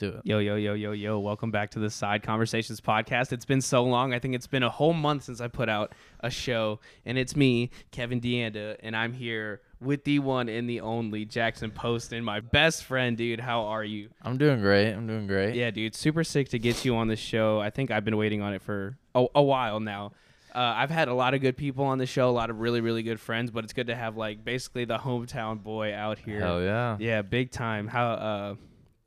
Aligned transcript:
do 0.00 0.08
it. 0.08 0.22
Yo, 0.24 0.38
yo, 0.38 0.56
yo, 0.56 0.72
yo, 0.72 0.92
yo. 0.92 1.18
Welcome 1.18 1.50
back 1.50 1.70
to 1.72 1.78
the 1.78 1.90
Side 1.90 2.22
Conversations 2.22 2.80
podcast. 2.80 3.32
It's 3.32 3.44
been 3.44 3.60
so 3.60 3.84
long. 3.84 4.14
I 4.14 4.18
think 4.18 4.34
it's 4.34 4.46
been 4.46 4.62
a 4.62 4.70
whole 4.70 4.94
month 4.94 5.24
since 5.24 5.42
I 5.42 5.48
put 5.48 5.68
out 5.68 5.92
a 6.20 6.30
show. 6.30 6.80
And 7.04 7.18
it's 7.18 7.36
me, 7.36 7.70
Kevin 7.90 8.18
Deanda, 8.18 8.76
and 8.80 8.96
I'm 8.96 9.12
here 9.12 9.60
with 9.78 10.04
the 10.04 10.18
one 10.18 10.48
and 10.48 10.68
the 10.68 10.80
only 10.80 11.26
Jackson 11.26 11.70
Poston, 11.70 12.24
my 12.24 12.40
best 12.40 12.84
friend, 12.84 13.14
dude. 13.14 13.40
How 13.40 13.64
are 13.66 13.84
you? 13.84 14.08
I'm 14.22 14.38
doing 14.38 14.60
great. 14.60 14.90
I'm 14.90 15.06
doing 15.06 15.26
great. 15.26 15.54
Yeah, 15.54 15.70
dude. 15.70 15.94
Super 15.94 16.24
sick 16.24 16.48
to 16.48 16.58
get 16.58 16.82
you 16.82 16.96
on 16.96 17.08
the 17.08 17.16
show. 17.16 17.60
I 17.60 17.68
think 17.68 17.90
I've 17.90 18.04
been 18.04 18.16
waiting 18.16 18.40
on 18.40 18.54
it 18.54 18.62
for 18.62 18.96
a, 19.14 19.26
a 19.34 19.42
while 19.42 19.80
now. 19.80 20.12
Uh, 20.54 20.74
I've 20.76 20.90
had 20.90 21.08
a 21.08 21.14
lot 21.14 21.34
of 21.34 21.42
good 21.42 21.58
people 21.58 21.84
on 21.84 21.98
the 21.98 22.06
show, 22.06 22.28
a 22.28 22.32
lot 22.32 22.48
of 22.48 22.58
really, 22.58 22.80
really 22.80 23.02
good 23.02 23.20
friends, 23.20 23.50
but 23.50 23.64
it's 23.64 23.74
good 23.74 23.86
to 23.88 23.94
have 23.94 24.16
like 24.16 24.44
basically 24.44 24.86
the 24.86 24.98
hometown 24.98 25.62
boy 25.62 25.94
out 25.94 26.18
here. 26.18 26.40
Hell 26.40 26.62
yeah. 26.62 26.96
Yeah, 26.98 27.22
big 27.22 27.50
time. 27.50 27.86
How 27.86 28.06
uh 28.12 28.54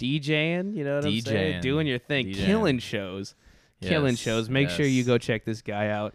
DJing, 0.03 0.75
you 0.75 0.83
know 0.83 0.95
what 0.97 1.05
I'm 1.05 1.21
saying? 1.21 1.53
DJing. 1.55 1.61
Doing 1.61 1.87
your 1.87 1.99
thing, 1.99 2.27
DJing. 2.27 2.45
killing 2.45 2.79
shows. 2.79 3.35
Killing 3.81 4.11
Yes, 4.13 4.19
shows. 4.19 4.49
Make 4.49 4.69
sure 4.69 4.85
you 4.85 5.03
go 5.03 5.17
check 5.17 5.45
this 5.45 5.61
guy 5.61 5.89
out. 5.89 6.13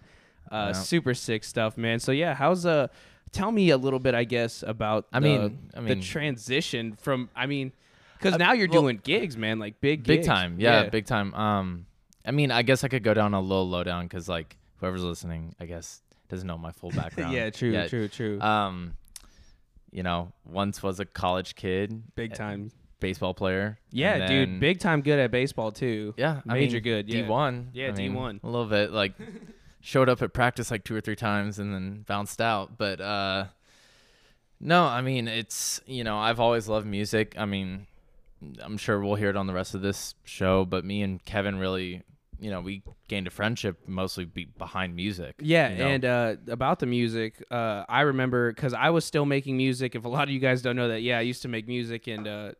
Uh 0.50 0.66
Yeah. 0.68 0.72
super 0.72 1.14
sick 1.14 1.44
stuff, 1.44 1.76
man. 1.76 1.98
So 2.00 2.12
yeah, 2.12 2.34
how's 2.34 2.64
uh 2.66 2.88
tell 3.32 3.52
me 3.52 3.70
a 3.70 3.76
little 3.76 3.98
bit 3.98 4.14
I 4.14 4.24
guess 4.24 4.62
about 4.66 5.06
I 5.12 5.20
the, 5.20 5.24
mean- 5.28 5.70
I 5.74 5.80
the 5.80 5.94
mean- 5.96 6.00
transition 6.02 6.94
from 6.94 7.28
I 7.36 7.46
mean 7.46 7.72
cuz 8.20 8.34
Uh, 8.34 8.36
now 8.38 8.52
you're 8.52 8.68
well, 8.68 8.82
doing 8.82 9.00
gigs, 9.02 9.36
man, 9.36 9.58
like 9.58 9.80
big 9.80 10.04
Big 10.04 10.18
gigs. 10.20 10.26
time. 10.26 10.56
Yeah, 10.58 10.88
big 10.88 11.06
time. 11.06 11.34
Um, 11.34 11.86
I 12.24 12.30
mean, 12.30 12.50
I 12.50 12.62
guess 12.62 12.84
I 12.84 12.88
could 12.88 13.02
go 13.04 13.14
down 13.14 13.32
a 13.34 13.40
little 13.40 13.68
low 13.68 13.84
down 13.84 14.04
because 14.06 14.28
like 14.28 14.56
whoever's 14.78 15.02
listening, 15.04 15.54
I 15.60 15.66
guess 15.66 16.02
doesn't 16.28 16.46
know 16.46 16.58
my 16.58 16.72
full 16.72 16.90
background. 17.02 17.32
yeah, 17.34 17.50
true, 17.50 17.70
yet. 17.72 17.88
true, 17.90 18.08
true. 18.08 18.40
Um, 18.40 18.94
you 19.90 20.02
know, 20.02 20.32
once 20.44 20.82
was 20.82 21.00
a 21.00 21.04
college 21.06 21.54
kid, 21.54 22.02
big 22.14 22.32
uh, 22.32 22.36
time. 22.36 22.70
Baseball 23.00 23.34
player. 23.34 23.78
Yeah, 23.90 24.14
and 24.14 24.28
dude, 24.28 24.60
big 24.60 24.80
time 24.80 25.02
good 25.02 25.18
at 25.18 25.30
baseball 25.30 25.72
too. 25.72 26.14
Yeah, 26.16 26.40
I 26.48 26.54
major 26.54 26.76
mean, 26.76 26.82
good, 26.82 27.08
yeah. 27.08 27.22
D 27.22 27.28
one. 27.28 27.70
Yeah, 27.72 27.90
D1. 27.90 28.42
A 28.42 28.46
little 28.46 28.66
bit 28.66 28.92
like 28.92 29.14
showed 29.80 30.08
up 30.08 30.22
at 30.22 30.32
practice 30.32 30.70
like 30.70 30.84
two 30.84 30.94
or 30.94 31.00
three 31.00 31.16
times 31.16 31.58
and 31.58 31.72
then 31.72 32.04
bounced 32.06 32.40
out. 32.40 32.76
But 32.78 33.00
uh, 33.00 33.46
no, 34.60 34.84
I 34.84 35.00
mean 35.00 35.28
it's 35.28 35.80
you 35.86 36.04
know 36.04 36.18
I've 36.18 36.40
always 36.40 36.68
loved 36.68 36.86
music. 36.86 37.34
I 37.38 37.46
mean, 37.46 37.86
I'm 38.62 38.76
sure 38.76 39.00
we'll 39.00 39.16
hear 39.16 39.30
it 39.30 39.36
on 39.36 39.46
the 39.46 39.54
rest 39.54 39.74
of 39.74 39.82
this 39.82 40.14
show. 40.24 40.64
But 40.64 40.84
me 40.84 41.02
and 41.02 41.24
Kevin 41.24 41.58
really, 41.58 42.02
you 42.40 42.50
know, 42.50 42.60
we 42.60 42.82
gained 43.08 43.26
a 43.26 43.30
friendship 43.30 43.78
mostly 43.86 44.24
be 44.24 44.44
behind 44.44 44.94
music. 44.94 45.36
Yeah, 45.40 45.70
you 45.70 45.78
know? 45.78 45.86
and 45.86 46.04
uh, 46.04 46.36
about 46.48 46.78
the 46.80 46.86
music, 46.86 47.42
uh, 47.50 47.84
I 47.88 48.02
remember 48.02 48.52
because 48.52 48.74
I 48.74 48.90
was 48.90 49.04
still 49.04 49.26
making 49.26 49.56
music. 49.56 49.94
If 49.94 50.04
a 50.04 50.08
lot 50.08 50.24
of 50.24 50.30
you 50.30 50.40
guys 50.40 50.62
don't 50.62 50.76
know 50.76 50.88
that, 50.88 51.02
yeah, 51.02 51.18
I 51.18 51.22
used 51.22 51.42
to 51.42 51.48
make 51.48 51.66
music 51.68 52.06
and 52.06 52.26
uh, 52.26 52.52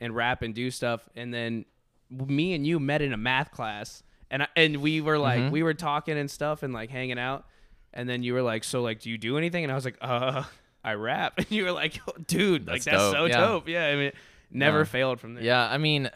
and 0.00 0.14
rap 0.14 0.42
and 0.42 0.54
do 0.54 0.70
stuff. 0.70 1.08
And 1.14 1.32
then 1.32 1.64
me 2.10 2.54
and 2.54 2.66
you 2.66 2.80
met 2.80 3.02
in 3.02 3.12
a 3.12 3.16
math 3.16 3.50
class, 3.52 4.02
and 4.30 4.42
I, 4.44 4.48
and 4.56 4.78
we 4.78 5.00
were 5.00 5.18
like 5.18 5.40
Mhm. 5.40 5.50
we 5.50 5.62
were 5.62 5.74
talking 5.74 6.16
and 6.18 6.30
stuff 6.30 6.62
and 6.62 6.72
like 6.72 6.90
hanging 6.90 7.18
out. 7.18 7.46
And 7.92 8.08
then 8.08 8.22
you 8.22 8.34
were 8.34 8.42
like, 8.42 8.62
"So 8.64 8.82
like, 8.82 9.00
do 9.00 9.10
you 9.10 9.18
do 9.18 9.36
anything?" 9.36 9.64
And 9.64 9.72
I 9.72 9.74
was 9.74 9.84
like, 9.84 9.98
"Uh, 10.00 10.44
I 10.84 10.94
rap." 10.94 11.34
And 11.38 11.50
you 11.50 11.64
were 11.64 11.72
like, 11.72 12.00
"Oh, 12.08 12.12
"Dude, 12.26 12.66
like 12.66 12.82
That's 12.82 12.84
that's 12.84 12.96
dope, 13.02 13.14
so 13.14 13.24
yeah. 13.26 13.36
dope." 13.40 13.68
Yeah, 13.68 13.86
I 13.86 13.96
mean, 13.96 14.12
never 14.50 14.78
Yeah. 14.78 14.84
failed 14.84 15.20
from 15.20 15.34
there. 15.34 15.42
Yeah, 15.44 15.68
I 15.68 15.78
mean, 15.78 16.08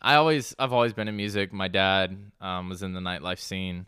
I 0.00 0.14
always 0.14 0.54
I've 0.58 0.72
always 0.72 0.92
been 0.94 1.08
in 1.08 1.16
music. 1.16 1.52
My 1.52 1.68
dad 1.68 2.16
um, 2.40 2.68
was 2.70 2.82
in 2.82 2.94
the 2.94 3.00
nightlife 3.00 3.38
scene, 3.38 3.84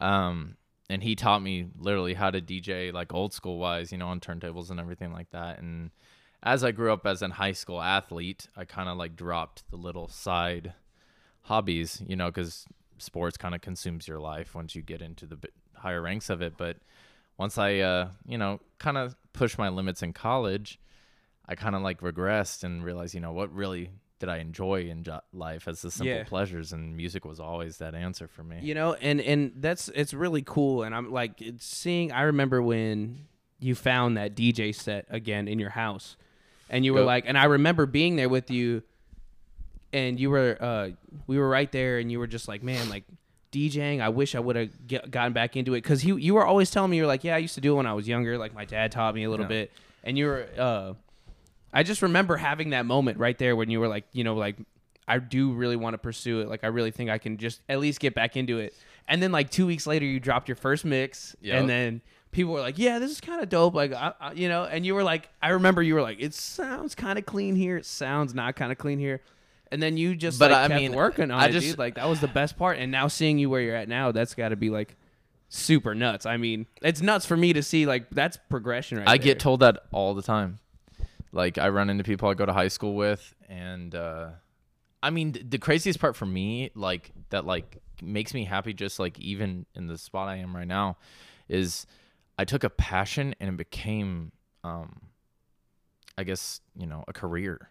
um, 0.00 0.56
and 0.88 1.02
he 1.02 1.14
taught 1.14 1.42
me 1.42 1.68
literally 1.78 2.14
how 2.14 2.30
to 2.30 2.40
DJ 2.40 2.92
like 2.92 3.12
old 3.14 3.32
school 3.32 3.58
wise, 3.58 3.92
you 3.92 3.98
know, 3.98 4.08
on 4.08 4.20
turntables 4.20 4.70
and 4.70 4.80
everything 4.80 5.12
like 5.12 5.30
that. 5.30 5.58
And 5.58 5.90
as 6.42 6.64
I 6.64 6.72
grew 6.72 6.92
up 6.92 7.06
as 7.06 7.22
an 7.22 7.32
high 7.32 7.52
school 7.52 7.80
athlete, 7.80 8.48
I 8.56 8.64
kind 8.64 8.88
of 8.88 8.96
like 8.96 9.16
dropped 9.16 9.70
the 9.70 9.76
little 9.76 10.08
side 10.08 10.74
hobbies, 11.42 12.02
you 12.06 12.16
know, 12.16 12.26
because 12.26 12.66
sports 12.98 13.36
kind 13.36 13.54
of 13.54 13.60
consumes 13.60 14.06
your 14.06 14.18
life 14.20 14.54
once 14.54 14.74
you 14.74 14.82
get 14.82 15.02
into 15.02 15.26
the 15.26 15.38
higher 15.74 16.00
ranks 16.02 16.30
of 16.30 16.42
it. 16.42 16.54
But 16.56 16.76
once 17.38 17.58
I, 17.58 17.78
uh, 17.78 18.08
you 18.26 18.38
know, 18.38 18.60
kind 18.78 18.96
of 18.96 19.16
pushed 19.32 19.58
my 19.58 19.68
limits 19.68 20.02
in 20.02 20.12
college, 20.12 20.78
I 21.48 21.54
kind 21.54 21.74
of 21.74 21.82
like 21.82 22.00
regressed 22.00 22.62
and 22.64 22.84
realized, 22.84 23.14
you 23.14 23.20
know, 23.20 23.32
what 23.32 23.52
really 23.52 23.90
did 24.20 24.28
I 24.28 24.36
enjoy 24.38 24.82
in 24.82 25.02
jo- 25.02 25.20
life 25.32 25.66
as 25.66 25.82
the 25.82 25.90
simple 25.90 26.06
Yeah. 26.18 26.22
pleasures, 26.24 26.72
and 26.72 26.96
music 26.96 27.24
was 27.24 27.40
always 27.40 27.78
that 27.78 27.94
answer 27.96 28.28
for 28.28 28.44
me. 28.44 28.58
you 28.62 28.72
know 28.74 28.94
and 28.94 29.20
and 29.20 29.52
that's 29.56 29.88
it's 29.96 30.14
really 30.14 30.42
cool 30.42 30.84
and 30.84 30.94
i'm 30.94 31.10
like 31.10 31.42
it's 31.42 31.66
seeing 31.66 32.12
i 32.12 32.22
remember 32.22 32.62
when 32.62 33.26
you 33.58 33.74
found 33.74 34.16
that 34.16 34.36
dj 34.36 34.72
set 34.72 35.06
again 35.10 35.48
in 35.48 35.58
your 35.58 35.70
house 35.70 36.16
and 36.72 36.84
you 36.84 36.92
were 36.92 37.00
Yep. 37.00 37.06
like 37.06 37.24
and 37.28 37.38
i 37.38 37.44
remember 37.44 37.86
being 37.86 38.16
there 38.16 38.28
with 38.28 38.50
you 38.50 38.82
and 39.92 40.18
you 40.18 40.30
were 40.30 40.56
uh 40.60 40.88
we 41.26 41.38
were 41.38 41.48
right 41.48 41.70
there 41.70 41.98
and 41.98 42.10
you 42.10 42.18
were 42.18 42.26
just 42.26 42.48
like 42.48 42.62
man 42.62 42.88
like 42.88 43.04
DJing, 43.52 44.00
I 44.00 44.08
wish 44.08 44.34
I 44.34 44.40
would 44.40 44.56
have 44.56 44.70
gotten 45.10 45.34
back 45.34 45.58
into 45.58 45.74
it 45.74 45.82
because 45.82 46.00
he, 46.00 46.10
you 46.14 46.32
were 46.32 46.46
always 46.46 46.70
telling 46.70 46.90
me 46.90 46.96
you 46.96 47.02
were 47.02 47.06
like, 47.06 47.22
yeah, 47.22 47.34
I 47.34 47.38
used 47.38 47.54
to 47.56 47.60
do 47.60 47.74
it 47.74 47.76
when 47.76 47.86
I 47.86 47.92
was 47.92 48.08
younger. 48.08 48.38
Like 48.38 48.54
my 48.54 48.64
dad 48.64 48.90
taught 48.92 49.14
me 49.14 49.24
a 49.24 49.28
little 49.30 49.44
Yeah. 49.44 49.48
bit, 49.66 49.72
and 50.04 50.16
you 50.16 50.24
were, 50.24 50.46
uh, 50.56 50.94
I 51.70 51.82
just 51.82 52.00
remember 52.00 52.38
having 52.38 52.70
that 52.70 52.86
moment 52.86 53.18
right 53.18 53.36
there 53.36 53.54
when 53.54 53.68
you 53.68 53.78
were 53.78 53.88
like, 53.88 54.06
you 54.12 54.24
know, 54.24 54.36
like 54.36 54.56
I 55.06 55.18
do 55.18 55.52
really 55.52 55.76
want 55.76 55.92
to 55.92 55.98
pursue 55.98 56.40
it. 56.40 56.48
Like 56.48 56.64
I 56.64 56.68
really 56.68 56.92
think 56.92 57.10
I 57.10 57.18
can 57.18 57.36
just 57.36 57.60
at 57.68 57.78
least 57.78 58.00
get 58.00 58.14
back 58.14 58.38
into 58.38 58.56
it. 58.58 58.72
And 59.06 59.22
then 59.22 59.32
like 59.32 59.50
two 59.50 59.66
weeks 59.66 59.86
later, 59.86 60.06
you 60.06 60.18
dropped 60.18 60.48
your 60.48 60.56
first 60.56 60.86
mix, 60.86 61.36
Yep. 61.42 61.60
and 61.60 61.68
then 61.68 62.00
people 62.32 62.52
were 62.52 62.60
like, 62.60 62.78
"Yeah, 62.78 62.98
this 62.98 63.10
is 63.12 63.20
kind 63.20 63.40
of 63.42 63.48
dope." 63.48 63.74
Like, 63.74 63.92
I, 63.92 64.12
I, 64.20 64.32
you 64.32 64.48
know, 64.48 64.64
and 64.64 64.84
you 64.84 64.94
were 64.94 65.02
like, 65.04 65.28
I 65.40 65.50
remember 65.50 65.82
you 65.82 65.94
were 65.94 66.02
like, 66.02 66.18
"It 66.20 66.34
sounds 66.34 66.94
kind 66.94 67.18
of 67.18 67.24
clean 67.26 67.54
here. 67.54 67.76
It 67.76 67.86
sounds 67.86 68.34
not 68.34 68.56
kind 68.56 68.72
of 68.72 68.78
clean 68.78 68.98
here." 68.98 69.20
And 69.70 69.82
then 69.82 69.96
you 69.96 70.14
just 70.16 70.38
But 70.38 70.50
like, 70.50 70.60
I 70.64 70.68
kept 70.68 70.80
mean, 70.82 70.92
working 70.92 71.30
on 71.30 71.40
I 71.40 71.46
it, 71.46 71.52
just- 71.52 71.66
dude. 71.68 71.78
Like 71.78 71.94
that 71.94 72.08
was 72.08 72.20
the 72.20 72.28
best 72.28 72.58
part. 72.58 72.78
And 72.78 72.90
now 72.92 73.08
seeing 73.08 73.38
you 73.38 73.48
where 73.48 73.60
you're 73.60 73.76
at 73.76 73.88
now, 73.88 74.12
that's 74.12 74.34
got 74.34 74.50
to 74.50 74.56
be 74.56 74.68
like 74.68 74.96
super 75.48 75.94
nuts. 75.94 76.26
I 76.26 76.36
mean, 76.36 76.66
it's 76.82 77.00
nuts 77.00 77.24
for 77.24 77.36
me 77.36 77.52
to 77.54 77.62
see. 77.62 77.86
Like 77.86 78.10
that's 78.10 78.36
progression 78.50 78.98
right 78.98 79.08
I 79.08 79.16
there. 79.16 79.24
get 79.24 79.38
told 79.40 79.60
that 79.60 79.84
all 79.92 80.12
the 80.14 80.22
time. 80.22 80.58
Like 81.32 81.56
I 81.56 81.70
run 81.70 81.88
into 81.88 82.04
people 82.04 82.28
I 82.28 82.34
go 82.34 82.44
to 82.44 82.52
high 82.52 82.68
school 82.68 82.94
with, 82.94 83.34
and 83.48 83.94
uh, 83.94 84.28
I 85.02 85.08
mean 85.08 85.32
th- 85.32 85.46
the 85.48 85.56
craziest 85.58 85.98
part 85.98 86.16
for 86.16 86.26
me, 86.26 86.70
like 86.74 87.10
that, 87.30 87.46
like 87.46 87.78
makes 88.02 88.34
me 88.34 88.44
happy, 88.44 88.74
just 88.74 88.98
like 88.98 89.18
even 89.18 89.64
in 89.74 89.86
the 89.86 89.96
spot 89.96 90.28
I 90.28 90.36
am 90.36 90.54
right 90.54 90.66
now, 90.68 90.98
is 91.48 91.86
I 92.38 92.44
took 92.44 92.64
a 92.64 92.70
passion 92.70 93.34
and 93.40 93.50
it 93.50 93.56
became, 93.56 94.32
um, 94.64 95.00
I 96.16 96.24
guess 96.24 96.60
you 96.76 96.86
know, 96.86 97.04
a 97.08 97.12
career. 97.12 97.68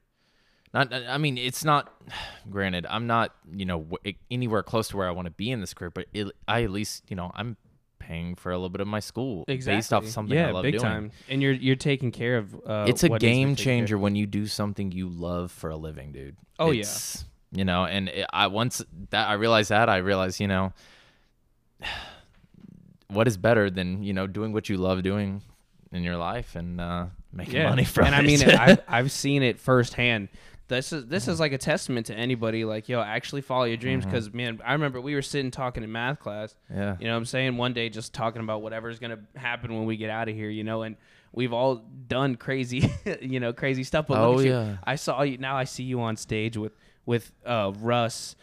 Not, 0.73 0.93
I 0.93 1.17
mean, 1.17 1.37
it's 1.37 1.65
not. 1.65 1.93
Granted, 2.49 2.85
I'm 2.89 3.07
not, 3.07 3.35
you 3.53 3.65
know, 3.65 3.87
anywhere 4.29 4.63
close 4.63 4.89
to 4.89 4.97
where 4.97 5.07
I 5.07 5.11
want 5.11 5.25
to 5.25 5.31
be 5.31 5.51
in 5.51 5.59
this 5.59 5.73
career, 5.73 5.91
but 5.91 6.05
it, 6.13 6.27
I 6.47 6.63
at 6.63 6.71
least, 6.71 7.03
you 7.09 7.15
know, 7.15 7.31
I'm 7.35 7.57
paying 7.99 8.35
for 8.35 8.51
a 8.51 8.55
little 8.55 8.69
bit 8.69 8.81
of 8.81 8.87
my 8.87 8.99
school 8.99 9.45
exactly. 9.47 9.77
based 9.77 9.93
off 9.93 10.07
something 10.07 10.35
yeah, 10.35 10.49
I 10.49 10.51
love 10.51 10.63
big 10.63 10.73
doing 10.73 10.83
time. 10.83 11.11
And 11.29 11.41
you're 11.41 11.53
you're 11.53 11.75
taking 11.75 12.11
care 12.11 12.37
of. 12.37 12.55
Uh, 12.55 12.85
it's 12.87 13.03
a 13.03 13.07
what 13.07 13.21
needs 13.21 13.23
to 13.23 13.27
be 13.27 13.33
game 13.33 13.49
taken 13.49 13.63
care 13.63 13.73
of. 13.73 13.79
changer 13.79 13.97
when 13.97 14.15
you 14.15 14.25
do 14.25 14.47
something 14.47 14.91
you 14.91 15.07
love 15.07 15.51
for 15.51 15.69
a 15.69 15.77
living, 15.77 16.11
dude. 16.11 16.35
Oh, 16.59 16.71
yeah. 16.71 16.85
You 17.53 17.65
know, 17.65 17.85
and 17.85 18.09
it, 18.09 18.25
I 18.31 18.47
once 18.47 18.81
that 19.09 19.27
I 19.29 19.33
realized 19.33 19.69
that 19.69 19.89
I 19.89 19.97
realized, 19.97 20.39
you 20.39 20.47
know, 20.47 20.73
what 23.11 23.27
is 23.27 23.37
better 23.37 23.69
than 23.69 24.03
you 24.03 24.13
know 24.13 24.27
doing 24.27 24.53
what 24.53 24.69
you 24.69 24.77
love 24.77 25.03
doing 25.03 25.41
in 25.91 26.03
your 26.03 26.17
life 26.17 26.55
and 26.55 26.79
uh, 26.79 27.05
making 27.33 27.63
money 27.63 27.83
from 27.83 28.05
it. 28.05 28.13
and 28.13 28.15
it. 28.15 28.19
I 28.19 28.47
mean, 28.47 28.55
I've, 28.59 28.81
I've 28.87 29.11
seen 29.11 29.43
it 29.43 29.59
firsthand. 29.59 30.29
This 30.67 30.93
is 30.93 31.05
this 31.07 31.27
is 31.27 31.37
like 31.39 31.51
a 31.51 31.57
testament 31.57 32.05
to 32.05 32.15
anybody. 32.15 32.63
Like, 32.63 32.87
yo, 32.87 33.01
actually 33.01 33.41
follow 33.41 33.65
your 33.65 33.75
dreams. 33.75 34.03
Mm-hmm. 34.03 34.11
Because 34.11 34.33
man, 34.33 34.61
I 34.65 34.71
remember 34.73 35.01
we 35.01 35.15
were 35.15 35.21
sitting 35.21 35.51
talking 35.51 35.83
in 35.83 35.91
math 35.91 36.19
class. 36.19 36.55
yeah, 36.73 36.95
You 36.97 37.07
know, 37.07 37.13
what 37.13 37.17
I'm 37.17 37.25
saying 37.25 37.57
one 37.57 37.73
day 37.73 37.89
just 37.89 38.13
talking 38.13 38.41
about 38.41 38.61
whatever's 38.61 38.97
gonna 38.97 39.19
happen 39.35 39.73
when 39.75 39.85
we 39.85 39.97
get 39.97 40.09
out 40.09 40.29
of 40.29 40.35
here. 40.35 40.49
You 40.49 40.63
know, 40.63 40.83
and 40.83 40.95
we've 41.33 41.51
all 41.51 41.75
done 42.07 42.35
crazy, 42.35 42.89
you 43.21 43.41
know, 43.41 43.51
crazy 43.51 43.83
stuff. 43.83 44.07
But 44.07 44.19
Oh, 44.19 44.35
look 44.35 44.45
at 44.45 44.67
you. 44.67 44.77
I 44.83 44.95
saw 44.95 45.23
you 45.23 45.37
now. 45.37 45.57
I 45.57 45.65
see 45.65 45.83
you 45.83 45.99
on 45.99 46.15
stage 46.15 46.55
with 46.55 46.71
with 47.05 47.33
uh, 47.45 47.73
Russ. 47.79 48.37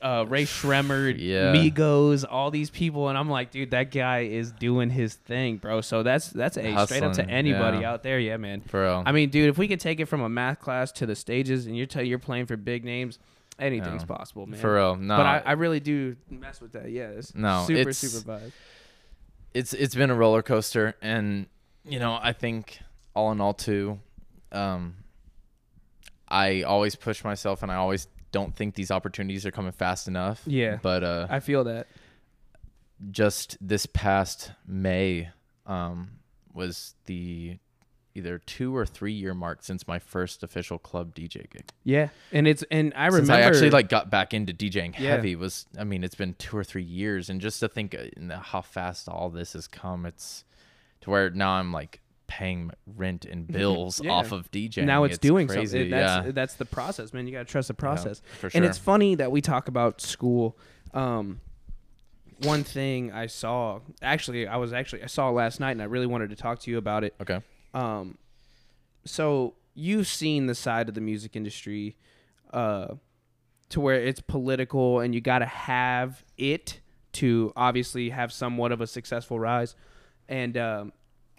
Uh, 0.00 0.24
Rae 0.28 0.44
Sremmurd, 0.44 1.16
Yeah. 1.18 1.52
Migos, 1.54 2.24
all 2.28 2.50
these 2.50 2.70
people, 2.70 3.08
and 3.08 3.18
I'm 3.18 3.28
like, 3.28 3.50
dude, 3.50 3.72
that 3.72 3.90
guy 3.90 4.20
is 4.20 4.52
doing 4.52 4.90
his 4.90 5.14
thing, 5.14 5.56
bro. 5.56 5.80
So 5.80 6.02
that's 6.02 6.28
that's 6.30 6.56
a 6.56 6.86
straight 6.86 7.02
up 7.02 7.14
to 7.14 7.28
anybody 7.28 7.78
yeah. 7.78 7.92
out 7.92 8.02
there, 8.02 8.18
yeah, 8.18 8.36
man. 8.36 8.60
for 8.62 8.82
real. 8.82 9.02
I 9.04 9.12
mean, 9.12 9.30
dude, 9.30 9.48
if 9.48 9.58
we 9.58 9.66
could 9.68 9.80
take 9.80 9.98
it 10.00 10.06
from 10.06 10.20
a 10.20 10.28
math 10.28 10.60
class 10.60 10.92
to 10.92 11.06
the 11.06 11.14
stages, 11.16 11.66
and 11.66 11.76
you're 11.76 12.02
you're 12.02 12.18
playing 12.18 12.46
for 12.46 12.56
big 12.56 12.84
names, 12.84 13.18
anything's 13.58 14.02
Yeah. 14.08 14.16
possible, 14.16 14.46
man. 14.46 14.60
for 14.60 14.74
real. 14.74 14.96
No, 14.96 15.16
But 15.16 15.26
I, 15.26 15.42
I 15.46 15.52
really 15.52 15.80
do 15.80 16.16
mess 16.30 16.60
with 16.60 16.72
that. 16.72 16.90
Yeah, 16.90 17.08
it's 17.08 17.34
No, 17.34 17.64
super 17.66 17.80
it's- 17.80 17.98
super 17.98 18.32
vibe. 18.38 18.52
it's 19.54 19.72
it's 19.72 19.94
been 19.94 20.10
a 20.10 20.14
roller 20.14 20.42
coaster 20.42 20.94
and 21.00 21.46
you 21.88 21.98
know 21.98 22.18
i 22.20 22.32
think 22.32 22.78
all 23.14 23.32
in 23.32 23.40
all 23.40 23.54
too 23.54 23.98
um 24.52 24.96
i 26.28 26.62
always 26.62 26.94
push 26.94 27.24
myself 27.24 27.62
and 27.62 27.70
i 27.72 27.76
always 27.76 28.06
don't 28.32 28.54
think 28.54 28.74
these 28.74 28.90
opportunities 28.90 29.46
are 29.46 29.50
coming 29.50 29.72
fast 29.72 30.08
enough 30.08 30.42
Yeah. 30.46 30.78
but 30.82 31.02
uh 31.04 31.26
I 31.30 31.40
feel 31.40 31.64
that. 31.64 31.86
just 33.10 33.56
this 33.60 33.86
past 33.86 34.52
may 34.66 35.28
um 35.66 36.10
was 36.54 36.94
the 37.06 37.58
either 38.14 38.38
two 38.38 38.74
or 38.74 38.86
three 38.86 39.12
year 39.12 39.34
mark 39.34 39.62
since 39.62 39.86
my 39.86 39.98
first 39.98 40.42
official 40.42 40.78
club 40.78 41.14
DJ 41.14 41.50
gig. 41.50 41.68
Yeah, 41.84 42.08
and 42.32 42.48
it's 42.48 42.64
and 42.70 42.94
I 42.96 43.10
Since 43.10 43.22
remember 43.28 43.44
I 43.44 43.46
actually 43.46 43.70
like 43.70 43.90
got 43.90 44.10
back 44.10 44.32
into 44.32 44.54
DJing 44.54 44.98
Yeah. 44.98 45.10
heavy 45.10 45.36
was 45.36 45.66
I 45.78 45.84
mean 45.84 46.02
it's 46.02 46.14
been 46.14 46.34
two 46.38 46.56
or 46.56 46.64
three 46.64 46.82
years 46.82 47.28
and 47.28 47.40
just 47.42 47.60
to 47.60 47.68
think 47.68 47.94
uh, 47.94 48.04
in 48.16 48.28
the- 48.28 48.38
how 48.38 48.62
fast 48.62 49.06
all 49.08 49.28
this 49.28 49.52
has 49.52 49.68
come 49.68 50.06
it's 50.06 50.44
to 51.02 51.10
where 51.10 51.28
now 51.28 51.50
I'm 51.52 51.72
like 51.72 52.00
paying 52.26 52.70
rent 52.86 53.24
and 53.24 53.46
bills 53.46 54.00
Yeah. 54.02 54.10
off 54.12 54.32
of 54.32 54.50
DJing. 54.50 54.84
now 54.84 55.04
it's, 55.04 55.18
doing 55.18 55.46
crazy. 55.46 55.66
something. 55.78 55.90
That's 55.90 56.26
yeah, 56.26 56.32
that's 56.32 56.54
the 56.54 56.64
process, 56.64 57.12
man. 57.12 57.26
You 57.26 57.32
gotta 57.32 57.44
trust 57.44 57.68
the 57.68 57.74
process. 57.74 58.20
for 58.38 58.50
sure. 58.50 58.58
And 58.58 58.64
it's 58.64 58.78
funny 58.78 59.14
that 59.16 59.30
we 59.30 59.40
talk 59.40 59.68
about 59.68 60.00
school. 60.00 60.58
Um, 60.92 61.40
one 62.42 62.64
thing 62.64 63.12
I 63.12 63.26
saw, 63.26 63.80
actually, 64.02 64.46
I 64.46 64.56
was 64.56 64.72
actually 64.72 65.02
I 65.02 65.06
saw 65.06 65.30
last 65.30 65.60
night, 65.60 65.72
and 65.72 65.82
I 65.82 65.86
really 65.86 66.06
wanted 66.06 66.30
to 66.30 66.36
talk 66.36 66.58
to 66.60 66.70
you 66.70 66.78
about 66.78 67.04
it. 67.04 67.14
okay. 67.20 67.40
Um, 67.74 68.18
so 69.04 69.54
you've 69.74 70.06
seen 70.06 70.46
the 70.46 70.54
side 70.54 70.88
of 70.88 70.94
the 70.94 71.00
music 71.00 71.36
industry, 71.36 71.96
uh, 72.52 72.94
to 73.68 73.80
where 73.80 74.00
it's 74.00 74.20
political, 74.20 75.00
and 75.00 75.14
you 75.14 75.20
got 75.20 75.40
to 75.40 75.46
have 75.46 76.24
it 76.36 76.80
to 77.12 77.52
obviously 77.56 78.10
have 78.10 78.32
somewhat 78.32 78.72
of 78.72 78.80
a 78.80 78.86
successful 78.86 79.38
rise. 79.40 79.74
And 80.28 80.56
um, 80.56 80.92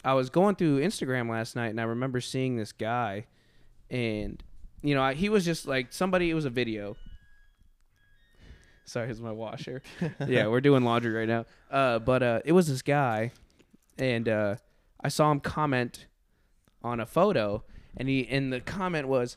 I 0.07 0.13
was 0.13 0.29
going 0.29 0.55
through 0.55 0.79
Instagram 0.79 1.29
last 1.29 1.53
night, 1.57 1.67
and 1.67 1.81
I 1.81 1.83
remember 1.83 2.21
seeing 2.21 2.55
this 2.55 2.71
guy, 2.71 3.25
and 3.89 4.41
you 4.81 4.95
know, 4.95 5.03
I, 5.03 5.15
he 5.15 5.27
was 5.27 5.43
just 5.43 5.67
like 5.67 5.91
somebody. 5.91 6.29
It 6.29 6.33
was 6.33 6.45
a 6.45 6.49
video. 6.49 6.95
Sorry, 8.85 9.07
here's 9.07 9.19
my 9.19 9.33
washer. 9.33 9.81
yeah, 10.25 10.47
we're 10.47 10.61
doing 10.61 10.85
laundry 10.85 11.11
right 11.11 11.27
now. 11.27 11.45
Uh, 11.69 11.99
but 11.99 12.23
uh, 12.23 12.39
it 12.45 12.53
was 12.53 12.69
this 12.69 12.81
guy, 12.81 13.33
and 13.97 14.29
uh, 14.29 14.55
I 15.01 15.09
saw 15.09 15.29
him 15.29 15.41
comment 15.41 16.05
on 16.81 17.01
a 17.01 17.05
photo, 17.05 17.65
and 17.97 18.07
he 18.07 18.25
and 18.29 18.53
the 18.53 18.61
comment 18.61 19.09
was, 19.09 19.35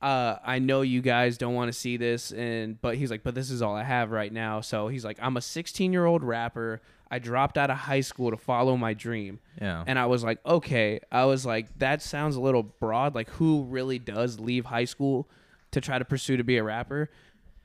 uh, 0.00 0.36
"I 0.44 0.58
know 0.58 0.82
you 0.82 1.00
guys 1.02 1.38
don't 1.38 1.54
want 1.54 1.68
to 1.68 1.78
see 1.78 1.96
this, 1.96 2.32
and 2.32 2.80
but 2.80 2.96
he's 2.96 3.10
like, 3.10 3.22
but 3.22 3.34
this 3.34 3.50
is 3.50 3.62
all 3.62 3.74
I 3.74 3.84
have 3.84 4.10
right 4.10 4.32
now." 4.32 4.60
So 4.60 4.88
he's 4.88 5.04
like, 5.04 5.18
"I'm 5.20 5.36
a 5.36 5.40
16 5.40 5.92
year 5.92 6.06
old 6.06 6.22
rapper. 6.22 6.80
I 7.10 7.18
dropped 7.18 7.56
out 7.56 7.70
of 7.70 7.78
high 7.78 8.02
school 8.02 8.30
to 8.30 8.36
follow 8.36 8.76
my 8.76 8.94
dream." 8.94 9.40
Yeah. 9.60 9.82
And 9.86 9.98
I 9.98 10.06
was 10.06 10.22
like, 10.22 10.38
okay. 10.46 11.00
I 11.10 11.24
was 11.24 11.44
like, 11.44 11.78
that 11.78 12.02
sounds 12.02 12.36
a 12.36 12.40
little 12.40 12.62
broad. 12.62 13.14
Like, 13.14 13.28
who 13.30 13.64
really 13.64 13.98
does 13.98 14.38
leave 14.38 14.66
high 14.66 14.84
school 14.84 15.28
to 15.72 15.80
try 15.80 15.98
to 15.98 16.04
pursue 16.04 16.36
to 16.36 16.44
be 16.44 16.58
a 16.58 16.62
rapper? 16.62 17.10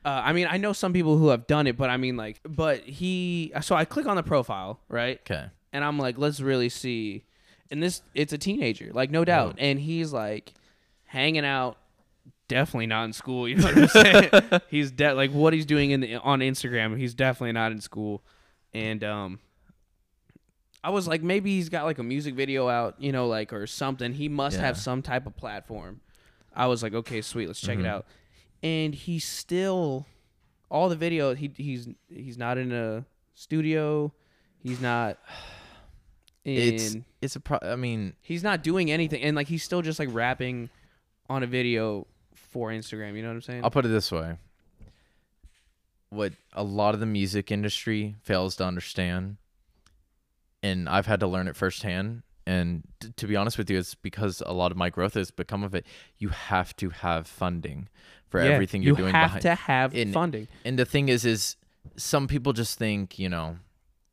Uh, 0.04 0.20
I 0.24 0.32
mean, 0.32 0.46
I 0.50 0.58
know 0.58 0.72
some 0.72 0.92
people 0.92 1.16
who 1.16 1.28
have 1.28 1.46
done 1.46 1.66
it, 1.66 1.76
but 1.76 1.88
I 1.88 1.96
mean, 1.96 2.16
like, 2.16 2.40
but 2.46 2.80
he. 2.82 3.52
So 3.62 3.74
I 3.74 3.84
click 3.84 4.06
on 4.06 4.16
the 4.16 4.22
profile, 4.22 4.80
right? 4.88 5.20
okay. 5.20 5.46
And 5.72 5.84
I'm 5.84 5.98
like, 5.98 6.18
let's 6.18 6.40
really 6.40 6.68
see. 6.68 7.24
And 7.70 7.82
this, 7.82 8.02
it's 8.14 8.32
a 8.32 8.38
teenager, 8.38 8.90
like, 8.92 9.10
no 9.10 9.24
doubt. 9.24 9.56
And 9.58 9.80
he's 9.80 10.12
like 10.12 10.52
hanging 11.06 11.44
out, 11.44 11.78
definitely 12.48 12.86
not 12.86 13.04
in 13.04 13.12
school. 13.12 13.48
You 13.48 13.56
know 13.56 13.64
what 13.64 13.76
I'm 13.76 13.88
saying? 13.88 14.30
he's 14.68 14.90
de- 14.90 15.14
like 15.14 15.30
what 15.30 15.52
he's 15.52 15.66
doing 15.66 15.90
in 15.90 16.00
the, 16.00 16.16
on 16.16 16.40
Instagram. 16.40 16.98
He's 16.98 17.14
definitely 17.14 17.52
not 17.52 17.72
in 17.72 17.80
school. 17.80 18.22
And 18.72 19.02
um, 19.04 19.38
I 20.82 20.90
was 20.90 21.06
like, 21.08 21.22
maybe 21.22 21.56
he's 21.56 21.68
got 21.68 21.84
like 21.84 21.98
a 21.98 22.02
music 22.02 22.34
video 22.34 22.68
out, 22.68 22.96
you 22.98 23.12
know, 23.12 23.26
like 23.26 23.52
or 23.52 23.66
something. 23.66 24.12
He 24.12 24.28
must 24.28 24.58
have 24.58 24.76
some 24.76 25.02
type 25.02 25.26
of 25.26 25.36
platform. 25.36 26.00
I 26.54 26.66
was 26.66 26.82
like, 26.82 26.94
okay, 26.94 27.20
sweet, 27.20 27.46
let's 27.46 27.60
check 27.60 27.78
it 27.78 27.86
out. 27.86 28.06
And 28.62 28.94
he's 28.94 29.24
still 29.24 30.06
all 30.70 30.88
the 30.88 30.96
video. 30.96 31.34
He 31.34 31.50
he's 31.56 31.88
he's 32.08 32.38
not 32.38 32.58
in 32.58 32.72
a 32.72 33.04
studio. 33.34 34.12
He's 34.62 34.80
not 34.80 35.18
in. 36.44 36.74
It's 36.74 36.96
it's 37.20 37.36
a 37.36 37.40
pro- 37.40 37.58
I 37.62 37.76
mean 37.76 38.14
he's 38.20 38.42
not 38.42 38.62
doing 38.62 38.90
anything, 38.90 39.22
and 39.22 39.36
like 39.36 39.48
he's 39.48 39.62
still 39.62 39.82
just 39.82 39.98
like 39.98 40.08
rapping 40.12 40.70
on 41.28 41.42
a 41.42 41.46
video 41.46 42.06
for 42.54 42.70
Instagram. 42.70 43.16
You 43.16 43.22
know 43.22 43.28
what 43.30 43.34
I'm 43.34 43.42
saying? 43.42 43.64
I'll 43.64 43.70
put 43.70 43.84
it 43.84 43.88
this 43.88 44.12
way. 44.12 44.36
What 46.10 46.32
a 46.52 46.62
lot 46.62 46.94
of 46.94 47.00
the 47.00 47.06
music 47.06 47.50
industry 47.50 48.14
fails 48.22 48.54
to 48.56 48.64
understand, 48.64 49.36
and 50.62 50.88
I've 50.88 51.06
had 51.06 51.18
to 51.20 51.26
learn 51.26 51.48
it 51.48 51.56
firsthand. 51.56 52.22
And 52.46 52.84
t- 53.00 53.08
to 53.16 53.26
be 53.26 53.34
honest 53.34 53.58
with 53.58 53.68
you, 53.70 53.78
it's 53.78 53.94
because 53.96 54.40
a 54.46 54.52
lot 54.52 54.70
of 54.70 54.76
my 54.78 54.88
growth 54.90 55.14
has 55.14 55.32
become 55.32 55.64
of 55.64 55.74
it. 55.74 55.84
You 56.18 56.28
have 56.28 56.76
to 56.76 56.90
have 56.90 57.26
funding 57.26 57.88
for 58.28 58.40
Yeah, 58.40 58.50
everything 58.50 58.82
you're 58.82 58.92
you 58.92 58.96
doing. 58.98 59.12
have 59.14 59.28
behind. 59.30 59.42
to 59.42 59.54
have 59.56 59.94
in- 59.94 60.12
funding. 60.12 60.46
and 60.64 60.78
the 60.78 60.84
thing 60.84 61.08
is, 61.08 61.24
is 61.24 61.56
some 61.96 62.28
people 62.28 62.52
just 62.52 62.78
think, 62.78 63.18
you 63.18 63.28
know, 63.28 63.56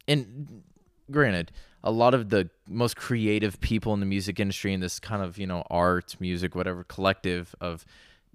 and 0.08 0.64
granted, 1.12 1.52
a 1.84 1.92
lot 1.92 2.14
of 2.16 2.30
the 2.30 2.50
most 2.68 2.96
creative 2.96 3.60
people 3.62 3.94
in 3.94 4.00
the 4.00 4.06
music 4.08 4.40
industry 4.40 4.74
in 4.74 4.80
this 4.80 5.00
kind 5.00 5.22
of, 5.22 5.38
you 5.38 5.46
know, 5.46 5.64
art, 5.70 6.16
music, 6.20 6.56
whatever 6.56 6.84
collective 6.84 7.54
of 7.62 7.86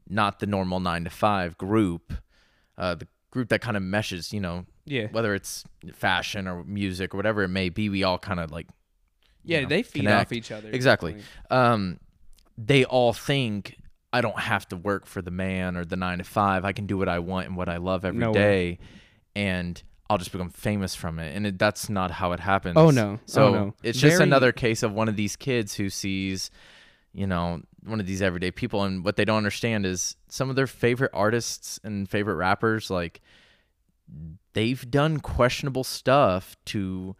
not 0.09 0.39
the 0.41 0.47
normal 0.47 0.81
nine 0.81 1.05
to 1.05 1.11
five 1.11 1.57
group, 1.59 2.13
uh, 2.79 2.95
the 2.95 3.09
group 3.31 3.49
that 3.49 3.61
kind 3.61 3.77
of 3.77 3.83
meshes, 3.83 4.33
you 4.33 4.41
know, 4.41 4.65
Yeah, 4.85 5.09
whether 5.11 5.35
it's 5.35 5.65
fashion 5.95 6.47
or 6.49 6.65
music 6.65 7.15
or 7.15 7.17
whatever 7.17 7.43
it 7.43 7.49
may 7.49 7.69
be, 7.69 7.89
we 7.89 8.03
all 8.05 8.19
kind 8.19 8.41
of 8.41 8.51
like, 8.51 8.67
you 9.45 9.55
yeah, 9.57 9.63
know, 9.63 9.69
they 9.69 9.83
feed 9.83 10.01
connect. 10.01 10.29
off 10.29 10.33
each 10.33 10.51
other. 10.53 10.71
Exactly. 10.71 11.17
um, 11.51 11.99
they 12.59 12.85
all 12.85 13.13
think 13.13 13.77
I 14.13 14.21
don't 14.23 14.39
have 14.39 14.67
to 14.69 14.77
work 14.77 15.05
for 15.07 15.21
the 15.21 15.31
man 15.31 15.77
or 15.77 15.85
the 15.85 15.97
nine 15.97 16.19
to 16.19 16.25
five. 16.25 16.65
I 16.65 16.73
can 16.73 16.87
do 16.87 16.97
what 16.97 17.09
I 17.09 17.19
want 17.19 17.49
and 17.49 17.57
what 17.57 17.69
I 17.69 17.77
love 17.77 18.05
every 18.05 18.21
day, 18.21 18.25
No 18.25 18.33
way. 18.33 18.79
and 19.35 19.83
I'll 20.09 20.17
just 20.19 20.33
become 20.33 20.49
famous 20.51 20.95
from 20.95 21.19
it. 21.19 21.37
And 21.37 21.47
it, 21.49 21.59
that's 21.59 21.91
not 21.91 22.11
how 22.13 22.33
it 22.33 22.41
happens. 22.41 22.77
Oh, 22.79 22.91
no. 22.91 23.19
So 23.27 23.47
Oh, 23.49 23.53
no. 23.53 23.75
it's 23.83 23.99
just 23.99 24.15
Very- 24.19 24.23
another 24.29 24.53
case 24.53 24.83
of 24.83 24.93
one 24.93 25.09
of 25.09 25.17
these 25.17 25.37
kids 25.37 25.75
who 25.75 25.91
sees, 25.91 26.51
you 27.13 27.27
know, 27.27 27.61
one 27.87 28.01
of 28.01 28.07
these 28.07 28.21
everyday 28.23 28.51
people, 28.51 28.83
and 28.83 29.05
what 29.05 29.17
they 29.17 29.25
don't 29.25 29.37
understand 29.39 29.87
is 29.87 30.17
some 30.29 30.51
of 30.51 30.57
their 30.57 30.67
favorite 30.67 31.11
artists 31.15 31.79
and 31.85 32.09
favorite 32.09 32.35
rappers, 32.37 32.91
like 32.91 33.21
they've 34.53 34.89
done 34.91 35.19
questionable 35.21 35.85
stuff 35.85 36.57
to 36.67 37.17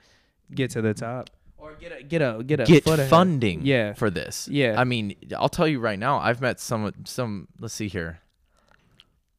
Get 0.55 0.71
to 0.71 0.81
the 0.83 0.95
top, 0.95 1.29
or 1.59 1.75
get 1.75 1.91
a 1.99 2.03
get 2.05 2.23
a 2.23 2.41
get 2.45 2.61
a 2.61 2.65
get 2.65 2.85
foot 2.85 3.01
ahead. 3.01 3.11
funding 3.11 3.67
Yeah, 3.67 3.95
for 3.95 4.11
this. 4.11 4.47
Yeah. 4.47 4.81
I 4.81 4.85
mean, 4.85 5.17
I'll 5.37 5.49
tell 5.49 5.67
you 5.67 5.81
right 5.81 5.99
now, 5.99 6.19
I've 6.19 6.41
met 6.41 6.61
some 6.61 6.93
some 7.05 7.49
let's 7.59 7.75
see 7.75 7.89
here. 7.89 8.21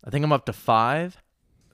I 0.03 0.09
think 0.09 0.25
I'm 0.25 0.33
up 0.33 0.45
to 0.47 0.53
5 0.53 1.17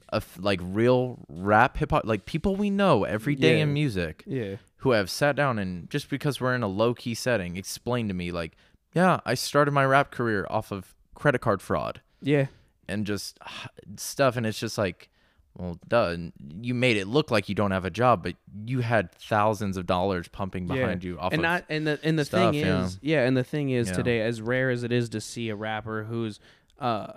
of 0.10 0.38
like 0.40 0.60
real 0.62 1.18
rap 1.28 1.78
hip 1.78 1.90
hop 1.90 2.06
like 2.06 2.26
people 2.26 2.56
we 2.56 2.70
know 2.70 3.04
every 3.06 3.34
day 3.36 3.58
Yeah. 3.58 3.64
in 3.64 3.74
music 3.74 4.24
yeah, 4.28 4.58
who 4.78 4.92
have 4.92 5.10
sat 5.10 5.36
down 5.36 5.58
and 5.58 5.90
just 5.90 6.08
because 6.12 6.40
we're 6.40 6.54
in 6.54 6.62
a 6.62 6.68
low 6.68 6.94
key 6.94 7.16
setting 7.16 7.58
explained 7.58 8.10
to 8.10 8.14
me 8.14 8.32
like, 8.32 8.56
"Yeah, 8.94 9.20
I 9.26 9.34
started 9.34 9.72
my 9.72 9.86
rap 9.86 10.12
career 10.12 10.46
off 10.50 10.72
of 10.72 10.94
credit 11.16 11.40
card 11.42 11.62
fraud." 11.62 12.02
yeah. 12.22 12.48
and 12.88 13.06
just 13.06 13.38
stuff 13.98 14.36
and 14.38 14.46
it's 14.46 14.60
just 14.60 14.78
like 14.78 15.10
well 15.58 15.78
duh 15.88 16.08
and 16.08 16.34
you 16.62 16.74
made 16.74 16.98
it 16.98 17.08
look 17.08 17.30
like 17.32 17.48
you 17.48 17.56
don't 17.56 17.72
have 17.72 17.86
a 17.86 17.90
job 17.90 18.24
but 18.24 18.36
you 18.66 18.80
had 18.80 19.12
thousands 19.14 19.78
of 19.78 19.86
dollars 19.86 20.28
pumping 20.28 20.66
behind 20.68 21.04
you 21.04 21.18
off 21.20 21.32
and 21.32 21.42
of 21.42 21.44
not 21.44 21.64
and 21.70 21.86
the 21.88 22.00
and 22.04 22.18
the 22.18 22.26
stuff, 22.26 22.52
thing 22.54 22.62
yeah. 22.66 22.84
is 22.86 22.98
yeah 23.02 23.26
and 23.26 23.38
the 23.38 23.44
thing 23.44 23.70
is 23.70 23.88
Yeah. 23.90 23.94
today 23.94 24.22
as 24.22 24.42
rare 24.42 24.70
as 24.70 24.84
it 24.84 24.92
is 24.92 25.10
to 25.10 25.22
see 25.22 25.50
a 25.50 25.56
rapper 25.56 26.04
who's 26.06 26.40
uh 26.80 27.14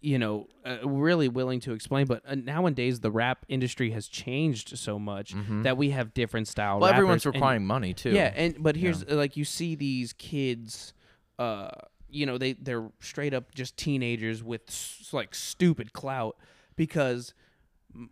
you 0.00 0.18
know 0.18 0.46
uh, 0.64 0.76
really 0.88 1.28
willing 1.28 1.60
to 1.60 1.72
explain 1.72 2.06
but 2.06 2.22
uh, 2.26 2.34
nowadays 2.34 3.00
the 3.00 3.10
rap 3.10 3.44
industry 3.48 3.90
has 3.90 4.08
changed 4.08 4.78
so 4.78 4.98
much 4.98 5.34
that 5.64 5.76
we 5.76 5.90
have 5.90 6.14
different 6.14 6.48
style 6.48 6.74
Mm-hmm. 6.76 6.80
well 6.82 6.92
everyone's 6.92 7.26
rappers, 7.26 7.34
and- 7.34 7.42
requiring 7.42 7.66
money 7.66 7.92
too 7.92 8.10
yeah 8.10 8.32
and 8.34 8.62
but 8.62 8.76
here's 8.76 9.02
uh, 9.02 9.08
like 9.16 9.36
you 9.36 9.44
see 9.44 9.74
these 9.74 10.12
kids 10.14 10.93
uh 11.38 11.68
you 12.08 12.26
know 12.26 12.38
they 12.38 12.52
they're 12.54 12.90
straight 13.00 13.34
up 13.34 13.54
just 13.54 13.76
teenagers 13.76 14.42
with 14.42 14.62
s- 14.68 15.08
like 15.12 15.34
stupid 15.34 15.92
clout 15.92 16.36
because 16.76 17.34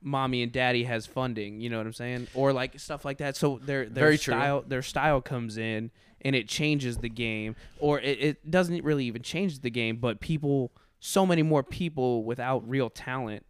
mommy 0.01 0.43
and 0.43 0.53
daddy 0.53 0.85
has 0.85 1.07
funding 1.07 1.61
you 1.61 1.69
know 1.69 1.77
what 1.79 1.87
i'm 1.87 1.93
saying 1.93 2.27
or 2.35 2.53
like 2.53 2.79
stuff 2.79 3.05
like 3.05 3.19
that 3.19 3.35
so 3.37 3.59
their 3.65 3.85
their 3.85 4.05
Very 4.05 4.19
true. 4.19 4.35
style 4.35 4.65
their 4.67 4.83
style 4.83 5.21
comes 5.21 5.57
in 5.59 5.91
and 6.21 6.37
it 6.37 6.49
changes 6.49 6.99
the 6.99 7.09
game 7.09 7.57
or 7.81 7.99
it, 8.01 8.19
it 8.21 8.51
doesn't 8.51 8.85
really 8.85 9.05
even 9.07 9.23
change 9.23 9.59
the 9.61 9.71
game 9.71 9.97
but 9.97 10.21
people 10.21 10.73
so 11.01 11.27
many 11.27 11.43
more 11.43 11.65
people 11.65 12.23
without 12.23 12.69
real 12.69 12.91
talent 12.91 13.45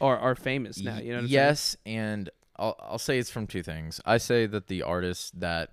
are 0.00 0.18
are 0.18 0.34
famous 0.34 0.78
now 0.78 0.98
you 0.98 1.08
know 1.10 1.14
what 1.16 1.22
I'm 1.22 1.28
saying? 1.28 1.32
yes 1.32 1.76
and 1.86 2.30
I'll, 2.58 2.76
I'll 2.78 2.98
say 2.98 3.18
it's 3.18 3.30
from 3.30 3.46
two 3.46 3.62
things 3.62 3.98
i 4.04 4.18
say 4.18 4.44
that 4.44 4.66
the 4.66 4.82
artists 4.82 5.30
that 5.36 5.70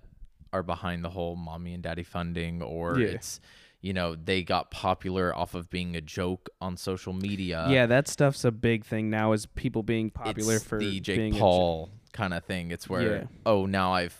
are 0.54 0.62
behind 0.62 1.04
the 1.04 1.10
whole 1.10 1.34
mommy 1.36 1.74
and 1.74 1.82
daddy 1.82 2.04
funding 2.04 2.62
or 2.62 2.98
Yeah. 2.98 3.08
it's 3.08 3.40
you 3.80 3.92
know 3.92 4.14
they 4.14 4.42
got 4.42 4.70
popular 4.70 5.34
off 5.36 5.54
of 5.54 5.68
being 5.68 5.94
a 5.96 6.00
joke 6.00 6.48
on 6.60 6.76
social 6.76 7.12
media 7.12 7.66
yeah 7.68 7.86
that 7.86 8.08
stuff's 8.08 8.44
a 8.44 8.52
big 8.52 8.84
thing 8.84 9.10
now 9.10 9.32
is 9.32 9.44
people 9.46 9.82
being 9.82 10.08
popular 10.10 10.56
it's 10.56 10.64
for 10.64 10.78
the 10.78 11.00
Jake 11.00 11.34
Paul 11.34 11.90
kind 12.12 12.32
of 12.32 12.44
thing. 12.44 12.70
It's 12.70 12.88
where 12.88 13.16
Yeah. 13.16 13.24
oh 13.44 13.66
now 13.66 13.92
I've 13.92 14.16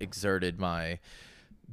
exerted 0.00 0.58
my 0.58 0.98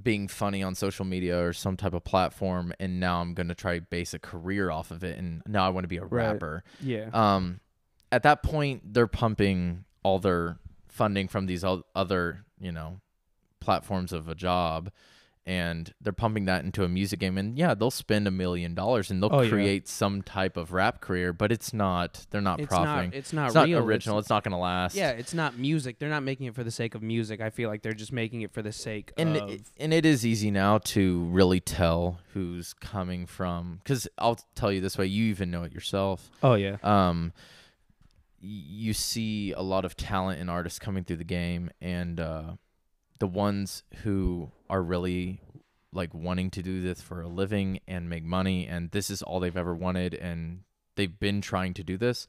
being 0.01 0.27
funny 0.27 0.61
on 0.61 0.75
social 0.75 1.03
media 1.05 1.43
or 1.43 1.53
some 1.53 1.75
type 1.75 1.93
of 1.95 2.03
platform, 2.03 2.71
and 2.79 2.99
now 2.99 3.19
I'm 3.21 3.33
gonna 3.33 3.55
try 3.55 3.79
base 3.79 4.13
a 4.13 4.19
career 4.19 4.69
off 4.69 4.91
of 4.91 5.03
it, 5.03 5.17
and 5.17 5.41
now 5.47 5.65
I 5.65 5.69
want 5.69 5.85
to 5.85 5.87
be 5.87 5.97
a 5.97 6.05
Right. 6.05 6.33
rapper. 6.33 6.63
yeah 6.79 7.09
Um, 7.13 7.59
at 8.11 8.21
that 8.23 8.43
point, 8.43 8.93
they're 8.93 9.07
pumping 9.07 9.85
all 10.03 10.19
their 10.19 10.59
funding 10.87 11.27
from 11.27 11.47
these 11.47 11.63
other 11.95 12.45
you 12.59 12.71
know 12.71 12.99
platforms 13.67 14.11
of 14.13 14.23
a 14.29 14.35
job. 14.49 14.81
and 15.61 15.93
they're 16.01 16.11
pumping 16.25 16.43
that 16.51 16.61
into 16.67 16.83
a 16.83 16.89
music 16.99 17.19
game 17.23 17.37
and 17.41 17.57
yeah 17.57 17.73
they'll 17.73 17.89
spend 18.05 18.27
a 18.27 18.31
million 18.43 18.71
dollars 18.81 19.09
and 19.09 19.15
they'll 19.23 19.33
Oh, 19.39 19.43
yeah. 19.43 19.49
create 19.55 19.87
some 19.87 20.15
type 20.21 20.55
of 20.61 20.65
rap 20.73 20.95
career 20.99 21.31
but 21.41 21.49
it's 21.55 21.71
not 21.73 22.09
they're 22.31 22.47
not 22.51 22.59
It's 22.59 22.67
profiting 22.67 23.11
not. 23.11 23.17
It's 23.19 23.31
not 23.37 23.45
it's 23.47 23.55
not 23.55 23.69
original 23.69 24.19
it's, 24.19 24.29
not 24.29 24.43
gonna 24.43 24.59
last 24.59 24.93
yeah, 25.01 25.11
it's 25.21 25.33
not 25.41 25.51
music. 25.57 25.99
They're 25.99 26.15
not 26.17 26.23
making 26.31 26.47
it 26.49 26.53
for 26.59 26.65
the 26.69 26.75
sake 26.81 26.93
of 26.95 27.01
music. 27.01 27.37
I 27.39 27.49
feel 27.49 27.69
like 27.71 27.81
they're 27.83 28.01
just 28.05 28.11
making 28.23 28.41
it 28.41 28.51
for 28.51 28.61
the 28.61 28.73
sake 28.73 29.13
and 29.17 29.37
of. 29.37 29.49
it, 29.49 29.61
and 29.83 29.93
it 29.93 30.05
is 30.05 30.25
easy 30.25 30.51
now 30.51 30.73
to 30.95 31.03
really 31.39 31.61
tell 31.61 32.19
who's 32.33 32.73
coming 32.73 33.25
from 33.37 33.79
because 33.83 34.03
i'll 34.17 34.39
tell 34.59 34.71
you 34.75 34.81
this 34.81 34.97
way 34.97 35.05
you 35.17 35.23
even 35.35 35.49
know 35.49 35.63
it 35.67 35.71
yourself 35.71 36.19
oh 36.43 36.55
yeah. 36.65 36.75
um 36.83 37.31
you 38.41 38.93
see 38.93 39.51
a 39.53 39.61
lot 39.61 39.83
of 39.85 39.95
talent 39.95 40.39
and 40.41 40.49
artists 40.49 40.77
coming 40.79 41.03
through 41.05 41.17
the 41.17 41.31
game 41.39 41.69
and 41.81 42.19
uh 42.19 42.51
the 43.19 43.27
ones 43.27 43.83
who 44.03 44.51
are 44.69 44.81
really 44.81 45.41
like 45.93 46.13
wanting 46.13 46.49
to 46.51 46.61
do 46.61 46.81
this 46.81 47.01
for 47.01 47.21
a 47.21 47.27
living 47.27 47.79
and 47.87 48.09
make 48.09 48.23
money 48.23 48.67
and 48.67 48.91
this 48.91 49.09
is 49.09 49.21
all 49.21 49.39
they've 49.39 49.57
ever 49.57 49.73
wanted 49.73 50.13
and 50.13 50.59
they've 50.95 51.19
been 51.19 51.41
trying 51.41 51.73
to 51.73 51.83
do 51.83 51.97
this 51.97 52.27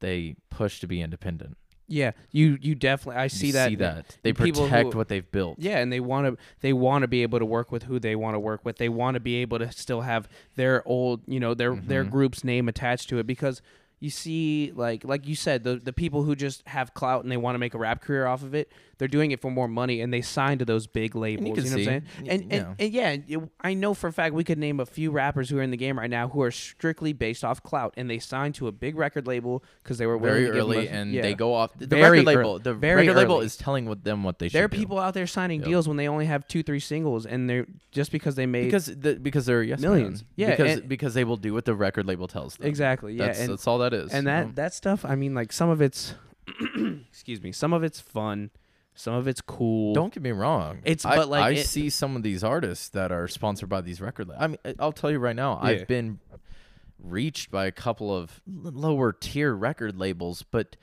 they 0.00 0.36
push 0.50 0.80
to 0.80 0.86
be 0.86 1.00
independent 1.00 1.56
Yeah, 1.88 2.12
you 2.32 2.58
you 2.60 2.74
definitely. 2.74 3.20
I 3.20 3.24
You 3.24 3.28
see 3.30 3.50
that. 3.52 3.68
see 3.68 3.74
that 3.76 4.18
they 4.22 4.32
people 4.32 4.62
who- 4.64 4.68
protect 4.68 4.94
what 4.94 5.08
they've 5.08 5.30
built 5.30 5.58
Yeah, 5.58 5.78
and 5.78 5.92
they 5.92 6.00
want 6.00 6.26
to 6.26 6.42
they 6.60 6.72
want 6.72 7.02
to 7.02 7.08
be 7.08 7.22
able 7.22 7.38
to 7.38 7.44
work 7.46 7.70
with 7.72 7.84
who 7.84 7.98
they 7.98 8.16
want 8.16 8.34
to 8.34 8.40
work 8.40 8.64
with. 8.64 8.76
They 8.78 8.88
want 8.88 9.14
to 9.14 9.20
be 9.20 9.36
able 9.36 9.58
to 9.60 9.70
still 9.72 10.00
have 10.02 10.28
their 10.56 10.86
old, 10.86 11.22
you 11.26 11.38
know, 11.40 11.54
their 11.54 11.74
their 11.76 12.04
Mhm. 12.04 12.10
group's 12.10 12.42
name 12.44 12.68
attached 12.68 13.08
to 13.10 13.18
it 13.18 13.26
because 13.26 13.62
you 14.00 14.10
see 14.10 14.72
like 14.74 15.04
like 15.04 15.26
you 15.26 15.34
said 15.36 15.62
the 15.64 15.76
the 15.76 15.92
people 15.92 16.24
who 16.24 16.34
just 16.36 16.66
have 16.68 16.92
clout 16.92 17.22
and 17.22 17.30
they 17.32 17.36
want 17.36 17.54
to 17.54 17.58
make 17.60 17.72
a 17.74 17.78
rap 17.78 18.00
career 18.02 18.26
off 18.26 18.42
of 18.42 18.54
it, 18.54 18.70
they're 18.98 19.08
doing 19.08 19.30
it 19.30 19.40
for 19.40 19.50
more 19.50 19.68
money 19.68 20.00
and 20.00 20.12
they 20.12 20.20
sign 20.22 20.58
to 20.58 20.64
those 20.64 20.86
big 20.86 21.14
labels, 21.14 21.46
you, 21.48 21.54
can 21.54 21.64
know 21.64 21.70
what 21.70 21.72
I'm 21.72 21.78
see, 21.78 21.84
saying? 21.84 22.02
And 22.28 22.42
you 22.42 22.48
and, 22.58 22.76
and 22.78 22.92
yeah, 22.92 23.16
it- 23.26 23.50
I 23.60 23.74
know 23.74 23.92
for 23.94 24.08
a 24.08 24.12
fact 24.12 24.34
we 24.34 24.44
could 24.44 24.58
name 24.58 24.80
a 24.80 24.86
few 24.86 25.10
rappers 25.10 25.50
who 25.50 25.58
are 25.58 25.62
in 25.62 25.70
the 25.70 25.76
game 25.76 25.98
right 25.98 26.08
now 26.10 26.28
who 26.28 26.40
are 26.42 26.50
strictly 26.50 27.12
based 27.12 27.44
off 27.44 27.62
clout 27.62 27.92
and 27.96 28.08
they 28.08 28.18
signed 28.18 28.54
to 28.56 28.68
a 28.68 28.72
big 28.72 28.96
record 28.96 29.26
label 29.26 29.62
because 29.82 29.98
they 29.98 30.06
were 30.06 30.18
very 30.18 30.40
to 30.40 30.46
give 30.46 30.54
them 30.54 30.60
early 30.62 30.88
and 30.88 31.12
yeah. 31.12 31.22
they 31.22 31.34
go 31.34 31.52
off 31.54 31.70
the 31.78 31.86
Very 31.86 32.20
record 32.20 32.26
label 32.26 32.58
the 32.58 32.74
very 32.74 33.02
record 33.06 33.16
label 33.16 33.40
is 33.40 33.56
telling 33.56 33.84
them 34.02 34.24
what 34.24 34.38
they 34.38 34.48
should 34.48 34.54
There 34.54 34.64
are 34.64 34.68
do. 34.68 34.76
people 34.78 34.98
out 34.98 35.14
there 35.14 35.26
signing 35.26 35.60
Yep. 35.60 35.68
deals 35.68 35.88
when 35.88 35.96
they 35.96 36.08
only 36.08 36.26
have 36.26 36.46
two, 36.48 36.62
three 36.62 36.80
singles, 36.80 37.26
and 37.26 37.48
they're 37.48 37.66
just 37.92 38.12
because 38.12 38.34
they 38.34 38.46
made 38.46 38.64
because 38.64 38.86
the, 38.86 39.14
because 39.16 39.46
they're 39.46 39.62
yes 39.62 39.80
Millions. 39.80 40.22
man. 40.22 40.28
Yeah, 40.36 40.50
because 40.50 40.72
and- 40.78 40.88
because 40.88 41.14
they 41.14 41.24
will 41.24 41.36
do 41.36 41.52
what 41.52 41.64
the 41.64 41.74
record 41.74 42.06
label 42.06 42.28
tells 42.28 42.56
them 42.56 42.66
exactly, 42.66 43.14
yeah, 43.14 43.26
that's, 43.26 43.40
and 43.40 43.50
that's 43.52 43.66
all 43.66 43.78
that 43.78 43.92
is 43.94 44.12
and 44.12 44.26
that 44.26 44.46
know? 44.46 44.52
that 44.54 44.74
stuff. 44.74 45.04
I 45.04 45.14
mean, 45.14 45.34
like 45.34 45.52
some 45.52 45.68
of 45.70 45.80
it's, 45.80 46.14
excuse 47.10 47.42
me, 47.42 47.52
some 47.52 47.72
of 47.72 47.82
it's 47.82 48.00
fun, 48.00 48.50
some 48.98 49.14
of 49.14 49.28
it's 49.28 49.40
cool. 49.40 49.92
don't 49.94 50.12
get 50.12 50.22
me 50.22 50.32
wrong 50.32 50.78
It's- 50.84 51.04
I, 51.04 51.16
but, 51.16 51.28
like, 51.28 51.42
I 51.44 51.50
it- 51.50 51.66
see 51.66 51.88
some 51.90 52.16
of 52.16 52.22
these 52.22 52.42
artists 52.42 52.88
that 52.90 53.12
are 53.12 53.28
sponsored 53.28 53.68
by 53.68 53.80
these 53.82 54.00
record 54.00 54.28
labels 54.28 54.42
i 54.42 54.46
mean 54.48 54.58
i'll 54.78 54.92
tell 54.92 55.10
you 55.10 55.18
right 55.18 55.36
now 55.36 55.60
Yeah. 55.62 55.68
i've 55.68 55.86
been 55.86 56.18
reached 56.98 57.50
by 57.50 57.66
a 57.66 57.72
couple 57.72 58.14
of 58.14 58.40
lower 58.46 59.12
tier 59.12 59.54
record 59.54 59.96
labels 59.96 60.42
but 60.42 60.76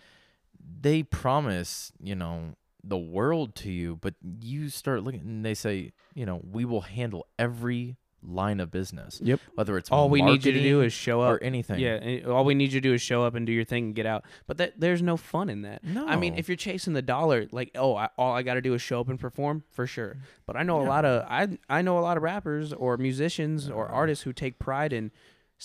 they 0.82 1.04
promise 1.04 1.92
you 2.02 2.16
know 2.16 2.56
the 2.84 2.98
world 2.98 3.56
to 3.56 3.72
you 3.72 3.98
but 4.02 4.14
you 4.42 4.70
start 4.70 5.04
looking 5.04 5.22
and 5.22 5.46
they 5.46 5.54
say 5.54 5.92
you 6.14 6.26
know 6.26 6.42
we 6.52 6.66
will 6.66 6.82
handle 6.82 7.26
every 7.40 7.98
line 8.26 8.60
of 8.60 8.72
business 8.72 9.20
Yep. 9.24 9.40
whether 9.56 9.78
it's 9.78 9.92
All 9.92 10.10
we 10.10 10.22
need 10.22 10.46
you 10.46 10.52
to 10.52 10.62
do 10.62 10.82
is 10.82 10.94
show 10.94 11.22
up 11.22 11.34
or 11.34 11.44
anything 11.44 11.80
Yeah, 11.80 12.00
eh, 12.02 12.22
all 12.24 12.46
we 12.46 12.56
need 12.56 12.72
you 12.74 12.82
to 12.82 12.88
do 12.90 12.94
is 12.94 13.02
show 13.02 13.24
up 13.24 13.36
and 13.36 13.46
do 13.46 13.52
your 13.52 13.64
thing 13.66 13.86
and 13.86 13.96
get 13.96 14.06
out. 14.06 14.26
But 14.48 14.58
that, 14.58 14.80
there's 14.80 15.02
no 15.02 15.18
fun 15.18 15.50
in 15.50 15.64
that. 15.64 15.84
No. 15.84 16.08
I 16.08 16.16
mean, 16.16 16.36
if 16.36 16.48
you're 16.48 16.56
chasing 16.56 16.94
the 16.94 17.02
dollar, 17.02 17.48
like, 17.52 17.72
oh, 17.76 17.96
I, 17.96 18.10
all 18.18 18.34
I 18.34 18.44
got 18.44 18.56
to 18.56 18.62
do 18.62 18.74
is 18.74 18.82
show 18.82 19.00
up 19.00 19.10
and 19.10 19.20
perform, 19.20 19.64
for 19.72 19.88
sure. 19.88 20.18
But 20.46 20.56
I 20.56 20.64
know 20.64 20.82
a 20.82 20.88
lot 20.88 21.06
of 21.06 21.26
I 21.30 21.58
I 21.70 21.82
know 21.82 21.98
a 21.98 22.02
lot 22.02 22.18
of 22.18 22.24
rappers 22.24 22.74
or 22.74 22.98
musicians 22.98 23.70
or 23.70 23.86
uh-huh. 23.86 23.96
artists 23.96 24.24
who 24.24 24.34
take 24.34 24.60
pride 24.60 24.94
in 24.94 25.12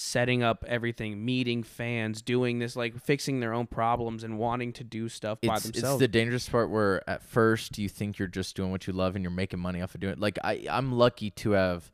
setting 0.01 0.45
up 0.45 0.65
everything, 0.69 1.25
meeting 1.25 1.65
fans, 1.65 2.23
doing 2.23 2.61
this, 2.61 2.77
like 2.77 2.97
fixing 3.03 3.41
their 3.41 3.53
own 3.53 3.67
problems 3.67 4.23
and 4.23 4.39
wanting 4.39 4.73
to 4.73 4.85
do 4.85 5.09
stuff 5.09 5.41
by 5.41 5.57
it's, 5.57 5.65
it's 5.65 5.73
themselves. 5.73 5.99
the 5.99 6.07
dangerous 6.07 6.49
part 6.49 6.71
where 6.71 7.09
at 7.11 7.21
first 7.21 7.79
you 7.79 7.89
think 7.89 8.17
you're 8.17 8.29
just 8.29 8.55
doing 8.55 8.71
what 8.71 8.87
you 8.87 8.93
love 8.93 9.17
and 9.17 9.25
you're 9.25 9.31
making 9.33 9.59
money 9.59 9.83
off 9.83 9.95
of 9.97 10.01
doing 10.01 10.13
it. 10.13 10.21
Like 10.21 10.39
I, 10.45 10.67
I'm 10.71 10.93
lucky 10.93 11.31
to 11.31 11.51
have, 11.53 11.91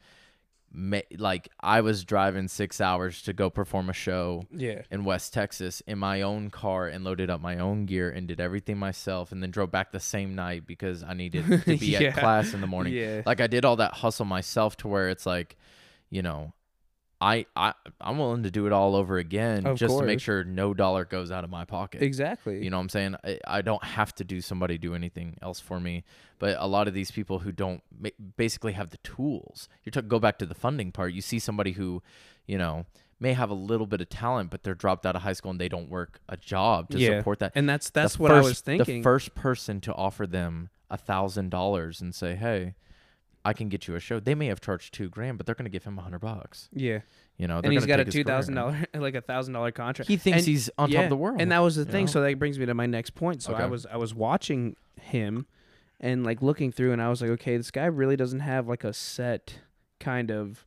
ma- 0.75 0.99
like 1.17 1.49
I 1.61 1.81
was 1.81 2.05
driving 2.05 2.49
six 2.49 2.81
hours 2.81 3.23
to 3.23 3.33
go 3.33 3.49
perform 3.49 3.89
a 3.89 3.93
show 3.93 4.43
yeah. 4.51 4.83
in 4.91 5.05
West 5.05 5.33
Texas 5.33 5.81
in 5.87 5.99
my 5.99 6.21
own 6.23 6.51
car 6.51 6.89
and 6.89 7.05
loaded 7.05 7.31
up 7.31 7.41
my 7.41 7.59
own 7.59 7.87
gear 7.87 8.11
and 8.11 8.27
did 8.27 8.41
everything 8.41 8.77
myself 8.79 9.31
and 9.33 9.43
then 9.43 9.51
drove 9.51 9.71
back 9.71 9.93
the 9.93 10.01
same 10.01 10.35
night 10.35 10.67
because 10.67 11.03
I 11.05 11.15
needed 11.15 11.47
to 11.47 11.59
be 11.79 11.87
Yeah. 11.87 12.01
at 12.09 12.17
class 12.17 12.53
in 12.53 12.61
the 12.61 12.67
morning. 12.67 12.93
Yeah. 12.93 13.23
Like 13.25 13.41
I 13.41 13.47
did 13.47 13.65
all 13.65 13.77
that 13.77 13.95
hustle 13.95 14.25
myself 14.27 14.77
to 14.79 14.89
where 14.89 15.09
it's 15.09 15.25
like, 15.25 15.57
you 16.11 16.23
know, 16.23 16.53
I 17.25 17.47
I 17.57 17.73
I'm 18.01 18.19
willing 18.19 18.43
to 18.43 18.51
do 18.51 18.67
it 18.67 18.73
all 18.73 18.95
over 18.95 19.17
again 19.17 19.67
Of 19.67 19.79
just 19.79 19.99
to 19.99 20.05
make 20.05 20.21
sure 20.21 20.45
no 20.45 20.75
dollar 20.75 21.05
goes 21.05 21.31
out 21.31 21.43
of 21.45 21.51
my 21.51 21.65
pocket. 21.65 22.03
Exactly. 22.03 22.63
You 22.63 22.71
know 22.71 22.77
what 22.77 22.83
I'm 22.83 22.89
saying? 22.91 23.17
I, 23.25 23.39
I 23.47 23.63
don't 23.63 23.83
have 23.83 24.15
to 24.17 24.25
do 24.25 24.41
somebody 24.41 24.77
do 24.77 24.95
anything 24.95 25.39
else 25.41 25.59
for 25.59 25.81
me. 25.81 26.05
But 26.39 26.57
a 26.59 26.67
lot 26.67 26.87
of 26.89 26.95
these 26.95 27.11
people 27.11 27.39
who 27.39 27.51
don't 27.53 27.83
basically 28.37 28.73
have 28.73 28.91
the 28.91 28.99
tools. 28.99 29.69
You 29.85 29.93
go 29.93 30.19
back 30.19 30.39
to 30.41 30.47
the 30.47 30.55
funding 30.55 30.93
part. 30.93 31.13
You 31.15 31.23
see 31.23 31.39
somebody 31.39 31.73
who, 31.73 32.03
you 32.47 32.59
know, 32.59 32.85
may 33.21 33.33
have 33.33 33.49
a 33.49 33.55
little 33.55 33.87
bit 33.87 34.01
of 34.03 34.09
talent, 34.11 34.51
but 34.51 34.63
they're 34.63 34.75
dropped 34.75 35.07
out 35.07 35.17
of 35.17 35.23
high 35.23 35.33
school 35.33 35.53
and 35.53 35.61
they 35.61 35.69
don't 35.69 35.89
work 35.89 36.21
a 36.29 36.37
job 36.37 36.91
to 36.91 36.99
Yeah. 36.99 37.21
support 37.21 37.39
that. 37.39 37.53
and 37.55 37.67
that's 37.69 37.89
The 37.89 38.01
that's 38.01 38.19
what 38.19 38.33
I 38.33 38.41
was 38.41 38.61
thinking. 38.61 38.99
The 38.99 39.03
first 39.03 39.35
person 39.35 39.81
to 39.83 39.95
offer 39.95 40.27
them 40.27 40.69
a 40.91 40.99
thousand 40.99 41.51
dollars 41.51 42.03
and 42.03 42.15
say, 42.15 42.35
"Hey, 42.35 42.75
I 43.45 43.53
can 43.53 43.69
get 43.69 43.87
you 43.89 43.95
a 43.95 44.01
show." 44.01 44.21
They 44.21 44.35
may 44.35 44.47
have 44.47 44.61
charged 44.61 44.95
two 44.95 45.09
grand, 45.09 45.37
but 45.39 45.47
they're 45.47 45.55
going 45.55 45.65
to 45.67 45.71
give 45.71 45.85
him 45.85 45.99
a 45.99 46.03
hundred 46.03 46.21
bucks. 46.21 46.69
yeah. 46.73 47.01
You 47.37 47.49
know, 47.49 47.59
and 47.65 47.77
they're 47.77 47.85
got 47.87 47.99
a 47.99 48.05
two 48.05 48.23
thousand 48.23 48.55
dollar, 48.55 48.77
like 48.95 49.17
a 49.17 49.21
thousand 49.21 49.55
dollar 49.55 49.73
contract. 49.73 50.09
He 50.09 50.17
thinks 50.17 50.39
And- 50.41 50.47
he's 50.47 50.71
on 50.79 50.89
top 50.91 51.05
of 51.05 51.11
the 51.11 51.17
world. 51.17 51.41
and 51.41 51.51
that 51.51 51.59
was 51.59 51.75
the 51.75 51.85
thing. 51.85 52.05
know? 52.05 52.11
So 52.13 52.23
that 52.23 52.39
brings 52.39 52.59
me 52.61 52.67
to 52.67 52.75
my 52.75 52.87
next 52.87 53.11
point. 53.17 53.43
So 53.43 53.55
I 53.55 53.67
was 53.67 53.87
I 53.87 53.97
was 53.97 54.15
watching 54.15 54.77
him, 55.01 55.47
and 56.01 56.25
like 56.25 56.43
looking 56.43 56.71
through, 56.71 56.93
and 56.93 57.03
I 57.03 57.09
was 57.11 57.21
like, 57.23 57.31
okay, 57.33 57.57
this 57.57 57.73
guy 57.73 57.87
really 57.87 58.15
doesn't 58.17 58.41
have 58.41 58.69
like 58.69 58.85
a 58.85 58.93
set 58.93 59.59
kind 59.99 60.31
of 60.31 60.65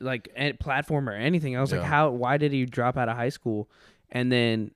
like 0.00 0.30
platform 0.60 1.08
or 1.08 1.12
anything. 1.12 1.56
I 1.56 1.60
was 1.60 1.72
like, 1.72 1.82
how? 1.82 2.10
Why 2.10 2.38
did 2.38 2.52
he 2.52 2.64
drop 2.64 2.96
out 2.96 3.08
of 3.10 3.16
high 3.16 3.28
school? 3.28 3.68
And 4.10 4.32
then 4.32 4.70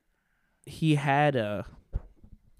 he 0.66 0.97
had 0.97 1.35
a 1.35 1.64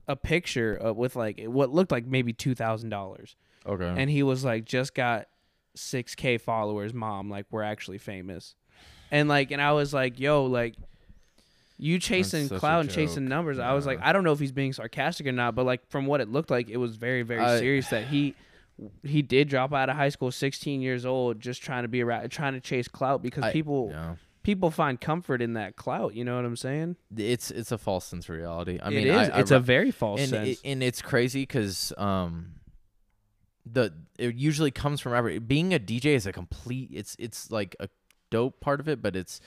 a 0.09 0.17
picture 0.17 0.75
of, 0.75 0.97
with 0.97 1.15
like 1.17 1.43
what 1.45 1.71
looked 1.71 1.91
like 1.93 2.07
maybe 2.07 2.33
two 2.33 2.55
thousand 2.55 2.89
dollars 2.91 3.37
okay. 3.67 3.95
and 3.97 4.11
he 4.11 4.23
was 4.23 4.45
like 4.45 4.65
just 4.65 4.95
got 4.95 5.27
6k 5.77 6.41
followers 6.41 6.95
mom 6.95 7.29
like 7.29 7.47
we're 7.51 7.63
actually 7.63 7.99
famous 7.99 8.55
and 9.11 9.29
like 9.29 9.51
and 9.51 9.61
i 9.61 9.73
was 9.73 9.93
like 9.93 10.19
yo 10.19 10.45
like 10.45 10.75
you 11.79 11.99
chasing 11.99 12.49
such 12.49 12.57
a 12.57 12.61
clout 12.61 12.81
and 12.81 12.91
chasing 12.91 13.25
joke. 13.25 13.29
numbers 13.31 13.59
i 13.59 13.73
was 13.75 13.85
like 13.85 14.01
i 14.03 14.13
don't 14.13 14.25
know 14.25 14.33
if 14.33 14.39
he's 14.39 14.53
being 14.53 14.73
sarcastic 14.73 15.27
or 15.27 15.33
not 15.33 15.55
but 15.55 15.67
like 15.67 15.87
from 15.91 16.07
what 16.07 16.21
it 16.21 16.29
looked 16.31 16.51
like 16.51 16.71
it 16.71 16.79
was 16.79 16.97
very 16.97 17.23
very 17.23 17.41
I- 17.43 17.59
serious 17.59 17.89
that 17.89 18.05
he 18.07 18.35
he 19.03 19.23
did 19.23 19.49
drop 19.49 19.73
out 19.73 19.89
of 19.89 19.97
high 19.97 20.11
school 20.11 20.31
16 20.31 20.81
years 20.83 21.07
old 21.07 21.41
just 21.41 21.63
trying 21.63 21.83
to 21.85 21.89
be 21.89 22.03
around 22.03 22.29
trying 22.31 22.53
to 22.55 22.61
chase 22.61 22.89
clout 22.89 23.23
because 23.23 23.45
I- 23.45 23.53
people 23.53 23.89
yeah. 23.93 24.15
people 24.43 24.71
find 24.71 24.99
comfort 25.01 25.41
in 25.43 25.55
that 25.55 25.77
clout 25.77 26.15
you 26.15 26.25
know 26.25 26.37
what 26.37 26.45
i'm 26.45 26.57
saying 26.57 26.97
it's 27.17 27.51
it's 27.51 27.73
a 27.73 27.79
false 27.79 28.07
sense 28.07 28.29
of 28.29 28.35
reality. 28.37 28.79
I 28.83 28.89
It 28.89 28.91
mean, 28.95 29.07
is. 29.09 29.29
I, 29.31 29.37
I 29.37 29.41
it's 29.41 29.51
re- 29.51 29.57
a 29.59 29.61
very 29.61 29.91
false 29.91 30.21
and 30.21 30.31
sense 30.31 30.49
it, 30.49 30.59
and 30.65 30.83
it's 30.83 31.01
crazy 31.03 31.43
because 31.43 31.93
um, 31.99 32.53
the 33.71 33.93
it 34.19 34.37
usually 34.37 34.71
comes 34.71 35.01
from 35.01 35.13
every 35.13 35.39
being 35.39 35.75
a 35.75 35.79
DJ 35.79 36.07
is 36.15 36.27
a 36.27 36.33
complete. 36.33 36.91
It's 36.93 37.17
it's 37.19 37.51
like 37.51 37.75
a 37.81 37.89
dope 38.31 38.61
part 38.61 38.81
of 38.81 38.89
it, 38.89 39.03
but 39.03 39.17
it's 39.17 39.41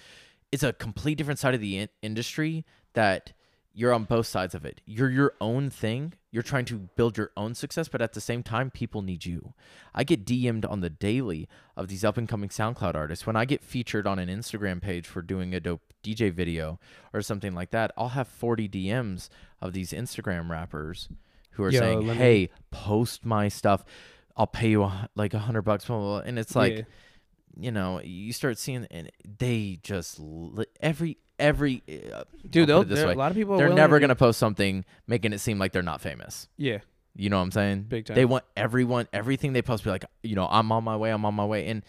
it's 0.52 0.64
a 0.64 0.74
complete 0.74 1.16
different 1.16 1.40
side 1.40 1.56
of 1.56 1.62
the 1.62 1.78
in- 1.78 1.90
industry 2.02 2.66
that 2.94 3.34
you're 3.74 3.94
on 3.94 4.04
both 4.04 4.28
sides 4.28 4.56
of 4.56 4.66
it. 4.66 4.82
You're 4.86 5.10
your 5.10 5.36
own 5.40 5.70
thing. 5.70 6.14
You're 6.32 6.44
trying 6.44 6.66
to 6.66 6.90
build 6.96 7.18
your 7.18 7.32
own 7.38 7.56
success, 7.56 7.88
but 7.88 8.02
at 8.02 8.14
the 8.14 8.22
same 8.22 8.44
time, 8.44 8.72
people 8.72 9.02
need 9.02 9.26
you. 9.26 9.54
I 9.96 10.04
get 10.04 10.26
DM'd 10.26 10.66
on 10.66 10.82
the 10.82 10.90
daily 10.90 11.48
of 11.78 11.88
these 11.88 12.04
up 12.04 12.18
and 12.18 12.28
coming 12.28 12.50
SoundCloud 12.50 12.96
artists. 12.96 13.26
When 13.26 13.36
I 13.36 13.46
get 13.46 13.64
featured 13.64 14.06
on 14.06 14.20
an 14.20 14.28
Instagram 14.28 14.82
page 14.82 15.08
for 15.08 15.22
doing 15.22 15.54
a 15.54 15.60
dope 15.60 15.94
DJ 16.04 16.32
video 16.32 16.80
or 17.14 17.22
something 17.22 17.54
like 17.54 17.72
that, 17.72 17.92
I'll 17.98 18.10
have 18.10 18.28
40 18.28 18.68
DMs 18.68 19.30
of 19.62 19.74
these 19.74 19.92
Instagram 19.92 20.50
rappers 20.50 21.10
who 21.60 21.66
are 21.66 21.72
Yo, 21.72 21.80
saying, 21.80 22.08
let 22.08 22.16
me- 22.18 22.24
"Hey, 22.24 22.50
post 22.72 23.26
my 23.26 23.48
stuff. 23.48 23.84
I'll 24.36 24.48
pay 24.48 24.70
you 24.72 24.84
a, 24.84 25.10
like 25.16 25.34
a 25.34 25.40
hundred 25.40 25.62
bucks." 25.64 25.86
Blah, 25.86 25.98
blah, 25.98 26.08
blah. 26.20 26.28
And 26.28 26.40
it's 26.40 26.56
like, 26.56 26.78
Yeah. 26.78 26.84
you 27.60 27.72
know, 27.72 28.02
you 28.02 28.34
start 28.34 28.58
seeing, 28.58 28.88
and 28.90 29.12
they 29.38 29.80
just 29.84 30.20
li- 30.20 30.66
every 30.82 31.18
every 31.38 31.82
uh, 32.14 32.24
dude 32.50 32.64
I'll 32.64 32.68
they'll- 32.68 32.82
it 32.82 32.90
this 32.90 33.00
there- 33.00 33.08
way. 33.08 33.14
a 33.14 33.18
lot 33.18 33.32
of 33.32 33.38
people 33.38 33.54
are 33.54 33.58
they're 33.58 33.68
willing 33.68 33.78
never 33.78 33.98
to 33.98 34.02
gonna 34.02 34.16
post 34.16 34.40
something 34.40 34.84
making 35.08 35.32
it 35.32 35.40
seem 35.40 35.58
like 35.60 35.72
they're 35.72 35.82
not 35.82 36.02
famous. 36.02 36.48
yeah 36.58 36.80
You 37.16 37.30
know 37.30 37.38
what 37.38 37.44
I'm 37.44 37.52
saying? 37.52 37.84
Big 37.84 38.06
time. 38.06 38.16
They 38.16 38.26
want 38.26 38.44
everyone, 38.58 39.08
everything 39.14 39.54
they 39.54 39.62
post, 39.62 39.84
to 39.84 39.88
be 39.88 39.92
like, 39.92 40.06
you 40.24 40.36
know, 40.36 40.48
I'm 40.50 40.70
on 40.72 40.84
my 40.84 40.96
way, 40.98 41.12
I'm 41.12 41.26
on 41.26 41.34
my 41.34 41.46
way, 41.46 41.68
and 41.68 41.84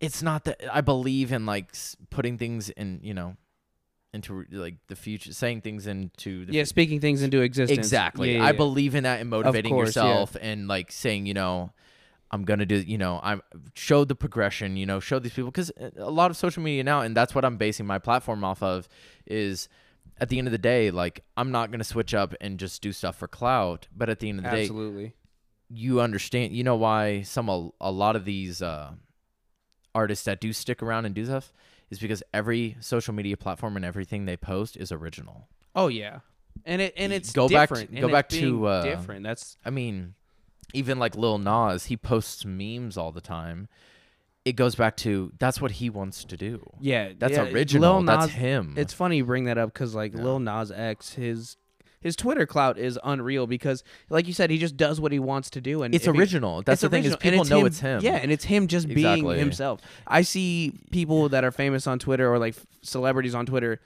it's 0.00 0.20
not 0.22 0.44
that 0.44 0.60
I 0.72 0.80
believe 0.80 1.30
in 1.32 1.46
like 1.46 1.68
s- 1.72 1.96
putting 2.10 2.38
things 2.38 2.70
in, 2.70 2.98
you 3.04 3.14
know, 3.14 3.36
into 4.12 4.44
like 4.50 4.74
the 4.88 4.96
future, 4.96 5.32
saying 5.32 5.62
things 5.62 5.86
into 5.86 6.44
the 6.44 6.52
yeah 6.52 6.64
speaking 6.64 7.00
things 7.00 7.22
into 7.22 7.40
existence 7.40 7.78
Exactly. 7.78 8.34
Yeah, 8.36 8.44
I 8.44 8.50
yeah. 8.50 8.52
believe 8.52 8.94
in 8.94 9.04
that 9.04 9.20
and 9.20 9.30
motivating 9.30 9.72
course, 9.72 9.96
yeah. 9.96 10.04
yourself 10.04 10.36
and 10.40 10.68
like 10.68 10.92
saying, 10.92 11.26
you 11.26 11.34
know, 11.34 11.72
I'm 12.30 12.44
gonna 12.44 12.66
do, 12.66 12.76
you 12.76 12.98
know, 12.98 13.20
I'm 13.22 13.42
show 13.74 14.04
the 14.04 14.14
progression, 14.14 14.76
you 14.76 14.86
know, 14.86 15.00
show 15.00 15.18
these 15.18 15.32
people 15.32 15.50
because 15.50 15.72
a 15.96 16.10
lot 16.10 16.30
of 16.30 16.36
social 16.36 16.62
media 16.62 16.84
now, 16.84 17.00
and 17.00 17.16
that's 17.16 17.34
what 17.34 17.44
I'm 17.44 17.56
basing 17.56 17.86
my 17.86 17.98
platform 17.98 18.44
off 18.44 18.62
of, 18.62 18.88
is 19.26 19.68
at 20.18 20.28
the 20.28 20.38
end 20.38 20.46
of 20.46 20.52
the 20.52 20.58
day, 20.58 20.90
like 20.90 21.24
I'm 21.36 21.50
not 21.50 21.70
gonna 21.70 21.84
switch 21.84 22.12
up 22.12 22.34
and 22.40 22.58
just 22.58 22.82
do 22.82 22.92
stuff 22.92 23.16
for 23.16 23.28
clout, 23.28 23.88
but 23.96 24.10
at 24.10 24.20
the 24.20 24.28
end 24.28 24.40
of 24.40 24.44
the 24.44 24.50
day, 24.50 24.62
Absolutely. 24.62 25.14
you 25.70 26.00
understand, 26.00 26.54
you 26.54 26.64
know, 26.64 26.76
why 26.76 27.22
some 27.22 27.48
a, 27.48 27.70
a 27.80 27.90
lot 27.90 28.14
of 28.14 28.26
these 28.26 28.60
uh, 28.60 28.92
artists 29.94 30.26
that 30.26 30.40
do 30.40 30.52
stick 30.52 30.82
around 30.82 31.06
and 31.06 31.14
do 31.14 31.24
stuff 31.24 31.52
is 31.92 31.98
because 32.00 32.22
every 32.34 32.76
social 32.80 33.14
media 33.14 33.36
platform 33.36 33.76
and 33.76 33.84
everything 33.84 34.24
they 34.24 34.36
post 34.36 34.76
is 34.76 34.90
original. 34.90 35.46
Oh 35.76 35.86
yeah. 35.86 36.20
And 36.64 36.82
it 36.82 36.94
and 36.96 37.12
it's 37.12 37.32
go 37.32 37.48
back 37.48 37.68
to- 37.70 37.84
go 37.86 38.08
back 38.08 38.28
to, 38.30 38.66
uh, 38.66 38.82
different. 38.82 39.22
That's 39.22 39.56
I 39.64 39.70
mean, 39.70 40.14
even 40.74 40.98
like 40.98 41.14
Lil 41.16 41.38
Nas, 41.38 41.84
he 41.86 41.96
posts 41.96 42.44
memes 42.44 42.96
all 42.96 43.12
the 43.12 43.20
time. 43.20 43.68
It 44.44 44.56
goes 44.56 44.74
back 44.74 44.96
to 44.98 45.32
that's 45.38 45.60
what 45.60 45.70
he 45.72 45.88
wants 45.90 46.24
to 46.24 46.36
do. 46.36 46.68
yeah. 46.80 47.12
That's 47.16 47.34
yeah, 47.34 47.44
original. 47.44 47.98
Lil 47.98 48.02
that's 48.06 48.32
him. 48.32 48.74
It's 48.76 48.92
funny 48.92 49.18
you 49.18 49.24
bring 49.24 49.44
that 49.44 49.56
up 49.58 49.72
because 49.72 49.94
like 49.94 50.14
Yeah. 50.14 50.22
Lil 50.24 50.40
Nas 50.40 50.72
X, 50.72 51.12
his 51.14 51.56
his 52.02 52.16
Twitter 52.16 52.44
clout 52.46 52.78
is 52.78 52.98
unreal 53.04 53.46
because, 53.46 53.84
like 54.10 54.26
you 54.26 54.32
said, 54.32 54.50
he 54.50 54.58
just 54.58 54.76
does 54.76 55.00
what 55.00 55.12
he 55.12 55.18
wants 55.18 55.48
to 55.50 55.60
do, 55.60 55.82
and 55.82 55.94
it's 55.94 56.06
if 56.06 56.14
he- 56.14 56.20
original. 56.20 56.62
That's 56.62 56.82
it's 56.82 56.82
the 56.82 56.88
thing 56.90 57.04
is 57.04 57.16
people 57.16 57.44
know 57.44 57.60
him- 57.60 57.66
it's 57.66 57.80
him. 57.80 58.00
Yeah, 58.02 58.16
and 58.16 58.30
it's 58.32 58.44
him 58.44 58.66
just 58.66 58.88
being 58.88 59.24
himself. 59.38 59.80
I 60.06 60.22
see 60.22 60.72
people 60.90 61.28
that 61.30 61.44
are 61.44 61.50
famous 61.52 61.86
on 61.86 61.98
Twitter 61.98 62.32
or 62.32 62.38
like 62.38 62.56
celebrities 62.82 63.34
on 63.34 63.46
Twitter, 63.46 63.80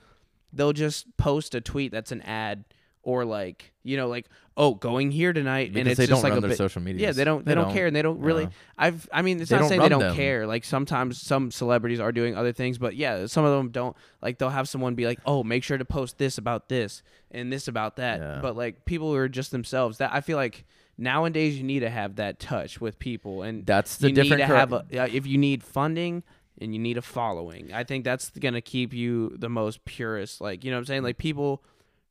they'll 0.51 0.73
just 0.73 1.15
post 1.17 1.53
a 1.55 1.61
tweet 1.61 1.91
that's 1.91 2.11
an 2.11 2.21
ad 2.23 2.65
or 3.07 3.23
like 3.23 3.71
you 3.83 3.95
know 3.95 4.09
like 4.09 4.27
oh 4.57 4.73
going 4.73 5.11
here 5.11 5.31
tonight 5.31 5.69
and 5.73 5.87
it's 5.87 5.97
they 5.97 6.05
just 6.07 6.09
don't 6.09 6.23
like 6.23 6.31
run 6.31 6.39
a 6.39 6.41
their 6.41 6.49
bit, 6.49 6.57
social 6.57 6.81
media 6.81 7.07
yeah 7.07 7.11
they 7.13 7.23
don't 7.23 7.45
they, 7.45 7.55
don't, 7.55 7.71
care 7.71 7.87
and 7.87 7.95
they 7.95 8.01
don't 8.01 8.19
really. 8.19 8.49
I've 8.77 9.07
I 9.13 9.21
mean 9.21 9.39
it's 9.39 9.49
They 9.49 9.57
not 9.57 9.69
saying 9.69 9.79
they 9.79 9.87
don't 9.87 10.01
them. 10.01 10.15
care 10.15 10.45
like 10.45 10.65
sometimes 10.65 11.21
some 11.21 11.49
celebrities 11.49 12.01
are 12.01 12.11
doing 12.11 12.35
other 12.35 12.51
things 12.51 12.77
but 12.77 12.97
yeah 12.97 13.25
some 13.27 13.45
of 13.45 13.57
them 13.57 13.69
don't 13.69 13.95
like 14.21 14.39
they'll 14.39 14.49
have 14.49 14.67
someone 14.67 14.95
be 14.95 15.05
like 15.05 15.19
oh 15.25 15.41
make 15.41 15.63
sure 15.63 15.77
to 15.77 15.85
post 15.85 16.17
this 16.17 16.37
about 16.37 16.67
this 16.67 17.01
and 17.31 17.51
this 17.53 17.69
about 17.69 17.95
that 17.95 18.19
Yeah. 18.19 18.39
but 18.41 18.57
like 18.57 18.83
people 18.83 19.09
who 19.11 19.15
are 19.15 19.29
just 19.29 19.51
themselves 19.51 19.99
that 19.99 20.11
I 20.13 20.19
feel 20.19 20.35
like 20.35 20.65
nowadays 20.97 21.57
you 21.57 21.63
need 21.63 21.79
to 21.79 21.89
have 21.89 22.17
that 22.17 22.39
touch 22.39 22.81
with 22.81 22.99
people 22.99 23.43
and 23.43 23.65
That's 23.65 23.95
the 23.97 24.09
you 24.09 24.15
different. 24.15 24.41
need 24.41 24.47
to 24.47 24.55
have 24.57 24.73
a 24.73 24.85
if 25.15 25.25
you 25.25 25.37
need 25.37 25.63
funding 25.63 26.23
and 26.59 26.73
you 26.73 26.79
need 26.79 26.97
a 26.97 27.03
following 27.03 27.71
i 27.71 27.83
think 27.83 28.03
that's 28.03 28.31
gonna 28.31 28.61
keep 28.61 28.91
you 28.91 29.33
the 29.37 29.47
most 29.49 29.85
purest 29.85 30.41
like 30.41 30.63
you 30.65 30.71
know 30.71 30.77
what 30.77 30.81
i'm 30.81 30.85
saying 30.85 31.03
like 31.03 31.19
people 31.19 31.63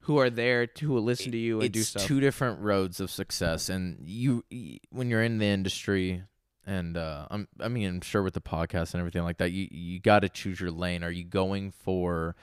who 0.07 0.19
are 0.19 0.31
there 0.31 0.69
to 0.69 0.87
who 0.87 0.93
will 0.93 1.03
listen 1.03 1.33
to 1.33 1.39
you 1.39 1.61
and 1.61 1.73
do 1.73 1.81
it's 1.81 1.89
stuff 1.89 2.05
two 2.05 2.21
different 2.21 2.61
roads 2.61 3.01
of 3.01 3.11
success, 3.11 3.69
and 3.69 3.99
you 4.05 4.45
when 4.91 5.11
you're 5.11 5.23
in 5.23 5.39
the 5.39 5.47
industry. 5.47 6.23
And 6.69 6.97
uh, 6.97 7.29
I'm, 7.31 7.47
I 7.61 7.69
mean, 7.69 7.87
I'm 7.89 8.01
sure 8.01 8.25
with 8.25 8.35
the 8.35 8.41
podcast 8.41 8.93
and 8.93 8.99
everything 9.01 9.23
like 9.23 9.39
that, 9.39 9.53
you 9.53 9.69
you 9.71 10.01
got 10.01 10.21
to 10.21 10.29
choose 10.29 10.61
your 10.61 10.73
lane. 10.73 11.05
Are 11.05 11.11
you 11.11 11.23
going 11.25 11.71
for 11.71 12.35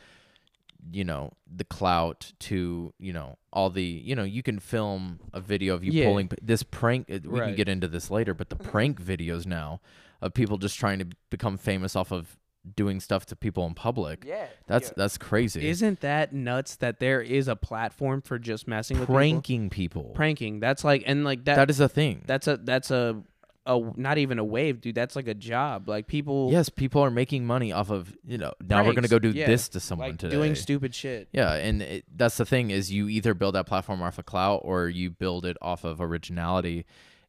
you 0.92 1.04
know 1.06 1.32
the 1.54 1.64
clout 1.64 2.34
to 2.40 2.94
you 3.00 3.14
know 3.14 3.38
all 3.54 3.70
the 3.70 3.84
you 3.84 4.16
know 4.16 4.24
you 4.24 4.44
can 4.44 4.60
film 4.60 5.20
a 5.32 5.40
video 5.40 5.74
of 5.76 5.84
you 5.84 5.92
Yeah. 5.94 6.06
pulling 6.08 6.30
this 6.42 6.64
prank 6.64 7.10
uh, 7.10 7.20
we 7.26 7.40
can 7.40 7.56
get 7.56 7.70
into 7.70 7.88
this 7.88 8.12
later 8.12 8.34
but 8.34 8.50
the 8.50 8.58
prank 8.58 9.02
videos 9.02 9.46
now 9.46 9.80
of 10.22 10.34
people 10.34 10.58
just 10.58 10.78
trying 10.78 11.00
to 11.00 11.08
become 11.30 11.58
famous 11.58 11.96
off 11.96 12.12
of 12.12 12.38
doing 12.76 13.00
stuff 13.00 13.26
to 13.28 13.36
people 13.36 13.66
in 13.66 13.74
public. 13.74 14.24
Yeah 14.26 14.48
that's 14.68 14.92
that's 14.92 15.18
crazy. 15.18 15.68
Isn't 15.68 16.00
that 16.02 16.34
nuts 16.34 16.76
that 16.78 17.00
there 17.00 17.22
is 17.22 17.48
a 17.48 17.56
platform 17.56 18.22
for 18.22 18.40
just 18.40 18.68
messing 18.68 19.00
with 19.00 19.08
people? 19.08 19.16
pranking 19.16 19.70
people. 19.70 20.12
Pranking. 20.16 20.60
That's 20.60 20.84
like 20.84 21.04
and 21.06 21.24
like 21.24 21.46
that, 21.46 21.56
that 21.56 21.70
is 21.70 21.80
a 21.80 21.90
thing. 21.90 22.24
That's 22.26 22.48
a 22.48 22.58
that's 22.58 22.92
a 22.92 23.22
a 23.66 23.80
not 23.96 24.18
even 24.18 24.40
a 24.40 24.44
wave 24.44 24.82
dude. 24.82 24.96
That's 24.96 25.16
like 25.16 25.28
a 25.28 25.34
job. 25.34 25.88
Like 25.88 26.08
people 26.08 26.50
yes 26.52 26.70
people 26.70 27.02
are 27.02 27.12
making 27.12 27.46
money 27.46 27.72
off 27.72 27.90
of 27.90 28.16
you 28.26 28.38
know 28.38 28.54
now 28.62 28.84
we're 28.84 28.94
gonna 28.94 29.08
go 29.08 29.20
do 29.20 29.30
yeah. 29.30 29.48
this 29.48 29.70
to 29.70 29.80
someone 29.80 30.10
like 30.10 30.20
today. 30.20 30.36
doing 30.36 30.56
stupid 30.56 30.96
shit. 30.96 31.28
Yeah, 31.32 31.54
and 31.54 31.82
it, 31.82 32.06
that's 32.16 32.38
the 32.38 32.46
thing 32.46 32.72
is 32.72 32.92
you 32.92 33.10
either 33.10 33.34
build 33.34 33.56
that 33.56 33.66
platform 33.66 34.02
off 34.02 34.18
of 34.18 34.26
clout 34.26 34.62
or 34.64 34.90
you 34.90 35.10
build 35.10 35.46
it 35.46 35.58
off 35.62 35.84
of 35.84 36.02
originality. 36.02 36.86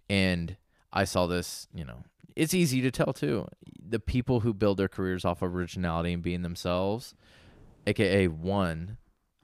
And 0.08 0.56
I 0.92 1.04
saw 1.04 1.26
this, 1.26 1.66
you 1.74 1.84
know, 1.84 2.04
it's 2.36 2.54
easy 2.54 2.80
to 2.82 2.90
tell 2.90 3.12
too. 3.12 3.46
The 3.86 4.00
people 4.00 4.40
who 4.40 4.54
build 4.54 4.78
their 4.78 4.88
careers 4.88 5.24
off 5.24 5.42
of 5.42 5.54
originality 5.54 6.12
and 6.12 6.22
being 6.22 6.42
themselves, 6.42 7.14
aka 7.86 8.28
one, 8.28 8.98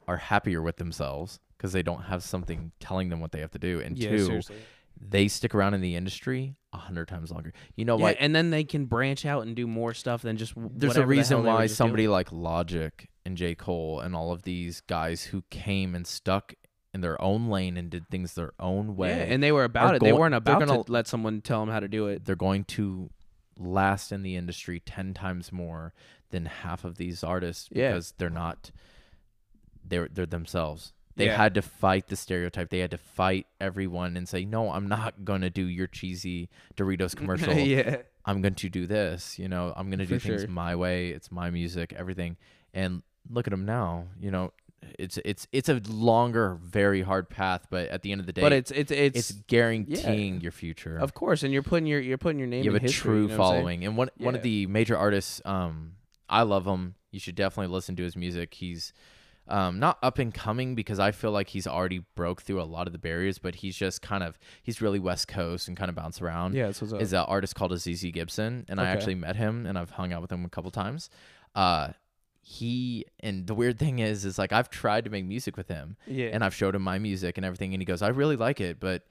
are 0.09 0.17
happier 0.17 0.63
with 0.63 0.77
themselves 0.77 1.41
because 1.57 1.73
they 1.73 1.83
don't 1.83 2.03
have 2.05 2.23
something 2.23 2.73
telling 2.81 3.11
them 3.11 3.21
what 3.21 3.33
they 3.33 3.41
have 3.41 3.51
to 3.53 3.59
do, 3.59 3.81
and 3.81 3.99
yeah 3.99 4.11
two, 4.11 4.25
seriously 4.27 4.57
they 5.01 5.29
stick 5.29 5.55
around 5.55 5.75
in 5.75 5.81
the 5.81 5.97
industry 5.97 6.57
a 6.73 6.77
hundred 6.77 7.09
times 7.09 7.31
longer. 7.31 7.53
You 7.75 7.85
know 7.85 7.99
yeah, 7.99 8.15
and 8.19 8.35
then 8.35 8.51
they 8.51 8.65
can 8.65 8.85
branch 8.85 9.25
out 9.25 9.47
and 9.47 9.57
do 9.57 9.67
more 9.67 9.95
stuff 9.95 10.23
than 10.23 10.37
just 10.37 10.55
There's 10.55 10.97
a 10.97 11.01
whatever 11.01 11.01
the 11.01 11.07
reason 11.07 11.45
why 11.45 11.65
just 11.67 11.79
doing. 11.79 11.89
somebody 11.89 12.09
like 12.09 12.31
Logic 12.31 13.09
and 13.25 13.37
J. 13.37 13.55
Cole 13.55 14.01
and 14.01 14.15
all 14.15 14.33
of 14.33 14.43
these 14.43 14.81
guys 14.83 15.25
who 15.25 15.43
came 15.51 15.95
and 15.95 16.07
stuck 16.07 16.55
in 16.93 17.01
their 17.03 17.21
own 17.23 17.49
lane 17.49 17.77
and 17.77 17.89
did 17.91 18.09
things 18.09 18.35
their 18.35 18.53
own 18.59 18.97
way, 18.97 19.11
Yeah, 19.11 19.33
and 19.35 19.43
they 19.43 19.53
were 19.53 19.65
about 19.65 19.95
it. 19.95 20.01
They 20.03 20.13
weren't 20.13 20.33
they're 20.33 20.39
about 20.57 20.67
gonna- 20.67 20.85
to 20.85 20.91
let 20.93 21.07
someone 21.07 21.41
tell 21.41 21.61
them 21.61 21.69
how 21.69 21.81
to 21.81 21.89
do 21.89 22.07
it. 22.09 22.25
they're 22.25 22.35
going 22.37 22.65
to 22.65 23.11
last 23.59 24.11
in 24.11 24.23
the 24.23 24.37
industry 24.37 24.81
10 24.81 25.15
times 25.15 25.53
more 25.53 25.93
than 26.31 26.47
half 26.47 26.85
of 26.85 26.97
these 26.97 27.23
artists 27.23 27.69
Yeah. 27.73 27.91
because 27.91 28.13
they're 28.19 28.31
not 28.31 28.71
they're 29.85 30.09
they're 30.09 30.27
themselves. 30.27 30.93
They 31.17 31.27
Yeah. 31.27 31.37
had 31.37 31.55
to 31.55 31.63
fight 31.63 32.07
the 32.09 32.17
stereotype. 32.17 32.71
They 32.71 32.79
had 32.79 32.93
to 32.93 32.99
fight 32.99 33.47
everyone 33.61 34.17
and 34.17 34.29
say, 34.29 34.45
"No, 34.45 34.71
I'm 34.73 34.87
not 34.89 35.25
going 35.25 35.41
to 35.43 35.51
do 35.51 35.65
your 35.65 35.87
cheesy 35.87 36.49
Doritos 36.77 37.17
commercial. 37.17 37.55
yeah, 37.55 38.03
I'm 38.25 38.41
going 38.43 38.55
to 38.55 38.69
do 38.69 38.87
this. 38.87 39.39
You 39.39 39.49
know, 39.49 39.73
I'm 39.77 39.89
going 39.91 39.99
to 39.99 40.07
do 40.07 40.19
For 40.19 40.29
things 40.29 40.41
sure. 40.43 40.51
my 40.51 40.75
way. 40.77 41.11
It's 41.11 41.31
my 41.33 41.51
music, 41.51 41.93
everything. 41.95 42.37
And 42.73 43.03
look 43.29 43.47
at 43.47 43.51
them 43.51 43.65
now. 43.65 44.07
You 44.21 44.31
know, 44.31 44.53
it's 44.99 45.19
it's 45.25 45.47
it's 45.53 45.69
a 45.69 45.81
longer, 45.89 46.59
very 46.63 47.03
hard 47.03 47.29
path, 47.29 47.67
but 47.71 47.89
at 47.89 48.03
the 48.03 48.13
end 48.13 48.21
of 48.21 48.27
the 48.27 48.33
day, 48.33 48.41
but 48.41 48.53
it's 48.53 48.71
it's 48.71 48.91
it's, 48.91 49.19
it's 49.19 49.33
guaranteeing 49.47 50.41
your 50.41 50.53
future. 50.53 50.99
of 50.99 51.15
course, 51.15 51.43
and 51.43 51.53
you're 51.53 51.63
putting 51.63 51.87
your 51.87 52.01
you're 52.01 52.19
putting 52.19 52.39
your 52.39 52.49
name. 52.49 52.65
you 52.65 52.71
have 52.73 52.83
in 52.83 52.85
a 52.85 52.89
history, 52.89 53.03
true 53.03 53.23
you 53.23 53.29
know 53.29 53.37
what 53.39 53.45
I'm 53.45 53.51
saying? 53.51 53.61
following, 53.63 53.85
and 53.85 53.97
one 53.97 54.11
one 54.19 54.35
of 54.35 54.43
the 54.43 54.67
major 54.67 54.97
artists, 54.97 55.41
um, 55.45 55.93
I 56.29 56.43
love 56.43 56.67
him. 56.67 56.95
You 57.11 57.21
should 57.21 57.35
definitely 57.35 57.73
listen 57.73 57.97
to 57.97 58.03
his 58.03 58.17
music. 58.17 58.55
He's 58.55 58.93
um, 59.49 59.81
not 59.81 59.99
up 60.03 60.19
and 60.19 60.33
coming 60.33 60.75
because 60.75 60.99
I 60.99 61.11
feel 61.11 61.33
like 61.33 61.49
he's 61.49 61.67
already 61.67 62.05
broke 62.15 62.43
through 62.43 62.63
a 62.63 62.65
lot 62.65 62.87
of 62.87 62.93
the 62.93 62.99
barriers, 62.99 63.39
but 63.39 63.57
he's 63.57 63.77
just 63.77 64.01
kind 64.01 64.23
of 64.23 64.39
he's 64.63 64.81
really 64.81 64.99
West 64.99 65.29
Coast 65.29 65.69
and 65.69 65.77
kind 65.77 65.89
of 65.89 65.97
bounce 65.97 66.23
around 66.23 66.55
Yeah, 66.55 66.67
that's 66.67 66.81
what's 66.81 66.93
up. 66.93 67.03
is 67.03 67.13
an 67.13 67.21
artist 67.21 67.55
called 67.55 67.73
Azizi 67.73 68.13
Gibson, 68.13 68.65
and 68.69 68.81
I 68.81 68.89
actually 68.89 69.17
met 69.17 69.37
him 69.37 69.67
and 69.67 69.77
I've 69.77 69.91
hung 69.91 70.13
out 70.13 70.23
with 70.23 70.31
him 70.31 70.45
a 70.45 70.49
couple 70.49 70.71
times. 70.71 71.11
Uh, 71.55 71.89
he 72.41 73.05
and 73.21 73.47
the 73.47 73.55
weird 73.55 73.79
thing 73.79 73.99
is, 73.99 74.25
is 74.25 74.39
like 74.39 74.53
I've 74.53 74.71
tried 74.71 75.05
to 75.05 75.11
make 75.11 75.25
music 75.25 75.57
with 75.57 75.69
him, 75.69 75.97
yeah, 76.07 76.31
and 76.33 76.43
I've 76.45 76.55
showed 76.55 76.75
him 76.75 76.83
my 76.83 76.99
music 76.99 77.37
and 77.39 77.45
everything, 77.45 77.75
and 77.75 77.81
he 77.81 77.85
goes, 77.85 78.03
"I 78.03 78.09
really 78.09 78.37
like 78.37 78.61
it," 78.61 78.81
but 78.81 79.07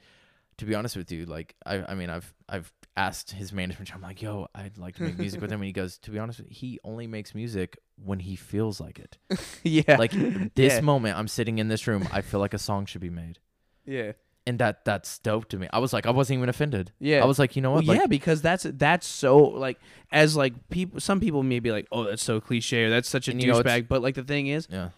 to 0.57 0.65
be 0.65 0.75
honest 0.75 0.97
with 0.97 1.11
you, 1.11 1.25
like 1.25 1.55
I, 1.65 1.83
I 1.91 1.95
mean, 1.95 2.09
I've 2.09 2.33
I've 2.49 2.73
asked 2.97 3.31
his 3.31 3.53
management, 3.53 3.93
I'm 3.95 4.01
like, 4.01 4.21
"Yo, 4.21 4.47
I'd 4.53 4.77
like 4.77 4.95
to 4.95 5.03
make 5.03 5.17
music 5.17 5.41
with 5.41 5.51
him," 5.51 5.61
and 5.61 5.67
he 5.67 5.71
goes, 5.73 5.97
"To 5.99 6.11
be 6.11 6.19
honest, 6.19 6.39
with 6.39 6.49
you, 6.49 6.55
he 6.55 6.79
only 6.83 7.07
makes 7.07 7.33
music 7.35 7.77
when 8.03 8.19
he 8.19 8.35
feels 8.35 8.81
like 8.81 8.99
it. 8.99 9.17
yeah, 9.63 9.95
Like 9.97 10.11
this 10.55 10.73
Yeah. 10.75 10.81
moment, 10.81 11.17
I'm 11.17 11.27
sitting 11.27 11.59
in 11.59 11.67
this 11.69 11.87
room, 11.87 12.07
I 12.11 12.21
feel 12.21 12.39
like 12.39 12.53
a 12.53 12.59
song 12.59 12.85
should 12.85 13.01
be 13.01 13.09
made." 13.09 13.39
yeah, 13.85 14.11
And 14.49 14.57
that 14.59 14.83
that's 14.83 15.19
dope 15.19 15.47
to 15.49 15.57
me. 15.57 15.67
I 15.71 15.77
was 15.79 15.93
like, 15.93 16.07
I 16.07 16.09
wasn't 16.11 16.37
even 16.37 16.49
offended. 16.49 16.91
yeah. 16.99 17.21
I 17.21 17.25
was 17.25 17.37
like, 17.37 17.55
you 17.55 17.61
know 17.61 17.69
Well, 17.69 17.77
what? 17.83 17.85
Like, 17.85 17.99
yeah, 17.99 18.07
because 18.07 18.41
that's 18.41 18.65
that's 18.67 19.05
so 19.05 19.37
like 19.37 19.79
as 20.11 20.35
like 20.35 20.53
people. 20.69 20.99
Some 20.99 21.19
people 21.19 21.43
may 21.43 21.59
be 21.59 21.71
like, 21.71 21.87
"Oh, 21.91 22.05
that's 22.05 22.23
so 22.23 22.41
cliche," 22.41 22.85
or 22.85 22.89
"That's 22.89 23.07
such 23.07 23.27
a 23.27 23.31
And 23.31 23.41
you 23.41 23.47
know, 23.51 23.61
douchebag." 23.61 23.87
But 23.87 24.01
like 24.01 24.15
the 24.15 24.23
thing 24.23 24.47
is, 24.47 24.67
yeah. 24.71 24.89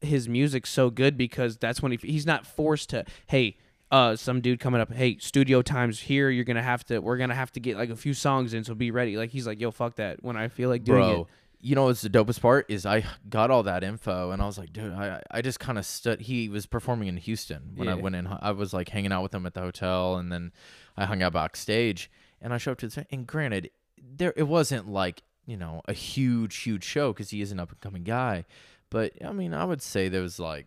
his 0.00 0.28
music's 0.28 0.70
so 0.70 0.88
good 0.90 1.18
because 1.18 1.56
that's 1.58 1.82
when 1.82 1.92
he 1.92 1.98
he's 2.02 2.24
not 2.26 2.46
forced 2.46 2.88
to. 2.90 3.04
Hey, 3.26 3.56
uh, 3.90 4.16
some 4.16 4.40
dude 4.40 4.60
coming 4.60 4.80
up. 4.80 4.92
Hey, 4.92 5.18
studio 5.18 5.60
times 5.62 6.00
here. 6.00 6.30
You're 6.30 6.44
gonna 6.44 6.62
have 6.62 6.84
to. 6.86 7.00
We're 7.00 7.18
gonna 7.18 7.34
have 7.34 7.52
to 7.52 7.60
get 7.60 7.76
like 7.76 7.90
a 7.90 7.96
few 7.96 8.14
songs 8.14 8.54
in, 8.54 8.64
so 8.64 8.74
be 8.74 8.90
ready. 8.90 9.16
Like 9.16 9.30
he's 9.30 9.46
like, 9.46 9.60
"Yo, 9.60 9.70
fuck 9.70 9.96
that." 9.96 10.22
When 10.24 10.36
I 10.36 10.48
feel 10.48 10.70
like 10.70 10.84
doing 10.84 11.00
bro. 11.00 11.20
it, 11.22 11.26
You 11.64 11.74
know 11.74 11.88
it's 11.88 12.02
the 12.02 12.10
dopest 12.10 12.42
part 12.42 12.66
is 12.68 12.84
I 12.84 13.06
got 13.30 13.50
all 13.50 13.62
that 13.62 13.82
info 13.82 14.32
and 14.32 14.42
I 14.42 14.44
was 14.44 14.58
like, 14.58 14.70
dude, 14.72 14.92
I 14.92 15.22
I 15.30 15.40
just 15.40 15.58
kind 15.58 15.78
of 15.78 15.86
stood. 15.86 16.20
He 16.20 16.50
was 16.50 16.66
performing 16.66 17.08
in 17.08 17.16
Houston 17.16 17.72
when 17.74 17.88
I 17.88 17.94
went 17.94 18.16
in. 18.16 18.26
I 18.26 18.50
was 18.50 18.74
like 18.74 18.90
hanging 18.90 19.12
out 19.12 19.22
with 19.22 19.34
him 19.34 19.46
at 19.46 19.54
the 19.54 19.60
hotel 19.62 20.16
and 20.16 20.30
then 20.30 20.52
I 20.94 21.06
hung 21.06 21.22
out 21.22 21.32
backstage 21.32 22.10
and 22.42 22.52
I 22.52 22.58
showed 22.58 22.72
up 22.72 22.78
to 22.80 22.88
the 22.88 23.06
and 23.10 23.26
granted, 23.26 23.70
there 23.98 24.34
it 24.36 24.42
wasn't 24.42 24.88
like 24.90 25.22
you 25.46 25.56
know 25.56 25.80
a 25.88 25.94
huge 25.94 26.54
huge 26.56 26.84
show 26.84 27.14
because 27.14 27.30
he 27.30 27.40
is 27.40 27.50
an 27.50 27.58
up 27.60 27.70
and 27.70 27.80
coming 27.80 28.04
guy, 28.04 28.44
but 28.90 29.12
I 29.24 29.32
mean 29.32 29.54
I 29.54 29.64
would 29.64 29.80
say 29.80 30.10
there 30.10 30.20
was 30.20 30.38
like 30.38 30.66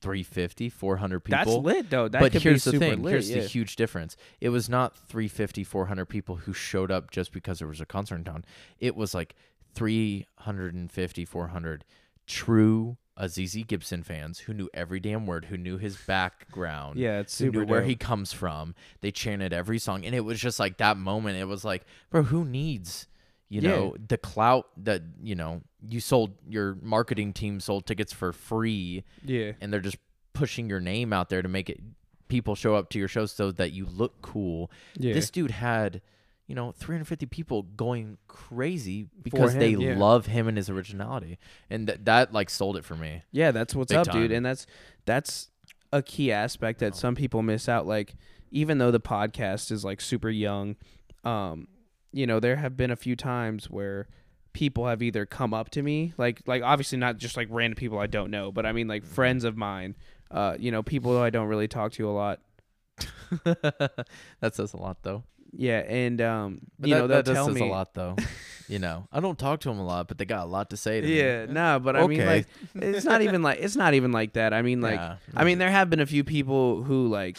350 0.00 0.68
400 0.70 1.20
people 1.20 1.38
that's 1.38 1.50
lit 1.50 1.90
though. 1.90 2.08
That 2.08 2.20
but 2.20 2.32
here's 2.32 2.64
be 2.64 2.72
the 2.72 2.78
thing 2.78 3.02
lit. 3.02 3.12
here's 3.12 3.30
yeah. 3.30 3.40
the 3.40 3.46
huge 3.46 3.76
difference 3.76 4.16
it 4.40 4.48
was 4.48 4.68
not 4.68 4.96
350 4.96 5.64
400 5.64 6.06
people 6.06 6.36
who 6.36 6.52
showed 6.52 6.90
up 6.90 7.10
just 7.10 7.32
because 7.32 7.58
there 7.58 7.68
was 7.68 7.80
a 7.80 7.86
concert 7.86 8.16
in 8.16 8.24
town 8.24 8.44
it 8.78 8.96
was 8.96 9.14
like 9.14 9.34
350 9.74 11.24
400 11.24 11.84
true 12.26 12.96
Azizi 13.20 13.66
Gibson 13.66 14.02
fans 14.02 14.40
who 14.40 14.54
knew 14.54 14.70
every 14.72 14.98
damn 14.98 15.26
word, 15.26 15.46
who 15.46 15.58
knew 15.58 15.76
his 15.76 15.96
background. 15.96 16.98
Yeah, 16.98 17.18
it's 17.18 17.38
who 17.38 17.46
super 17.46 17.64
knew 17.64 17.70
where 17.70 17.82
he 17.82 17.94
comes 17.94 18.32
from. 18.32 18.74
They 19.02 19.10
chanted 19.10 19.52
every 19.52 19.78
song, 19.78 20.06
and 20.06 20.14
it 20.14 20.20
was 20.20 20.40
just 20.40 20.58
like 20.58 20.78
that 20.78 20.96
moment. 20.96 21.36
It 21.36 21.44
was 21.44 21.64
like, 21.64 21.84
bro, 22.08 22.22
who 22.22 22.44
needs, 22.46 23.08
you 23.50 23.60
Yeah. 23.60 23.70
know, 23.70 23.96
the 24.08 24.16
clout 24.16 24.68
that 24.84 25.02
you 25.22 25.34
know 25.34 25.60
you 25.86 26.00
sold 26.00 26.30
your 26.48 26.78
marketing 26.80 27.34
team 27.34 27.60
sold 27.60 27.84
tickets 27.84 28.12
for 28.12 28.32
free, 28.32 29.04
Yeah. 29.24 29.52
and 29.60 29.70
they're 29.72 29.80
just 29.80 29.98
pushing 30.32 30.70
your 30.70 30.80
name 30.80 31.12
out 31.12 31.28
there 31.28 31.42
to 31.42 31.48
make 31.48 31.68
it 31.68 31.80
people 32.28 32.54
show 32.54 32.76
up 32.76 32.88
to 32.90 32.98
your 32.98 33.08
show 33.08 33.26
so 33.26 33.50
that 33.50 33.72
you 33.72 33.84
look 33.84 34.22
cool. 34.22 34.70
Yeah. 34.96 35.12
This 35.12 35.30
dude 35.30 35.50
had. 35.50 36.00
You 36.46 36.56
know, 36.56 36.72
350 36.72 37.26
people 37.26 37.62
going 37.62 38.18
crazy 38.26 39.06
because 39.22 39.54
they 39.54 39.68
yeah. 39.68 39.96
love 39.96 40.26
him 40.26 40.48
and 40.48 40.56
his 40.56 40.68
originality, 40.68 41.38
and 41.70 41.86
that 41.86 42.04
that 42.06 42.32
like 42.32 42.50
sold 42.50 42.76
it 42.76 42.84
for 42.84 42.96
me. 42.96 43.22
Yeah, 43.30 43.52
that's 43.52 43.72
what's 43.72 43.92
Big 43.92 43.98
up, 43.98 44.10
dude. 44.10 44.32
And 44.32 44.44
that's 44.44 44.66
that's 45.04 45.48
a 45.92 46.02
key 46.02 46.32
aspect 46.32 46.80
that 46.80 46.96
some 46.96 47.14
people 47.14 47.42
miss 47.42 47.68
out. 47.68 47.86
Like, 47.86 48.16
even 48.50 48.78
though 48.78 48.90
the 48.90 48.98
podcast 48.98 49.70
is 49.70 49.84
like 49.84 50.00
super 50.00 50.28
young, 50.28 50.74
um, 51.22 51.68
you 52.12 52.26
know, 52.26 52.40
there 52.40 52.56
have 52.56 52.76
been 52.76 52.90
a 52.90 52.96
few 52.96 53.16
times 53.16 53.70
where 53.70 54.08
people 54.52 54.86
have 54.86 55.02
either 55.02 55.26
come 55.26 55.54
up 55.54 55.70
to 55.70 55.82
me, 55.82 56.12
like 56.18 56.42
like 56.46 56.62
obviously 56.62 56.98
not 56.98 57.16
just 57.16 57.36
like 57.36 57.48
random 57.50 57.76
people 57.76 57.98
I 57.98 58.06
don't 58.06 58.30
know, 58.30 58.50
but 58.52 58.66
I 58.66 58.72
mean 58.72 58.88
like 58.88 59.04
friends 59.04 59.44
of 59.44 59.56
mine, 59.56 59.96
uh, 60.30 60.56
you 60.58 60.70
know, 60.70 60.82
people 60.82 61.12
who 61.12 61.18
I 61.18 61.30
don't 61.30 61.48
really 61.48 61.68
talk 61.68 61.92
to 61.92 62.08
a 62.08 62.12
lot. 62.12 62.40
that 63.44 64.54
says 64.54 64.72
a 64.72 64.76
lot, 64.76 64.98
though. 65.02 65.24
Yeah, 65.52 65.78
and 65.80 66.20
um, 66.20 66.60
But 66.78 66.88
you 66.88 66.94
that, 66.94 67.00
know, 67.00 67.06
that 67.08 67.24
does 67.24 67.34
tell 67.34 67.46
says 67.46 67.54
me 67.56 67.68
a 67.68 67.70
lot, 67.70 67.94
though. 67.94 68.16
you 68.68 68.78
know, 68.78 69.08
I 69.10 69.20
don't 69.20 69.38
talk 69.38 69.60
to 69.60 69.68
them 69.68 69.78
a 69.78 69.84
lot, 69.84 70.06
but 70.06 70.18
they 70.18 70.24
got 70.24 70.44
a 70.44 70.50
lot 70.50 70.70
to 70.70 70.76
say 70.76 71.00
to 71.00 71.06
me. 71.06 71.18
Yeah, 71.18 71.46
no, 71.46 71.80
but 71.80 71.96
I 71.96 72.06
mean 72.06 72.24
like 72.24 72.46
it's 72.76 73.04
not 73.04 73.22
even 73.22 73.42
like 73.42 73.58
it's 73.60 73.76
not 73.76 73.94
even 73.94 74.12
like 74.12 74.34
that. 74.34 74.54
I 74.54 74.62
mean 74.62 74.80
like 74.80 74.94
Yeah. 75.00 75.16
I 75.34 75.44
mean 75.44 75.58
there 75.58 75.70
have 75.70 75.90
been 75.90 76.00
a 76.00 76.06
few 76.06 76.22
people 76.22 76.82
who 76.84 77.08
like 77.08 77.38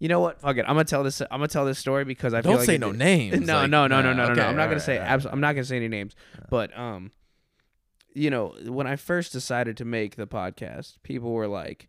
you 0.00 0.08
know 0.08 0.18
what? 0.20 0.40
Fuck 0.40 0.56
it. 0.56 0.62
I'm 0.62 0.74
gonna 0.74 0.84
tell 0.84 1.04
this. 1.04 1.20
I'm 1.20 1.28
gonna 1.30 1.46
tell 1.48 1.64
this 1.64 1.78
story 1.78 2.04
because 2.04 2.34
I 2.34 2.40
Don't 2.40 2.56
like 2.56 2.66
say 2.66 2.74
it 2.74 2.80
no 2.80 2.90
did- 2.90 2.98
names. 2.98 3.40
No, 3.46 3.54
like, 3.60 3.70
no, 3.70 3.86
no, 3.86 4.02
no, 4.02 4.12
no, 4.12 4.24
no, 4.26 4.32
okay, 4.32 4.40
no. 4.40 4.46
I'm 4.48 4.56
not 4.56 4.66
gonna 4.68 4.80
say. 4.80 4.96
alright. 4.96 5.10
abs- 5.12 5.26
I'm 5.26 5.40
not 5.40 5.52
gonna 5.52 5.64
say 5.64 5.76
any 5.76 5.86
names. 5.88 6.16
But 6.48 6.76
um, 6.76 7.12
you 8.12 8.30
know, 8.30 8.54
when 8.66 8.86
I 8.88 8.96
first 8.96 9.32
decided 9.32 9.76
to 9.76 9.84
make 9.84 10.16
the 10.16 10.26
podcast, 10.26 10.96
people 11.04 11.30
were 11.32 11.46
like, 11.46 11.88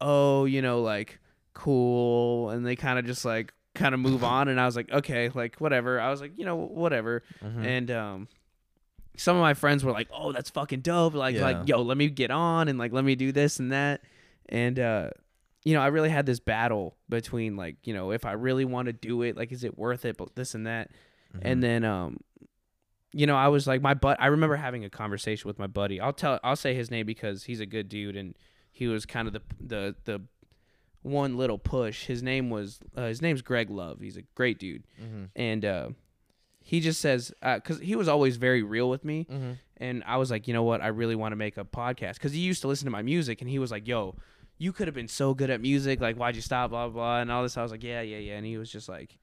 "Oh, 0.00 0.44
you 0.44 0.60
know, 0.60 0.82
like 0.82 1.18
cool," 1.54 2.50
and 2.50 2.66
they 2.66 2.76
kind 2.76 2.98
of 2.98 3.06
just 3.06 3.24
like 3.24 3.54
kind 3.74 3.94
of 3.94 4.00
move 4.00 4.24
on, 4.24 4.48
and 4.48 4.60
I 4.60 4.66
was 4.66 4.76
like, 4.76 4.90
"Okay, 4.90 5.30
like 5.32 5.56
whatever." 5.56 6.00
I 6.00 6.10
was 6.10 6.20
like, 6.20 6.32
you 6.36 6.44
know, 6.44 6.56
whatever, 6.56 7.22
Mhm. 7.42 7.64
and 7.64 7.90
um. 7.90 8.28
Some 9.16 9.36
of 9.36 9.42
my 9.42 9.52
friends 9.54 9.84
were 9.84 9.92
like, 9.92 10.08
"Oh, 10.12 10.32
that's 10.32 10.48
fucking 10.48 10.80
dope!" 10.80 11.12
Like, 11.14 11.34
Yeah. 11.34 11.42
like, 11.42 11.68
yo, 11.68 11.82
let 11.82 11.98
me 11.98 12.08
get 12.08 12.30
on 12.30 12.68
and 12.68 12.78
like, 12.78 12.90
let 12.92 13.04
me 13.04 13.16
do 13.16 13.32
this 13.32 13.58
and 13.58 13.70
that, 13.72 14.00
and 14.48 14.78
uh, 14.78 15.10
you 15.64 15.74
know, 15.74 15.80
I 15.80 15.88
really 15.88 16.08
had 16.10 16.24
this 16.26 16.40
battle 16.40 16.96
between 17.08 17.56
like, 17.56 17.76
you 17.84 17.92
know, 17.94 18.12
if 18.12 18.24
I 18.24 18.32
really 18.32 18.64
want 18.64 18.86
to 18.86 18.92
do 18.92 19.22
it, 19.22 19.36
like, 19.36 19.52
is 19.52 19.62
it 19.64 19.76
worth 19.78 20.04
it? 20.04 20.16
But 20.16 20.34
this 20.34 20.54
and 20.54 20.66
that, 20.66 20.90
Mm-hmm. 21.34 21.46
and 21.46 21.62
then 21.62 21.84
um, 21.84 22.16
you 23.12 23.26
know, 23.26 23.36
I 23.36 23.48
was 23.48 23.66
like, 23.66 23.80
my 23.82 23.94
butt. 23.94 24.16
I 24.20 24.26
remember 24.26 24.56
having 24.56 24.84
a 24.84 24.90
conversation 24.90 25.46
with 25.48 25.58
my 25.58 25.66
buddy. 25.68 26.00
I'll 26.00 26.12
tell, 26.12 26.40
I'll 26.42 26.56
say 26.56 26.74
his 26.74 26.90
name 26.90 27.06
because 27.06 27.44
he's 27.44 27.60
a 27.60 27.66
good 27.66 27.88
dude, 27.88 28.16
and 28.16 28.36
he 28.72 28.86
was 28.88 29.06
kind 29.06 29.28
of 29.28 29.32
the 29.34 29.42
the 29.60 29.94
the 30.06 30.22
one 31.02 31.36
little 31.36 31.58
push. 31.58 32.06
His 32.06 32.22
name 32.22 32.50
was 32.50 32.78
uh, 32.96 33.06
his 33.06 33.22
name's 33.22 33.42
Greg 33.42 33.70
Love. 33.70 34.00
He's 34.00 34.16
a 34.16 34.22
great 34.34 34.58
dude, 34.58 34.84
Mhm. 35.02 35.28
and 35.36 35.64
uh, 35.64 35.88
he 36.62 36.80
just 36.80 37.00
says 37.00 37.32
because 37.42 37.78
he 37.80 37.96
was 37.96 38.08
always 38.08 38.36
very 38.36 38.62
real 38.62 38.88
with 38.90 39.04
me. 39.04 39.26
Mhm. 39.30 39.58
And 39.78 40.02
I 40.06 40.16
was 40.18 40.30
like, 40.30 40.46
you 40.46 40.52
know 40.54 40.62
what? 40.62 40.82
I 40.82 40.88
really 40.88 41.14
want 41.16 41.32
to 41.32 41.36
make 41.36 41.56
a 41.56 41.64
podcast 41.64 42.14
because 42.14 42.32
he 42.32 42.40
used 42.40 42.60
to 42.62 42.68
listen 42.68 42.84
to 42.86 42.90
my 42.90 43.02
music, 43.02 43.40
and 43.40 43.48
he 43.48 43.58
was 43.58 43.70
like, 43.70 43.88
yo, 43.88 44.16
you 44.60 44.74
could 44.74 44.86
have 44.86 44.94
been 44.94 45.08
so 45.08 45.32
good 45.32 45.48
at 45.48 45.62
music. 45.62 46.02
Like, 46.02 46.16
why'd 46.16 46.36
you 46.36 46.42
stop? 46.42 46.68
Blah, 46.68 46.88
blah, 46.88 46.92
blah. 46.92 47.20
And 47.20 47.32
all 47.32 47.42
this. 47.42 47.56
I 47.56 47.62
was 47.62 47.72
like, 47.72 47.82
yeah, 47.82 48.02
yeah, 48.02 48.18
yeah. 48.18 48.34
And 48.34 48.44
he 48.44 48.58
was 48.58 48.70
just 48.70 48.90
like, 48.90 49.16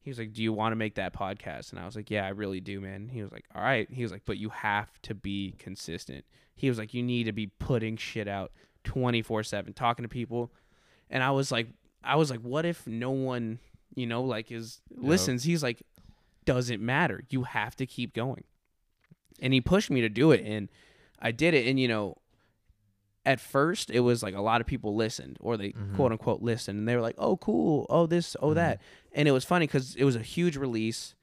he 0.00 0.10
was 0.10 0.18
like, 0.18 0.32
do 0.32 0.42
you 0.42 0.52
want 0.52 0.72
to 0.72 0.76
make 0.76 0.96
that 0.96 1.14
podcast? 1.14 1.70
And 1.70 1.78
I 1.78 1.86
was 1.86 1.94
like, 1.94 2.10
yeah, 2.10 2.26
I 2.26 2.30
really 2.30 2.58
do, 2.58 2.80
man. 2.80 3.08
He 3.08 3.22
was 3.22 3.30
like, 3.30 3.44
all 3.54 3.62
right. 3.62 3.88
He 3.88 4.02
was 4.02 4.10
like, 4.10 4.22
but 4.24 4.38
you 4.38 4.48
have 4.48 4.88
to 5.02 5.14
be 5.14 5.54
consistent. 5.60 6.24
He 6.56 6.68
was 6.68 6.78
like, 6.78 6.92
you 6.94 7.00
need 7.00 7.24
to 7.24 7.32
be 7.32 7.46
putting 7.46 7.96
shit 7.96 8.26
out 8.26 8.50
24 8.82 9.44
7, 9.44 9.72
talking 9.72 10.02
to 10.02 10.08
people. 10.08 10.52
And 11.08 11.22
I 11.22 11.30
was 11.30 11.52
like, 11.52 11.68
I 12.02 12.16
was 12.16 12.28
like, 12.28 12.40
what 12.40 12.66
if 12.66 12.84
no 12.84 13.12
one, 13.12 13.60
you 13.94 14.08
know, 14.08 14.22
like 14.22 14.50
is 14.50 14.80
listens? 14.90 15.44
He's 15.44 15.62
like, 15.62 15.84
doesn't 16.44 16.82
matter. 16.82 17.22
You 17.30 17.44
have 17.44 17.76
to 17.76 17.86
keep 17.86 18.14
going. 18.14 18.42
And 19.40 19.54
he 19.54 19.60
pushed 19.60 19.90
me 19.90 20.00
to 20.00 20.08
do 20.08 20.32
it 20.32 20.44
and 20.44 20.68
I 21.20 21.30
did 21.30 21.54
it 21.54 21.68
and 21.68 21.78
you 21.78 21.86
know 21.86 22.16
at 23.24 23.38
first 23.40 23.90
it 23.90 24.00
was 24.00 24.22
like 24.22 24.34
a 24.34 24.40
lot 24.40 24.60
of 24.60 24.66
people 24.66 24.94
listened 24.96 25.36
or 25.40 25.56
they 25.56 25.70
Mhm. 25.72 25.94
quote 25.94 26.12
unquote 26.12 26.42
listened 26.42 26.78
and 26.78 26.88
they 26.88 26.96
were 26.96 27.02
like, 27.02 27.14
"Oh 27.18 27.36
cool. 27.36 27.86
Oh 27.88 28.06
this, 28.06 28.36
oh 28.40 28.48
Mhm. 28.50 28.54
that." 28.56 28.80
And 29.12 29.28
it 29.28 29.32
was 29.32 29.44
funny 29.44 29.66
cuz 29.66 29.94
it 29.96 30.04
was 30.04 30.16
a 30.16 30.20
huge 30.22 30.56
release. 30.56 31.14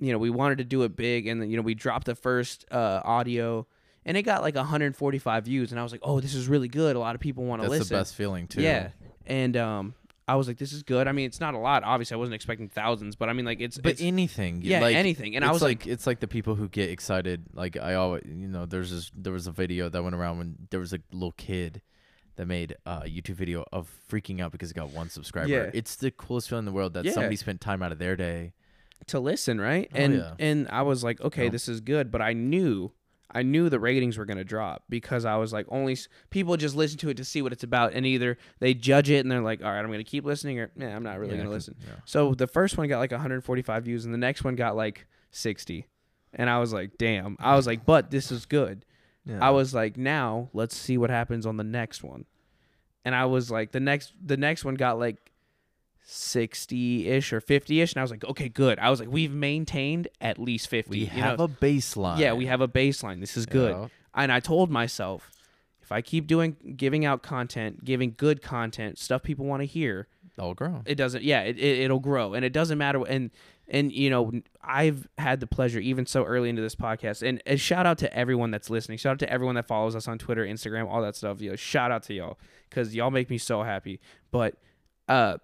You 0.00 0.12
know, 0.12 0.18
we 0.18 0.30
wanted 0.30 0.58
to 0.58 0.64
do 0.64 0.82
it 0.82 0.96
big 0.96 1.26
and 1.26 1.40
then 1.40 1.50
you 1.50 1.56
know 1.56 1.62
we 1.62 1.74
dropped 1.74 2.06
the 2.06 2.14
first 2.14 2.64
uh 2.70 3.00
audio 3.04 3.66
and 4.04 4.16
it 4.16 4.22
got 4.22 4.40
like 4.42 4.54
145 4.56 5.44
views 5.44 5.72
and 5.72 5.80
I 5.80 5.82
was 5.82 5.92
like, 5.92 6.00
"Oh, 6.04 6.20
this 6.20 6.34
is 6.34 6.48
really 6.48 6.68
good. 6.68 6.96
A 6.96 6.98
lot 6.98 7.14
of 7.14 7.20
people 7.20 7.44
want 7.44 7.60
to 7.62 7.68
listen. 7.68 7.78
That's 7.80 7.80
listen." 7.90 7.96
the 7.96 8.00
best 8.00 8.14
feeling 8.14 8.46
too. 8.48 8.62
Yeah. 8.62 8.90
And 9.26 9.56
um 9.56 9.94
I 10.28 10.34
was 10.34 10.48
like, 10.48 10.58
"This 10.58 10.72
is 10.72 10.82
good." 10.82 11.06
I 11.06 11.12
mean, 11.12 11.26
it's 11.26 11.40
not 11.40 11.54
a 11.54 11.58
lot. 11.58 11.84
Obviously, 11.84 12.14
I 12.16 12.18
wasn't 12.18 12.34
expecting 12.34 12.68
thousands, 12.68 13.14
but 13.16 13.28
I 13.28 13.32
mean, 13.32 13.44
like, 13.44 13.60
it's 13.60 13.78
But 13.78 13.92
it's, 13.92 14.02
anything, 14.02 14.60
yeah, 14.62 14.80
like, 14.80 14.96
anything. 14.96 15.36
And 15.36 15.44
I 15.44 15.52
was 15.52 15.62
like, 15.62 15.86
it's 15.86 16.06
like 16.06 16.20
the 16.20 16.26
people 16.28 16.54
who 16.56 16.68
get 16.68 16.90
excited. 16.90 17.44
Like 17.52 17.76
I 17.76 17.94
always, 17.94 18.24
you 18.26 18.48
know, 18.48 18.66
there's 18.66 18.90
this, 18.90 19.12
there 19.14 19.32
was 19.32 19.46
a 19.46 19.52
video 19.52 19.88
that 19.88 20.02
went 20.02 20.14
around 20.16 20.38
when 20.38 20.56
there 20.70 20.80
was 20.80 20.92
a 20.92 20.98
little 21.12 21.32
kid 21.32 21.80
that 22.36 22.46
made 22.46 22.76
a 22.84 23.02
YouTube 23.02 23.36
video 23.36 23.64
of 23.72 23.88
freaking 24.10 24.40
out 24.40 24.52
because 24.52 24.68
he 24.70 24.74
got 24.74 24.90
one 24.90 25.08
subscriber. 25.08 25.48
Yeah. 25.48 25.70
It's 25.72 25.96
the 25.96 26.10
coolest 26.10 26.48
feeling 26.50 26.62
in 26.62 26.66
the 26.66 26.72
world 26.72 26.92
that 26.94 27.04
Yeah. 27.04 27.12
somebody 27.12 27.36
spent 27.36 27.60
time 27.60 27.82
out 27.82 27.92
of 27.92 27.98
their 27.98 28.16
day. 28.16 28.52
to 29.08 29.20
listen, 29.20 29.60
right? 29.60 29.88
Oh, 29.94 29.96
and 29.98 30.14
yeah. 30.16 30.34
and 30.38 30.66
I 30.70 30.80
was 30.82 31.04
like, 31.04 31.20
okay, 31.20 31.48
this 31.50 31.68
is 31.68 31.80
good, 31.82 32.10
but 32.10 32.20
I 32.22 32.32
knew 32.32 32.92
I 33.30 33.42
knew 33.42 33.68
the 33.68 33.80
ratings 33.80 34.16
were 34.18 34.24
going 34.24 34.36
to 34.38 34.44
drop 34.44 34.84
because 34.88 35.24
I 35.24 35.36
was 35.36 35.52
like 35.52 35.66
only 35.68 35.96
people 36.30 36.56
just 36.56 36.76
listen 36.76 36.98
to 36.98 37.08
it 37.08 37.16
to 37.16 37.24
see 37.24 37.42
what 37.42 37.52
it's 37.52 37.64
about 37.64 37.92
and 37.92 38.06
either 38.06 38.38
they 38.60 38.72
judge 38.72 39.10
it 39.10 39.18
and 39.18 39.30
they're 39.30 39.40
like, 39.40 39.62
"All 39.64 39.70
right, 39.70 39.80
I'm 39.80 39.86
going 39.88 39.98
to 39.98 40.04
keep 40.04 40.24
listening," 40.24 40.60
or 40.60 40.70
"Yeah, 40.76 40.94
I'm 40.94 41.02
not 41.02 41.18
really 41.18 41.32
Yeah, 41.32 41.38
going 41.38 41.48
to 41.48 41.54
listen." 41.54 41.74
yeah. 41.86 41.94
So 42.04 42.34
the 42.34 42.46
first 42.46 42.78
one 42.78 42.88
got 42.88 42.98
like 42.98 43.10
145 43.10 43.84
views 43.84 44.04
and 44.04 44.14
the 44.14 44.18
next 44.18 44.44
one 44.44 44.54
got 44.54 44.76
like 44.76 45.06
60. 45.32 45.86
And 46.34 46.48
I 46.50 46.58
was 46.58 46.72
like, 46.72 46.98
"Damn." 46.98 47.36
I 47.40 47.56
was 47.56 47.66
like, 47.66 47.84
"But 47.84 48.10
this 48.10 48.30
is 48.30 48.46
good." 48.46 48.84
Yeah. 49.24 49.38
I 49.44 49.50
was 49.50 49.74
like, 49.74 49.96
"Now, 49.96 50.50
let's 50.52 50.76
see 50.76 50.96
what 50.98 51.10
happens 51.10 51.46
on 51.46 51.56
the 51.56 51.64
next 51.64 52.04
one." 52.04 52.26
And 53.04 53.14
I 53.14 53.24
was 53.26 53.50
like, 53.50 53.72
the 53.72 53.80
next 53.80 54.12
the 54.24 54.36
next 54.36 54.64
one 54.64 54.74
got 54.74 54.98
like 54.98 55.32
60-ish 56.06 57.32
or 57.32 57.40
50-ish 57.40 57.92
and 57.92 57.98
I 58.00 58.02
was 58.02 58.10
like, 58.10 58.24
"Okay, 58.24 58.48
good." 58.48 58.78
I 58.78 58.90
was 58.90 59.00
like, 59.00 59.10
"We've 59.10 59.32
maintained 59.32 60.08
at 60.20 60.38
least 60.38 60.68
50." 60.68 60.90
we 60.90 60.98
you 61.00 61.06
have 61.06 61.38
know? 61.38 61.44
a 61.44 61.48
baseline. 61.48 62.18
Yeah, 62.18 62.32
we 62.32 62.46
have 62.46 62.60
a 62.60 62.68
baseline. 62.68 63.20
This 63.20 63.36
is 63.36 63.46
good. 63.46 63.72
Yeah. 63.72 63.88
And 64.14 64.32
I 64.32 64.40
told 64.40 64.70
myself, 64.70 65.30
if 65.82 65.92
I 65.92 66.00
keep 66.02 66.26
doing 66.26 66.56
giving 66.76 67.04
out 67.04 67.22
content, 67.22 67.84
giving 67.84 68.14
good 68.16 68.40
content, 68.42 68.98
stuff 68.98 69.22
people 69.22 69.46
want 69.46 69.62
to 69.62 69.66
hear, 69.66 70.08
it'll 70.38 70.54
grow. 70.54 70.82
it 70.86 70.94
doesn't 70.96 71.22
yeah 71.22 71.40
it, 71.42 71.58
it 71.58 71.78
it'll 71.80 71.98
grow 72.00 72.34
and 72.34 72.44
it 72.44 72.52
doesn't 72.52 72.76
matter 72.76 73.02
and 73.08 73.30
and 73.68 73.90
you 73.90 74.10
know 74.10 74.30
i've 74.62 75.08
had 75.16 75.40
the 75.40 75.46
pleasure 75.46 75.80
even 75.80 76.04
so 76.04 76.24
early 76.24 76.50
into 76.50 76.60
this 76.60 76.74
podcast 76.74 77.26
and, 77.26 77.42
and 77.46 77.58
shout 77.58 77.86
out 77.86 77.96
to 77.96 78.14
everyone 78.14 78.50
that's 78.50 78.68
listening 78.68 78.98
shout 78.98 79.12
out 79.12 79.18
to 79.18 79.30
everyone 79.32 79.54
that 79.54 79.66
follows 79.66 79.96
us 79.96 80.06
on 80.06 80.18
twitter 80.18 80.44
instagram 80.44 80.88
all 80.90 81.00
that 81.00 81.16
stuff 81.16 81.40
you 81.40 81.48
know 81.48 81.56
shout 81.56 81.90
out 81.90 82.02
to 82.02 82.12
y'all 82.12 82.38
because 82.68 82.94
y'all 82.94 83.10
make 83.10 83.30
me 83.30 83.38
so 83.38 83.62
happy 83.62 83.98
but 84.30 84.56
uh 85.08 85.38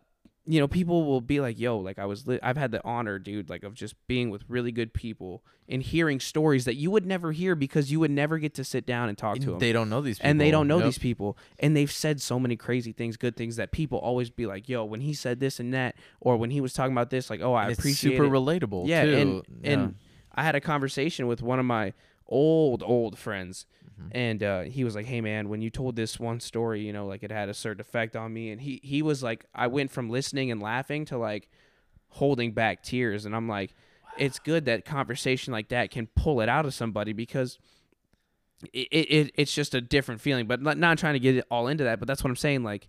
you 0.45 0.59
know 0.59 0.67
people 0.67 1.05
will 1.05 1.21
be 1.21 1.39
like 1.41 1.59
yo 1.59 1.79
like 1.79 1.99
i 2.01 2.05
was 2.05 2.27
li- 2.27 2.41
i've 2.43 2.57
had 2.57 2.73
the 2.73 2.85
honor 2.85 3.17
dude 3.19 3.49
like 3.49 3.63
of 3.63 3.75
just 3.75 3.95
being 4.09 4.29
with 4.29 4.43
really 4.49 4.73
good 4.73 4.93
people 4.93 5.43
and 5.69 5.83
hearing 5.85 6.19
stories 6.19 6.65
that 6.65 6.75
you 6.75 6.91
would 6.91 7.07
never 7.07 7.31
hear 7.31 7.55
because 7.55 7.93
you 7.93 8.01
would 8.01 8.11
never 8.11 8.39
get 8.39 8.53
to 8.53 8.65
sit 8.65 8.85
down 8.85 9.09
and 9.09 9.17
talk 9.17 9.39
to 9.39 9.51
them 9.53 9.59
They 9.61 9.73
don't 9.73 9.89
know 9.89 10.01
these 10.01 10.19
people. 10.19 10.31
and 10.31 10.41
they 10.41 10.51
don't 10.51 10.67
know 10.67 10.79
Yep. 10.79 10.85
these 10.87 10.99
people 10.99 11.39
and 11.61 11.77
they've 11.77 11.91
said 11.93 12.21
so 12.21 12.41
many 12.41 12.57
crazy 12.57 12.91
things 12.93 13.17
good 13.17 13.37
things 13.37 13.55
that 13.57 13.71
people 13.71 13.99
always 13.99 14.31
be 14.31 14.47
like 14.47 14.69
yo 14.69 14.85
when 14.85 15.01
he 15.01 15.15
said 15.15 15.39
this 15.39 15.61
and 15.61 15.73
that 15.75 15.95
or 16.21 16.37
when 16.37 16.51
he 16.51 16.61
was 16.61 16.73
talking 16.73 16.93
about 16.93 17.11
this 17.11 17.31
like 17.31 17.41
oh 17.41 17.55
i 17.55 17.63
And 17.63 17.71
it's 17.73 17.79
appreciate 17.79 18.17
super 18.17 18.25
it. 18.25 18.31
relatable. 18.31 18.89
yeah 18.89 19.05
too. 19.05 19.15
and 19.15 19.43
Yeah. 19.63 19.71
and 19.73 19.95
i 20.35 20.43
had 20.43 20.57
a 20.57 20.61
conversation 20.61 21.29
with 21.29 21.41
one 21.41 21.61
of 21.61 21.65
my 21.67 21.93
old 22.27 22.83
old 22.83 23.17
friends 23.19 23.67
Mm-hmm. 24.03 24.17
and 24.17 24.43
uh, 24.43 24.61
he 24.63 24.85
was 24.85 24.95
like 24.95 25.07
hey 25.07 25.21
man 25.21 25.49
when 25.49 25.63
you 25.63 25.71
told 25.71 25.97
this 25.97 26.19
one 26.19 26.41
story 26.41 26.81
you 26.81 26.93
know 26.93 27.07
like 27.07 27.23
it 27.23 27.31
had 27.31 27.49
a 27.49 27.55
certain 27.55 27.81
effect 27.81 28.17
on 28.17 28.33
me 28.33 28.51
and 28.51 28.61
he 28.61 28.81
he 28.83 29.03
was 29.03 29.23
like 29.23 29.45
i 29.55 29.67
went 29.67 29.91
from 29.91 30.11
listening 30.11 30.51
and 30.51 30.63
laughing 30.63 31.05
to 31.07 31.19
like 31.19 31.49
holding 32.09 32.53
back 32.53 32.83
tears 32.83 33.25
and 33.25 33.35
i'm 33.35 33.49
like 33.49 33.75
it's 34.19 34.39
good 34.39 34.65
that 34.67 34.85
conversation 34.85 35.53
like 35.53 35.69
that 35.69 35.91
can 35.91 36.07
pull 36.09 36.41
it 36.41 36.49
out 36.49 36.67
of 36.67 36.75
somebody 36.75 37.13
because 37.13 37.59
it, 38.73 38.89
it 38.93 39.33
it's 39.35 39.53
just 39.53 39.75
a 39.75 39.81
different 39.81 40.21
feeling. 40.21 40.47
But 40.47 40.63
not, 40.63 40.79
not 40.79 40.97
trying 40.97 41.15
to 41.15 41.19
get 41.19 41.37
it 41.37 41.45
all 41.51 41.67
into 41.67 41.85
that 41.85 41.99
but 41.99 42.07
that's 42.07 42.23
what 42.23 42.31
i'm 42.31 42.37
saying 42.37 42.63
like 42.63 42.89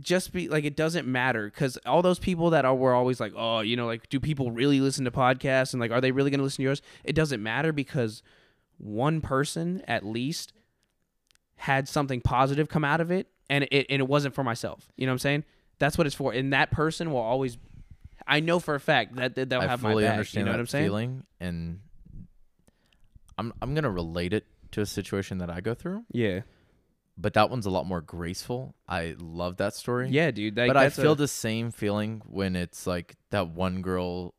just 0.00 0.32
be 0.32 0.48
like 0.48 0.64
it 0.64 0.74
doesn't 0.74 1.06
matter 1.06 1.44
because 1.46 1.76
all 1.84 2.00
those 2.00 2.18
people 2.18 2.50
that 2.50 2.64
are 2.64 2.74
were 2.74 2.94
always 2.94 3.20
like 3.20 3.32
oh 3.36 3.60
you 3.60 3.76
know 3.76 3.86
like 3.86 4.08
do 4.08 4.18
people 4.18 4.50
really 4.50 4.80
listen 4.80 5.04
to 5.04 5.10
podcasts? 5.10 5.74
and 5.74 5.80
like 5.80 5.90
are 5.90 6.00
they 6.00 6.12
really 6.12 6.30
going 6.30 6.38
to 6.38 6.44
listen 6.44 6.58
to 6.58 6.62
yours? 6.62 6.82
It 7.04 7.14
doesn't 7.14 7.42
matter 7.42 7.72
because 7.72 8.22
one 8.82 9.20
person 9.20 9.82
at 9.86 10.04
least 10.04 10.52
had 11.54 11.88
something 11.88 12.20
positive 12.20 12.68
come 12.68 12.84
out 12.84 13.00
of 13.00 13.10
it 13.10 13.28
and 13.48 13.64
it 13.70 13.86
and 13.88 14.00
it 14.02 14.08
wasn't 14.08 14.34
for 14.34 14.42
myself. 14.44 14.90
You 14.96 15.06
know 15.06 15.12
what 15.12 15.14
I'm 15.14 15.18
saying? 15.20 15.44
That's 15.78 15.96
what 15.96 16.06
it's 16.06 16.16
for. 16.16 16.32
And 16.32 16.52
that 16.52 16.70
person 16.72 17.10
will 17.12 17.20
always 17.20 17.56
I 18.26 18.40
know 18.40 18.58
for 18.58 18.74
a 18.74 18.80
fact 18.80 19.16
that 19.16 19.34
that 19.36 19.48
they'll 19.48 19.60
I 19.60 19.66
have 19.68 19.80
fully 19.80 20.02
my 20.02 20.08
back. 20.08 20.12
understand 20.12 20.40
you 20.40 20.44
know 20.46 20.52
that 20.52 20.58
what 20.58 20.60
I'm 20.60 20.66
saying? 20.66 20.84
feeling, 20.86 21.22
and 21.40 21.80
I'm 23.38 23.52
I'm 23.62 23.74
gonna 23.74 23.90
relate 23.90 24.32
it 24.32 24.44
to 24.72 24.80
a 24.80 24.86
situation 24.86 25.38
that 25.38 25.50
I 25.50 25.60
go 25.60 25.74
through, 25.74 26.04
Yeah. 26.10 26.40
but 27.18 27.34
that 27.34 27.50
one's 27.50 27.66
a 27.66 27.70
lot 27.70 27.86
more 27.86 28.00
graceful. 28.00 28.74
I 28.88 29.16
love 29.18 29.58
that 29.58 29.74
story. 29.74 30.08
Yeah, 30.10 30.30
dude. 30.30 30.56
Like, 30.56 30.68
but 30.68 30.76
I 30.76 30.84
that's 30.84 30.98
a- 30.98 31.02
feel 31.02 31.14
the 31.14 31.28
same 31.28 31.70
feeling 31.70 32.22
when 32.26 32.56
it's 32.56 32.86
like 32.86 33.16
that 33.30 33.48
one 33.48 33.82
girl, 33.82 34.34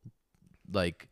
like 0.71 1.07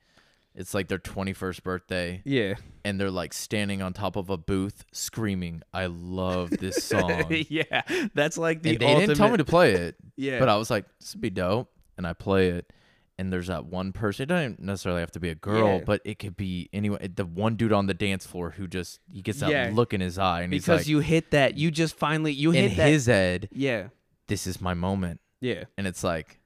it's 0.56 0.74
like 0.74 0.88
their 0.88 1.00
21st 1.00 1.64
birthday, 1.64 2.22
Yeah. 2.26 2.56
and 2.84 3.00
they're 3.00 3.12
like 3.12 3.34
standing 3.34 3.82
on 3.82 3.94
top 3.94 4.16
of 4.16 4.30
a 4.30 4.38
booth 4.38 4.84
screaming, 4.92 5.62
"I 5.74 5.86
love 5.88 6.50
this 6.52 6.84
song." 6.84 7.26
yeah. 7.50 7.82
That's 8.14 8.38
like 8.38 8.62
the 8.62 8.72
and 8.72 8.80
they 8.80 8.96
didn't 8.96 9.16
tell 9.18 9.30
me 9.30 9.38
to 9.38 9.46
play 9.46 9.74
it, 9.74 9.96
Yeah. 10.16 10.40
but 10.40 10.50
I 10.50 10.56
was 10.58 10.70
like, 10.70 10.86
"This 11.00 11.14
would 11.16 11.22
be 11.22 11.30
dope," 11.30 11.72
and 11.98 12.06
I 12.08 12.14
play 12.14 12.50
it. 12.50 12.72
And 13.18 13.32
there's 13.32 13.48
that 13.48 13.66
one 13.68 13.92
person. 13.94 14.24
It 14.24 14.26
doesn't 14.28 14.60
necessarily 14.60 15.02
have 15.02 15.12
to 15.12 15.20
be 15.20 15.30
a 15.30 15.36
girl, 15.36 15.78
Yeah. 15.78 15.84
but 15.86 16.02
it 16.06 16.18
could 16.18 16.36
be 16.36 16.70
anyone. 16.74 17.00
The 17.16 17.26
one 17.26 17.56
dude 17.56 17.72
on 17.72 17.86
the 17.86 17.94
dance 17.94 18.26
floor 18.26 18.50
who 18.52 18.68
just 18.68 19.00
he 19.12 19.22
gets 19.22 19.42
that 19.42 19.52
Yeah. 19.52 19.70
look 19.72 19.94
in 19.94 20.02
his 20.02 20.18
eye, 20.18 20.42
and 20.42 20.50
because 20.52 20.66
he's 20.66 20.88
like, 20.88 20.88
you 20.88 21.00
hit 21.00 21.32
that, 21.32 21.56
you 21.56 21.70
just 21.70 21.96
finally 21.96 22.32
you 22.34 22.50
in 22.52 22.70
hit 22.70 22.78
that. 22.78 22.88
his 22.90 23.06
head, 23.06 23.48
yeah. 23.52 23.90
this 24.28 24.48
is 24.48 24.60
my 24.60 24.74
moment, 24.74 25.22
Yeah. 25.40 25.66
and 25.78 25.86
it's 25.86 26.04
like, 26.04 26.40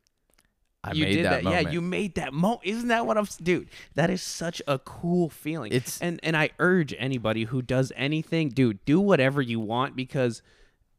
I 0.90 0.94
you 0.94 1.04
made 1.06 1.14
did 1.14 1.26
that, 1.26 1.44
moment. 1.44 1.66
Yeah, 1.66 1.72
you 1.72 1.82
made 1.82 2.16
that 2.16 2.34
moment. 2.34 2.62
Isn't 2.64 2.88
that 2.90 3.06
what 3.06 3.18
I'm 3.18 3.28
dude? 3.42 3.70
That 3.96 4.10
is 4.10 4.22
such 4.22 4.62
a 4.68 4.80
cool 4.80 5.30
feeling. 5.30 5.72
It's- 5.72 6.00
and 6.02 6.20
and 6.24 6.38
I 6.38 6.50
urge 6.60 6.94
anybody 6.98 7.44
who 7.46 7.62
does 7.62 7.92
anything, 7.96 8.50
dude, 8.50 8.84
do 8.86 9.00
whatever 9.00 9.42
you 9.42 9.60
want 9.60 9.96
because 9.96 10.42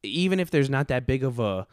even 0.03 0.39
if 0.39 0.51
there's 0.51 0.69
not 0.69 0.87
that 0.89 1.07
big 1.07 1.23
of 1.23 1.39
a 1.39 1.65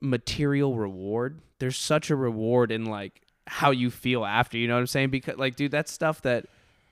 material 0.00 0.76
reward, 0.76 1.40
there's 1.58 1.76
such 1.76 2.10
a 2.10 2.16
reward 2.16 2.70
in 2.70 2.84
like 2.86 3.22
how 3.46 3.70
you 3.70 3.90
feel 3.90 4.24
after. 4.24 4.58
You 4.58 4.68
know 4.68 4.74
what 4.74 4.80
I'm 4.80 4.86
saying? 4.86 5.10
Because 5.10 5.36
like, 5.38 5.56
dude, 5.56 5.70
that's 5.72 5.92
stuff 5.92 6.22
that 6.22 6.46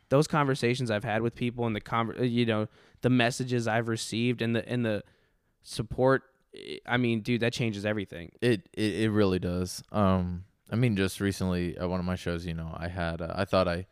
those 0.08 0.26
conversations 0.26 0.90
I've 0.90 1.04
had 1.04 1.22
with 1.22 1.34
people 1.34 1.66
and 1.66 1.74
the 1.74 1.80
conver- 1.80 2.20
uh, 2.20 2.24
you 2.24 2.46
know 2.46 2.68
the 3.02 3.10
messages 3.10 3.66
I've 3.68 3.88
received 3.88 4.42
and 4.42 4.56
the 4.56 4.68
and 4.68 4.84
the 4.84 5.02
support. 5.62 6.22
I 6.86 6.96
mean, 6.96 7.20
dude, 7.20 7.42
that 7.42 7.52
changes 7.52 7.84
everything. 7.84 8.32
It, 8.40 8.66
it 8.72 8.94
it 9.02 9.10
really 9.10 9.38
does. 9.38 9.82
Um, 9.92 10.44
I 10.70 10.76
mean, 10.76 10.96
just 10.96 11.20
recently 11.20 11.76
at 11.78 11.88
one 11.88 12.00
of 12.00 12.06
my 12.06 12.16
shows, 12.16 12.44
you 12.46 12.54
know, 12.54 12.74
I 12.76 12.88
had 12.88 13.20
uh, 13.22 13.32
I 13.34 13.44
thought 13.44 13.68
I 13.68 13.86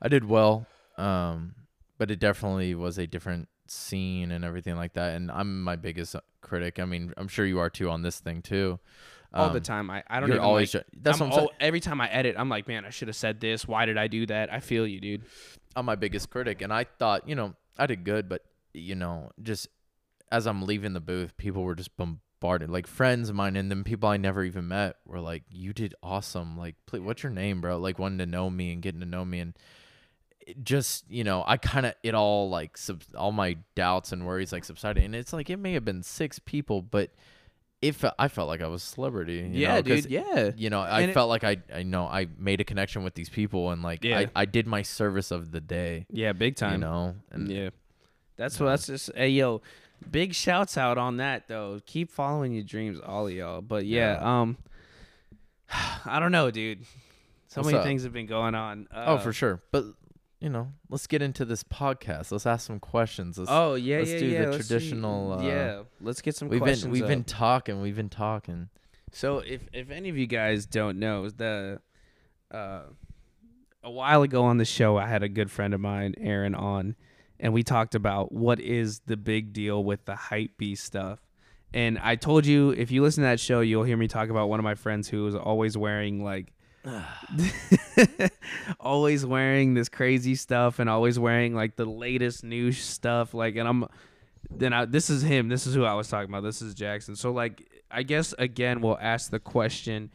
I 0.00 0.08
did 0.08 0.24
well, 0.24 0.66
um, 0.98 1.54
but 1.98 2.10
it 2.10 2.18
definitely 2.20 2.74
was 2.74 2.98
a 2.98 3.06
different 3.06 3.48
scene 3.66 4.30
and 4.30 4.44
everything 4.44 4.76
like 4.76 4.92
that. 4.94 5.14
And 5.16 5.30
I'm 5.30 5.62
my 5.62 5.74
biggest 5.76 6.14
uh, 6.14 6.20
critic. 6.42 6.78
I 6.78 6.84
mean, 6.84 7.12
I'm 7.16 7.28
sure 7.28 7.44
you 7.44 7.58
are 7.58 7.70
too 7.70 7.90
on 7.90 8.02
this 8.02 8.20
thing 8.20 8.40
too. 8.42 8.78
all 9.34 9.48
the 9.50 9.56
Um, 9.56 9.62
time. 9.62 9.90
I, 9.90 10.04
I 10.08 10.20
don't 10.20 10.28
even 10.30 10.40
always 10.40 10.72
like, 10.74 10.84
try- 10.84 11.00
that's 11.02 11.20
I'm 11.20 11.30
what 11.30 11.34
I'm 11.34 11.40
saying. 11.46 11.50
every 11.60 11.80
time 11.80 12.00
I 12.00 12.08
edit, 12.08 12.36
I'm 12.38 12.48
like, 12.48 12.68
man, 12.68 12.84
I 12.84 12.90
should 12.90 13.08
have 13.08 13.16
said 13.16 13.40
this. 13.40 13.66
Why 13.66 13.84
did 13.86 13.98
I 13.98 14.06
do 14.06 14.26
that? 14.26 14.52
I 14.52 14.60
feel 14.60 14.86
you, 14.86 15.00
dude. 15.00 15.22
I'm 15.74 15.84
my 15.86 15.96
biggest 15.96 16.30
critic, 16.30 16.62
and 16.62 16.72
I 16.72 16.84
thought, 16.84 17.28
you 17.28 17.34
know, 17.34 17.54
I 17.76 17.86
did 17.86 18.04
good, 18.04 18.28
but 18.28 18.42
you 18.72 18.94
know, 18.94 19.30
just 19.42 19.68
as 20.30 20.46
I'm 20.46 20.62
leaving 20.62 20.92
the 20.92 21.00
booth, 21.00 21.36
people 21.36 21.62
were 21.64 21.74
just 21.74 21.96
bombarded, 22.40 22.70
like 22.70 22.86
friends 22.86 23.28
of 23.28 23.34
mine, 23.36 23.56
and 23.56 23.70
then 23.70 23.84
people 23.84 24.08
I 24.08 24.16
never 24.16 24.44
even 24.44 24.68
met 24.68 24.96
were 25.06 25.20
like, 25.20 25.42
"You 25.50 25.72
did 25.72 25.94
awesome! 26.02 26.56
Like, 26.56 26.74
please, 26.86 27.00
what's 27.00 27.22
your 27.22 27.32
name, 27.32 27.60
bro?" 27.60 27.78
Like, 27.78 27.98
wanting 27.98 28.18
to 28.18 28.26
know 28.26 28.50
me 28.50 28.72
and 28.72 28.82
getting 28.82 29.00
to 29.00 29.06
know 29.06 29.24
me, 29.24 29.40
and 29.40 29.54
it 30.40 30.62
just 30.64 31.10
you 31.10 31.24
know, 31.24 31.42
I 31.46 31.56
kind 31.56 31.86
of 31.86 31.94
it 32.02 32.14
all 32.14 32.48
like 32.50 32.76
sub- 32.76 33.02
all 33.16 33.32
my 33.32 33.56
doubts 33.74 34.12
and 34.12 34.26
worries 34.26 34.52
like 34.52 34.64
subsided, 34.64 35.02
and 35.04 35.14
it's 35.14 35.32
like 35.32 35.50
it 35.50 35.56
may 35.58 35.72
have 35.72 35.84
been 35.84 36.02
six 36.02 36.38
people, 36.38 36.82
but 36.82 37.10
if 37.82 38.04
I 38.18 38.28
felt 38.28 38.48
like 38.48 38.62
I 38.62 38.66
was 38.68 38.82
a 38.82 38.86
celebrity, 38.86 39.34
you 39.52 39.66
know, 39.66 39.82
'cause 39.82 40.06
Yeah. 40.06 40.50
you 40.56 40.70
know 40.70 40.80
i 40.80 41.02
And 41.02 41.10
it- 41.10 41.14
felt 41.14 41.28
like 41.28 41.44
I, 41.44 41.58
I 41.72 41.82
know 41.82 42.06
i 42.06 42.26
made 42.38 42.58
a 42.62 42.64
connection 42.64 43.04
with 43.04 43.14
these 43.14 43.28
people 43.28 43.70
and 43.70 43.82
like 43.82 44.02
Yeah. 44.02 44.20
I, 44.20 44.30
I 44.34 44.44
did 44.46 44.66
my 44.66 44.80
service 44.80 45.30
of 45.30 45.50
the 45.52 45.60
day 45.60 46.06
Yeah, 46.10 46.32
big 46.32 46.56
time. 46.56 46.72
you 46.72 46.78
know 46.78 47.16
and 47.30 47.48
yeah. 47.50 47.68
That's 48.36 48.58
you 48.58 48.64
what 48.64 48.70
that's 48.72 48.86
just 48.86 49.10
hey 49.14 49.28
yo, 49.28 49.60
big 50.10 50.34
shouts 50.34 50.76
out 50.78 50.98
on 50.98 51.16
that 51.18 51.48
though. 51.48 51.80
Keep 51.86 52.10
following 52.10 52.52
your 52.52 52.64
dreams, 52.64 52.98
all 53.04 53.26
of 53.26 53.32
y'all. 53.32 53.60
But 53.60 53.86
yeah, 53.86 54.18
um 54.22 54.56
I 56.04 56.18
don't 56.20 56.32
know, 56.32 56.50
dude. 56.50 56.84
So 57.48 57.60
What's 57.60 57.66
many 57.66 57.78
up? 57.78 57.84
things 57.84 58.02
have 58.04 58.12
been 58.12 58.26
going 58.26 58.54
on. 58.54 58.88
Uh, 58.94 59.04
oh 59.08 59.18
for 59.18 59.32
sure 59.32 59.62
but 59.72 59.84
you 60.40 60.50
know 60.50 60.70
let's 60.90 61.06
get 61.06 61.22
into 61.22 61.44
this 61.46 61.62
podcast 61.64 62.30
let's 62.30 62.44
ask 62.44 62.66
some 62.66 62.78
questions 62.78 63.38
let's, 63.38 63.50
Oh 63.50 63.74
yeah, 63.74 63.98
let's 63.98 64.10
yeah, 64.10 64.18
do 64.18 64.30
the 64.30 64.38
let's 64.50 64.50
see. 64.68 64.74
traditional, 64.74 65.32
uh, 65.32 65.42
yeah, 65.42 65.82
let's 66.00 66.20
get 66.20 66.36
some 66.36 66.48
we've 66.48 66.60
questions. 66.60 66.82
been 66.84 66.90
we've 66.92 67.02
up. 67.04 67.08
been 67.08 67.24
talking 67.24 67.80
we've 67.80 67.96
been 67.96 68.10
talking 68.10 68.68
So 69.12 69.38
if 69.38 69.62
if 69.72 69.90
any 69.90 70.10
of 70.10 70.18
you 70.18 70.26
guys 70.26 70.66
don't 70.66 70.98
know, 70.98 71.30
the 71.30 71.80
uh 72.52 72.80
a 73.82 73.90
while 73.90 74.22
ago 74.22 74.42
on 74.44 74.58
the 74.58 74.64
show 74.66 74.98
I 74.98 75.06
had 75.06 75.22
a 75.22 75.28
good 75.28 75.50
friend 75.50 75.72
of 75.72 75.80
mine, 75.80 76.14
Aaron, 76.20 76.54
on 76.54 76.96
and 77.40 77.52
we 77.52 77.62
talked 77.62 77.94
about 77.94 78.32
what 78.32 78.60
is 78.60 79.00
the 79.06 79.16
big 79.16 79.52
deal 79.52 79.82
with 79.82 80.04
the 80.04 80.16
hype 80.16 80.56
beast 80.56 80.84
stuff. 80.84 81.20
And 81.74 81.98
I 81.98 82.16
told 82.16 82.46
you 82.46 82.70
if 82.70 82.90
you 82.90 83.02
listen 83.02 83.22
to 83.22 83.28
that 83.28 83.40
show, 83.40 83.60
you'll 83.60 83.84
hear 83.84 83.96
me 83.96 84.08
talk 84.08 84.30
about 84.30 84.48
one 84.48 84.58
of 84.58 84.64
my 84.64 84.74
friends 84.74 85.08
who 85.08 85.24
was 85.24 85.34
always 85.34 85.76
wearing 85.76 86.24
like 86.24 86.52
always 88.80 89.26
wearing 89.26 89.74
this 89.74 89.88
crazy 89.88 90.34
stuff 90.36 90.78
and 90.78 90.88
always 90.88 91.18
wearing 91.18 91.54
like 91.54 91.76
the 91.76 91.84
latest 91.84 92.44
new 92.44 92.70
stuff 92.70 93.34
like 93.34 93.56
and 93.56 93.68
I'm 93.68 93.86
then 94.50 94.72
I 94.72 94.84
this 94.84 95.10
is 95.10 95.22
him. 95.22 95.48
This 95.48 95.66
is 95.66 95.74
who 95.74 95.84
I 95.84 95.94
was 95.94 96.08
talking 96.08 96.30
about. 96.30 96.42
This 96.42 96.62
is 96.62 96.74
Jackson. 96.74 97.16
So 97.16 97.32
like 97.32 97.68
I 97.90 98.02
guess 98.02 98.34
again 98.38 98.80
we'll 98.80 98.98
ask 99.00 99.30
the 99.30 99.40
question 99.40 100.10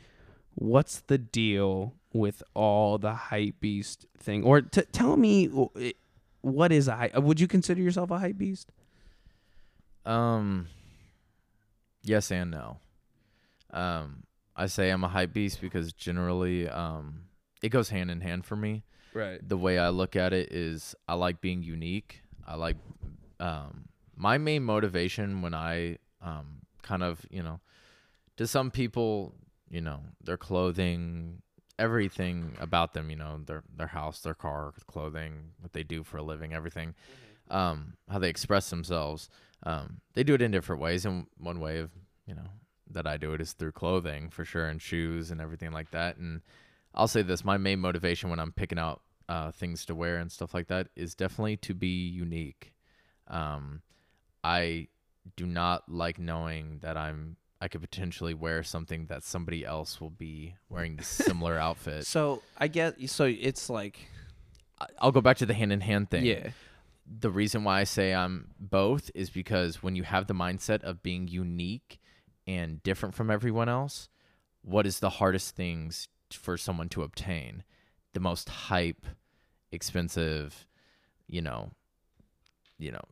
what's 0.55 1.01
the 1.01 1.17
deal 1.17 1.93
with 2.13 2.43
all 2.53 2.97
the 2.97 3.13
hype 3.13 3.59
beast 3.59 4.05
thing? 4.17 4.43
Or 4.43 4.61
t- 4.61 4.83
tell 4.91 5.17
me 5.17 5.49
what 6.41 6.71
is 6.71 6.87
a 6.87 6.95
hype 6.95 7.15
would 7.17 7.39
you 7.39 7.47
consider 7.47 7.81
yourself 7.81 8.11
a 8.11 8.19
hype 8.19 8.37
beast? 8.37 8.71
Um 10.05 10.67
yes 12.03 12.31
and 12.31 12.51
no. 12.51 12.77
Um 13.71 14.23
i 14.55 14.65
say 14.65 14.89
i'm 14.89 15.03
a 15.03 15.07
hype 15.07 15.31
beast 15.33 15.61
because 15.61 15.93
generally 15.93 16.67
um 16.67 17.21
it 17.61 17.69
goes 17.69 17.89
hand 17.89 18.11
in 18.11 18.21
hand 18.21 18.45
for 18.45 18.55
me. 18.55 18.83
Right. 19.13 19.39
The 19.47 19.57
way 19.57 19.77
I 19.77 19.89
look 19.89 20.15
at 20.15 20.33
it 20.33 20.51
is 20.51 20.95
I 21.07 21.13
like 21.15 21.41
being 21.41 21.63
unique. 21.63 22.21
I 22.47 22.55
like 22.55 22.77
um, 23.39 23.85
my 24.15 24.37
main 24.37 24.63
motivation 24.63 25.41
when 25.41 25.53
I 25.53 25.97
um, 26.21 26.61
kind 26.81 27.03
of, 27.03 27.25
you 27.29 27.43
know, 27.43 27.59
to 28.37 28.47
some 28.47 28.71
people, 28.71 29.35
you 29.69 29.81
know, 29.81 29.99
their 30.23 30.37
clothing, 30.37 31.41
everything 31.79 32.55
about 32.59 32.93
them, 32.93 33.09
you 33.09 33.15
know, 33.15 33.41
their 33.45 33.63
their 33.75 33.87
house, 33.87 34.21
their 34.21 34.33
car, 34.33 34.73
clothing, 34.87 35.51
what 35.59 35.73
they 35.73 35.83
do 35.83 36.03
for 36.03 36.17
a 36.17 36.23
living, 36.23 36.53
everything, 36.53 36.95
um, 37.49 37.93
how 38.09 38.19
they 38.19 38.29
express 38.29 38.69
themselves. 38.69 39.29
Um, 39.63 40.01
they 40.13 40.23
do 40.23 40.33
it 40.33 40.41
in 40.41 40.51
different 40.51 40.81
ways, 40.81 41.05
and 41.05 41.27
one 41.37 41.59
way 41.59 41.79
of, 41.79 41.91
you 42.25 42.33
know, 42.33 42.49
that 42.89 43.05
I 43.07 43.17
do 43.17 43.33
it 43.33 43.41
is 43.41 43.53
through 43.53 43.73
clothing 43.73 44.29
for 44.29 44.43
sure, 44.43 44.67
and 44.67 44.81
shoes 44.81 45.31
and 45.31 45.39
everything 45.39 45.71
like 45.71 45.91
that, 45.91 46.17
and 46.17 46.41
I'll 46.93 47.07
say 47.07 47.21
this: 47.21 47.45
my 47.45 47.57
main 47.57 47.79
motivation 47.79 48.29
when 48.29 48.39
I'm 48.39 48.51
picking 48.51 48.79
out 48.79 49.01
uh, 49.29 49.51
things 49.51 49.85
to 49.85 49.95
wear 49.95 50.17
and 50.17 50.31
stuff 50.31 50.53
like 50.53 50.67
that 50.67 50.89
is 50.95 51.15
definitely 51.15 51.57
to 51.57 51.73
be 51.73 52.07
unique. 52.09 52.73
Um, 53.27 53.81
I 54.43 54.87
do 55.35 55.45
not 55.45 55.87
like 55.87 56.19
knowing 56.19 56.79
that 56.81 56.97
I'm 56.97 57.37
I 57.61 57.67
could 57.67 57.81
potentially 57.81 58.33
wear 58.33 58.63
something 58.63 59.05
that 59.05 59.23
somebody 59.23 59.63
else 59.63 60.01
will 60.01 60.09
be 60.09 60.55
wearing 60.67 60.95
the 60.97 61.03
similar 61.03 61.57
outfit. 61.67 62.07
so 62.07 62.41
I 62.57 62.67
guess 62.67 62.93
so 63.11 63.25
it's 63.25 63.69
like 63.69 63.99
I'll 64.99 65.11
go 65.11 65.21
back 65.21 65.37
to 65.37 65.45
the 65.45 65.53
hand 65.53 65.71
in 65.71 65.81
hand 65.81 66.09
thing. 66.09 66.25
yeah 66.25 66.49
The 67.05 67.29
reason 67.29 67.63
why 67.63 67.79
I 67.81 67.83
say 67.83 68.13
I'm 68.15 68.47
both 68.59 69.11
is 69.13 69.29
because 69.29 69.83
when 69.83 69.95
you 69.95 70.03
have 70.03 70.25
the 70.27 70.33
mindset 70.33 70.81
of 70.83 71.03
being 71.03 71.27
unique 71.27 71.99
and 72.47 72.81
different 72.81 73.13
from 73.13 73.29
everyone 73.29 73.69
else, 73.69 74.09
what 74.63 74.87
is 74.87 74.99
the 74.99 75.11
hardest 75.11 75.55
things 75.55 76.07
for 76.31 76.57
someone 76.57 76.89
to 76.89 77.03
obtain? 77.03 77.63
The 78.13 78.19
most 78.19 78.49
hype, 78.49 79.05
expensive, 79.71 80.65
you 81.27 81.41
know, 81.41 81.71
you 82.79 82.91
know, 82.91 83.05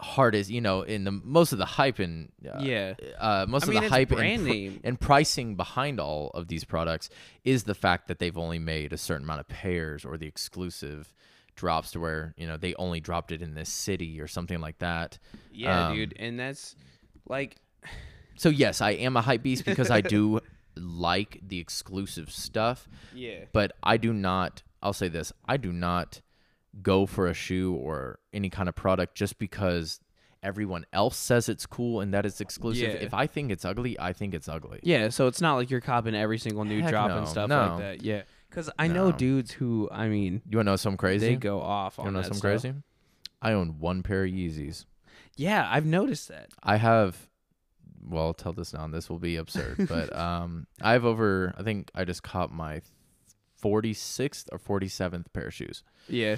hardest, 0.00 0.50
you 0.50 0.60
know, 0.60 0.82
in 0.82 1.04
the 1.04 1.10
most 1.10 1.52
of 1.52 1.58
the 1.58 1.64
hype 1.64 1.98
and 1.98 2.30
uh, 2.46 2.58
yeah 2.60 2.94
uh, 3.18 3.46
most 3.48 3.64
I 3.64 3.66
of 3.68 3.74
mean 3.74 3.82
the 3.84 3.88
hype 3.88 4.08
brand 4.08 4.42
and, 4.42 4.44
name 4.50 4.80
and 4.84 5.00
pricing 5.00 5.56
behind 5.56 6.00
all 6.00 6.30
of 6.34 6.48
these 6.48 6.64
products 6.64 7.10
is 7.44 7.64
the 7.64 7.74
fact 7.74 8.08
that 8.08 8.18
they've 8.18 8.36
only 8.38 8.58
made 8.58 8.92
a 8.92 8.98
certain 8.98 9.24
amount 9.24 9.40
of 9.40 9.48
pairs 9.48 10.04
or 10.04 10.16
the 10.16 10.26
exclusive 10.26 11.12
drops 11.56 11.90
to 11.92 12.00
where 12.00 12.34
you 12.38 12.46
know 12.46 12.56
they 12.56 12.74
only 12.74 13.00
dropped 13.00 13.32
it 13.32 13.42
in 13.42 13.54
this 13.54 13.68
city 13.68 14.20
or 14.20 14.26
something 14.26 14.60
like 14.60 14.78
that. 14.78 15.18
yeah 15.52 15.88
Um, 15.88 15.96
dude 15.96 16.14
and 16.18 16.38
that's 16.40 16.74
like 17.28 17.56
So 18.36 18.48
yes, 18.48 18.80
I 18.80 18.92
am 18.92 19.16
a 19.16 19.20
hype 19.20 19.42
beast 19.42 19.64
because 19.66 19.90
I 19.90 20.00
do 20.00 20.40
like 20.76 21.40
the 21.46 21.58
exclusive 21.58 22.30
stuff, 22.30 22.88
yeah 23.14 23.44
but 23.52 23.72
I 23.82 23.96
do 23.98 24.12
not. 24.12 24.62
I'll 24.82 24.94
say 24.94 25.08
this: 25.08 25.30
I 25.46 25.58
do 25.58 25.72
not 25.72 26.22
go 26.82 27.06
for 27.06 27.26
a 27.26 27.34
shoe 27.34 27.74
or 27.74 28.18
any 28.32 28.50
kind 28.50 28.68
of 28.68 28.74
product 28.74 29.14
just 29.14 29.38
because 29.38 30.00
everyone 30.42 30.86
else 30.92 31.16
says 31.16 31.48
it's 31.48 31.66
cool 31.66 32.00
and 32.00 32.14
that 32.14 32.24
it's 32.24 32.40
exclusive. 32.40 32.94
Yeah. 32.94 33.00
If 33.00 33.14
I 33.14 33.26
think 33.26 33.50
it's 33.50 33.64
ugly, 33.64 33.98
I 33.98 34.12
think 34.12 34.34
it's 34.34 34.48
ugly. 34.48 34.80
Yeah, 34.82 35.08
so 35.10 35.26
it's 35.26 35.40
not 35.40 35.56
like 35.56 35.70
you're 35.70 35.80
copping 35.80 36.14
every 36.14 36.38
single 36.38 36.64
new 36.64 36.80
Heck 36.80 36.90
drop 36.90 37.08
no, 37.08 37.18
and 37.18 37.28
stuff 37.28 37.48
no. 37.48 37.60
like 37.60 37.78
that. 37.78 38.02
Yeah, 38.02 38.22
because 38.48 38.70
I 38.78 38.88
know 38.88 39.12
dudes 39.12 39.52
who, 39.52 39.88
I 39.92 40.08
mean, 40.08 40.42
You 40.48 40.58
want 40.58 40.66
to 40.66 40.72
know 40.72 40.76
something 40.76 40.98
crazy? 40.98 41.26
they 41.28 41.36
go 41.36 41.60
off 41.60 41.98
you 41.98 42.04
on 42.04 42.06
want 42.06 42.14
to 42.14 42.18
know 42.18 42.22
that 42.22 42.34
something 42.34 42.70
crazy? 42.70 42.74
I 43.42 43.52
own 43.52 43.78
one 43.78 44.02
pair 44.02 44.24
of 44.24 44.30
Yeezys. 44.30 44.84
Yeah, 45.36 45.66
I've 45.70 45.86
noticed 45.86 46.28
that. 46.28 46.50
I 46.62 46.76
have 46.76 47.28
well, 48.02 48.24
I'll 48.26 48.34
tell 48.34 48.54
this 48.54 48.72
now 48.72 48.84
and 48.84 48.94
this 48.94 49.10
will 49.10 49.18
be 49.18 49.36
absurd, 49.36 49.86
but 49.88 50.14
um 50.16 50.66
I 50.80 50.92
have 50.92 51.04
over 51.04 51.54
I 51.56 51.62
think 51.62 51.90
I 51.94 52.04
just 52.04 52.22
caught 52.22 52.52
my 52.52 52.80
46th 53.62 54.46
or 54.52 54.58
47th 54.58 55.26
pair 55.32 55.46
of 55.48 55.54
shoes. 55.54 55.82
Yeah, 56.08 56.36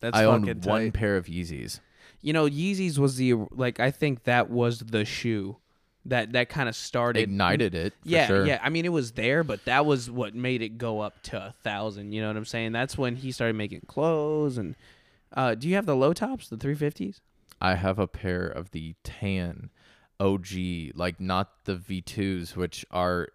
that's 0.00 0.16
I 0.16 0.24
own 0.24 0.46
fucking 0.46 0.62
one 0.62 0.92
pair 0.92 1.16
of 1.16 1.26
Yeezys. 1.26 1.80
You 2.20 2.32
know, 2.32 2.46
Yeezys 2.48 2.98
was 2.98 3.16
the 3.16 3.34
like 3.50 3.80
I 3.80 3.90
think 3.90 4.24
that 4.24 4.50
was 4.50 4.78
the 4.80 5.04
shoe 5.04 5.56
that 6.04 6.32
that 6.32 6.48
kind 6.48 6.68
of 6.68 6.74
started 6.74 7.20
Ignited 7.22 7.74
it. 7.74 7.92
For 8.02 8.08
Yeah, 8.08 8.26
sure. 8.26 8.46
yeah. 8.46 8.58
I 8.62 8.70
mean, 8.70 8.84
it 8.84 8.92
was 8.92 9.12
there, 9.12 9.44
but 9.44 9.64
that 9.66 9.86
was 9.86 10.10
what 10.10 10.34
made 10.34 10.62
it 10.62 10.78
go 10.78 11.00
up 11.00 11.22
to 11.24 11.36
a 11.36 11.54
thousand. 11.62 12.12
You 12.12 12.20
know 12.22 12.28
what 12.28 12.36
I'm 12.36 12.44
saying? 12.44 12.72
That's 12.72 12.98
when 12.98 13.16
he 13.16 13.30
started 13.32 13.54
making 13.54 13.82
clothes. 13.86 14.58
And 14.58 14.74
uh, 15.32 15.54
do 15.54 15.68
you 15.68 15.74
have 15.76 15.86
the 15.86 15.94
low 15.96 16.12
tops, 16.12 16.48
the 16.48 16.56
350s? 16.56 17.20
I 17.60 17.76
have 17.76 18.00
a 18.00 18.08
pair 18.08 18.44
of 18.46 18.72
the 18.72 18.96
tan 19.04 19.70
OG, 20.18 20.46
like 20.94 21.20
not 21.20 21.64
the 21.64 21.76
V2s, 21.76 22.56
which 22.56 22.84
are 22.90 23.28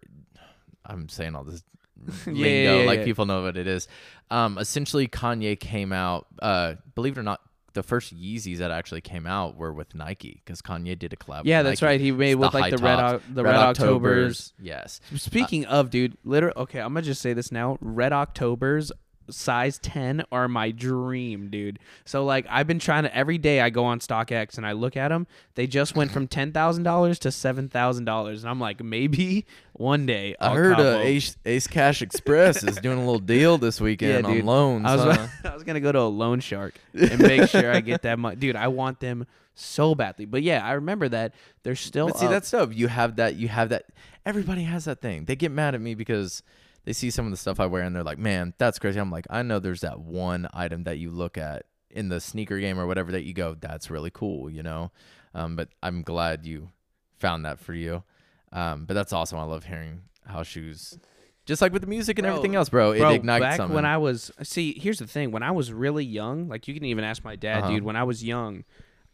I'm 0.84 1.08
saying 1.08 1.34
all 1.34 1.44
this 1.44 1.62
Yeah, 2.26 2.32
lingo, 2.32 2.48
yeah, 2.48 2.76
yeah, 2.80 2.86
like 2.86 3.04
people 3.04 3.26
know 3.26 3.42
what 3.42 3.56
it 3.56 3.66
is. 3.66 3.88
Um, 4.30 4.58
essentially, 4.58 5.08
Kanye 5.08 5.58
came 5.58 5.92
out. 5.92 6.26
Uh, 6.40 6.74
believe 6.94 7.16
it 7.16 7.20
or 7.20 7.24
not, 7.24 7.40
the 7.74 7.82
first 7.82 8.14
Yeezys 8.16 8.58
that 8.58 8.70
actually 8.70 9.00
came 9.00 9.26
out 9.26 9.56
were 9.56 9.72
with 9.72 9.94
Nike 9.94 10.40
because 10.44 10.60
Kanye 10.62 10.98
did 10.98 11.12
a 11.12 11.16
collab. 11.16 11.42
Yeah, 11.44 11.62
that's 11.62 11.80
Nike. 11.82 11.90
right. 11.90 12.00
He 12.00 12.12
made 12.12 12.32
It's 12.32 12.38
with 12.40 12.52
the 12.52 12.58
like 12.58 12.76
the 12.76 12.82
red, 12.82 12.98
o- 12.98 13.20
the 13.32 13.44
red, 13.44 13.54
Octobers. 13.54 14.52
Yes. 14.60 15.00
Speaking 15.16 15.64
of, 15.66 15.90
dude, 15.90 16.16
literally. 16.24 16.54
Okay, 16.56 16.80
I'm 16.80 16.92
gonna 16.94 17.02
just 17.02 17.20
say 17.22 17.32
this 17.34 17.52
now. 17.52 17.78
Red 17.80 18.12
Octobers, 18.12 18.90
size 19.30 19.78
10, 19.78 20.24
are 20.32 20.48
my 20.48 20.70
dream, 20.70 21.48
dude. 21.50 21.78
So 22.04 22.24
like, 22.24 22.46
I've 22.48 22.66
been 22.66 22.78
trying 22.78 23.04
to 23.04 23.16
every 23.16 23.38
day. 23.38 23.60
I 23.60 23.70
go 23.70 23.84
on 23.84 24.00
StockX 24.00 24.56
and 24.56 24.66
I 24.66 24.72
look 24.72 24.96
at 24.96 25.08
them. 25.08 25.26
They 25.54 25.66
just 25.66 25.96
went 25.96 26.10
from 26.10 26.28
ten 26.28 26.52
thousand 26.52 26.84
dollars 26.84 27.18
to 27.20 27.32
seven 27.32 27.68
thousand 27.68 28.04
dollars, 28.04 28.42
and 28.42 28.50
I'm 28.50 28.60
like, 28.60 28.82
maybe 28.82 29.46
one 29.72 30.06
day. 30.06 30.34
I 30.40 30.46
I'll 30.46 30.54
heard 30.54 30.76
cop 30.76 30.84
uh. 30.84 30.98
Ace, 31.00 31.36
Ace 31.44 31.66
Cash 31.66 32.02
Express 32.02 32.62
is 32.62 32.76
doing 32.82 32.98
a 32.98 33.00
little 33.00 33.18
deal 33.18 33.58
this 33.58 33.80
weekend 33.80 34.26
dude. 34.26 34.40
on 34.40 34.46
loans. 34.46 34.86
I 34.86 34.96
was, 34.96 35.16
huh? 35.16 35.28
I 35.44 35.54
was 35.54 35.64
gonna 35.64 35.80
go 35.80 35.92
to 35.92 36.00
a 36.00 36.02
loan 36.02 36.40
shark 36.40 36.74
and 36.94 37.20
make 37.20 37.48
sure 37.48 37.72
I 37.72 37.80
get 37.80 38.02
that 38.02 38.18
money, 38.18 38.36
dude. 38.36 38.56
I 38.56 38.68
want 38.68 39.00
them 39.00 39.26
so 39.54 39.94
badly. 39.94 40.24
But 40.24 40.42
yeah, 40.42 40.64
I 40.64 40.72
remember 40.72 41.08
that 41.08 41.34
they're 41.62 41.74
still. 41.74 42.08
But 42.08 42.18
see, 42.18 42.26
up. 42.26 42.32
that's 42.32 42.48
stuff. 42.48 42.70
You 42.72 42.88
have 42.88 43.16
that. 43.16 43.36
You 43.36 43.48
have 43.48 43.70
that. 43.70 43.86
Everybody 44.24 44.62
has 44.62 44.84
that 44.84 45.00
thing. 45.00 45.24
They 45.24 45.36
get 45.36 45.50
mad 45.50 45.74
at 45.74 45.80
me 45.80 45.94
because 45.94 46.42
they 46.88 46.94
see 46.94 47.10
some 47.10 47.26
of 47.26 47.30
the 47.30 47.36
stuff 47.36 47.60
I 47.60 47.66
wear 47.66 47.82
and 47.82 47.94
they're 47.94 48.02
like, 48.02 48.16
"Man, 48.16 48.54
that's 48.56 48.78
crazy." 48.78 48.98
I'm 48.98 49.10
like, 49.10 49.26
I 49.28 49.42
know 49.42 49.58
there's 49.58 49.82
that 49.82 50.00
one 50.00 50.48
item 50.54 50.84
that 50.84 50.96
you 50.96 51.10
look 51.10 51.36
at 51.36 51.64
in 51.90 52.08
the 52.08 52.18
sneaker 52.18 52.58
game 52.58 52.80
or 52.80 52.86
whatever 52.86 53.12
that 53.12 53.24
you 53.24 53.34
go, 53.34 53.54
"That's 53.60 53.90
really 53.90 54.10
cool," 54.10 54.48
you 54.48 54.62
know. 54.62 54.90
Um, 55.34 55.54
but 55.54 55.68
I'm 55.82 56.00
glad 56.00 56.46
you 56.46 56.70
found 57.18 57.44
that 57.44 57.58
for 57.58 57.74
you. 57.74 58.04
Um, 58.52 58.86
but 58.86 58.94
that's 58.94 59.12
awesome. 59.12 59.38
I 59.38 59.42
love 59.42 59.64
hearing 59.64 60.00
how 60.24 60.42
shoes, 60.42 60.98
just 61.44 61.60
like 61.60 61.74
with 61.74 61.82
the 61.82 61.88
music 61.88 62.18
and 62.18 62.24
Bro, 62.24 62.36
everything 62.36 62.54
else, 62.56 62.70
bro. 62.70 62.92
It 62.92 63.00
Bro, 63.00 63.10
ignites 63.16 63.42
back 63.42 63.56
something. 63.58 63.74
when 63.74 63.84
I 63.84 63.98
was 63.98 64.32
see, 64.42 64.72
here's 64.78 64.98
the 64.98 65.06
thing. 65.06 65.30
When 65.30 65.42
I 65.42 65.50
was 65.50 65.70
really 65.70 66.06
young, 66.06 66.48
like 66.48 66.66
you 66.68 66.72
can 66.72 66.86
even 66.86 67.04
ask 67.04 67.22
my 67.22 67.36
dad, 67.36 67.64
Uh-huh. 67.64 67.72
dude. 67.74 67.82
When 67.84 67.96
I 67.96 68.04
was 68.04 68.24
young, 68.24 68.64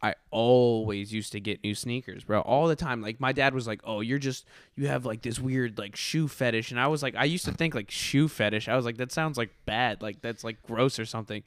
I 0.04 0.14
always 0.30 1.12
used 1.12 1.32
to 1.32 1.40
get 1.40 1.64
new 1.64 1.74
sneakers, 1.74 2.24
bro. 2.24 2.40
All 2.42 2.66
the 2.68 2.76
time. 2.76 3.00
Like 3.00 3.20
my 3.20 3.32
dad 3.32 3.54
was 3.54 3.66
like, 3.66 3.80
"Oh, 3.84 4.00
you're 4.00 4.18
just 4.18 4.44
you 4.76 4.86
have 4.88 5.06
like 5.06 5.22
this 5.22 5.38
weird 5.40 5.78
like 5.78 5.96
shoe 5.96 6.28
fetish," 6.28 6.70
and 6.70 6.78
I 6.78 6.88
was 6.88 7.02
like, 7.02 7.14
I 7.16 7.24
used 7.24 7.44
to 7.46 7.52
think 7.52 7.74
like 7.74 7.90
shoe 7.90 8.28
fetish. 8.28 8.68
I 8.68 8.76
was 8.76 8.84
like, 8.84 8.98
that 8.98 9.12
sounds 9.12 9.38
like 9.38 9.50
bad, 9.64 10.02
like 10.02 10.20
that's 10.20 10.44
like 10.44 10.62
gross 10.62 10.98
or 10.98 11.06
something. 11.06 11.42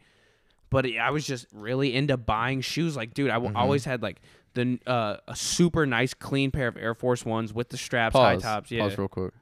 But 0.70 0.86
it- 0.86 0.98
I 0.98 1.12
was 1.12 1.26
just 1.26 1.46
really 1.54 1.94
into 1.96 2.18
buying 2.18 2.62
shoes. 2.62 2.98
Like, 2.98 3.14
dude, 3.14 3.30
I 3.30 3.34
w- 3.36 3.50
Mm-hmm. 3.52 3.58
always 3.58 3.86
had 3.86 4.02
like 4.02 4.22
the 4.56 4.80
uh, 4.88 5.18
a 5.28 5.36
super 5.36 5.86
nice 5.86 6.14
clean 6.16 6.50
pair 6.52 6.68
of 6.68 6.78
Air 6.78 6.96
Force 6.96 7.24
Ones 7.26 7.54
with 7.54 7.70
the 7.70 7.78
straps, 7.78 8.14
pause, 8.14 8.42
high 8.44 8.50
tops. 8.56 8.72
Yeah, 8.72 8.82
pause 8.88 8.98
real 8.98 9.08
quick. 9.08 9.34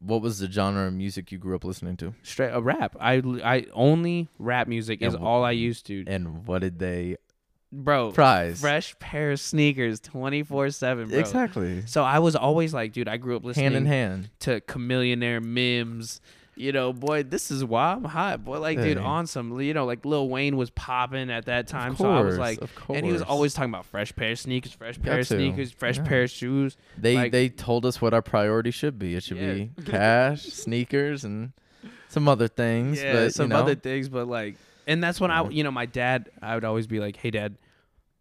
What 0.00 0.22
was 0.22 0.38
the 0.38 0.50
genre 0.50 0.86
of 0.86 0.92
music 0.94 1.32
you 1.32 1.38
grew 1.38 1.56
up 1.56 1.64
listening 1.64 1.96
to, 1.98 2.14
straight 2.22 2.50
a 2.52 2.60
rap. 2.60 2.94
I 3.00 3.14
I 3.42 3.66
only 3.72 4.28
rap 4.38 4.68
music 4.68 5.02
is 5.02 5.14
And 5.14 5.22
wh- 5.22 5.26
all 5.26 5.44
I 5.44 5.50
used 5.50 5.86
to. 5.86 6.04
and 6.06 6.46
what 6.46 6.60
did 6.60 6.78
they 6.78 7.16
Bro, 7.70 8.12
prize? 8.12 8.60
fresh 8.60 8.98
pair 8.98 9.32
of 9.32 9.40
sneakers 9.40 10.00
24/7, 10.00 11.08
bro. 11.10 11.18
Exactly. 11.18 11.82
So 11.86 12.02
I 12.02 12.18
was 12.18 12.34
always 12.34 12.72
like, 12.72 12.92
dude, 12.92 13.08
I 13.08 13.18
grew 13.18 13.36
up 13.36 13.44
listening 13.44 13.64
Hand 13.64 13.76
in 13.76 13.86
hand. 13.86 14.30
to 14.40 14.60
Chamillionaire 14.62 15.42
Mims. 15.42 16.20
You 16.56 16.72
know, 16.72 16.92
boy, 16.92 17.22
this 17.22 17.52
is 17.52 17.64
why 17.64 17.92
I'm 17.92 18.02
hot. 18.02 18.44
Boy, 18.44 18.58
like, 18.58 18.80
dude, 18.80 18.98
on 18.98 19.28
some, 19.28 19.60
you 19.60 19.72
know, 19.74 19.84
like 19.84 20.04
Lil 20.04 20.28
Wayne 20.28 20.56
was 20.56 20.70
popping 20.70 21.30
at 21.30 21.44
that 21.44 21.68
time. 21.68 21.92
Of 21.92 21.98
so 21.98 22.10
I 22.10 22.20
was 22.22 22.36
like, 22.36 22.60
of 22.60 22.72
and 22.92 23.06
he 23.06 23.12
was 23.12 23.22
always 23.22 23.54
talking 23.54 23.70
about 23.70 23.84
fresh 23.86 24.12
pair 24.16 24.32
of 24.32 24.40
sneakers, 24.40 24.72
fresh 24.72 24.96
Got 24.96 25.04
pair 25.04 25.18
of 25.20 25.28
to. 25.28 25.36
sneakers, 25.36 25.70
fresh 25.70 25.98
Yeah. 25.98 26.04
pair 26.04 26.22
of 26.24 26.30
shoes. 26.30 26.76
They 26.96 27.14
Like- 27.14 27.30
they 27.32 27.48
told 27.48 27.86
us 27.86 28.00
what 28.02 28.12
our 28.12 28.22
priority 28.22 28.72
should 28.72 28.98
be. 28.98 29.14
It 29.14 29.22
should 29.22 29.36
Yeah. 29.36 29.52
be 29.54 29.70
cash, 29.86 30.42
sneakers, 30.46 31.22
and 31.22 31.52
some 32.08 32.26
other 32.26 32.48
things. 32.48 33.00
yeah, 33.00 33.12
but, 33.12 33.34
some 33.34 33.44
you 33.44 33.48
know, 33.50 33.56
other 33.58 33.76
things, 33.76 34.08
but 34.08 34.26
like, 34.26 34.56
and 34.88 35.02
that's 35.04 35.20
when 35.20 35.30
I, 35.30 35.48
you 35.48 35.62
know, 35.62 35.70
my 35.70 35.86
dad, 35.86 36.30
I 36.42 36.54
would 36.56 36.64
always 36.64 36.88
be 36.88 36.98
like, 36.98 37.14
hey, 37.16 37.30
dad. 37.30 37.56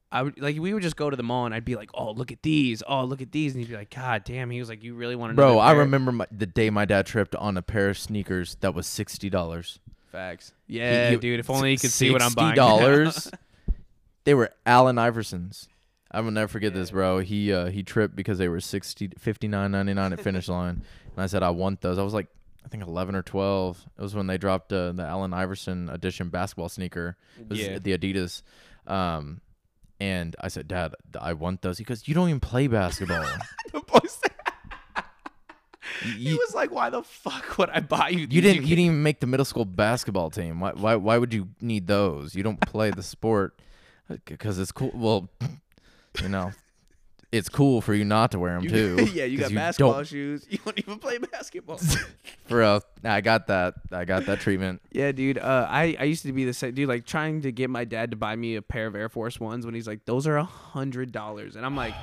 I 0.10 0.22
would 0.24 0.40
like 0.40 0.58
we 0.58 0.74
would 0.74 0.84
just 0.84 0.96
go 0.96 1.10
to 1.10 1.18
the 1.18 1.24
mall 1.24 1.46
and 1.46 1.54
I'd 1.54 1.66
be 1.66 1.76
like, 1.76 1.90
"Oh, 1.94 2.12
look 2.12 2.32
at 2.32 2.42
these! 2.42 2.82
Oh, 2.88 3.04
look 3.04 3.22
at 3.22 3.34
these!" 3.34 3.54
And 3.54 3.62
he'd 3.62 3.70
be 3.70 3.76
like, 3.76 3.94
"God 3.94 4.24
damn!" 4.24 4.50
He 4.50 4.58
was 4.58 4.70
like, 4.70 4.82
"You 4.82 4.94
really 4.96 5.18
want 5.18 5.32
to?" 5.32 5.36
Bro, 5.36 5.58
I 5.60 5.74
remember 5.74 6.14
my, 6.14 6.26
the 6.32 6.46
day 6.46 6.70
my 6.70 6.86
dad 6.86 7.06
tripped 7.06 7.36
on 7.36 7.58
a 7.58 7.62
pair 7.62 7.90
of 7.90 7.98
sneakers 7.98 8.56
that 8.62 8.74
was 8.74 8.88
sixty 8.88 9.30
dollars. 9.30 9.80
Facts. 10.10 10.54
Yeah, 10.66 11.10
you- 11.10 11.18
dude. 11.18 11.42
If 11.42 11.50
only 11.50 11.74
you 11.74 11.78
could 11.78 11.92
see 11.92 12.10
what 12.10 12.22
I'm 12.22 12.32
buying. 12.32 12.56
dollars. 12.56 13.30
they 14.24 14.34
were 14.34 14.52
Allen 14.66 14.96
Iversons. 14.96 15.68
I 16.10 16.22
will 16.22 16.32
never 16.32 16.48
forget 16.48 16.74
this, 16.74 16.92
bro. 16.92 17.20
He 17.20 17.52
uh, 17.52 17.66
he 17.66 17.84
tripped 17.84 18.16
because 18.16 18.38
they 18.38 18.48
were 18.48 18.62
60 18.62 19.10
59.99 19.10 20.14
at 20.14 20.22
finish 20.22 20.48
line, 20.48 20.84
and 21.16 21.22
I 21.22 21.26
said 21.26 21.44
I 21.44 21.50
want 21.50 21.82
those. 21.82 21.98
I 21.98 22.04
was 22.04 22.14
like, 22.14 22.28
I 22.66 22.70
think 22.70 22.84
eleven 22.84 23.16
or 23.16 23.22
twelve. 23.22 23.84
It 23.98 24.02
was 24.02 24.14
when 24.16 24.28
they 24.28 24.38
dropped 24.38 24.72
uh, 24.74 24.92
the 24.92 25.04
Allen 25.04 25.34
Iverson 25.34 25.90
edition 25.90 26.30
basketball 26.30 26.70
sneaker. 26.70 27.18
It 27.40 27.50
was 27.50 27.60
Yeah. 27.60 27.80
the 27.80 27.98
Adidas. 27.98 28.42
Um, 28.86 29.42
and 30.00 30.36
I 30.40 30.48
said, 30.50 30.68
Dad, 30.68 30.94
I 31.20 31.34
want 31.34 31.62
those. 31.62 31.78
He 31.78 31.84
goes, 31.84 32.08
You 32.08 32.14
don't 32.14 32.28
even 32.30 32.40
play 32.40 32.68
basketball. 32.68 33.26
The 33.74 33.82
boy 33.82 34.00
said- 34.08 34.32
You- 36.06 36.30
he 36.32 36.34
was 36.36 36.54
like, 36.56 36.72
"Why 36.72 36.90
the 36.90 37.04
fuck 37.04 37.58
would 37.58 37.70
I 37.70 37.80
buy 37.82 38.10
you?" 38.10 38.20
you 38.30 38.42
didn't. 38.42 38.64
You 38.64 38.76
didn't 38.76 38.86
even 38.86 39.04
make 39.04 39.20
the 39.20 39.28
middle 39.28 39.46
school 39.46 39.66
basketball 39.66 40.30
team. 40.30 40.60
Why? 40.60 40.72
Why? 40.72 40.96
Why 40.96 41.18
would 41.18 41.34
you 41.34 41.50
need 41.62 41.88
those? 41.88 42.34
You 42.36 42.44
don't 42.44 42.60
play 42.62 42.92
the 42.92 43.04
sport 43.04 43.60
because 44.26 44.58
it's 44.60 44.72
cool. 44.72 44.92
Well, 44.94 45.30
you 46.22 46.30
know, 46.30 46.52
it's 47.38 47.50
cool 47.50 47.82
for 47.82 47.94
you 47.94 48.04
not 48.04 48.32
to 48.32 48.40
wear 48.40 48.54
them 48.56 48.64
You- 48.64 48.70
too. 48.70 49.06
yeah, 49.14 49.26
you 49.26 49.38
got 49.38 49.54
basketball 49.54 49.94
don't- 49.94 50.08
shoes. 50.08 50.46
You 50.50 50.58
don't 50.66 50.78
even 50.80 51.00
play 51.00 51.18
basketball. 51.20 51.80
Bro, 52.50 52.82
I 53.04 53.22
got 53.22 53.48
that. 53.48 53.76
I 53.92 54.06
got 54.06 54.26
that 54.26 54.40
treatment. 54.40 54.82
yeah, 54.92 55.12
dude. 55.12 55.38
Uh, 55.38 55.68
I 55.70 55.96
I 56.00 56.04
used 56.04 56.24
to 56.24 56.34
be 56.34 56.46
the 56.46 56.54
same 56.54 56.74
dude. 56.74 56.88
Like 56.90 57.06
trying 57.06 57.42
to 57.42 57.52
get 57.52 57.70
my 57.70 57.86
dad 57.86 58.12
to 58.12 58.18
buy 58.18 58.36
me 58.36 58.56
a 58.56 58.62
pair 58.62 58.88
of 58.88 58.96
Air 58.96 59.10
Force 59.10 59.40
Ones 59.40 59.66
when 59.66 59.76
he's 59.76 59.88
like, 59.88 60.06
"Those 60.06 60.28
are 60.28 60.38
a 60.38 60.44
hundred 60.44 61.12
dollars," 61.12 61.56
and 61.56 61.66
I'm 61.66 61.76
like, 61.76 61.94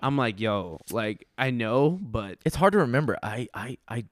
I'm 0.00 0.16
like, 0.18 0.40
yo, 0.40 0.78
like 0.90 1.26
I 1.38 1.50
know, 1.50 1.98
but 2.02 2.38
It's 2.44 2.56
hard 2.56 2.72
to 2.74 2.78
remember. 2.80 3.16
I 3.22 3.48
I 3.54 3.78
I. 3.88 4.04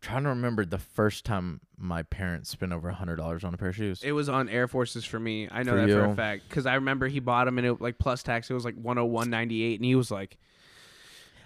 Trying 0.00 0.22
to 0.24 0.28
remember 0.30 0.64
the 0.64 0.78
first 0.78 1.24
time 1.24 1.60
my 1.76 2.02
parents 2.04 2.50
spent 2.50 2.72
over 2.72 2.88
a 2.88 2.94
hundred 2.94 3.16
dollars 3.16 3.42
on 3.44 3.52
a 3.52 3.56
pair 3.56 3.68
of 3.70 3.76
shoes. 3.76 4.02
it 4.04 4.12
was 4.12 4.28
on 4.28 4.48
Air 4.48 4.68
Forces 4.68 5.04
for 5.04 5.18
me. 5.18 5.48
I 5.50 5.62
know 5.64 5.72
For 5.72 5.76
that 5.86 5.90
for 5.90 6.04
a 6.04 6.14
fact 6.14 6.48
because 6.48 6.66
I 6.66 6.74
remember 6.76 7.08
he 7.08 7.18
bought 7.20 7.46
them 7.46 7.58
and 7.58 7.66
it 7.66 7.80
like 7.80 7.98
plus 7.98 8.22
tax. 8.22 8.48
It 8.50 8.54
was 8.54 8.64
like 8.64 8.76
101.98, 8.76 9.76
and 9.76 9.84
he 9.84 9.94
was 9.96 10.10
like, 10.10 10.36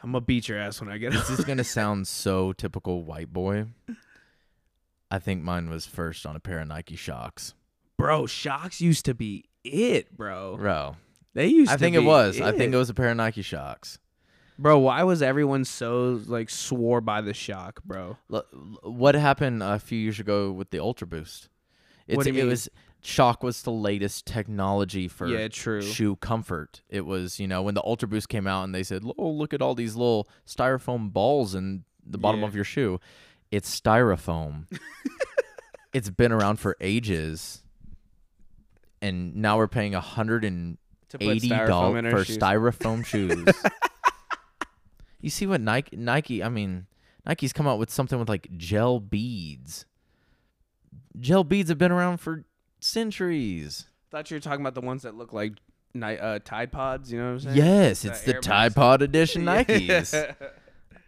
"I'm 0.03 0.13
gonna 0.13 0.21
beat 0.21 0.49
your 0.49 0.59
ass 0.59 0.81
when 0.81 0.91
I 0.91 0.99
get 0.99 1.13
this 1.13 1.29
home." 1.29 1.39
is 1.39 1.45
gonna 1.45 1.65
sound 1.81 2.07
so 2.07 2.53
typical 2.53 3.05
white 3.05 3.33
boy. 3.33 3.67
I 5.11 5.19
think 5.19 5.43
mine 5.43 5.69
was 5.71 5.87
first 5.87 6.25
on 6.27 6.37
a 6.37 6.41
pair 6.41 6.59
of 6.61 6.69
Nike 6.69 6.97
Shox. 6.97 7.55
bro, 7.99 8.25
Shox 8.25 8.81
used 8.81 9.05
to 9.07 9.15
be 9.15 9.45
it, 9.65 10.15
bro. 10.17 10.57
Bro, 10.57 10.97
They 11.35 11.47
used. 11.47 11.71
I 11.71 11.75
to 11.75 11.79
think 11.79 11.97
it 11.97 12.01
be 12.01 12.07
was. 12.07 12.41
I 12.41 12.53
think 12.53 12.73
it 12.75 12.77
was 12.79 12.91
a 12.91 12.95
pair 12.95 13.11
of 13.11 13.17
Nike 13.17 13.43
Shox. 13.43 13.99
Bro, 14.59 14.79
why 14.81 15.03
was 15.03 15.23
everyone 15.23 15.65
so 15.65 16.21
like 16.27 16.51
swore 16.51 17.01
by 17.01 17.21
the 17.21 17.35
shock, 17.35 17.83
bro? 17.85 18.17
L- 18.33 18.45
what 18.83 19.15
happened 19.15 19.63
a 19.63 19.79
few 19.79 19.99
years 19.99 20.21
ago 20.21 20.53
with 20.53 20.71
the 20.71 20.79
Ultra 20.79 21.07
Boost? 21.07 21.49
It's, 22.07 22.23
do 22.25 22.31
you 22.31 22.37
it 22.39 22.43
mean? 22.43 22.51
was 22.51 22.69
Shock 23.05 23.43
was 23.43 23.63
the 23.63 23.73
latest 23.73 24.27
technology 24.27 25.09
for 25.09 25.27
Yeah, 25.27 25.49
true. 25.49 25.83
shoe 25.83 26.15
comfort. 26.17 26.83
It 26.89 27.05
was 27.05 27.41
you 27.41 27.49
know 27.49 27.63
when 27.63 27.75
the 27.75 27.83
Ultra 27.83 28.07
Boost 28.07 28.29
came 28.29 28.47
out 28.47 28.63
and 28.65 28.73
they 28.75 28.85
said, 28.85 29.03
"Oh, 29.19 29.29
look 29.31 29.53
at 29.53 29.61
all 29.63 29.75
these 29.75 29.97
little 29.97 30.29
styrofoam 30.47 31.13
balls 31.13 31.55
in 31.57 31.83
the 32.07 32.19
bottom 32.19 32.41
Yeah. 32.43 32.47
of 32.47 32.55
your 32.55 32.65
shoe." 32.65 33.01
It's 33.51 33.81
styrofoam. 33.81 34.67
it's 35.93 36.11
been 36.11 36.31
around 36.31 36.57
for 36.61 36.77
ages. 36.81 37.63
and 39.01 39.35
now 39.37 39.57
we're 39.57 39.67
paying 39.69 39.95
a 39.97 40.01
hundred 40.01 40.45
and 40.45 40.79
To 41.09 41.19
put 41.19 41.27
eighty 41.29 41.49
styrofoam 41.49 41.67
dollars 41.67 42.13
for 42.13 42.25
shoes. 42.25 42.39
styrofoam 42.39 43.05
shoes. 43.05 43.45
you 45.23 45.31
see 45.31 45.47
what 45.47 45.63
Nike 45.63 45.97
Nike 45.97 46.43
I 46.43 46.51
mean 46.51 46.87
Nike's 47.27 47.53
come 47.53 47.67
out 47.67 47.79
with 47.79 47.91
something 47.91 48.19
with 48.19 48.29
like 48.29 48.49
gel 48.59 49.01
beads. 49.01 49.87
Gel 51.19 51.45
beads 51.45 51.69
have 51.71 51.79
been 51.79 51.93
around 51.93 52.19
for 52.19 52.45
centuries. 52.81 53.87
Thought 54.11 54.31
you 54.31 54.37
were 54.37 54.41
talking 54.41 54.61
about 54.61 54.75
the 54.75 54.81
ones 54.81 55.03
that 55.03 55.15
look 55.15 55.33
like 55.33 55.55
uh, 56.01 56.39
Tide 56.45 56.73
Pods. 56.73 57.13
You 57.13 57.19
know 57.19 57.27
what 57.27 57.33
I'm 57.33 57.41
saying? 57.41 57.57
Yes, 57.57 58.03
The 58.03 58.09
it's 58.11 58.23
the 58.23 58.35
Air 58.35 58.41
Tide 58.41 58.75
Pod 58.75 59.03
edition. 59.03 59.45
Nikes. 59.47 60.35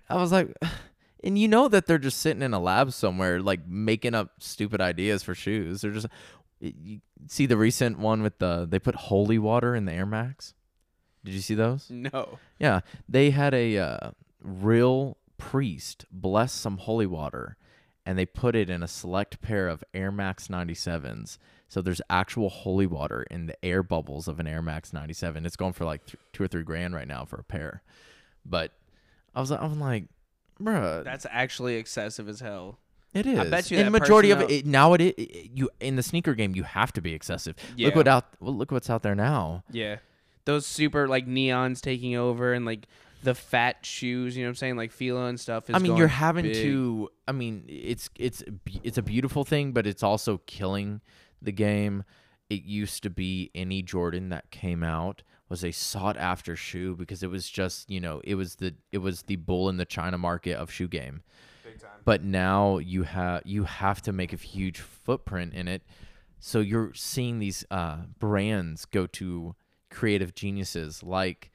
I 0.08 0.16
was 0.16 0.32
like, 0.32 0.54
and 1.24 1.38
you 1.38 1.48
know 1.48 1.68
that 1.68 1.86
they're 1.86 1.98
just 1.98 2.18
sitting 2.18 2.42
in 2.42 2.54
a 2.54 2.60
lab 2.60 2.92
somewhere, 2.92 3.40
like 3.40 3.66
making 3.66 4.14
up 4.14 4.30
stupid 4.38 4.80
ideas 4.80 5.22
for 5.22 5.34
shoes. 5.34 5.80
They're 5.80 5.90
just, 5.90 6.06
you 6.60 7.00
see 7.26 7.46
the 7.46 7.56
recent 7.56 7.98
one 7.98 8.22
with 8.22 8.38
the 8.38 8.66
they 8.68 8.78
put 8.78 8.94
holy 8.94 9.38
water 9.38 9.74
in 9.74 9.84
the 9.86 9.92
Air 9.92 10.06
Max. 10.06 10.54
Did 11.24 11.34
you 11.34 11.40
see 11.40 11.54
those? 11.54 11.88
no. 11.90 12.38
Yeah, 12.58 12.80
they 13.08 13.30
had 13.30 13.54
a 13.54 13.78
uh, 13.78 14.10
real 14.42 15.16
priest 15.38 16.04
bless 16.10 16.52
some 16.52 16.78
holy 16.78 17.06
water, 17.06 17.56
and 18.06 18.18
they 18.18 18.26
put 18.26 18.54
it 18.54 18.68
in 18.70 18.82
a 18.82 18.88
select 18.88 19.40
pair 19.40 19.68
of 19.68 19.82
Air 19.94 20.12
Max 20.12 20.48
97s. 20.48 21.38
So 21.68 21.80
there's 21.80 22.00
actual 22.08 22.50
holy 22.50 22.86
water 22.86 23.24
in 23.30 23.46
the 23.46 23.64
air 23.64 23.82
bubbles 23.82 24.28
of 24.28 24.38
an 24.38 24.46
Air 24.46 24.62
Max 24.62 24.92
97. 24.92 25.44
It's 25.44 25.56
going 25.56 25.72
for 25.72 25.84
like 25.84 26.04
th- 26.06 26.16
two 26.32 26.44
or 26.44 26.46
three 26.48 26.62
grand 26.62 26.94
right 26.94 27.08
now 27.08 27.24
for 27.24 27.36
a 27.36 27.42
pair. 27.42 27.82
But 28.44 28.72
I 29.34 29.40
was, 29.40 29.50
I'm 29.50 29.80
like, 29.80 30.04
bruh, 30.60 31.02
That's 31.02 31.26
actually 31.30 31.76
excessive 31.76 32.28
as 32.28 32.40
hell. 32.40 32.78
it 33.12 33.26
is. 33.26 33.38
I 33.38 33.48
bet 33.48 33.70
you 33.70 33.82
the 33.82 33.90
majority 33.90 34.30
of 34.30 34.42
it, 34.42 34.66
now 34.66 34.92
it, 34.92 35.00
it, 35.00 35.50
you 35.52 35.70
in 35.80 35.96
the 35.96 36.02
sneaker 36.02 36.34
game 36.34 36.54
you 36.54 36.62
have 36.62 36.92
to 36.92 37.00
be 37.00 37.12
excessive. 37.12 37.56
Yeah. 37.76 37.86
Look 37.86 37.96
what 37.96 38.08
out. 38.08 38.24
Well, 38.38 38.54
look 38.54 38.70
what's 38.70 38.90
out 38.90 39.02
there 39.02 39.14
now. 39.14 39.64
Yeah. 39.70 39.96
Those 40.45 40.66
super 40.66 41.09
like 41.09 41.26
neons 41.26 41.80
taking 41.80 42.16
over 42.16 42.53
and 42.53 42.64
like 42.64 42.86
the 43.22 43.34
fat 43.34 43.84
shoes, 43.84 44.36
you 44.36 44.45
know 44.45 44.49
what 44.49 44.51
I'm 44.51 44.57
saying? 44.57 44.76
Like 44.76 44.92
Fila 44.92 45.26
and 45.26 45.40
stuff 45.40 45.70
is 45.70 45.74
I 45.76 45.78
mean, 45.78 45.92
going 45.92 45.99
you're 45.99 46.09
having 46.09 46.45
big. 46.45 46.55
to. 46.55 47.09
I 47.26 47.32
mean, 47.32 47.64
it's 47.66 48.11
it's 48.16 48.45
it's 48.82 48.99
a 48.99 49.03
beautiful 49.03 49.45
thing, 49.45 49.72
but 49.72 49.86
it's 49.86 50.03
also 50.03 50.38
killing 50.47 51.01
the 51.40 51.53
game. 51.53 52.05
It 52.51 52.64
used 52.64 53.03
to 53.05 53.11
be 53.11 53.51
any 53.55 53.82
Jordan 53.82 54.28
that 54.28 54.51
came 54.51 54.82
out 54.84 55.22
was 55.49 55.64
a 55.64 55.72
sought 55.72 56.16
after 56.16 56.57
shoe 56.57 56.95
because 56.97 57.22
it 57.22 57.30
was 57.30 57.49
just 57.49 57.90
you 57.90 58.01
know 58.01 58.20
it 58.24 58.34
was 58.34 58.57
the 58.57 58.74
it 58.92 58.99
was 58.99 59.22
the 59.22 59.36
bull 59.36 59.68
in 59.68 59.78
the 59.78 59.84
China 59.84 60.18
market 60.18 60.57
of 60.57 60.70
shoe 60.70 60.88
game. 60.88 61.22
But 62.05 62.22
now 62.22 62.78
you 62.78 63.05
have 63.05 63.42
you 63.45 63.64
have 63.64 64.03
to 64.03 64.12
make 64.12 64.32
a 64.32 64.36
huge 64.36 64.80
footprint 64.80 65.55
in 65.55 65.68
it. 65.68 65.82
So 66.38 66.61
you're 66.61 66.92
seeing 66.92 67.38
these 67.38 67.64
uh, 67.70 68.03
brands 68.18 68.84
go 68.84 69.07
to 69.07 69.55
creative 69.95 70.34
geniuses 70.34 71.03
like 71.03 71.51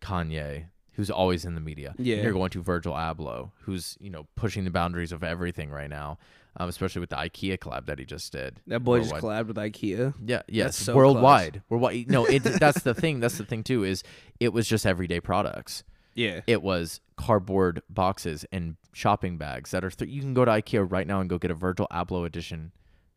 Kanye, 0.00 0.66
who's 0.92 1.10
always 1.10 1.44
in 1.44 1.54
the 1.54 1.60
media. 1.60 1.94
And 1.98 2.06
Yeah. 2.06 2.16
You're 2.22 2.32
going 2.32 2.50
to 2.50 2.62
Virgil 2.62 2.94
Abloh, 2.94 3.50
who's 3.62 3.96
you 4.00 4.10
know 4.10 4.26
pushing 4.36 4.64
the 4.64 4.70
boundaries 4.70 5.12
of 5.12 5.22
everything 5.22 5.70
right 5.70 5.90
now, 5.90 6.18
um, 6.56 6.68
especially 6.68 7.00
with 7.00 7.10
the 7.10 7.16
IKEA 7.16 7.58
collab 7.58 7.86
that 7.86 7.98
he 7.98 8.04
just 8.04 8.32
did. 8.32 8.60
That 8.66 8.80
boy 8.80 9.00
just 9.00 9.14
collabed 9.14 9.48
with 9.48 9.56
IKEA. 9.56 10.14
Yeah, 10.24 10.42
yes, 10.48 10.76
so 10.76 10.94
worldwide. 10.94 11.62
Worldwide. 11.68 12.10
No, 12.10 12.24
it, 12.24 12.42
that's 12.60 12.82
the 12.82 12.94
thing. 12.94 13.20
That's 13.20 13.38
the 13.38 13.44
thing 13.44 13.62
too. 13.64 13.84
Is 13.84 14.02
it 14.40 14.52
was 14.52 14.66
just 14.66 14.86
everyday 14.86 15.20
products. 15.20 15.84
Yeah. 16.14 16.40
It 16.46 16.62
was 16.62 17.00
cardboard 17.18 17.82
boxes 17.90 18.46
and 18.50 18.76
shopping 18.94 19.36
bags 19.36 19.72
that 19.72 19.84
are. 19.84 19.90
Th- 19.90 20.10
you 20.10 20.22
can 20.22 20.32
go 20.32 20.44
to 20.46 20.50
IKEA 20.50 20.90
right 20.90 21.06
now 21.06 21.20
and 21.20 21.28
go 21.28 21.38
get 21.38 21.50
a 21.50 21.54
Virgil 21.54 21.86
Abloh 21.90 22.24
edition 22.24 22.72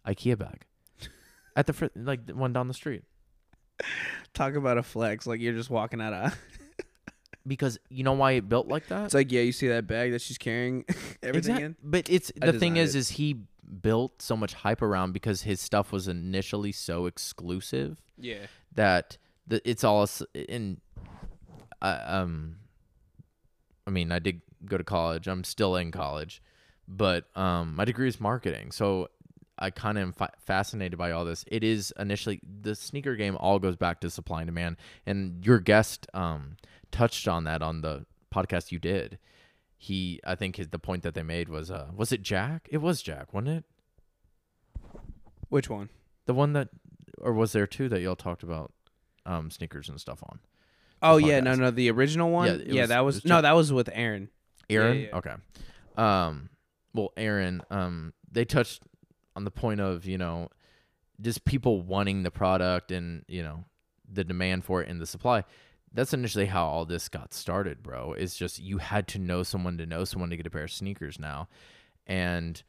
IKEA 0.06 0.38
bag 0.38 0.66
at 1.56 1.66
the 1.68 1.72
fr- 1.74 1.86
like 1.96 2.26
the 2.26 2.36
one 2.36 2.52
down 2.52 2.68
the 2.68 2.74
street. 2.74 3.04
Talk 4.34 4.56
about 4.56 4.78
a 4.78 4.84
flex. 4.84 5.26
Like 5.28 5.40
you're 5.42 5.54
just 5.54 5.70
walking 5.70 6.02
out 6.02 6.14
of. 6.14 6.38
Because 7.48 7.80
you 7.90 8.04
know 8.04 8.14
why 8.14 8.34
it 8.34 8.48
built 8.48 8.68
like 8.68 8.90
that. 8.90 9.06
It's 9.06 9.14
like, 9.16 9.32
yeah, 9.32 9.42
you 9.42 9.54
see 9.54 9.70
that 9.70 9.88
bag 9.88 10.12
that 10.12 10.22
she's 10.22 10.38
carrying 10.38 10.86
everything 11.24 11.56
Exact- 11.56 11.62
in? 11.62 11.76
But 11.82 12.08
it's 12.10 12.32
I 12.42 12.52
the 12.52 12.60
thing 12.60 12.78
is, 12.78 12.94
it. 12.94 13.00
is 13.00 13.10
he 13.12 13.38
built 13.82 14.22
so 14.22 14.36
much 14.38 14.54
hype 14.54 14.84
around 14.84 15.14
because 15.14 15.44
his 15.44 15.60
stuff 15.60 15.92
was 15.92 16.08
initially 16.08 16.72
so 16.74 17.06
exclusive 17.08 18.04
Yeah. 18.20 18.46
that 18.76 19.18
the, 19.48 19.68
it's 19.68 19.84
all 19.84 20.08
in. 20.36 20.80
I 21.82 21.92
um, 21.94 22.58
I 23.88 23.90
mean, 23.90 24.12
I 24.12 24.20
did 24.20 24.42
go 24.66 24.78
to 24.78 24.84
college. 24.84 25.28
I'm 25.28 25.44
still 25.46 25.76
in 25.76 25.92
college, 25.92 26.44
but 26.88 27.36
um, 27.36 27.76
my 27.76 27.86
degree 27.86 28.10
is 28.10 28.20
marketing, 28.20 28.72
so 28.72 29.08
I 29.60 29.70
kind 29.72 29.98
of 29.98 30.02
am 30.04 30.14
fa- 30.14 30.32
fascinated 30.46 30.98
by 30.98 31.12
all 31.12 31.26
this. 31.26 31.44
It 31.48 31.64
is 31.64 31.94
initially 32.00 32.40
the 32.62 32.76
sneaker 32.76 33.16
game 33.16 33.36
all 33.40 33.60
goes 33.60 33.76
back 33.76 34.00
to 34.02 34.10
supply 34.10 34.42
and 34.42 34.48
demand, 34.48 34.78
and 35.06 35.46
your 35.46 35.60
guest 35.60 36.08
um 36.14 36.58
touched 36.92 37.28
on 37.28 37.44
that 37.44 37.62
on 37.62 37.82
the 37.82 38.06
podcast 38.34 38.72
you 38.72 38.80
did. 38.80 39.20
He, 39.82 40.20
I 40.26 40.36
think, 40.36 40.58
his, 40.58 40.68
the 40.70 40.80
point 40.80 41.04
that 41.04 41.14
they 41.14 41.24
made 41.24 41.48
was, 41.48 41.72
uh, 41.72 41.88
was 41.96 42.12
it 42.12 42.22
Jack? 42.22 42.68
It 42.70 42.80
was 42.80 43.02
Jack, 43.02 43.34
wasn't 43.34 43.50
it? 43.60 43.64
Which 45.50 45.70
one? 45.70 45.90
The 46.26 46.34
one 46.34 46.54
that, 46.54 46.70
or 47.20 47.34
was 47.34 47.54
there 47.54 47.66
two 47.66 47.90
that 47.90 48.02
y'all 48.02 48.16
talked 48.16 48.44
about, 48.44 48.72
um, 49.26 49.50
sneakers 49.50 49.90
and 49.90 50.00
stuff 50.00 50.22
on? 50.24 50.40
Oh 51.02 51.16
yeah, 51.18 51.40
no, 51.40 51.56
no, 51.56 51.72
the 51.72 51.90
original 51.92 52.30
one. 52.30 52.48
Yeah, 52.48 52.66
Yeah, 52.74 52.82
was- 52.82 52.90
that 52.90 53.06
was, 53.06 53.16
was 53.16 53.26
no, 53.26 53.42
that 53.42 53.54
was 53.56 53.72
with 53.72 53.90
Aaron. 53.94 54.30
Aaron. 54.70 55.00
yeah. 55.00 55.18
Okay. 55.18 55.34
Um. 55.96 56.50
Well, 56.94 57.14
Aaron. 57.16 57.62
Um. 57.72 58.14
They 58.32 58.44
touched 58.46 58.84
on 59.40 59.46
the 59.46 59.52
point 59.52 59.80
of 59.80 60.06
you 60.06 60.18
know, 60.18 60.50
just 61.22 61.46
people 61.46 61.82
wanting 61.82 62.24
the 62.24 62.32
product 62.32 62.92
and 62.92 63.24
you 63.30 63.42
know, 63.42 63.64
the 64.12 64.26
demand 64.26 64.66
for 64.66 64.82
it 64.82 64.90
and 64.90 65.00
the 65.00 65.06
supply. 65.06 65.46
That's 65.94 66.14
initially 66.14 66.46
how 66.46 66.66
all 66.68 66.86
this 66.86 67.08
got 67.08 67.34
started, 67.34 67.82
bro. 67.82 68.14
It's 68.14 68.36
just 68.36 68.60
you 68.60 68.80
had 68.80 69.08
to 69.10 69.18
know 69.18 69.42
someone 69.44 69.78
to 69.78 69.86
know 69.86 70.04
someone 70.04 70.30
to 70.30 70.38
get 70.38 70.46
a 70.46 70.50
pair 70.50 70.66
of 70.66 70.72
sneakers 70.72 71.20
now, 71.20 71.48
and 72.06 72.62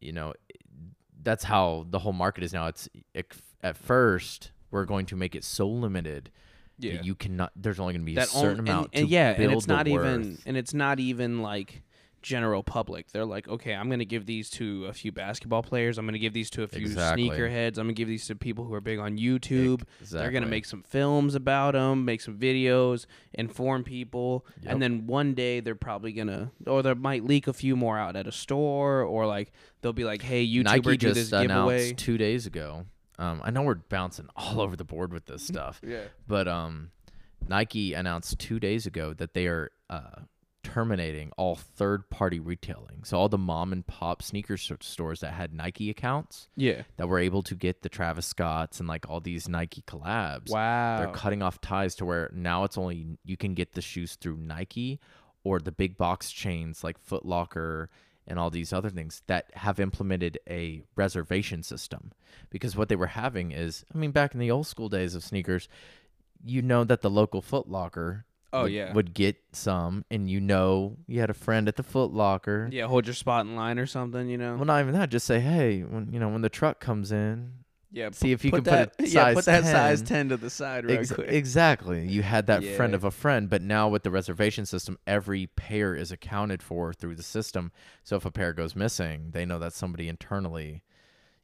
you 0.00 0.12
know, 0.12 0.34
that's 1.22 1.44
how 1.44 1.86
the 1.88 2.00
whole 2.00 2.12
market 2.12 2.42
is 2.42 2.52
now. 2.52 2.66
It's 2.66 2.88
at 3.62 3.76
first 3.76 4.50
we're 4.72 4.84
going 4.84 5.06
to 5.06 5.16
make 5.16 5.36
it 5.36 5.44
so 5.44 5.68
limited 5.68 6.30
that 6.80 7.04
you 7.04 7.14
cannot. 7.14 7.52
There's 7.54 7.78
only 7.78 7.94
going 7.94 8.04
to 8.04 8.12
be 8.12 8.16
a 8.16 8.26
certain 8.26 8.58
only, 8.58 8.70
amount. 8.70 8.90
and, 8.92 9.02
and 9.02 9.08
to 9.08 9.14
yeah, 9.14 9.30
and 9.30 9.52
it's 9.52 9.68
not 9.68 9.86
even 9.86 10.38
and 10.44 10.56
it's 10.56 10.74
not 10.74 10.98
even 10.98 11.40
like 11.40 11.82
general 12.22 12.62
public. 12.62 13.10
They're 13.12 13.24
like, 13.24 13.46
okay, 13.48 13.74
I'm 13.74 13.88
gonna 13.88 14.04
give 14.04 14.26
these 14.26 14.50
to 14.50 14.86
a 14.86 14.92
few 14.92 15.12
basketball 15.12 15.62
players. 15.62 15.98
I'm 15.98 16.06
gonna 16.06 16.18
give 16.18 16.32
these 16.32 16.50
to 16.50 16.62
a 16.62 16.68
few 16.68 16.80
Exactly. 16.82 17.28
sneakerheads. 17.28 17.78
I'm 17.78 17.84
gonna 17.84 17.92
give 17.92 18.08
these 18.08 18.26
to 18.26 18.34
people 18.36 18.64
who 18.64 18.74
are 18.74 18.80
big 18.80 18.98
on 18.98 19.16
YouTube. 19.18 19.82
They're 20.10 20.30
gonna 20.30 20.46
make 20.46 20.64
some 20.64 20.82
films 20.82 21.34
about 21.34 21.72
them, 21.74 22.04
make 22.04 22.20
some 22.20 22.36
videos, 22.38 23.06
inform 23.34 23.84
people, 23.84 24.44
Yep. 24.62 24.72
and 24.72 24.82
then 24.82 25.06
one 25.06 25.34
day 25.34 25.60
they're 25.60 25.74
probably 25.74 26.12
gonna, 26.12 26.50
or 26.66 26.82
they 26.82 26.94
might 26.94 27.24
leak 27.24 27.46
a 27.46 27.52
few 27.52 27.76
more 27.76 27.96
out 27.98 28.16
at 28.16 28.26
a 28.26 28.32
store, 28.32 29.02
or 29.02 29.26
like 29.26 29.52
they'll 29.80 29.92
be 29.92 30.04
like, 30.04 30.22
hey, 30.22 30.46
YouTuber, 30.46 30.64
Nike 30.64 30.80
do 30.82 30.96
just 30.96 31.14
this 31.14 31.32
announced 31.32 31.46
giveaway. 31.48 31.92
two 31.92 32.18
days 32.18 32.46
ago. 32.46 32.86
Um, 33.20 33.40
I 33.44 33.50
know 33.50 33.62
we're 33.62 33.74
bouncing 33.74 34.28
all 34.36 34.60
over 34.60 34.76
the 34.76 34.84
board 34.84 35.12
with 35.12 35.26
this 35.26 35.42
stuff, 35.46 35.80
Yeah. 35.86 36.04
but 36.26 36.46
um, 36.48 36.90
Nike 37.48 37.94
announced 37.94 38.38
two 38.38 38.58
days 38.60 38.86
ago 38.86 39.12
that 39.14 39.34
they 39.34 39.46
are 39.46 39.70
uh, 39.88 40.22
terminating 40.78 41.32
all 41.36 41.56
third-party 41.56 42.38
retailing. 42.38 43.02
So 43.02 43.18
all 43.18 43.28
the 43.28 43.36
mom 43.36 43.72
and 43.72 43.84
pop 43.84 44.22
sneaker 44.22 44.56
stores 44.56 45.20
that 45.20 45.32
had 45.32 45.52
Nike 45.52 45.90
accounts 45.90 46.48
Yeah. 46.54 46.82
that 46.98 47.08
were 47.08 47.18
able 47.18 47.42
to 47.42 47.56
get 47.56 47.82
the 47.82 47.88
Travis 47.88 48.26
Scotts 48.26 48.78
and 48.78 48.88
like 48.88 49.08
all 49.10 49.18
these 49.18 49.48
Nike 49.48 49.82
collabs. 49.82 50.50
Wow. 50.50 50.98
They're 50.98 51.12
cutting 51.12 51.42
off 51.42 51.60
ties 51.60 51.96
to 51.96 52.04
where 52.04 52.30
now 52.32 52.62
it's 52.62 52.78
only 52.78 53.18
you 53.24 53.36
can 53.36 53.54
get 53.54 53.72
the 53.72 53.80
shoes 53.82 54.14
through 54.14 54.36
Nike 54.36 55.00
or 55.42 55.58
the 55.58 55.72
big 55.72 55.96
box 55.96 56.30
chains 56.30 56.84
like 56.84 56.96
Foot 57.00 57.26
Locker 57.26 57.90
and 58.24 58.38
all 58.38 58.50
these 58.50 58.72
other 58.72 58.90
things 58.90 59.22
that 59.26 59.50
have 59.54 59.80
implemented 59.80 60.38
a 60.48 60.82
reservation 60.94 61.64
system. 61.64 62.12
Because 62.50 62.76
what 62.76 62.88
they 62.88 62.94
were 62.96 63.06
having 63.08 63.50
is, 63.50 63.84
I 63.92 63.98
mean, 63.98 64.12
back 64.12 64.32
in 64.32 64.38
the 64.38 64.50
old 64.52 64.68
school 64.68 64.88
days 64.88 65.16
of 65.16 65.24
sneakers, 65.24 65.68
you 66.44 66.62
know 66.62 66.84
that 66.84 67.00
the 67.00 67.10
local 67.10 67.42
Foot 67.42 67.68
Locker 67.68 68.26
Oh, 68.52 68.62
would, 68.62 68.72
yeah. 68.72 68.92
would 68.94 69.12
get 69.12 69.36
some, 69.52 70.04
and 70.10 70.30
you 70.30 70.40
know 70.40 70.96
you 71.06 71.20
had 71.20 71.28
a 71.28 71.34
friend 71.34 71.68
at 71.68 71.76
the 71.76 71.82
Foot 71.82 72.12
Locker. 72.12 72.68
yeah, 72.72 72.86
hold 72.86 73.06
your 73.06 73.14
spot 73.14 73.44
in 73.44 73.54
line 73.56 73.78
or 73.78 73.86
something, 73.86 74.28
you 74.28 74.38
know. 74.38 74.56
Well, 74.56 74.64
not 74.64 74.80
even 74.80 74.94
that. 74.94 75.10
Just 75.10 75.26
say, 75.26 75.40
hey, 75.40 75.82
when 75.82 76.12
you 76.12 76.18
know 76.18 76.30
when 76.30 76.40
the 76.40 76.48
truck 76.48 76.80
comes 76.80 77.12
in, 77.12 77.52
yeah, 77.90 78.10
see 78.12 78.32
if 78.32 78.44
you 78.44 78.50
can 78.50 78.64
that, 78.64 78.96
put 78.96 79.06
a 79.06 79.10
yeah, 79.10 79.34
put 79.34 79.44
that 79.46 79.64
10. 79.64 79.72
size 79.72 80.02
ten 80.02 80.28
to 80.30 80.36
the 80.36 80.50
side 80.50 80.84
real 80.84 80.98
Ex- 80.98 81.12
quick. 81.12 81.28
Exactly. 81.30 82.06
You 82.06 82.22
had 82.22 82.46
that 82.46 82.64
friend 82.76 82.94
of 82.94 83.04
a 83.04 83.10
friend, 83.10 83.48
but 83.50 83.62
now 83.62 83.88
with 83.88 84.02
the 84.02 84.10
reservation 84.10 84.66
system, 84.66 84.98
every 85.06 85.46
pair 85.46 85.94
is 85.94 86.10
accounted 86.12 86.62
for 86.62 86.92
through 86.92 87.16
the 87.16 87.22
system. 87.22 87.72
So 88.04 88.16
if 88.16 88.24
a 88.24 88.30
pair 88.30 88.52
goes 88.52 88.74
missing, 88.76 89.30
they 89.32 89.44
know 89.46 89.58
that 89.58 89.72
somebody 89.72 90.08
internally, 90.08 90.84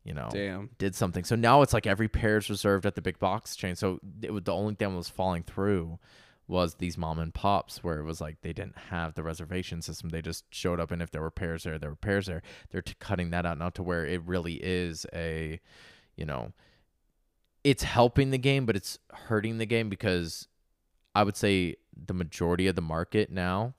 you 0.05 0.13
know, 0.15 0.29
Damn. 0.31 0.71
did 0.79 0.95
something. 0.95 1.25
So 1.25 1.35
now 1.35 1.63
it's 1.63 1.73
like 1.73 1.87
every 1.87 2.09
pair 2.09 2.37
is 2.37 2.51
reserved 2.51 2.85
at 2.87 2.95
the 2.95 3.03
big 3.03 3.19
box 3.19 3.57
chain. 3.57 3.75
So 3.75 4.01
it 4.23 4.33
was, 4.33 4.45
the 4.45 4.53
only 4.55 4.75
thing 4.75 4.91
that 4.91 4.97
was 4.97 5.09
falling 5.09 5.43
through 5.43 5.99
was 6.47 6.75
these 6.75 6.99
mom 6.99 7.19
and 7.19 7.33
pops 7.33 7.83
where 7.83 7.99
it 7.99 8.05
was 8.05 8.21
like 8.21 8.43
they 8.43 8.53
didn't 8.53 8.77
have 8.91 9.15
the 9.15 9.23
reservation 9.23 9.81
system. 9.81 10.11
They 10.11 10.23
just 10.23 10.45
showed 10.51 10.79
up 10.79 10.91
and 10.91 11.01
if 11.01 11.11
there 11.11 11.23
were 11.23 11.31
pairs 11.31 11.65
there, 11.65 11.79
there 11.79 11.91
were 11.91 11.97
pairs 11.97 12.27
there. 12.27 12.43
They're 12.71 12.83
t- 12.83 12.95
cutting 13.01 13.31
that 13.31 13.47
out 13.47 13.59
now 13.59 13.71
to 13.71 13.83
where 13.83 14.05
it 14.05 14.23
really 14.25 14.55
is 14.63 15.07
a, 15.15 15.61
you 16.17 16.27
know, 16.27 16.53
it's 17.63 17.83
helping 17.83 18.31
the 18.31 18.39
game, 18.39 18.67
but 18.67 18.77
it's 18.77 18.99
hurting 19.13 19.57
the 19.57 19.67
game 19.67 19.89
because 19.89 20.49
I 21.15 21.23
would 21.23 21.37
say 21.37 21.77
the 21.97 22.15
majority 22.15 22.67
of 22.67 22.77
the 22.77 22.83
market 22.83 23.31
now, 23.31 23.75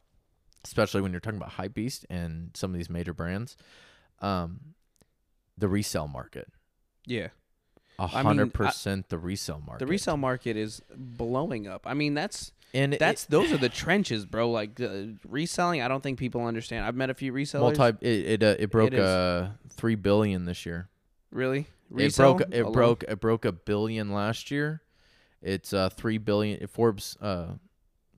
especially 0.64 1.02
when 1.02 1.12
you're 1.12 1.22
talking 1.22 1.38
about 1.38 1.52
Hypebeast 1.52 2.06
and 2.10 2.50
some 2.56 2.72
of 2.72 2.78
these 2.78 2.90
major 2.90 3.14
brands, 3.14 3.56
um, 4.22 4.60
the 5.56 5.68
resale 5.68 6.08
market. 6.08 6.48
Yeah. 7.06 7.28
I 7.98 8.08
hundred 8.08 8.54
percent 8.54 9.10
the 9.10 9.18
resale 9.18 9.62
market. 9.66 9.86
The 9.86 9.90
resale 9.90 10.18
market 10.18 10.58
is 10.58 10.82
blowing 10.96 11.68
up. 11.68 11.86
I 11.88 11.94
mean, 11.94 12.14
that's 12.14 12.52
and 12.74 12.94
it- 12.94 13.00
that's 13.00 13.26
those 13.26 13.52
are 13.54 13.58
the 13.58 13.70
trenches, 13.70 14.26
bro. 14.26 14.52
Like 14.52 14.80
uh, 14.82 15.06
reselling, 15.28 15.82
I 15.82 15.88
don't 15.88 16.02
think 16.04 16.20
people 16.20 16.46
understand. 16.46 16.86
I've 16.86 16.96
met 16.96 17.10
a 17.10 17.14
few 17.14 17.32
resellers. 17.32 17.78
multi 17.78 17.98
it 18.06 18.42
it, 18.42 18.44
uh, 18.44 18.56
it 18.60 18.72
broke 18.72 18.94
is. 18.94 19.00
uh 19.00 19.50
three 19.70 19.96
billion 19.96 20.46
this 20.46 20.66
year. 20.66 20.90
really? 21.32 21.60
It 21.62 21.68
Resell 21.90 22.34
broke 22.36 22.50
it 22.52 22.60
alone? 22.62 22.74
broke 22.74 23.04
it 23.08 23.20
broke 23.22 23.46
a 23.46 23.52
billion 23.52 24.12
last 24.12 24.50
year. 24.52 24.82
It's 25.42 25.72
uh 25.74 25.90
three 25.90 26.18
billion. 26.18 26.66
Forbes 26.68 27.16
uh 27.22 27.54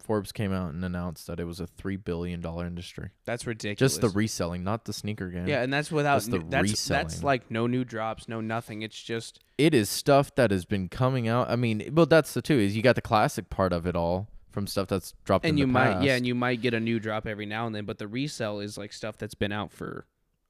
Forbes 0.08 0.32
came 0.32 0.52
out 0.54 0.74
and 0.74 0.84
announced 0.84 1.28
that 1.28 1.40
it 1.40 1.44
was 1.44 1.60
a 1.60 1.68
three 1.68 1.98
billion 1.98 2.42
dollar 2.42 2.66
industry. 2.66 3.10
That's 3.26 3.46
ridiculous. 3.46 3.94
Just 3.94 4.02
the 4.02 4.10
reselling, 4.10 4.64
not 4.64 4.86
the 4.86 4.94
sneaker 4.94 5.30
game. 5.30 5.48
yeah, 5.48 5.62
and 5.62 5.72
that's 5.72 5.92
without 5.92 6.22
the 6.24 6.40
new- 6.40 6.50
that's 6.50 6.88
that's 6.88 7.14
reselling. 7.16 7.26
like 7.26 7.52
no 7.52 7.68
new 7.68 7.84
drops, 7.84 8.28
no 8.28 8.42
nothing. 8.42 8.82
It's 8.82 9.02
just 9.02 9.40
it 9.58 9.74
is 9.74 9.90
stuff 9.90 10.34
that 10.36 10.50
has 10.52 10.66
been 10.66 10.90
coming 10.90 11.28
out. 11.28 11.50
I 11.50 11.56
mean, 11.56 11.92
well, 11.94 12.06
that's 12.06 12.34
the 12.34 12.42
two 12.42 12.58
is 12.58 12.76
you 12.76 12.82
got 12.82 12.96
the 12.96 13.02
classic 13.02 13.50
part 13.50 13.74
of 13.74 13.86
it 13.86 13.96
all 13.96 14.28
from 14.52 14.66
stuff 14.66 14.88
that's 14.88 15.14
dropped 15.26 15.46
in 15.46 15.50
and 15.50 15.60
you 15.60 15.68
might 15.68 15.94
past. 15.94 16.06
yeah, 16.06 16.16
and 16.16 16.26
you 16.26 16.34
might 16.34 16.62
get 16.62 16.74
a 16.74 16.80
new 16.80 17.00
drop 17.00 17.28
every 17.28 17.46
now 17.46 17.68
and 17.68 17.76
then, 17.76 17.86
but 17.86 18.00
the 18.00 18.08
resell 18.08 18.60
is 18.60 18.78
like 18.78 18.92
stuff 18.94 19.18
that's 19.18 19.36
been 19.36 19.52
out 19.52 19.72
for 19.72 20.06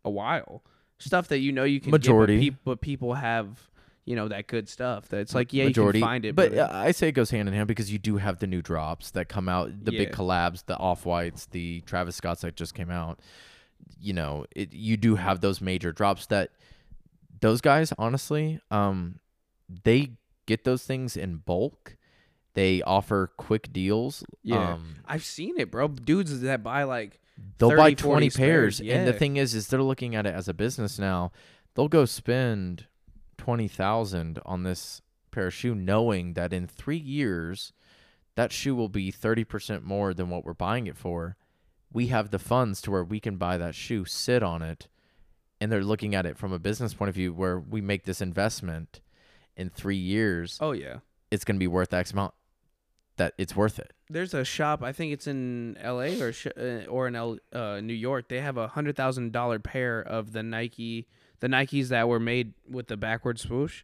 a 0.05 0.10
while. 0.10 0.64
Stuff 0.99 1.28
that 1.28 1.39
you 1.39 1.51
know 1.51 1.64
you 1.64 1.80
can 1.82 1.91
Majority. 1.91 2.39
get, 2.39 2.39
but, 2.39 2.43
peop- 2.55 2.60
but 2.64 2.82
people 2.82 3.14
have 3.16 3.70
you 4.08 4.16
know 4.16 4.30
that 4.30 4.47
good 4.47 4.70
stuff. 4.70 5.10
That's 5.10 5.36
like 5.36 5.51
yeah, 5.51 5.66
majority, 5.66 5.99
you 5.99 6.03
can 6.03 6.10
find 6.10 6.26
it, 6.26 6.36
but 6.36 6.51
but, 6.51 6.58
uh, 6.58 6.70
I 6.72 6.91
say 6.91 7.10
it 7.10 7.12
goes 7.12 7.30
hand 7.30 7.47
in 7.49 7.53
hand 7.53 7.68
because 7.68 7.91
you 7.91 7.99
do 7.99 8.18
have 8.18 8.39
the 8.39 8.47
new 8.47 8.62
drops 8.62 9.12
that 9.12 9.28
come 9.28 9.49
out, 9.49 9.84
the 9.84 9.91
big 9.91 10.12
collabs, 10.12 10.66
the 10.66 10.78
off 10.78 11.05
whites, 11.05 11.45
the 11.47 11.82
Travis 11.82 12.16
Scotts 12.16 12.41
that 12.41 12.55
just 12.55 12.74
came 12.74 12.89
out. 12.89 13.20
You 13.99 14.14
know, 14.14 14.45
it 14.55 14.74
you 14.74 14.95
do 14.95 15.16
have 15.16 15.41
those 15.41 15.60
major 15.60 15.91
drops 15.91 16.26
that 16.28 16.51
those 17.41 17.60
guys 17.60 17.91
honestly, 17.97 18.62
um, 18.72 19.20
they 19.84 20.12
get 20.45 20.64
those 20.64 20.84
things 20.84 21.18
in 21.18 21.38
bulk. 21.38 21.97
They 22.53 22.82
offer 22.82 23.32
quick 23.38 23.72
deals. 23.72 24.24
Yeah. 24.41 24.74
um, 24.74 24.95
I've 25.05 25.24
seen 25.24 25.60
it, 25.60 25.70
bro. 25.70 25.89
Dudes 25.89 26.39
that 26.41 26.64
buy 26.64 26.84
like 26.84 27.20
they'll 27.58 27.76
buy 27.76 27.93
20 27.93 28.30
pairs 28.30 28.78
spares, 28.78 28.80
and 28.80 29.05
the 29.05 29.14
thing 29.14 29.36
is 29.36 29.53
is 29.53 29.68
they're 29.68 29.84
looking 29.84 30.16
at 30.16 30.26
it 30.26 30.34
as 30.34 30.47
a 30.47 30.53
business 30.53 30.97
now 30.97 31.32
they'll 31.78 31.88
go 31.88 32.03
spend 32.03 32.88
20000 33.38 34.40
on 34.46 34.64
this 34.64 35.02
pair 35.32 35.48
of 35.48 35.54
shoe 35.54 35.76
knowing 35.76 36.34
that 36.34 36.54
in 36.54 36.68
three 36.68 36.98
years 36.98 37.74
that 38.36 38.52
shoe 38.52 38.76
will 38.76 38.90
be 38.90 39.12
30% 39.12 39.84
more 39.84 40.14
than 40.14 40.30
what 40.30 40.46
we're 40.46 40.54
buying 40.54 40.88
it 40.88 40.98
for 40.98 41.36
we 41.92 42.08
have 42.08 42.32
the 42.32 42.40
funds 42.40 42.82
to 42.82 42.92
where 42.92 43.04
we 43.04 43.20
can 43.20 43.38
buy 43.38 43.58
that 43.58 43.76
shoe 43.76 44.06
sit 44.06 44.44
on 44.44 44.62
it 44.62 44.88
and 45.60 45.72
they're 45.72 45.84
looking 45.84 46.14
at 46.14 46.26
it 46.26 46.38
from 46.38 46.52
a 46.54 46.60
business 46.60 46.94
point 46.94 47.10
of 47.10 47.16
view 47.16 47.34
where 47.34 47.60
we 47.60 47.82
make 47.82 48.04
this 48.06 48.22
investment 48.22 49.02
in 49.56 49.70
three 49.70 49.96
years 49.98 50.58
oh 50.62 50.72
yeah. 50.72 50.98
it's 51.32 51.44
going 51.46 51.56
to 51.56 51.60
be 51.60 51.68
worth 51.68 51.94
x 51.94 52.12
amount 52.12 52.34
that 53.18 53.34
it's 53.38 53.56
worth 53.56 53.80
it 53.80 53.94
There's 54.12 54.34
a 54.36 54.46
shop. 54.46 54.84
I 54.84 54.92
think 54.94 55.12
it's 55.12 55.26
in 55.26 55.76
L.A. 55.82 56.22
or 56.22 56.32
sh- 56.32 56.56
uh, 56.56 56.86
or 56.88 57.08
in 57.08 57.16
L- 57.16 57.40
uh, 57.52 57.82
New 57.82 57.96
York. 57.96 58.30
They 58.30 58.40
have 58.42 58.58
a 58.58 58.68
hundred 58.68 58.96
thousand 58.96 59.32
dollar 59.32 59.58
pair 59.58 60.00
of 60.00 60.34
the 60.34 60.44
Nike, 60.44 61.08
the 61.40 61.48
Nikes 61.48 61.90
that 61.90 62.08
were 62.08 62.20
made 62.20 62.54
with 62.70 62.88
the 62.88 62.98
backward 62.98 63.40
swoosh. 63.40 63.84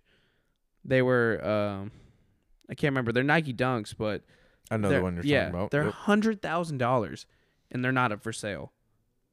They 0.86 1.02
were, 1.02 1.40
um, 1.46 1.92
I 2.70 2.76
can't 2.76 2.92
remember. 2.92 3.12
They're 3.12 3.24
Nike 3.24 3.54
Dunks, 3.54 3.94
but 3.98 4.24
i 4.72 4.78
know 4.78 4.90
the 4.90 5.02
one 5.02 5.16
you're 5.16 5.26
yeah, 5.26 5.46
talking 5.46 5.56
about 5.56 5.72
they're 5.72 5.92
hundred 5.92 6.42
thousand 6.42 6.78
dollars, 6.78 7.26
and 7.72 7.84
they're 7.84 7.92
not 7.92 8.12
up 8.12 8.22
for 8.22 8.34
sale. 8.34 8.72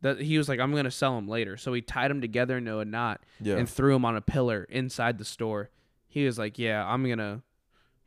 That 0.03 0.21
he 0.21 0.39
was 0.39 0.49
like, 0.49 0.61
I'm 0.61 0.75
gonna 0.75 0.91
sell 0.91 1.15
them 1.17 1.29
later. 1.29 1.57
So 1.57 1.73
he 1.73 1.83
tied 1.83 2.11
them 2.11 2.21
together 2.21 2.57
into 2.57 2.79
a 2.79 2.85
knot 2.85 3.21
yeah 3.41 3.57
and 3.57 3.69
threw 3.69 3.93
them 3.93 4.05
on 4.05 4.17
a 4.17 4.21
pillar 4.21 4.67
inside 4.71 5.19
the 5.19 5.25
store. 5.25 5.71
He 6.09 6.25
was 6.25 6.39
like, 6.39 6.59
"Yeah, 6.59 6.85
I'm 6.87 7.09
gonna." 7.09 7.43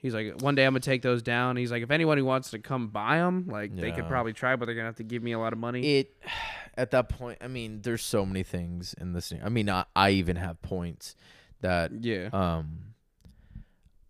He's 0.04 0.14
like, 0.14 0.40
"One 0.42 0.54
day 0.54 0.66
I'm 0.66 0.74
gonna 0.74 0.82
take 0.82 1.02
those 1.02 1.24
down." 1.24 1.56
He's 1.56 1.72
like, 1.72 1.82
"If 1.82 1.90
anyone 1.90 2.20
who 2.20 2.26
wants 2.26 2.52
to 2.52 2.60
come 2.60 2.90
buy 2.90 3.18
them, 3.18 3.48
like 3.48 3.76
they 3.76 3.92
could 3.92 4.08
probably 4.08 4.34
try, 4.34 4.56
but 4.56 4.66
they're 4.66 4.76
gonna 4.76 4.88
have 4.88 4.98
to 4.98 5.04
give 5.04 5.24
me 5.24 5.32
a 5.32 5.40
lot 5.40 5.54
of 5.54 5.60
money." 5.60 5.94
it 5.94 6.16
at 6.76 6.92
that 6.92 7.10
point 7.10 7.38
i 7.42 7.48
mean 7.48 7.82
there's 7.82 8.04
so 8.04 8.26
many 8.26 8.44
things 8.44 8.94
in 9.00 9.14
this 9.14 9.32
i 9.44 9.50
mean 9.50 9.70
i, 9.70 9.86
I 9.96 10.12
even 10.12 10.36
have 10.38 10.62
points 10.62 11.16
that 11.62 11.92
yeah, 12.04 12.30
um 12.34 12.80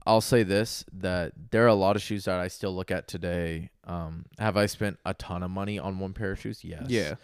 i'll 0.05 0.21
say 0.21 0.43
this 0.43 0.85
that 0.93 1.33
there 1.51 1.65
are 1.65 1.67
a 1.67 1.75
lot 1.75 1.95
of 1.95 2.01
shoes 2.01 2.25
that 2.25 2.39
i 2.39 2.47
still 2.47 2.73
look 2.75 2.91
at 2.91 3.07
today 3.07 3.69
um 3.85 4.25
have 4.39 4.57
i 4.57 4.65
spent 4.65 4.97
a 5.05 5.13
ton 5.13 5.43
of 5.43 5.51
money 5.51 5.77
on 5.77 5.99
one 5.99 6.13
pair 6.13 6.31
of 6.31 6.39
shoes 6.39 6.63
yes 6.63 6.85
yeah. 6.87 7.15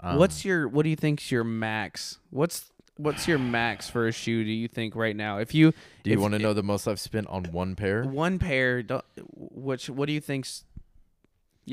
um, 0.00 0.16
what's 0.16 0.44
your 0.44 0.66
What 0.68 0.84
do 0.84 0.90
you 0.90 0.96
think's 0.96 1.30
your 1.30 1.44
max? 1.44 2.18
What's 2.30 2.70
What's 2.96 3.28
your 3.28 3.38
max 3.38 3.90
for 3.90 4.06
a 4.08 4.12
shoe? 4.12 4.42
Do 4.44 4.50
you 4.50 4.68
think 4.68 4.96
right 4.96 5.14
now? 5.14 5.38
If 5.38 5.54
you 5.54 5.72
do 6.02 6.10
you 6.10 6.18
want 6.20 6.32
to 6.32 6.38
know 6.38 6.54
the 6.54 6.62
most 6.62 6.86
i've 6.88 7.00
spent 7.00 7.26
on 7.28 7.44
one 7.52 7.76
pair 7.76 8.04
one 8.04 8.38
pair, 8.38 8.82
don't- 8.82 9.04
which 9.36 9.90
what 9.90 10.06
do 10.06 10.12
you 10.12 10.20
think's? 10.20 10.64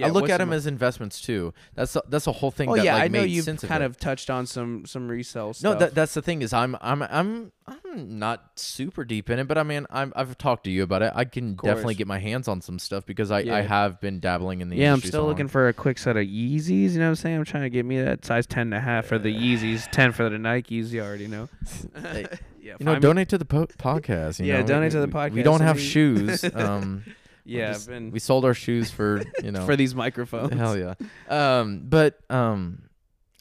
I 0.02 0.08
look 0.08 0.30
at 0.30 0.38
them 0.40 0.52
as 0.54 0.66
investments 0.66 1.22
too 1.22 1.54
that's 1.76 1.94
the, 1.94 2.04
that's 2.10 2.26
a 2.28 2.32
whole 2.32 2.52
thing 2.52 2.70
Oh 2.70 2.76
that 2.76 2.86
yeah, 2.86 2.94
like 2.96 3.04
I 3.04 3.08
know 3.10 3.24
you've 3.24 3.46
kind 3.62 3.84
it. 3.84 3.86
of 3.86 3.98
touched 4.00 4.30
on 4.30 4.46
some 4.46 4.86
some 4.86 5.08
resale 5.08 5.54
No, 5.62 5.76
that 5.76 5.94
that's 5.94 6.14
the 6.14 6.22
thing 6.22 6.42
is 6.42 6.54
I'm 6.54 6.76
I'm 6.82 7.02
I'm 7.04 7.52
I'm 7.68 8.20
not 8.20 8.52
super 8.60 9.06
deep 9.06 9.30
in 9.30 9.40
it, 9.40 9.48
but 9.48 9.58
I 9.58 9.64
mean 9.64 9.86
I'm 9.90 10.12
I've 10.16 10.38
talked 10.38 10.64
to 10.66 10.72
you 10.72 10.84
about 10.84 11.02
it. 11.02 11.12
I 11.16 11.24
can 11.26 11.56
definitely 11.56 11.96
get 11.96 12.08
my 12.08 12.20
hands 12.20 12.48
on 12.48 12.60
some 12.62 12.78
stuff 12.80 13.06
because 13.06 13.32
I, 13.32 13.40
I 13.40 13.62
have 13.62 14.02
been 14.02 14.20
dabbling 14.20 14.60
in 14.62 14.70
the 14.70 14.76
yeah, 14.76 14.92
I'm 14.92 15.00
still 15.00 15.12
so 15.24 15.26
looking 15.28 15.48
for 15.48 15.68
a 15.70 15.74
quick 15.74 15.98
set 15.98 16.18
of 16.18 16.26
Yeezys. 16.26 16.92
You 16.94 17.00
know 17.00 17.06
what 17.06 17.10
I'm 17.10 17.16
saying? 17.16 17.38
I'm 17.38 17.46
trying 17.46 17.64
to 17.64 17.70
get 17.70 17.86
me 17.86 18.02
that 18.02 18.26
size 18.26 18.46
10 18.48 18.62
and 18.64 18.74
a 18.74 18.80
half 18.82 19.06
for 19.06 19.18
the 19.18 19.34
Yeezys, 19.34 19.90
10 19.92 20.12
for 20.12 20.28
the 20.30 20.36
Nikes. 20.38 20.90
You 20.92 21.02
already 21.04 21.28
know. 21.28 21.48
Yeah, 22.64 22.76
You 22.80 22.86
know, 22.86 22.94
find 22.94 23.04
me- 23.04 23.08
donate 23.10 23.30
to 23.30 23.38
the 23.38 23.44
po- 23.46 23.68
podcast. 23.78 24.40
You 24.40 24.46
Yeah, 24.46 24.62
know? 24.62 24.68
donate 24.68 24.92
to 24.94 25.02
the 25.02 25.08
podcast. 25.10 25.32
We 25.34 25.44
don't 25.44 25.60
have 25.62 25.80
shoes. 25.80 26.44
Um, 26.56 27.04
Yeah, 27.46 27.74
just- 27.74 27.88
been 27.88 28.12
we 28.12 28.20
sold 28.20 28.46
our 28.46 28.54
shoes 28.54 28.90
for 28.92 29.22
you 29.44 29.52
know 29.54 29.66
for 29.66 29.76
these 29.76 29.94
microphones. 29.96 30.54
hell 30.54 30.78
yeah. 30.78 30.94
Um, 31.30 31.84
but 31.86 32.20
um, 32.30 32.84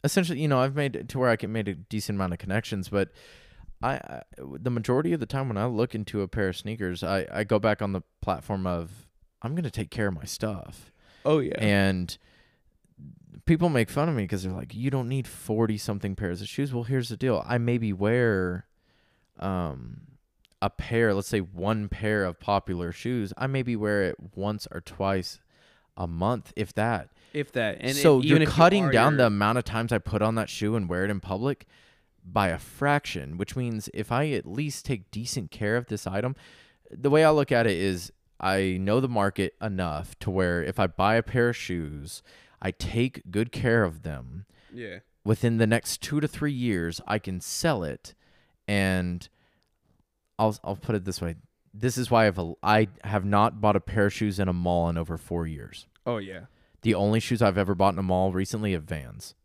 essentially, 0.03 0.39
you 0.39 0.47
know, 0.47 0.59
I've 0.59 0.75
made 0.75 0.95
it 0.95 1.09
to 1.09 1.19
where 1.19 1.29
I 1.29 1.35
can 1.35 1.51
made 1.51 1.67
a 1.67 1.75
decent 1.75 2.17
amount 2.17 2.33
of 2.33 2.39
connections, 2.39 2.89
but 2.89 3.11
I, 3.81 3.93
I 3.95 4.21
the 4.37 4.69
majority 4.71 5.13
of 5.13 5.19
the 5.19 5.25
time 5.25 5.47
when 5.47 5.57
I 5.57 5.65
look 5.65 5.95
into 5.95 6.21
a 6.21 6.27
pair 6.27 6.49
of 6.49 6.57
sneakers, 6.57 7.03
I 7.03 7.27
I 7.31 7.43
go 7.43 7.59
back 7.59 7.81
on 7.81 7.93
the 7.93 8.01
platform 8.21 8.67
of 8.67 9.07
I'm 9.41 9.55
gonna 9.55 9.69
take 9.69 9.89
care 9.91 10.07
of 10.07 10.13
my 10.15 10.25
stuff. 10.25 10.91
Oh 11.25 11.39
yeah. 11.39 11.55
And 11.59 12.17
people 13.45 13.69
make 13.69 13.89
fun 13.89 14.07
of 14.09 14.15
me 14.15 14.23
because 14.23 14.43
they're 14.43 14.51
like, 14.53 14.73
you 14.73 14.89
don't 14.89 15.09
need 15.09 15.27
40 15.27 15.77
something 15.77 16.15
pairs 16.15 16.41
of 16.41 16.47
shoes. 16.47 16.73
Well, 16.73 16.83
here's 16.83 17.09
the 17.09 17.17
deal. 17.17 17.43
I 17.45 17.57
maybe 17.57 17.91
wear 17.91 18.67
um, 19.39 20.01
a 20.63 20.69
pair, 20.69 21.13
let's 21.13 21.27
say 21.27 21.39
one 21.41 21.89
pair 21.89 22.23
of 22.23 22.39
popular 22.39 22.91
shoes. 22.93 23.33
I 23.37 23.47
maybe 23.47 23.75
wear 23.75 24.03
it 24.03 24.15
once 24.35 24.65
or 24.71 24.79
twice 24.79 25.39
a 25.97 26.07
month, 26.07 26.53
if 26.55 26.73
that. 26.75 27.09
if 27.33 27.51
that. 27.51 27.77
And 27.81 27.95
so 27.95 28.19
it, 28.19 28.25
you're 28.25 28.41
if 28.41 28.47
you 28.47 28.53
cutting 28.53 28.89
down 28.89 29.13
your- 29.13 29.17
the 29.17 29.25
amount 29.27 29.57
of 29.57 29.65
times 29.65 29.91
I 29.91 29.97
put 29.97 30.21
on 30.21 30.35
that 30.35 30.49
shoe 30.49 30.75
and 30.75 30.87
wear 30.87 31.03
it 31.03 31.11
in 31.11 31.19
public 31.19 31.65
by 32.25 32.47
a 32.47 32.57
fraction, 32.57 33.37
which 33.37 33.55
means 33.57 33.89
if 33.93 34.09
I 34.11 34.29
at 34.29 34.45
least 34.45 34.85
take 34.85 35.11
decent 35.11 35.51
care 35.51 35.75
of 35.75 35.87
this 35.87 36.07
item, 36.07 36.35
the 36.89 37.09
way 37.09 37.25
I 37.25 37.31
look 37.31 37.51
at 37.51 37.67
it 37.67 37.77
is 37.77 38.11
I 38.39 38.77
know 38.79 38.99
the 39.01 39.09
market 39.09 39.55
enough 39.61 40.17
to 40.19 40.31
where 40.31 40.63
if 40.63 40.79
I 40.79 40.87
buy 40.87 41.15
a 41.15 41.23
pair 41.23 41.49
of 41.49 41.57
shoes, 41.57 42.23
I 42.61 42.71
take 42.71 43.29
good 43.29 43.51
care 43.51 43.83
of 43.83 44.03
them. 44.03 44.45
Yeah. 44.73 44.99
Within 45.25 45.57
the 45.57 45.67
next 45.67 46.01
two 46.01 46.19
to 46.21 46.27
three 46.27 46.51
years, 46.53 47.01
I 47.05 47.19
can 47.19 47.41
sell 47.41 47.83
it, 47.83 48.13
and 48.67 49.27
I'll 50.43 50.59
I'll 50.63 50.75
put 50.75 50.95
it 50.95 51.05
this 51.05 51.21
way: 51.21 51.35
this 51.73 51.97
is 51.97 52.11
why 52.11 52.27
I've 52.27 52.39
I 52.61 52.87
have 53.03 53.25
not 53.25 53.61
bought 53.61 53.75
a 53.75 53.79
pair 53.79 54.07
of 54.07 54.13
shoes 54.13 54.39
in 54.39 54.47
a 54.47 54.53
mall 54.53 54.89
in 54.89 54.97
over 54.97 55.17
four 55.17 55.47
years. 55.47 55.87
Oh 56.05 56.17
yeah. 56.17 56.45
The 56.81 56.95
only 56.95 57.21
shoes 57.21 57.41
I've 57.41 57.57
ever 57.57 57.75
bought 57.75 57.93
in 57.93 57.99
a 57.99 58.03
mall 58.03 58.33
recently 58.33 58.73
are 58.73 58.79
Vans. 58.79 59.35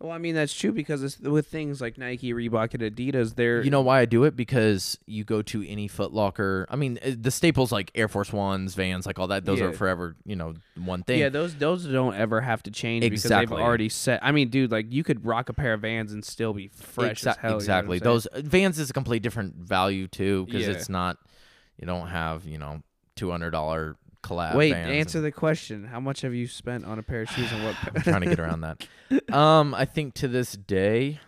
Well, 0.00 0.12
I 0.12 0.18
mean 0.18 0.34
that's 0.34 0.54
true 0.54 0.72
because 0.72 1.02
it's, 1.02 1.18
with 1.18 1.46
things 1.48 1.80
like 1.82 1.98
Nike, 1.98 2.32
Reebok, 2.32 2.72
and 2.72 2.82
Adidas, 2.82 3.34
they're 3.34 3.62
You 3.62 3.70
know 3.70 3.82
why 3.82 4.00
I 4.00 4.06
do 4.06 4.24
it? 4.24 4.34
Because 4.34 4.98
you 5.06 5.24
go 5.24 5.42
to 5.42 5.68
any 5.68 5.88
Foot 5.88 6.12
Locker. 6.14 6.66
I 6.70 6.76
mean, 6.76 6.98
uh, 7.04 7.10
the 7.20 7.30
staples 7.30 7.70
like 7.70 7.90
Air 7.94 8.08
Force 8.08 8.32
Ones, 8.32 8.74
Vans, 8.74 9.04
like 9.04 9.18
all 9.18 9.26
that. 9.28 9.44
Those 9.44 9.60
Yeah. 9.60 9.66
are 9.66 9.72
forever, 9.74 10.16
you 10.24 10.36
know, 10.36 10.54
one 10.82 11.02
thing. 11.02 11.18
yeah, 11.18 11.28
those 11.28 11.54
those 11.56 11.84
don't 11.84 12.14
ever 12.14 12.40
have 12.40 12.62
to 12.62 12.70
change 12.70 13.02
because 13.02 13.24
Exactly. 13.26 13.56
they've 13.56 13.62
already 13.64 13.90
set. 13.90 14.20
I 14.22 14.32
mean, 14.32 14.48
dude, 14.48 14.70
like 14.72 14.90
you 14.90 15.04
could 15.04 15.26
rock 15.26 15.50
a 15.50 15.52
pair 15.52 15.74
of 15.74 15.82
Vans 15.82 16.12
and 16.14 16.24
still 16.24 16.54
be 16.54 16.68
fresh 16.68 17.20
Exa- 17.22 17.26
as 17.32 17.36
hell. 17.36 17.42
you 17.42 17.42
know 17.42 17.48
what 17.48 17.52
I'm 17.52 17.56
exactly. 17.60 17.98
saying? 17.98 18.04
Those 18.04 18.26
Vans 18.36 18.78
is 18.78 18.88
a 18.88 18.92
complete 18.94 19.22
different 19.22 19.56
value 19.56 20.08
too, 20.08 20.46
because 20.46 20.66
Yeah. 20.66 20.72
it's 20.72 20.88
not. 20.88 21.18
You 21.78 21.86
don't 21.86 22.08
have 22.08 22.46
you 22.46 22.56
know 22.56 22.82
two 23.16 23.30
hundred 23.30 23.50
dollar 23.50 23.96
collab. 24.22 24.54
Wait, 24.54 24.72
answer 24.74 25.18
and- 25.18 25.24
the 25.26 25.32
question. 25.32 25.84
How 25.84 26.00
much 26.00 26.20
have 26.22 26.34
you 26.34 26.46
spent 26.46 26.84
on 26.84 26.98
a 26.98 27.02
pair 27.02 27.22
of 27.22 27.30
shoes 27.30 27.50
and 27.52 27.64
what? 27.64 27.76
I'm 27.94 28.02
trying 28.02 28.20
to 28.22 28.28
get 28.28 28.40
around 28.40 28.60
that. 28.62 28.86
Um, 29.32 29.74
I 29.74 29.86
think 29.86 30.14
to 30.14 30.28
this 30.28 30.52
day, 30.52 31.18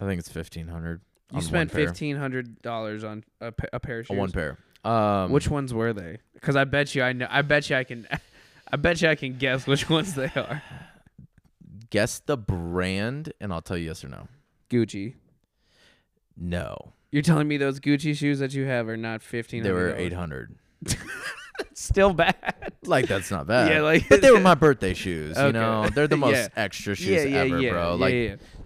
I 0.00 0.04
think 0.06 0.18
it's 0.20 0.28
fifteen 0.28 0.68
hundred. 0.68 1.00
You 1.32 1.40
spent 1.40 1.70
fifteen 1.70 2.16
hundred 2.16 2.62
dollars 2.62 3.04
on 3.04 3.24
a, 3.40 3.52
pa- 3.52 3.66
a 3.72 3.80
pair 3.80 4.00
of 4.00 4.06
shoes. 4.06 4.16
one 4.16 4.30
pair. 4.32 4.58
Um, 4.84 5.32
Which 5.32 5.48
ones 5.48 5.74
were 5.74 5.92
they? 5.92 6.18
Because 6.34 6.56
I 6.56 6.64
bet 6.64 6.94
you 6.94 7.02
I 7.02 7.12
know. 7.12 7.26
I 7.28 7.42
bet 7.42 7.68
you 7.68 7.76
I 7.76 7.84
can. 7.84 8.06
I 8.72 8.76
bet 8.76 9.00
you 9.02 9.08
I 9.08 9.14
can 9.14 9.36
guess 9.38 9.66
which 9.66 9.88
ones 9.88 10.14
they 10.14 10.30
are. 10.36 10.62
guess 11.90 12.20
the 12.20 12.36
brand, 12.36 13.32
and 13.40 13.52
I'll 13.52 13.62
tell 13.62 13.76
you 13.78 13.86
yes 13.86 14.04
or 14.04 14.08
no. 14.08 14.28
Gucci. 14.70 15.14
No, 16.36 16.92
You're 17.10 17.22
telling 17.22 17.48
me 17.48 17.56
those 17.56 17.80
Gucci 17.80 18.14
shoes 18.16 18.38
that 18.40 18.52
you 18.54 18.64
have 18.66 18.88
are 18.88 18.96
not 18.96 19.22
fifteen 19.22 19.62
they 19.62 19.72
were 19.72 19.94
eight 19.96 20.12
hundred. 20.12 20.54
Still 21.74 22.12
bad. 22.12 22.72
Like 22.84 23.08
that's 23.08 23.30
not 23.30 23.46
bad. 23.46 23.70
Yeah, 23.72 23.80
like- 23.82 24.08
but 24.08 24.20
they 24.20 24.30
were 24.30 24.40
my 24.52 24.54
birthday 24.54 24.94
shoes. 24.94 25.36
You 25.36 25.44
Okay. 25.44 25.58
know, 25.58 25.88
they're 25.88 26.06
the 26.06 26.16
most 26.26 26.34
Yeah. 26.36 26.48
extra 26.56 26.94
shoes 26.94 27.24
yeah, 27.24 27.40
ever, 27.40 27.70
bro. 27.70 27.94
Like, 27.96 28.12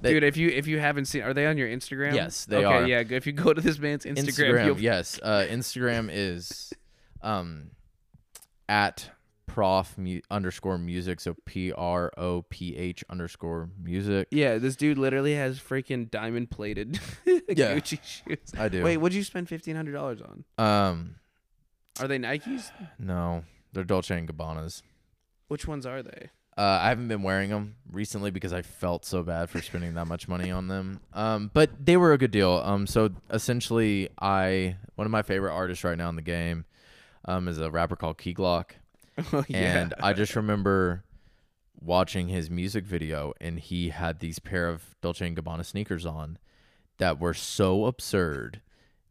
they- 0.02 0.12
dude, 0.12 0.24
if 0.24 0.36
you 0.36 0.48
if 0.48 0.66
you 0.66 0.78
haven't 0.78 1.06
seen, 1.06 1.22
are 1.22 1.32
they 1.32 1.46
on 1.46 1.56
your 1.56 1.68
Instagram? 1.68 2.14
Yes, 2.14 2.44
they 2.46 2.64
are. 2.64 2.74
okay, 2.82 2.84
are. 2.84 3.02
yeah. 3.02 3.16
If 3.16 3.26
you 3.26 3.32
go 3.32 3.52
to 3.54 3.60
this 3.60 3.78
man's 3.78 4.04
Instagram, 4.04 4.74
Instagram. 4.74 4.80
yes, 4.80 5.18
uh, 5.22 5.46
Instagram 5.48 6.08
is 6.12 6.72
um 7.22 7.70
at 8.68 9.08
prof 9.52 9.96
mu- 9.98 10.20
underscore 10.30 10.78
music. 10.78 11.20
So 11.20 11.36
P 11.44 11.72
R 11.72 12.10
O 12.16 12.42
P 12.48 12.76
H 12.76 13.04
underscore 13.10 13.68
music. 13.82 14.28
Yeah, 14.30 14.58
this 14.58 14.76
dude 14.76 14.98
literally 14.98 15.34
has 15.34 15.58
freaking 15.58 16.10
diamond 16.10 16.50
plated 16.50 16.98
Yeah. 17.26 17.74
Gucci 17.76 17.98
shoes. 18.02 18.38
I 18.58 18.68
do. 18.68 18.82
Wait, 18.82 18.96
what'd 18.96 19.14
you 19.14 19.24
spend 19.24 19.48
fifteen 19.48 19.76
hundred 19.76 19.92
dollars 19.92 20.20
on? 20.22 20.44
Um, 20.64 21.14
Are 22.00 22.08
they 22.08 22.18
Nikes? 22.18 22.70
no, 22.98 23.44
they're 23.72 23.84
Dolce 23.84 24.16
and 24.18 24.28
Gabbanas. 24.28 24.82
Which 25.48 25.66
ones 25.68 25.84
are 25.84 26.02
they? 26.02 26.30
Uh, 26.56 26.78
I 26.82 26.88
haven't 26.90 27.08
been 27.08 27.22
wearing 27.22 27.48
them 27.48 27.76
recently 27.90 28.30
because 28.30 28.52
I 28.52 28.60
felt 28.60 29.06
so 29.06 29.22
bad 29.22 29.48
for 29.48 29.62
spending 29.62 29.94
that 29.94 30.06
much 30.06 30.28
money 30.28 30.50
on 30.50 30.68
them. 30.68 31.00
Um, 31.14 31.50
but 31.54 31.70
they 31.82 31.96
were 31.96 32.12
a 32.12 32.18
good 32.18 32.30
deal. 32.30 32.52
Um, 32.64 32.86
so 32.86 33.08
essentially, 33.30 34.08
I 34.20 34.76
one 34.96 35.06
of 35.06 35.10
my 35.10 35.22
favorite 35.22 35.52
artists 35.54 35.82
right 35.84 35.96
now 35.96 36.08
in 36.10 36.16
the 36.16 36.22
game, 36.22 36.64
um, 37.24 37.48
is 37.48 37.58
a 37.58 37.70
rapper 37.70 37.96
called 37.96 38.18
Key 38.18 38.34
Glock, 38.34 38.72
Oh 39.32 39.44
and 39.50 39.94
I 40.02 40.12
just 40.14 40.34
remember 40.36 41.04
watching 41.80 42.28
his 42.28 42.48
music 42.50 42.84
video, 42.84 43.32
and 43.40 43.58
he 43.58 43.90
had 43.90 44.20
these 44.20 44.38
pair 44.38 44.68
of 44.68 44.96
Dolce 45.02 45.26
and 45.26 45.36
Gabbana 45.36 45.64
sneakers 45.64 46.06
on 46.06 46.38
that 46.98 47.20
were 47.20 47.34
so 47.34 47.86
absurd. 47.86 48.60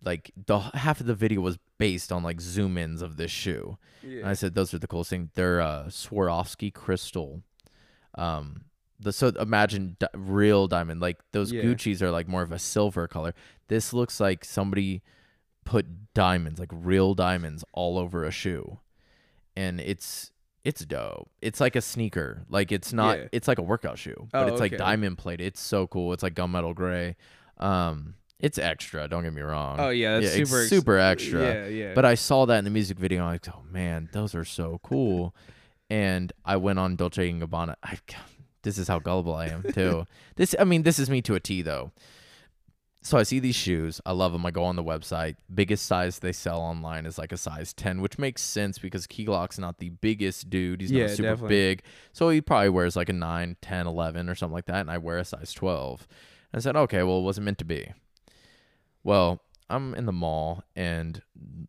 Like 0.03 0.31
the 0.47 0.59
half 0.59 0.99
of 0.99 1.05
the 1.05 1.13
video 1.13 1.41
was 1.41 1.59
based 1.77 2.11
on 2.11 2.23
like 2.23 2.41
zoom 2.41 2.77
ins 2.77 3.01
of 3.01 3.17
this 3.17 3.31
shoe. 3.31 3.77
And 4.21 4.25
I 4.27 4.33
said 4.33 4.55
those 4.55 4.73
are 4.73 4.79
the 4.79 4.87
coolest 4.87 5.11
thing. 5.11 5.29
They're 5.35 5.61
uh, 5.61 5.85
Swarovski 5.89 6.73
crystal. 6.73 7.43
Um, 8.15 8.65
the 8.99 9.13
so 9.13 9.27
imagine 9.29 9.97
di- 9.99 10.07
real 10.15 10.67
diamond. 10.67 11.01
Like 11.01 11.19
those 11.33 11.51
Yeah. 11.51 11.63
Gucci's 11.63 12.01
are 12.01 12.11
like 12.11 12.27
more 12.27 12.41
of 12.41 12.51
a 12.51 12.59
silver 12.59 13.07
color. 13.07 13.33
This 13.67 13.93
looks 13.93 14.19
like 14.19 14.43
somebody 14.43 15.01
put 15.65 16.13
diamonds, 16.13 16.59
like 16.59 16.71
real 16.71 17.13
diamonds, 17.13 17.63
all 17.73 17.97
over 17.99 18.23
a 18.23 18.31
shoe, 18.31 18.79
and 19.61 19.79
it's 19.81 20.31
it's 20.63 20.85
dope. 20.85 21.29
It's 21.41 21.59
like 21.59 21.75
a 21.75 21.81
sneaker. 21.81 22.45
Like 22.49 22.71
it's 22.71 22.93
not. 22.93 23.17
Yeah. 23.17 23.27
It's 23.31 23.47
like 23.47 23.57
a 23.59 23.63
workout 23.63 23.97
shoe, 23.97 24.27
but 24.31 24.43
Oh, 24.43 24.47
it's 24.47 24.59
like 24.59 24.73
okay. 24.73 24.77
diamond 24.77 25.17
plated. 25.17 25.47
It's 25.47 25.61
so 25.61 25.87
cool. 25.87 26.13
It's 26.13 26.23
like 26.23 26.33
gunmetal 26.35 26.75
gray. 26.75 27.15
Um, 27.57 28.15
it's 28.39 28.57
extra. 28.57 29.07
Don't 29.07 29.23
get 29.23 29.33
me 29.33 29.41
wrong. 29.41 29.79
Oh 29.79 29.89
yeah, 29.89 30.19
that's 30.19 30.35
it's 30.35 30.49
super 30.49 30.61
ex- 30.61 30.69
super 30.69 30.97
extra. 30.97 31.41
Yeah, 31.41 31.67
yeah. 31.67 31.93
But 31.93 32.05
I 32.05 32.15
saw 32.15 32.45
that 32.45 32.57
in 32.57 32.63
the 32.63 32.69
music 32.71 32.97
video. 32.97 33.23
I'm 33.23 33.33
like, 33.33 33.47
oh 33.49 33.63
man, 33.71 34.09
those 34.13 34.35
are 34.35 34.45
so 34.45 34.79
cool. 34.83 35.35
And 35.91 36.31
I 36.45 36.55
went 36.55 36.79
on 36.79 36.95
Dolce 36.95 37.29
and 37.29 37.41
Gabbana. 37.41 37.75
I, 37.83 37.97
this 38.63 38.77
is 38.77 38.87
how 38.87 38.99
gullible 38.99 39.35
I 39.35 39.47
am 39.47 39.61
too. 39.73 40.05
this, 40.37 40.55
I 40.57 40.63
mean, 40.63 40.83
this 40.83 40.99
is 40.99 41.09
me 41.09 41.21
to 41.23 41.35
a 41.35 41.39
T 41.41 41.61
though. 41.61 41.91
So 43.03 43.17
I 43.17 43.23
see 43.23 43.39
these 43.39 43.55
shoes. 43.55 43.99
I 44.05 44.11
love 44.11 44.31
them. 44.31 44.45
I 44.45 44.51
go 44.51 44.63
on 44.63 44.75
the 44.75 44.83
website. 44.83 45.35
Biggest 45.53 45.87
size 45.87 46.19
they 46.19 46.31
sell 46.31 46.61
online 46.61 47.07
is 47.07 47.17
like 47.17 47.31
a 47.31 47.37
size 47.37 47.73
10, 47.73 47.99
which 47.99 48.19
makes 48.19 48.43
sense 48.43 48.77
because 48.77 49.07
Key 49.07 49.25
Glock's 49.25 49.57
not 49.57 49.79
the 49.79 49.89
biggest 49.89 50.51
dude. 50.51 50.81
He's 50.81 50.91
Yeah, 50.91 51.07
not 51.07 51.15
super 51.15 51.29
definitely. 51.29 51.55
big. 51.55 51.83
So 52.13 52.29
he 52.29 52.41
probably 52.41 52.69
wears 52.69 52.95
like 52.95 53.09
a 53.09 53.13
9, 53.13 53.57
10, 53.59 53.87
11 53.87 54.29
or 54.29 54.35
something 54.35 54.53
like 54.53 54.65
that. 54.65 54.81
And 54.81 54.91
I 54.91 54.99
wear 54.99 55.17
a 55.17 55.25
size 55.25 55.51
12. 55.51 56.07
And 56.53 56.59
I 56.59 56.61
said, 56.61 56.75
okay, 56.75 57.01
well, 57.01 57.17
it 57.19 57.23
wasn't 57.23 57.45
meant 57.45 57.57
to 57.57 57.65
be. 57.65 57.91
Well, 59.03 59.41
I'm 59.69 59.95
in 59.95 60.05
the 60.05 60.11
mall, 60.11 60.63
and 60.75 61.21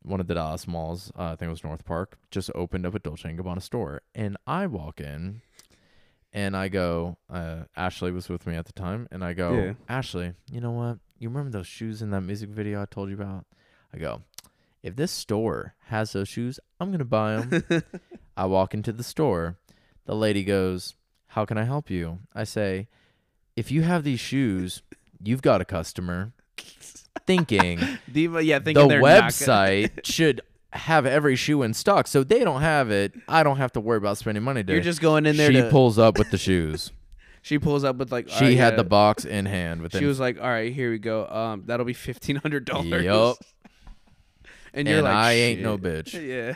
one 0.02 0.20
of 0.20 0.26
the 0.26 0.34
Dallas 0.34 0.66
malls, 0.66 1.12
uh, 1.16 1.32
I 1.32 1.36
think 1.36 1.48
it 1.48 1.50
was 1.50 1.60
NorthPark, 1.62 2.14
just 2.30 2.50
opened 2.54 2.84
up 2.84 2.94
a 2.94 2.98
Dolce 2.98 3.32
Gabbana 3.32 3.62
store, 3.62 4.02
and 4.14 4.36
I 4.46 4.66
walk 4.66 5.00
in, 5.00 5.40
and 6.32 6.56
I 6.56 6.66
go, 6.68 7.16
uh, 7.30 7.62
Ashley 7.76 8.10
was 8.10 8.28
with 8.28 8.46
me 8.46 8.56
at 8.56 8.66
the 8.66 8.72
time, 8.72 9.06
and 9.12 9.24
I 9.24 9.32
go, 9.34 9.54
Yeah. 9.54 9.72
Ashley, 9.88 10.32
you 10.50 10.60
know 10.60 10.72
what? 10.72 10.98
You 11.22 11.28
remember 11.28 11.50
those 11.56 11.68
shoes 11.68 12.02
in 12.02 12.10
that 12.10 12.22
music 12.22 12.50
video 12.50 12.82
I 12.82 12.86
told 12.86 13.08
you 13.08 13.14
about? 13.14 13.44
I 13.94 13.98
go, 13.98 14.22
if 14.82 14.96
this 14.96 15.12
store 15.12 15.74
has 15.86 16.12
those 16.12 16.28
shoes, 16.28 16.58
I'm 16.80 16.90
gonna 16.90 17.04
buy 17.04 17.36
them. 17.42 17.82
I 18.36 18.46
walk 18.46 18.74
into 18.74 18.92
the 18.92 19.04
store. 19.04 19.56
The 20.04 20.16
lady 20.16 20.42
goes, 20.42 20.96
"How 21.28 21.44
can 21.44 21.58
I 21.58 21.62
help 21.62 21.90
you?" 21.90 22.18
I 22.34 22.42
say, 22.42 22.88
"If 23.54 23.70
you 23.70 23.82
have 23.82 24.02
these 24.02 24.18
shoes, 24.18 24.82
you've 25.22 25.42
got 25.42 25.60
a 25.60 25.64
customer." 25.64 26.32
Thinking 27.24 27.78
Diva, 28.12 28.42
yeah, 28.42 28.58
thinking 28.58 28.88
the 28.88 28.94
they're 28.94 29.00
not 29.00 29.08
gonna- 29.20 29.30
website 29.30 29.90
should 30.04 30.40
have 30.72 31.06
every 31.06 31.36
shoe 31.36 31.62
in 31.62 31.72
stock, 31.72 32.08
so 32.08 32.24
they 32.24 32.40
don't 32.40 32.62
have 32.62 32.90
it. 32.90 33.12
I 33.28 33.44
don't 33.44 33.58
have 33.58 33.70
to 33.74 33.80
worry 33.80 33.98
about 33.98 34.18
spending 34.18 34.42
money. 34.42 34.64
To 34.64 34.72
You're 34.72 34.82
just 34.82 35.00
going 35.00 35.26
in 35.26 35.36
there 35.36 35.52
she 35.52 35.60
to. 35.60 35.70
pulls 35.70 36.00
up 36.00 36.18
with 36.18 36.32
the 36.32 36.38
shoes. 36.38 36.90
She 37.42 37.58
pulls 37.58 37.84
up 37.84 37.96
with 37.96 38.10
like. 38.10 38.28
she 38.28 38.34
"Alright, 38.34 38.56
had 38.56 38.72
yeah." 38.72 38.76
the 38.76 38.84
box 38.84 39.24
in 39.24 39.46
hand. 39.46 39.82
Within 39.82 40.00
She 40.00 40.06
was 40.06 40.18
like, 40.18 40.40
"All 40.40 40.48
right, 40.48 40.72
here 40.72 40.90
we 40.90 40.98
go. 40.98 41.26
Um, 41.26 41.64
that'll 41.66 41.84
be 41.84 41.92
fifteen 41.92 42.36
hundred 42.36 42.64
dollars." 42.64 43.04
Yup. 43.04 43.36
And 44.74 44.88
you're 44.88 44.98
And 44.98 45.04
like, 45.04 45.14
I 45.14 45.32
ain't 45.34 45.60
no 45.60 45.76
bitch. 45.76 46.14
Yeah. 46.26 46.54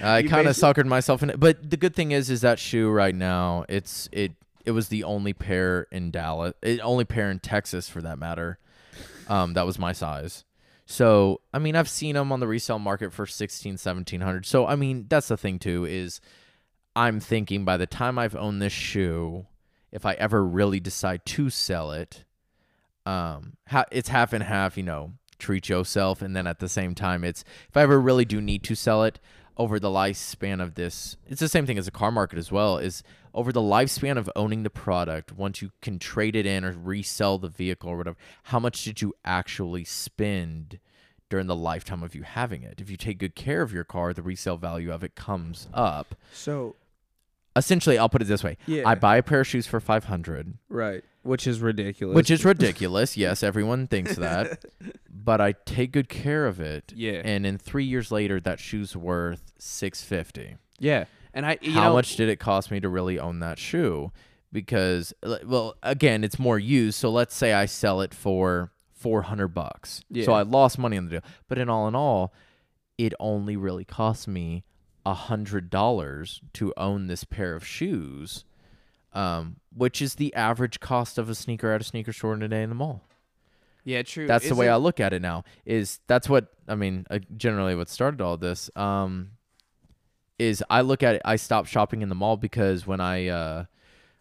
I 0.00 0.22
kind 0.24 0.48
of 0.48 0.56
suckered 0.56 0.86
myself 0.86 1.22
in 1.22 1.30
it. 1.30 1.38
But 1.40 1.70
the 1.70 1.76
good 1.76 1.94
thing 1.94 2.10
is, 2.12 2.30
is 2.30 2.40
that 2.40 2.58
shoe 2.58 2.88
right 2.88 3.14
now, 3.14 3.64
it's 3.68 4.08
it 4.12 4.32
it 4.64 4.72
was 4.72 4.88
the 4.88 5.04
only 5.04 5.32
pair 5.32 5.86
in 5.90 6.10
Dallas, 6.10 6.54
it, 6.62 6.80
only 6.80 7.04
pair 7.04 7.30
in 7.30 7.38
Texas 7.40 7.88
for 7.88 8.00
that 8.02 8.18
matter. 8.18 8.58
Um, 9.28 9.54
that 9.54 9.64
was 9.66 9.78
my 9.78 9.92
size. 9.92 10.44
So 10.86 11.40
I 11.52 11.58
mean, 11.58 11.74
I've 11.76 11.88
seen 11.88 12.14
them 12.14 12.32
on 12.32 12.40
the 12.40 12.46
resale 12.46 12.78
market 12.78 13.12
for 13.12 13.26
16, 13.26 13.72
1700. 13.72 14.46
So 14.46 14.66
I 14.66 14.74
mean, 14.76 15.06
that's 15.08 15.28
the 15.28 15.36
thing 15.36 15.58
too 15.58 15.84
is, 15.84 16.20
I'm 16.96 17.20
thinking 17.20 17.64
by 17.64 17.76
the 17.76 17.86
time 17.86 18.18
I've 18.18 18.34
owned 18.36 18.60
this 18.62 18.72
shoe, 18.72 19.46
if 19.90 20.04
I 20.04 20.12
ever 20.14 20.44
really 20.44 20.80
decide 20.80 21.24
to 21.26 21.50
sell 21.50 21.92
it, 21.92 22.24
um, 23.06 23.56
it's 23.90 24.08
half 24.08 24.32
and 24.32 24.42
half. 24.44 24.76
You 24.76 24.82
know, 24.82 25.12
treat 25.38 25.68
yourself, 25.68 26.22
and 26.22 26.36
then 26.36 26.46
at 26.46 26.58
the 26.58 26.68
same 26.68 26.94
time, 26.94 27.24
it's 27.24 27.44
if 27.68 27.76
I 27.76 27.82
ever 27.82 28.00
really 28.00 28.24
do 28.24 28.40
need 28.40 28.62
to 28.64 28.74
sell 28.74 29.04
it 29.04 29.18
over 29.56 29.80
the 29.80 29.88
lifespan 29.88 30.62
of 30.62 30.74
this, 30.74 31.16
it's 31.26 31.40
the 31.40 31.48
same 31.48 31.66
thing 31.66 31.78
as 31.78 31.88
a 31.88 31.92
car 31.92 32.12
market 32.12 32.38
as 32.38 32.52
well. 32.52 32.78
Is 32.78 33.02
over 33.34 33.52
the 33.52 33.60
lifespan 33.60 34.16
of 34.18 34.30
owning 34.36 34.62
the 34.62 34.70
product, 34.70 35.32
once 35.32 35.62
you 35.62 35.70
can 35.82 35.98
trade 35.98 36.36
it 36.36 36.46
in 36.46 36.64
or 36.64 36.72
resell 36.72 37.38
the 37.38 37.48
vehicle 37.48 37.90
or 37.90 37.96
whatever, 37.96 38.16
how 38.44 38.58
much 38.58 38.84
did 38.84 39.02
you 39.02 39.14
actually 39.24 39.84
spend? 39.84 40.78
During 41.30 41.46
the 41.46 41.54
lifetime 41.54 42.02
of 42.02 42.14
you 42.14 42.22
having 42.22 42.62
it, 42.62 42.80
if 42.80 42.88
you 42.88 42.96
take 42.96 43.18
good 43.18 43.34
care 43.34 43.60
of 43.60 43.70
your 43.70 43.84
car, 43.84 44.14
the 44.14 44.22
resale 44.22 44.56
value 44.56 44.90
of 44.90 45.04
it 45.04 45.14
comes 45.14 45.68
up. 45.74 46.14
So 46.32 46.74
Essentially, 47.58 47.98
I'll 47.98 48.08
put 48.08 48.22
it 48.22 48.26
this 48.26 48.42
way: 48.44 48.56
yeah, 48.66 48.82
I 48.88 48.94
buy 48.94 49.16
a 49.18 49.22
pair 49.22 49.40
of 49.40 49.46
shoes 49.46 49.66
for 49.66 49.80
five 49.80 50.04
hundred, 50.04 50.54
right, 50.68 51.02
which 51.22 51.46
is 51.46 51.60
ridiculous. 51.60 52.14
which 52.16 52.30
is 52.30 52.44
ridiculous. 52.52 53.16
yes, 53.16 53.42
everyone 53.42 53.86
thinks 53.86 54.16
that, 54.16 54.64
but 55.10 55.40
I 55.40 55.52
take 55.66 55.92
good 55.92 56.08
care 56.08 56.46
of 56.46 56.60
it. 56.60 56.92
yeah, 56.96 57.20
And 57.24 57.44
in 57.44 57.58
three 57.58 57.84
years 57.84 58.10
later, 58.10 58.40
that 58.40 58.60
shoe's 58.60 58.96
worth 58.96 59.52
six 59.58 60.02
fifty. 60.02 60.56
yeah. 60.78 61.04
And 61.34 61.44
I, 61.44 61.58
you 61.60 61.72
How 61.72 61.88
know, 61.88 61.92
much 61.92 62.16
did 62.16 62.28
it 62.30 62.40
cost 62.40 62.70
me 62.70 62.80
to 62.80 62.88
really 62.88 63.18
own 63.18 63.38
that 63.40 63.58
shoe? 63.58 64.10
Because, 64.50 65.12
l- 65.22 65.38
well, 65.44 65.74
again, 65.82 66.24
it's 66.24 66.38
more 66.38 66.58
used. 66.58 66.98
So 66.98 67.10
let's 67.10 67.36
say 67.36 67.52
I 67.52 67.66
sell 67.66 68.00
it 68.00 68.14
for 68.14 68.72
four 68.94 69.22
hundred 69.22 69.48
bucks. 69.48 70.00
Yeah. 70.10 70.24
So 70.24 70.32
I 70.32 70.42
lost 70.42 70.78
money 70.78 70.96
on 70.96 71.04
the 71.04 71.10
deal. 71.10 71.20
But 71.46 71.58
in 71.58 71.68
all 71.68 71.86
in 71.86 71.94
all, 71.94 72.32
it 72.96 73.12
only 73.20 73.56
really 73.56 73.84
cost 73.84 74.26
me 74.26 74.64
a 75.06 75.14
hundred 75.14 75.70
dollars 75.70 76.40
to 76.54 76.72
own 76.76 77.06
this 77.06 77.24
pair 77.24 77.54
of 77.54 77.64
shoes, 77.66 78.44
um, 79.12 79.56
which 79.74 80.02
is 80.02 80.16
the 80.16 80.34
average 80.34 80.80
cost 80.80 81.18
of 81.18 81.28
a 81.28 81.34
sneaker 81.34 81.72
at 81.72 81.80
a 81.80 81.84
sneaker 81.84 82.12
store 82.12 82.36
today 82.36 82.62
in 82.62 82.68
the 82.68 82.74
mall. 82.74 83.02
Yeah, 83.84 84.02
true. 84.02 84.26
That's 84.26 84.48
the 84.48 84.54
way 84.54 84.66
it- 84.66 84.70
I 84.72 84.76
look 84.76 85.00
at 85.00 85.12
it 85.12 85.22
now. 85.22 85.44
Is 85.64 86.00
that's 86.06 86.28
what 86.28 86.48
I 86.66 86.74
mean? 86.74 87.06
Uh, 87.10 87.20
generally, 87.36 87.74
what 87.74 87.88
started 87.88 88.20
all 88.20 88.36
this 88.36 88.68
um, 88.76 89.30
is 90.38 90.62
I 90.68 90.82
look 90.82 91.02
at 91.02 91.16
it. 91.16 91.22
I 91.24 91.36
stopped 91.36 91.68
shopping 91.68 92.02
in 92.02 92.08
the 92.08 92.14
mall 92.14 92.36
because 92.36 92.86
when 92.86 93.00
I 93.00 93.28
uh, 93.28 93.64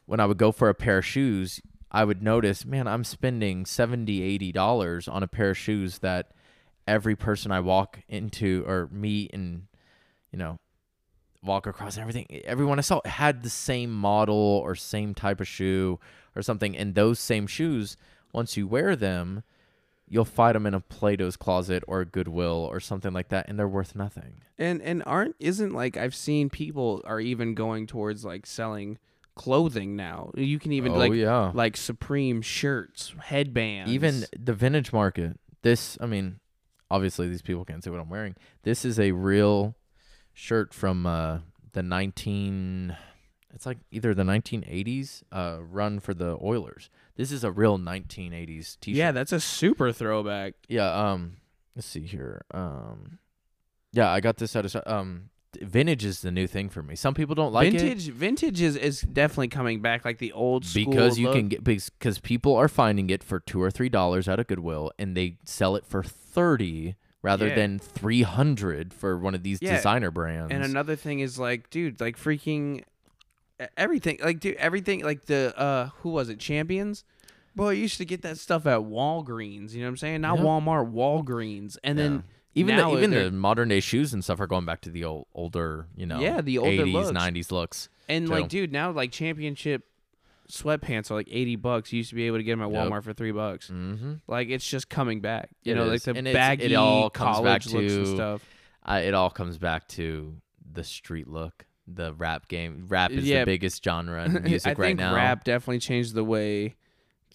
when 0.06 0.20
I 0.20 0.26
would 0.26 0.38
go 0.38 0.52
for 0.54 0.70
a 0.70 0.74
pair 0.76 1.00
of 1.00 1.06
shoes, 1.06 1.62
I 1.92 2.06
would 2.06 2.22
notice, 2.24 2.66
man, 2.66 2.88
I'm 2.88 3.04
spending 3.04 3.66
70 3.66 4.22
80 4.22 4.52
dollars 4.54 5.08
on 5.08 5.22
a 5.22 5.28
pair 5.28 5.50
of 5.50 5.58
shoes 5.58 6.00
that 6.00 6.32
every 6.88 7.16
person 7.18 7.52
I 7.52 7.60
walk 7.60 8.00
into 8.08 8.64
or 8.66 8.88
meet 8.92 9.34
and 9.34 9.64
you 10.32 10.40
know 10.40 10.60
walk 11.44 11.68
across 11.68 11.96
and 11.96 12.02
everything 12.02 12.26
everyone 12.46 12.80
I 12.80 12.82
saw 12.82 13.00
had 13.06 13.44
the 13.44 13.50
same 13.50 13.94
model 13.94 14.36
or 14.36 14.76
same 14.76 15.14
type 15.14 15.40
of 15.40 15.48
shoe 15.48 16.00
or 16.36 16.42
something 16.42 16.76
and 16.76 16.96
those 16.96 17.20
same 17.20 17.48
shoes 17.48 17.96
once 18.34 18.58
you 18.58 18.68
wear 18.68 18.96
them 18.96 19.44
you'll 20.08 20.26
find 20.26 20.56
them 20.56 20.66
in 20.66 20.74
a 20.74 20.80
Plato's 20.80 21.36
closet 21.36 21.84
or 21.88 22.02
a 22.02 22.06
Goodwill 22.06 22.68
or 22.72 22.80
something 22.80 23.12
like 23.14 23.30
that, 23.30 23.48
and 23.50 23.60
they're 23.60 23.68
worth 23.68 23.96
nothing. 23.96 24.42
And 24.58 24.82
and 24.82 25.04
aren't 25.06 25.36
isn't 25.40 25.74
like 25.74 25.98
I've 25.98 26.16
seen 26.16 26.50
people 26.50 27.02
are 27.06 27.20
even 27.20 27.54
going 27.54 27.88
towards 27.88 28.26
like 28.26 28.46
selling 28.46 28.98
clothing 29.36 29.96
now. 29.96 30.32
You 30.36 30.60
can 30.60 30.72
even 30.72 30.94
oh 30.94 30.98
like 30.98 31.14
yeah, 31.14 31.52
like 31.54 31.78
Supreme 31.78 32.42
shirts, 32.42 33.14
headbands. 33.20 33.92
even 33.92 34.26
the 34.38 34.54
vintage 34.54 34.92
market. 34.94 35.40
This, 35.64 35.98
I 36.00 36.06
mean, 36.06 36.40
obviously 36.90 37.28
these 37.28 37.42
people 37.42 37.66
can't 37.66 37.84
see 37.84 37.90
what 37.90 38.00
I'm 38.00 38.10
wearing. 38.10 38.36
This 38.64 38.86
is 38.86 39.00
a 39.00 39.12
real 39.12 39.76
shirt 40.38 40.74
from 40.74 41.06
uh, 41.06 41.40
the 41.74 41.82
19. 41.82 42.96
It's 43.54 43.66
like 43.66 43.80
either 43.92 44.14
the 44.14 44.24
1980s 44.24 45.24
uh, 45.32 45.58
run 45.62 46.00
for 46.00 46.14
the 46.14 46.38
Oilers. 46.42 46.90
This 47.16 47.32
is 47.32 47.44
a 47.44 47.52
real 47.52 47.80
1980s 47.80 48.80
T-shirt. 48.80 48.98
yeah, 48.98 49.12
that's 49.12 49.32
a 49.32 49.40
super 49.40 49.92
throwback. 49.92 50.54
Yeah. 50.70 50.92
Um. 50.92 51.38
Let's 51.76 51.88
see 51.88 52.06
here. 52.06 52.44
Um. 52.54 53.18
Yeah, 53.92 54.12
I 54.12 54.20
got 54.20 54.38
this 54.38 54.56
at 54.56 54.74
a 54.76 54.94
um. 54.94 55.30
Vintage 55.60 56.06
is 56.06 56.22
the 56.22 56.30
new 56.30 56.46
thing 56.46 56.70
for 56.70 56.84
me. 56.84 56.96
Some 56.96 57.16
people 57.16 57.34
don't 57.34 57.52
like 57.52 57.74
it 57.74 57.80
vintage 57.80 58.10
vintage 58.10 58.62
is, 58.62 58.76
is 58.76 59.02
definitely 59.02 59.48
coming 59.48 59.82
back 59.82 60.06
like 60.06 60.20
the 60.20 60.32
old 60.34 60.66
school 60.66 60.86
because 60.86 61.18
you 61.18 61.28
look. 61.28 61.36
can 61.36 61.48
get 61.48 61.64
because 61.64 62.20
people 62.20 62.56
are 62.56 62.68
finding 62.68 63.10
it 63.10 63.24
for 63.24 63.40
two 63.40 63.60
or 63.60 63.72
three 63.72 63.90
dollars 63.90 64.28
at 64.28 64.40
a 64.40 64.44
Goodwill, 64.44 64.92
and 65.00 65.18
they 65.18 65.38
sell 65.46 65.76
it 65.76 65.84
for 65.84 66.04
thirty 66.04 66.96
rather 67.22 67.48
Yeah. 67.48 67.56
than 67.56 67.80
three 67.80 68.22
hundred 68.24 68.94
for 68.94 69.18
one 69.18 69.34
of 69.36 69.44
these 69.44 69.60
Yeah, 69.62 69.76
designer 69.76 70.12
brands. 70.12 70.54
And 70.54 70.64
another 70.64 70.96
thing 70.96 71.20
is 71.20 71.38
like, 71.40 71.70
dude, 71.70 72.00
like 72.00 72.18
freaking 72.18 72.84
everything, 73.76 74.20
like 74.24 74.40
dude, 74.40 74.56
everything, 74.56 75.04
like 75.04 75.26
the 75.26 75.54
uh, 75.58 75.90
who 76.02 76.10
was 76.10 76.30
it, 76.30 76.40
Champions? 76.40 77.04
Boy, 77.56 77.70
I 77.70 77.74
used 77.74 77.98
to 77.98 78.06
get 78.06 78.22
that 78.22 78.38
stuff 78.38 78.68
at 78.68 78.82
Walgreens. 78.82 79.72
You 79.74 79.80
know 79.80 79.86
what 79.88 79.90
I'm 79.92 79.98
saying? 79.98 80.22
Not 80.22 80.38
Yeah. 80.38 80.44
Walmart, 80.46 80.92
Walgreens, 80.94 81.78
and 81.84 81.98
then 81.98 82.24
even 82.54 82.76
now 82.76 82.92
the, 82.92 82.98
even 82.98 83.10
the 83.12 83.32
modern 83.32 83.70
day 83.70 83.80
shoes 83.80 84.14
and 84.14 84.24
stuff 84.24 84.40
are 84.40 84.48
going 84.48 84.66
back 84.66 84.82
to 84.82 84.90
the 84.92 85.04
old 85.04 85.26
older, 85.34 85.88
you 85.96 86.06
know, 86.06 86.20
Yeah, 86.20 86.42
the 86.42 86.60
older 86.60 86.70
eighties, 86.70 86.94
looks. 86.94 87.12
nineties 87.12 87.52
looks. 87.52 87.90
and 88.08 88.28
too. 88.28 88.32
like, 88.34 88.48
dude, 88.50 88.72
now 88.72 88.92
like 88.92 89.12
championship 89.12 89.84
sweatpants 90.52 91.12
are 91.12 91.16
like 91.16 91.28
eighty 91.32 91.56
bucks. 91.56 91.92
You 91.92 91.98
used 91.98 92.10
to 92.10 92.16
be 92.16 92.24
able 92.28 92.38
to 92.38 92.44
get 92.44 92.52
them 92.54 92.62
at 92.62 92.72
Yep. 92.72 92.90
Walmart 92.92 93.04
for 93.04 93.14
three 93.14 93.32
bucks. 93.32 93.70
Mm-hmm. 93.70 94.14
Like 94.28 94.50
it's 94.50 94.68
just 94.68 94.90
coming 94.90 95.22
back. 95.22 95.50
You 95.64 95.74
It 95.74 95.76
know, 95.76 95.84
is. 95.86 95.90
like 96.08 96.14
the 96.14 96.20
And 96.20 96.28
it's- 96.28 96.34
it 96.34 96.60
baggy 96.62 96.76
all 96.76 97.10
comes 97.10 97.38
back 97.38 97.62
college 97.64 97.74
looks 97.74 97.94
and 97.94 98.08
stuff. 98.08 98.44
I, 98.84 99.00
it 99.02 99.14
all 99.14 99.30
comes 99.30 99.58
back 99.58 99.88
to 99.90 100.36
the 100.72 100.84
street 100.84 101.28
look, 101.28 101.66
the 101.88 102.14
rap 102.14 102.48
game. 102.48 102.86
Rap 102.88 103.12
is 103.12 103.26
Yeah. 103.28 103.40
the 103.40 103.46
biggest 103.48 103.84
genre 103.84 104.24
in 104.26 104.44
music 104.44 104.68
I 104.78 104.82
right 104.82 104.88
think 104.90 105.00
now. 105.00 105.14
rap 105.16 105.44
definitely 105.44 105.80
changed 105.80 106.14
the 106.14 106.24
way 106.24 106.76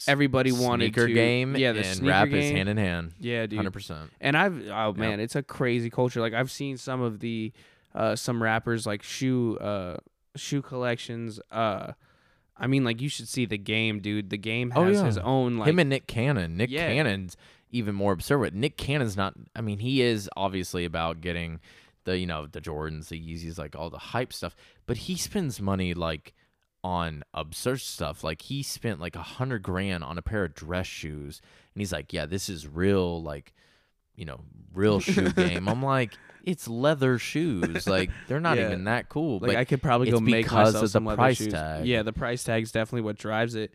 everybody 0.08 0.50
wanted 0.50 0.92
to- 0.94 1.12
game 1.12 1.54
yeah, 1.56 1.72
the 1.72 1.78
and 1.80 1.86
sneaker 1.86 2.10
rap 2.10 2.28
is 2.28 2.50
hand 2.50 2.68
in 2.68 2.76
hand. 2.76 3.12
Yeah, 3.20 3.46
dude. 3.46 3.58
Hundred 3.58 3.72
percent. 3.72 4.10
And 4.20 4.36
I've 4.36 4.68
oh 4.68 4.94
man, 4.94 5.20
it's 5.20 5.36
a 5.36 5.42
crazy 5.42 5.90
culture. 5.90 6.20
Like 6.20 6.32
I've 6.34 6.50
seen 6.50 6.76
some 6.76 7.00
of 7.02 7.20
the 7.20 7.52
uh 7.94 8.16
some 8.16 8.42
rappers 8.42 8.86
like 8.86 9.02
shoe 9.02 9.58
uh 9.58 9.98
shoe 10.34 10.62
collections. 10.62 11.38
Uh 11.50 11.92
I 12.62 12.68
mean 12.68 12.84
like 12.84 13.00
you 13.02 13.08
should 13.08 13.28
see 13.28 13.44
the 13.44 13.58
game, 13.58 13.98
dude. 14.00 14.30
The 14.30 14.38
game 14.38 14.72
Oh, 14.74 14.84
has 14.84 14.98
yeah. 14.98 15.04
his 15.06 15.18
own 15.18 15.58
like 15.58 15.68
Him 15.68 15.78
and 15.80 15.90
Nick 15.90 16.06
Cannon. 16.06 16.56
Nick 16.56 16.70
Yeah. 16.70 16.86
Cannon's 16.88 17.36
even 17.72 17.94
more 17.94 18.12
absurd. 18.12 18.38
But 18.40 18.54
Nick 18.54 18.76
Cannon's 18.76 19.16
not. 19.16 19.34
I 19.56 19.60
mean, 19.60 19.80
he 19.80 20.00
is 20.00 20.30
obviously 20.36 20.84
about 20.84 21.20
getting 21.20 21.60
the 22.04 22.16
you 22.16 22.26
know 22.26 22.46
the 22.46 22.60
Jordans, 22.60 23.08
the 23.08 23.20
Yeezys, 23.20 23.58
like 23.58 23.74
all 23.76 23.90
the 23.90 23.98
hype 23.98 24.32
stuff. 24.32 24.54
But 24.86 24.96
he 24.96 25.16
spends 25.16 25.60
money 25.60 25.92
like 25.92 26.32
on 26.84 27.22
absurd 27.34 27.80
stuff. 27.80 28.22
Like 28.24 28.42
he 28.42 28.62
spent 28.62 29.00
like 29.00 29.16
a 29.16 29.22
hundred 29.22 29.62
grand 29.62 30.04
on 30.04 30.16
a 30.18 30.22
pair 30.22 30.44
of 30.44 30.54
dress 30.54 30.86
shoes, 30.86 31.40
and 31.74 31.80
he's 31.80 31.92
like, 31.92 32.12
"Yeah, 32.12 32.26
this 32.26 32.48
is 32.48 32.66
real, 32.68 33.22
like, 33.22 33.52
you 34.14 34.24
know, 34.24 34.40
real 34.72 35.00
shoe 35.00 35.30
game." 35.32 35.68
I'm 35.68 35.82
like, 35.82 36.12
"It's 36.45 36.68
leather 36.68 37.18
shoes. 37.18 37.86
Like 37.86 38.11
they're 38.28 38.40
not 38.40 38.57
Yeah. 38.59 38.66
even 38.66 38.84
that 38.84 39.09
cool." 39.09 39.34
like 39.40 39.49
but 39.53 39.57
I 39.57 39.64
could 39.64 39.82
probably 39.82 40.09
it's 40.09 40.14
go 40.18 40.20
make 40.20 40.45
because 40.45 40.53
myself 40.74 40.74
of 40.76 40.80
the 40.82 40.88
some 40.88 41.05
leather 41.07 41.16
price 41.16 41.36
shoes. 41.38 41.53
tag. 41.53 41.86
Yeah, 41.86 42.03
the 42.03 42.12
price 42.12 42.45
tag's 42.45 42.72
definitely 42.72 43.03
what 43.03 43.16
drives 43.18 43.55
it. 43.55 43.74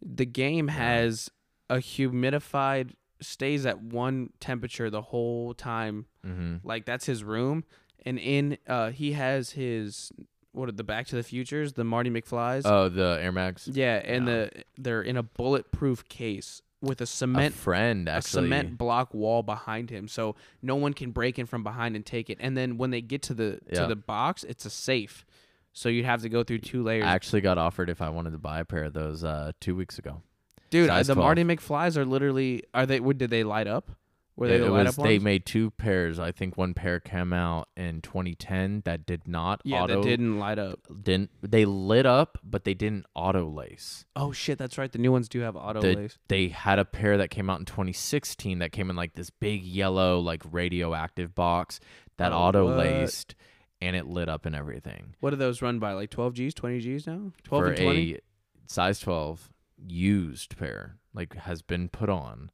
The 0.00 0.26
game 0.26 0.68
has 0.68 1.30
a 1.70 1.76
humidified 1.76 2.92
stays 3.20 3.66
at 3.66 3.80
one 3.82 4.30
temperature 4.40 4.90
the 4.90 5.02
whole 5.02 5.52
time 5.54 6.06
hmm 6.24 6.56
like 6.62 6.84
that's 6.84 7.04
his 7.06 7.24
room 7.24 7.64
and 8.06 8.16
in 8.18 8.56
uh 8.68 8.90
he 8.90 9.12
has 9.12 9.50
his 9.50 10.12
what 10.52 10.68
are 10.68 10.72
the 10.72 10.84
back 10.84 11.04
to 11.08 11.16
the 11.16 11.22
futures 11.24 11.72
the 11.72 11.82
marty 11.82 12.10
mcfly's 12.10 12.62
oh, 12.64 12.88
the 12.88 13.18
Air 13.20 13.32
Max. 13.32 13.66
yeah 13.72 14.00
and 14.04 14.28
the 14.28 14.50
they're 14.78 15.02
in 15.02 15.16
a 15.16 15.22
bulletproof 15.24 16.08
case 16.08 16.62
with 16.80 17.00
a 17.00 17.04
A 17.04 17.06
cement 17.06 17.54
friend 17.54 18.08
a 18.08 18.22
cement 18.22 18.78
block 18.78 19.12
wall 19.12 19.42
behind 19.42 19.90
him 19.90 20.06
so 20.06 20.36
no 20.62 20.76
one 20.76 20.94
can 20.94 21.10
break 21.10 21.38
in 21.38 21.46
from 21.46 21.62
behind 21.64 21.96
and 21.96 22.06
take 22.06 22.30
it 22.30 22.38
and 22.40 22.56
then 22.56 22.78
when 22.78 22.90
they 22.90 23.00
get 23.00 23.22
to 23.22 23.34
the 23.34 23.58
Yeah. 23.70 23.80
to 23.82 23.86
the 23.88 23.96
box 23.96 24.44
it's 24.44 24.64
a 24.64 24.70
safe 24.70 25.26
so 25.72 25.88
you'd 25.88 26.04
have 26.04 26.22
to 26.22 26.28
go 26.28 26.44
through 26.44 26.58
two 26.58 26.82
layers 26.84 27.04
I 27.04 27.14
actually 27.14 27.40
got 27.40 27.58
offered 27.58 27.90
if 27.90 28.00
I 28.00 28.08
wanted 28.10 28.30
to 28.30 28.38
buy 28.38 28.60
a 28.60 28.64
pair 28.64 28.84
of 28.84 28.92
those 28.92 29.24
uh, 29.24 29.52
two 29.60 29.74
weeks 29.74 29.98
ago. 29.98 30.22
dude 30.70 30.86
size 30.88 31.08
the 31.08 31.14
12. 31.14 31.24
marty 31.26 31.42
mcfly's 31.44 31.98
are 31.98 32.04
literally 32.04 32.62
are 32.72 32.86
they 32.86 33.00
what 33.00 33.18
did 33.18 33.30
they 33.30 33.42
light 33.42 33.66
up 33.66 33.90
were 34.38 34.48
they 34.48 34.58
the 34.58 34.70
light 34.70 34.86
was 34.86 34.98
up 34.98 35.04
they 35.04 35.18
made 35.18 35.44
two 35.44 35.70
pairs. 35.72 36.18
I 36.18 36.30
think 36.32 36.56
one 36.56 36.72
pair 36.72 37.00
came 37.00 37.32
out 37.32 37.68
in 37.76 38.00
2010 38.02 38.82
that 38.84 39.04
did 39.04 39.26
not 39.26 39.60
yeah 39.64 39.82
auto 39.82 40.00
that 40.02 40.08
didn't 40.08 40.38
light 40.38 40.58
up 40.58 40.86
didn't 41.02 41.30
they 41.42 41.64
lit 41.64 42.06
up, 42.06 42.38
but 42.44 42.64
they 42.64 42.74
didn't 42.74 43.06
auto 43.14 43.48
lace. 43.48 44.04
oh 44.16 44.30
shit 44.32 44.56
that's 44.58 44.78
right 44.78 44.92
the 44.92 44.98
new 44.98 45.10
ones 45.12 45.28
do 45.28 45.40
have 45.40 45.56
auto 45.56 45.80
The- 45.80 45.94
lace 45.96 46.18
They 46.28 46.48
had 46.48 46.78
a 46.78 46.84
pair 46.84 47.16
that 47.18 47.28
came 47.30 47.50
out 47.50 47.58
in 47.58 47.64
2016 47.66 48.60
that 48.60 48.72
came 48.72 48.90
in 48.90 48.96
like 48.96 49.14
this 49.14 49.30
big 49.30 49.62
yellow 49.64 50.20
like 50.20 50.42
radioactive 50.50 51.34
box 51.34 51.80
that 52.16 52.32
Oh, 52.32 52.36
auto 52.36 52.76
laced 52.76 53.34
and 53.80 53.94
it 53.94 54.06
lit 54.06 54.28
up 54.28 54.44
and 54.44 54.56
everything. 54.56 55.14
What 55.20 55.30
do 55.30 55.36
those 55.36 55.62
run 55.62 55.78
by? 55.78 55.92
Like 55.92 56.10
12 56.10 56.34
Gs, 56.34 56.54
20 56.54 56.80
Gs 56.96 57.06
now? 57.06 57.32
12 57.44 57.64
For 57.64 57.68
and 57.70 57.76
20? 57.78 58.14
a 58.14 58.18
size 58.66 58.98
12 59.00 59.50
used 59.86 60.56
pair 60.58 60.96
like 61.14 61.34
has 61.34 61.62
been 61.62 61.88
put 61.88 62.08
on 62.08 62.50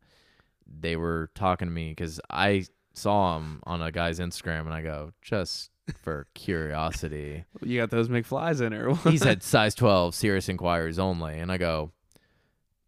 they 0.80 0.96
were 0.96 1.30
talking 1.34 1.68
to 1.68 1.72
me 1.72 1.90
because 1.90 2.20
i 2.30 2.64
saw 2.92 3.34
them 3.34 3.60
on 3.64 3.82
a 3.82 3.90
guy's 3.92 4.20
instagram 4.20 4.60
and 4.60 4.72
i 4.74 4.82
go 4.82 5.12
just 5.22 5.70
for 6.00 6.26
curiosity. 6.34 7.44
You 7.62 7.78
got 7.78 7.90
those 7.90 8.08
McFlies 8.08 8.62
in 8.62 8.72
there. 8.72 8.94
he 9.10 9.18
said 9.18 9.42
size 9.42 9.74
12 9.74 10.14
serious 10.14 10.48
inquiries 10.48 10.98
only 10.98 11.38
and 11.38 11.52
i 11.52 11.58
go 11.58 11.92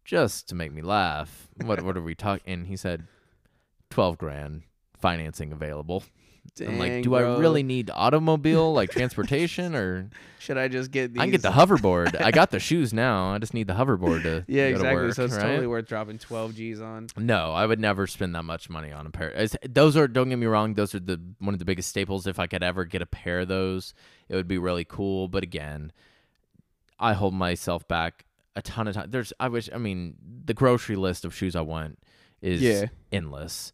just 0.03 0.47
to 0.49 0.55
make 0.55 0.71
me 0.71 0.81
laugh. 0.81 1.47
What 1.63 1.83
what 1.83 1.97
are 1.97 2.01
we 2.01 2.15
talking 2.15 2.51
and 2.51 2.67
he 2.67 2.75
said 2.77 3.05
12 3.89 4.17
grand 4.17 4.63
financing 4.97 5.51
available 5.51 6.03
i'm 6.61 6.79
like 6.79 7.03
do 7.03 7.09
bro. 7.09 7.35
i 7.35 7.39
really 7.39 7.63
need 7.63 7.89
automobile 7.93 8.73
like 8.79 8.89
transportation 8.91 9.75
or 9.75 10.09
Should 10.39 10.57
I 10.57 10.67
just 10.67 10.91
get 10.91 11.13
these? 11.13 11.19
I 11.21 11.25
can 11.25 11.31
get 11.31 11.41
the 11.41 11.49
hoverboard. 11.61 12.21
I 12.21 12.31
got 12.31 12.51
the 12.51 12.59
shoes 12.69 12.93
now. 12.93 13.33
I 13.33 13.37
just 13.39 13.53
need 13.53 13.67
the 13.67 13.73
hoverboard 13.73 14.23
to 14.23 14.45
Yeah, 14.47 14.69
go 14.71 14.77
to 14.77 14.79
exactly. 14.79 15.03
work, 15.07 15.13
so 15.15 15.25
it's 15.25 15.33
right? 15.35 15.41
totally 15.41 15.67
worth 15.67 15.87
dropping 15.87 16.19
12 16.19 16.55
Gs 16.55 16.79
on. 16.79 17.07
No, 17.17 17.51
I 17.53 17.65
would 17.65 17.79
never 17.79 18.07
spend 18.07 18.33
that 18.35 18.43
much 18.43 18.69
money 18.69 18.91
on 18.91 19.05
a 19.07 19.09
pair. 19.09 19.29
It's, 19.31 19.55
those 19.67 19.97
are 19.97 20.07
don't 20.07 20.29
get 20.29 20.37
me 20.37 20.45
wrong, 20.45 20.75
those 20.75 20.93
are 20.95 20.99
the 21.01 21.19
one 21.39 21.53
of 21.53 21.59
the 21.59 21.65
biggest 21.65 21.89
staples. 21.89 22.27
If 22.27 22.39
I 22.39 22.47
could 22.47 22.63
ever 22.63 22.85
get 22.85 23.01
a 23.01 23.05
pair 23.07 23.39
of 23.41 23.47
those, 23.49 23.93
it 24.29 24.35
would 24.35 24.47
be 24.47 24.57
really 24.57 24.85
cool. 24.85 25.27
But 25.27 25.43
again, 25.43 25.91
I 26.99 27.13
hold 27.13 27.33
myself 27.33 27.87
back 27.87 28.25
a 28.55 28.61
ton 28.61 28.87
of 28.87 28.95
time. 28.95 29.09
There's 29.11 29.33
I 29.39 29.49
wish 29.49 29.69
I 29.73 29.77
mean 29.77 30.15
the 30.45 30.53
grocery 30.53 30.95
list 30.95 31.25
of 31.25 31.33
shoes 31.35 31.55
I 31.55 31.61
want 31.61 31.99
is 32.41 32.61
Yeah. 32.61 32.85
endless, 33.11 33.73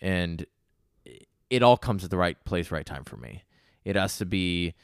and 0.00 0.44
it 1.50 1.62
all 1.62 1.76
comes 1.76 2.04
at 2.04 2.10
the 2.10 2.16
right 2.16 2.42
place, 2.44 2.70
right 2.70 2.86
time 2.86 3.04
for 3.04 3.16
me. 3.16 3.42
It 3.84 3.96
has 3.96 4.16
to 4.18 4.24
be. 4.26 4.74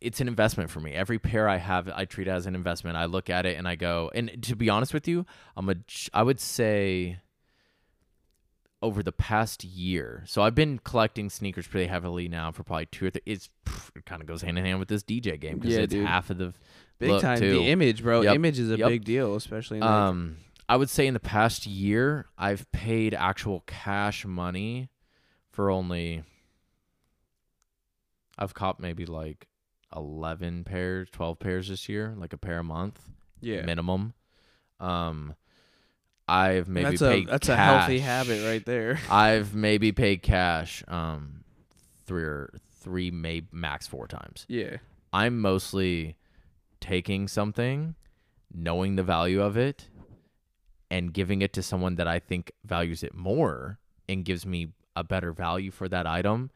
It's 0.00 0.20
an 0.20 0.28
investment 0.28 0.70
for 0.70 0.78
me. 0.80 0.92
Every 0.92 1.18
pair 1.18 1.48
I 1.48 1.56
have, 1.56 1.88
I 1.88 2.04
treat 2.04 2.28
as 2.28 2.46
an 2.46 2.54
investment. 2.54 2.96
I 2.96 3.06
look 3.06 3.28
at 3.28 3.44
it 3.44 3.56
and 3.58 3.66
I 3.66 3.74
go. 3.74 4.08
And 4.14 4.40
to 4.44 4.54
be 4.54 4.68
honest 4.70 4.94
with 4.94 5.08
you, 5.08 5.26
I'm 5.56 5.68
a. 5.68 5.74
I 6.14 6.22
would 6.22 6.38
say 6.40 7.18
over 8.80 9.02
the 9.02 9.10
past 9.12 9.64
year. 9.64 10.22
So 10.26 10.42
I've 10.42 10.54
been 10.54 10.78
collecting 10.78 11.30
sneakers 11.30 11.66
pretty 11.66 11.88
heavily 11.88 12.28
now 12.28 12.52
for 12.52 12.62
probably 12.62 12.86
two 12.86 13.06
or 13.06 13.10
three. 13.10 13.22
It's 13.26 13.48
it 13.96 14.04
kind 14.06 14.22
of 14.22 14.28
goes 14.28 14.42
hand 14.42 14.56
in 14.58 14.64
hand 14.64 14.78
with 14.78 14.88
this 14.88 15.02
DJ 15.02 15.38
game 15.40 15.58
because 15.58 15.74
Yeah, 15.74 15.80
it's 15.80 15.92
dude. 15.94 16.06
half 16.06 16.30
of 16.30 16.38
the 16.38 16.54
Big 17.00 17.20
time. 17.20 17.40
too. 17.40 17.50
The 17.50 17.66
image, 17.70 18.02
bro. 18.02 18.20
Yep. 18.22 18.34
Image 18.36 18.58
is 18.60 18.70
a 18.70 18.76
Yep. 18.78 18.88
big 18.88 19.04
deal, 19.04 19.34
especially 19.34 19.78
in 19.78 19.82
Um, 19.82 20.36
I 20.68 20.76
would 20.76 20.90
say 20.90 21.06
in 21.08 21.14
the 21.14 21.20
past 21.20 21.66
year, 21.66 22.26
I've 22.36 22.70
paid 22.70 23.14
actual 23.14 23.64
cash 23.66 24.24
money 24.24 24.90
for 25.58 25.72
only. 25.72 26.22
I've 28.38 28.54
copped 28.54 28.78
maybe 28.78 29.06
like 29.06 29.48
eleven 29.92 30.62
pairs, 30.62 31.08
twelve 31.10 31.40
pairs 31.40 31.68
this 31.68 31.88
year, 31.88 32.14
like 32.16 32.32
a 32.32 32.36
pair 32.36 32.60
a 32.60 32.62
month 32.62 33.00
yeah. 33.40 33.62
minimum. 33.62 34.14
Um, 34.78 35.34
I've 36.28 36.68
maybe 36.68 36.90
that's 36.90 37.02
a 37.02 37.10
paid. 37.10 37.28
that's 37.28 37.48
a 37.48 37.56
healthy 37.56 37.98
habit 37.98 38.46
right 38.46 38.64
there. 38.64 39.00
I've 39.10 39.52
maybe 39.52 39.90
paid 39.90 40.22
cash 40.22 40.84
um 40.86 41.42
three 42.06 42.22
or 42.22 42.54
three, 42.80 43.10
maybe 43.10 43.48
max 43.50 43.88
four 43.88 44.06
times. 44.06 44.44
Yeah. 44.46 44.76
I'm 45.12 45.40
mostly 45.40 46.16
taking 46.78 47.26
something, 47.26 47.96
knowing 48.54 48.94
the 48.94 49.02
value 49.02 49.42
of 49.42 49.56
it, 49.56 49.88
and 50.88 51.12
giving 51.12 51.42
it 51.42 51.52
to 51.54 51.64
someone 51.64 51.96
that 51.96 52.06
I 52.06 52.20
think 52.20 52.52
values 52.64 53.02
it 53.02 53.12
more 53.12 53.80
and 54.08 54.24
gives 54.24 54.46
me 54.46 54.68
a 54.98 55.04
better 55.04 55.32
value 55.32 55.70
for 55.70 55.88
that 55.88 56.06
item 56.06 56.50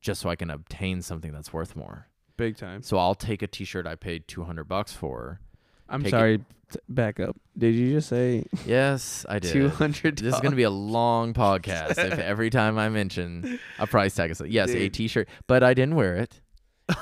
just 0.00 0.20
so 0.20 0.28
I 0.28 0.36
can 0.36 0.50
obtain 0.50 1.02
something 1.02 1.32
that's 1.32 1.52
worth 1.52 1.74
more. 1.76 2.08
Big 2.36 2.56
time. 2.56 2.82
So 2.82 2.98
I'll 2.98 3.14
take 3.14 3.42
a 3.42 3.46
t-shirt 3.46 3.86
I 3.86 3.94
paid 3.94 4.28
200 4.28 4.64
bucks 4.64 4.92
for. 4.92 5.40
I'm 5.88 6.00
Take 6.02 6.08
it- 6.08 6.10
sorry. 6.10 6.38
t- 6.38 6.44
Back 6.88 7.20
up. 7.20 7.36
Did 7.56 7.74
you 7.76 7.92
just 7.92 8.08
say 8.08 8.44
Yes, 8.66 9.24
I 9.28 9.38
did. 9.38 9.52
two 9.52 9.68
hundred? 9.68 10.18
This 10.18 10.34
is 10.34 10.40
going 10.40 10.50
to 10.50 10.56
be 10.56 10.64
a 10.64 10.70
long 10.70 11.32
podcast 11.32 11.90
if 11.96 12.18
every 12.18 12.50
time 12.50 12.76
I 12.76 12.88
mention 12.88 13.60
a 13.78 13.86
price 13.86 14.14
tag 14.16 14.30
is 14.32 14.40
like, 14.40 14.50
yes, 14.50 14.70
a 14.70 14.74
Dude. 14.80 14.94
t-shirt, 14.94 15.28
but 15.46 15.62
I 15.62 15.74
didn't 15.74 15.94
wear 15.94 16.16
it. 16.16 16.40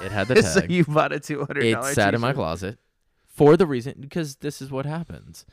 It 0.03 0.13
had 0.13 0.29
the 0.29 0.35
tag. 0.43 0.45
so 0.45 0.65
you 0.69 0.85
bought 0.85 1.13
a 1.15 1.19
two 1.21 1.45
hundred. 1.47 1.65
it 1.65 1.83
sat 1.95 2.15
in 2.15 2.21
my 2.21 2.33
closet 2.35 2.79
for 3.27 3.57
the 3.57 3.67
reason 3.67 3.95
because 4.01 4.37
this 4.37 4.61
is 4.63 4.71
what 4.71 4.85
happens. 4.87 5.47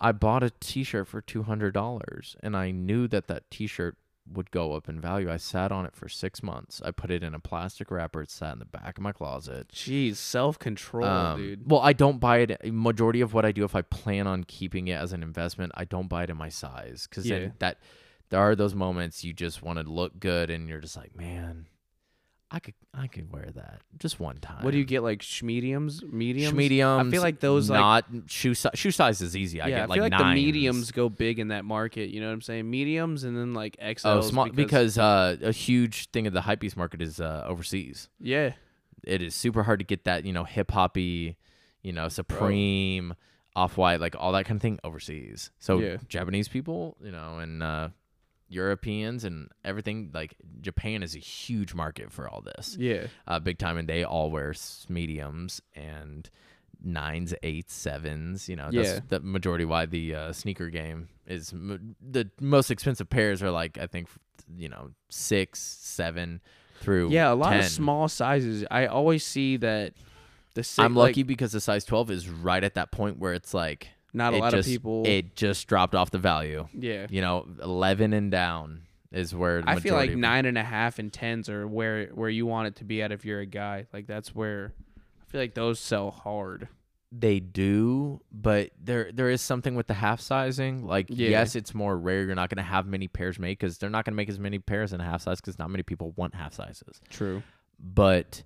I 0.00 0.12
bought 0.12 0.42
a 0.42 0.50
t-shirt 0.60 1.08
for 1.08 1.22
$200 1.22 2.36
and 2.42 2.56
I 2.56 2.70
knew 2.70 3.08
that 3.08 3.28
that 3.28 3.50
t-shirt 3.50 3.96
would 4.32 4.50
go 4.50 4.72
up 4.72 4.88
in 4.88 5.00
value. 5.00 5.30
I 5.30 5.36
sat 5.36 5.70
on 5.70 5.84
it 5.86 5.94
for 5.94 6.08
6 6.08 6.42
months. 6.42 6.80
I 6.84 6.90
put 6.90 7.10
it 7.10 7.22
in 7.22 7.34
a 7.34 7.38
plastic 7.40 7.90
wrapper. 7.90 8.22
It 8.22 8.30
sat 8.30 8.54
in 8.54 8.58
the 8.58 8.64
back 8.64 8.96
of 8.98 9.02
my 9.02 9.12
closet. 9.12 9.68
Jeez, 9.68 10.16
self 10.16 10.58
control, 10.58 11.04
Um, 11.04 11.38
dude. 11.40 11.70
Well, 11.70 11.80
I 11.80 11.92
don't 11.92 12.18
buy 12.20 12.38
it. 12.38 12.72
Majority 12.72 13.20
of 13.20 13.34
what 13.34 13.44
I 13.44 13.52
do, 13.52 13.64
if 13.64 13.74
I 13.74 13.82
plan 13.82 14.26
on 14.26 14.44
keeping 14.44 14.88
it 14.88 14.94
as 14.94 15.12
an 15.12 15.22
investment, 15.22 15.72
I 15.74 15.84
don't 15.84 16.08
buy 16.08 16.24
it 16.24 16.30
in 16.30 16.36
my 16.36 16.48
size 16.48 17.06
because 17.08 17.26
Yeah. 17.28 17.50
that 17.58 17.78
there 18.30 18.40
are 18.40 18.56
those 18.56 18.74
moments 18.74 19.22
you 19.24 19.32
just 19.32 19.62
want 19.62 19.78
to 19.78 19.84
look 19.84 20.18
good 20.18 20.48
and 20.50 20.68
you're 20.68 20.80
just 20.80 20.96
like, 20.96 21.14
man, 21.14 21.66
I 22.54 22.60
could 22.60 22.74
I 22.96 23.08
could 23.08 23.32
wear 23.32 23.48
that 23.56 23.80
just 23.98 24.20
one 24.20 24.36
time. 24.36 24.62
What 24.62 24.70
do 24.70 24.78
you 24.78 24.84
get? 24.84 25.02
Like 25.02 25.24
mediums, 25.42 26.04
mediums, 26.04 26.54
Mediums. 26.54 27.08
I 27.08 27.10
feel 27.10 27.20
like 27.20 27.40
those 27.40 27.68
like 27.68 27.80
not 27.80 28.04
shoe 28.26 28.54
size. 28.54 28.70
Shoe 28.76 28.92
size 28.92 29.20
is 29.20 29.36
easy. 29.36 29.60
I 29.60 29.66
yeah, 29.66 29.76
get 29.78 29.82
I 29.82 29.86
like 29.86 29.96
feel 29.96 30.04
like 30.04 30.12
the 30.12 30.18
nines. 30.24 30.34
mediums 30.36 30.92
go 30.92 31.08
big 31.08 31.40
in 31.40 31.48
that 31.48 31.64
market. 31.64 32.10
You 32.10 32.20
know 32.20 32.28
what 32.28 32.34
I'm 32.34 32.42
saying? 32.42 32.70
Mediums 32.70 33.24
and 33.24 33.36
then 33.36 33.54
like 33.54 33.76
XLs. 33.78 34.00
Oh, 34.04 34.20
small 34.20 34.48
because, 34.50 34.96
uh, 34.98 35.36
a 35.42 35.50
huge 35.50 36.10
thing 36.12 36.28
of 36.28 36.32
the 36.32 36.42
hypebeast 36.42 36.76
market 36.76 37.02
is 37.02 37.18
uh, 37.20 37.44
overseas. 37.44 38.08
yeah, 38.20 38.52
It 39.02 39.20
is 39.20 39.34
super 39.34 39.64
hard 39.64 39.80
to 39.80 39.84
get 39.84 40.04
that 40.04 40.24
you 40.24 40.32
know 40.32 40.44
hip 40.44 40.70
hoppy, 40.70 41.36
you 41.82 41.92
know 41.92 42.08
Supreme, 42.08 43.14
Off 43.56 43.76
White, 43.76 44.00
like 44.00 44.14
all 44.16 44.30
that 44.30 44.44
kind 44.44 44.58
of 44.58 44.62
thing 44.62 44.78
overseas. 44.84 45.50
So 45.58 45.80
Yeah. 45.80 45.96
Japanese 46.08 46.46
people, 46.46 46.96
you 47.02 47.10
know, 47.10 47.38
and 47.38 47.64
uh, 47.64 47.88
Europeans 48.48 49.24
and 49.24 49.48
everything 49.64 50.10
like 50.14 50.34
Japan 50.60 51.02
is 51.02 51.14
a 51.14 51.18
huge 51.18 51.74
market 51.74 52.12
for 52.12 52.28
all 52.28 52.42
this, 52.42 52.76
yeah, 52.78 53.06
uh, 53.26 53.38
big 53.40 53.58
time, 53.58 53.76
and 53.78 53.88
they 53.88 54.04
all 54.04 54.30
wear 54.30 54.54
mediums 54.88 55.60
and 55.74 56.28
nines, 56.82 57.34
eights, 57.42 57.74
sevens. 57.74 58.48
You 58.48 58.56
know, 58.56 58.70
that's 58.70 58.88
Yeah. 58.94 59.00
the 59.08 59.20
majority 59.20 59.64
why 59.64 59.86
the 59.86 60.14
uh, 60.14 60.32
sneaker 60.32 60.68
game 60.70 61.08
is 61.26 61.52
m- 61.52 61.96
the 62.00 62.30
most 62.40 62.70
expensive 62.70 63.08
pairs 63.08 63.42
are 63.42 63.50
like 63.50 63.78
I 63.78 63.86
think 63.86 64.08
you 64.56 64.68
know 64.68 64.90
six, 65.08 65.60
seven 65.60 66.40
through 66.80 67.10
yeah. 67.10 67.32
A 67.32 67.34
lot 67.34 67.50
10. 67.52 67.60
of 67.60 67.66
small 67.66 68.08
sizes. 68.08 68.64
I 68.70 68.86
always 68.86 69.24
see 69.24 69.56
that. 69.58 69.94
The 70.52 70.62
si- 70.62 70.82
I'm 70.82 70.94
like, 70.94 71.10
lucky 71.12 71.22
because 71.24 71.50
the 71.50 71.60
size 71.60 71.84
12 71.84 72.10
is 72.12 72.28
right 72.28 72.62
at 72.62 72.74
that 72.74 72.92
point 72.92 73.18
where 73.18 73.32
it's 73.32 73.52
like 73.54 73.88
Not 74.14 74.32
a 74.32 74.36
it 74.36 74.40
lot 74.40 74.52
just, 74.52 74.68
of 74.68 74.72
people. 74.72 75.02
It 75.06 75.36
just 75.36 75.66
dropped 75.66 75.94
off 75.94 76.10
the 76.10 76.18
value. 76.18 76.66
yeah. 76.72 77.06
You 77.10 77.20
know, 77.20 77.46
11 77.62 78.12
and 78.12 78.30
down 78.30 78.82
is 79.12 79.34
where 79.34 79.60
the 79.60 79.68
I 79.70 79.80
feel 79.80 79.94
like 79.94 80.14
nine 80.14 80.46
and 80.46 80.56
a 80.56 80.62
half 80.62 80.98
and 80.98 81.12
tens 81.12 81.48
are 81.48 81.66
where 81.66 82.06
where 82.08 82.30
you 82.30 82.46
want 82.46 82.68
it 82.68 82.76
to 82.76 82.84
be 82.84 83.02
at 83.02 83.12
if 83.12 83.24
you're 83.24 83.40
a 83.40 83.46
guy. 83.46 83.86
Like 83.92 84.06
that's 84.06 84.34
where 84.34 84.72
I 84.96 85.30
feel 85.30 85.40
like 85.40 85.54
those 85.54 85.78
sell 85.80 86.10
hard. 86.10 86.68
they 87.12 87.38
do, 87.40 88.20
but 88.32 88.70
there 88.82 89.10
there 89.12 89.30
is 89.30 89.40
something 89.40 89.74
with 89.76 89.86
the 89.88 89.94
half 89.94 90.20
sizing. 90.20 90.84
Like 90.86 91.06
Yeah. 91.10 91.28
yes, 91.30 91.54
it's 91.54 91.74
more 91.74 91.96
rare. 91.96 92.24
You're 92.24 92.34
not 92.34 92.50
going 92.50 92.56
to 92.64 92.68
have 92.68 92.86
many 92.86 93.06
pairs 93.08 93.38
made 93.38 93.58
because 93.58 93.78
they're 93.78 93.90
not 93.90 94.04
going 94.04 94.12
to 94.14 94.16
make 94.16 94.28
as 94.28 94.38
many 94.40 94.58
pairs 94.58 94.92
in 94.92 95.00
a 95.00 95.04
half 95.04 95.22
size 95.22 95.40
because 95.40 95.58
not 95.58 95.70
many 95.70 95.82
people 95.82 96.12
want 96.16 96.34
half 96.34 96.54
sizes. 96.54 97.00
True. 97.10 97.42
But 97.78 98.42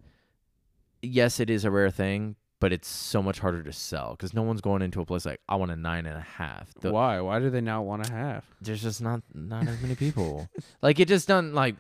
yes, 1.03 1.41
it 1.41 1.49
is 1.51 1.65
a 1.65 1.71
rare 1.71 1.91
thing. 1.91 2.37
But 2.61 2.73
it's 2.73 2.89
so 2.89 3.23
much 3.23 3.39
harder 3.39 3.63
to 3.63 3.73
sell 3.73 4.13
because 4.13 4.35
no 4.35 4.43
one's 4.43 4.61
going 4.61 4.83
into 4.83 5.01
a 5.01 5.07
place 5.07 5.25
like 5.25 5.41
I 5.49 5.55
want 5.57 5.71
a 5.71 5.77
nine 5.77 6.07
and 6.07 6.17
a 6.17 6.21
half. 6.39 6.73
The- 6.81 6.91
Why? 6.93 7.21
Why 7.21 7.39
do 7.39 7.51
they 7.51 7.61
not 7.61 7.85
want 7.85 8.09
a 8.09 8.13
half? 8.13 8.45
there's 8.61 8.83
just 8.83 9.01
not 9.01 9.23
not 9.33 9.69
as 9.69 9.81
many 9.81 9.95
people. 9.95 10.49
like 10.83 10.99
it 10.99 11.07
just 11.09 11.29
doesn't 11.29 11.55
like 11.55 11.77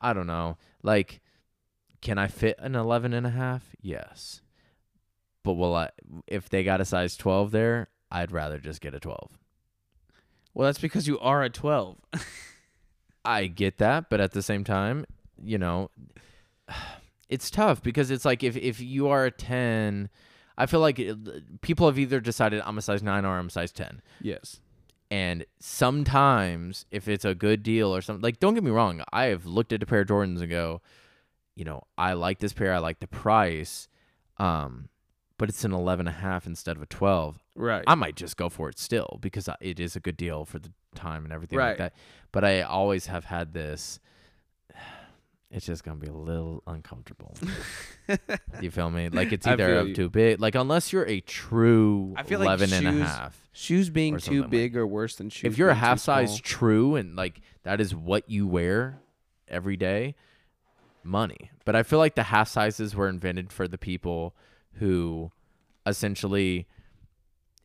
I 0.00 0.12
don't 0.12 0.26
know. 0.26 0.56
Like 0.82 1.20
can 2.02 2.18
I 2.18 2.26
fit 2.26 2.56
an 2.58 2.74
11 2.74 3.12
and 3.14 3.26
a 3.26 3.30
half? 3.30 3.74
Yes. 3.80 4.40
But 5.44 5.54
will 5.54 5.74
I 5.76 5.90
if 6.26 6.48
they 6.48 6.64
got 6.64 6.80
a 6.80 6.84
size 6.84 7.16
12 7.16 7.52
there, 7.52 7.88
I'd 8.10 8.32
rather 8.32 8.58
just 8.58 8.80
get 8.80 8.94
a 8.94 9.00
12. 9.00 9.38
Well, 10.54 10.66
that's 10.66 10.78
because 10.78 11.06
you 11.06 11.18
are 11.20 11.42
a 11.42 11.50
twelve. 11.50 11.98
I 13.26 13.46
get 13.46 13.76
that, 13.76 14.08
but 14.08 14.20
at 14.22 14.32
the 14.32 14.40
same 14.42 14.64
time, 14.64 15.04
you 15.42 15.58
know, 15.58 15.90
it's 17.28 17.50
tough 17.50 17.82
because 17.82 18.10
it's 18.10 18.24
like 18.24 18.42
if 18.42 18.56
if 18.56 18.80
you 18.80 19.08
are 19.08 19.24
a 19.26 19.30
10, 19.30 20.08
I 20.58 20.66
feel 20.66 20.80
like 20.80 20.98
it, 20.98 21.60
people 21.60 21.86
have 21.86 21.98
either 21.98 22.20
decided 22.20 22.62
I'm 22.64 22.78
a 22.78 22.82
size 22.82 23.02
9 23.02 23.24
or 23.24 23.38
I'm 23.38 23.46
a 23.48 23.50
size 23.50 23.72
10. 23.72 24.00
yes. 24.20 24.60
And 25.08 25.44
sometimes, 25.60 26.84
if 26.90 27.06
it's 27.06 27.24
a 27.24 27.32
good 27.34 27.62
deal 27.62 27.94
or 27.94 28.00
something, 28.00 28.22
like 28.22 28.40
don't 28.40 28.54
get 28.54 28.64
me 28.64 28.70
wrong, 28.72 29.02
I 29.12 29.26
have 29.26 29.46
looked 29.46 29.72
at 29.72 29.82
a 29.82 29.86
pair 29.86 30.00
of 30.00 30.08
Jordans 30.08 30.40
and 30.40 30.50
go, 30.50 30.80
you 31.54 31.64
know, 31.64 31.82
I 31.96 32.14
like 32.14 32.40
this 32.40 32.52
pair, 32.52 32.74
I 32.74 32.78
like 32.78 32.98
the 32.98 33.06
price, 33.06 33.86
um, 34.38 34.88
but 35.38 35.48
it's 35.48 35.64
an 35.64 35.72
11 35.72 36.08
and 36.08 36.16
a 36.16 36.18
half 36.20 36.44
instead 36.46 36.76
of 36.76 36.82
a 36.82 36.86
12. 36.86 37.38
Right. 37.54 37.84
I 37.86 37.94
might 37.94 38.16
just 38.16 38.36
go 38.36 38.48
for 38.48 38.68
it 38.68 38.78
still 38.80 39.18
because 39.20 39.48
it 39.60 39.78
is 39.78 39.94
a 39.94 40.00
good 40.00 40.16
deal 40.16 40.44
for 40.44 40.58
the 40.58 40.72
time 40.96 41.22
and 41.24 41.32
everything 41.32 41.58
Right. 41.58 41.68
like 41.68 41.78
that. 41.78 41.94
But 42.32 42.44
I 42.44 42.62
always 42.62 43.06
have 43.06 43.26
had 43.26 43.52
this. 43.52 44.00
It's 45.50 45.64
just 45.64 45.84
gonna 45.84 45.98
be 45.98 46.08
a 46.08 46.12
little 46.12 46.62
uncomfortable. 46.66 47.34
you 48.60 48.70
feel 48.70 48.90
me? 48.90 49.08
Like 49.08 49.32
it's 49.32 49.46
I 49.46 49.52
either 49.52 49.78
up 49.78 49.86
you. 49.88 49.94
too 49.94 50.10
big. 50.10 50.40
Like 50.40 50.54
unless 50.56 50.92
you're 50.92 51.06
a 51.06 51.20
true 51.20 52.14
I 52.16 52.24
feel 52.24 52.40
like 52.40 52.46
11 52.46 52.72
and 52.72 52.86
a 52.88 52.90
shoes- 52.92 53.08
half. 53.08 53.48
Shoes 53.52 53.88
being 53.90 54.14
too 54.14 54.20
something 54.20 54.40
like- 54.42 54.50
big 54.50 54.76
or 54.76 54.86
worse 54.86 55.16
than 55.16 55.30
shoes. 55.30 55.52
if 55.52 55.56
you're 55.58 55.70
a 55.70 55.74
half 55.74 55.98
size 56.00 56.30
small. 56.30 56.40
true 56.42 56.96
and 56.96 57.16
like 57.16 57.40
that 57.62 57.80
is 57.80 57.94
what 57.94 58.28
you 58.28 58.46
wear 58.46 58.98
every 59.48 59.76
day, 59.76 60.14
money. 61.04 61.50
But 61.64 61.76
I 61.76 61.82
feel 61.84 61.98
like 62.00 62.16
the 62.16 62.24
half 62.24 62.48
sizes 62.48 62.94
were 62.94 63.08
invented 63.08 63.52
for 63.52 63.66
the 63.68 63.78
people 63.78 64.34
who 64.74 65.30
essentially 65.86 66.66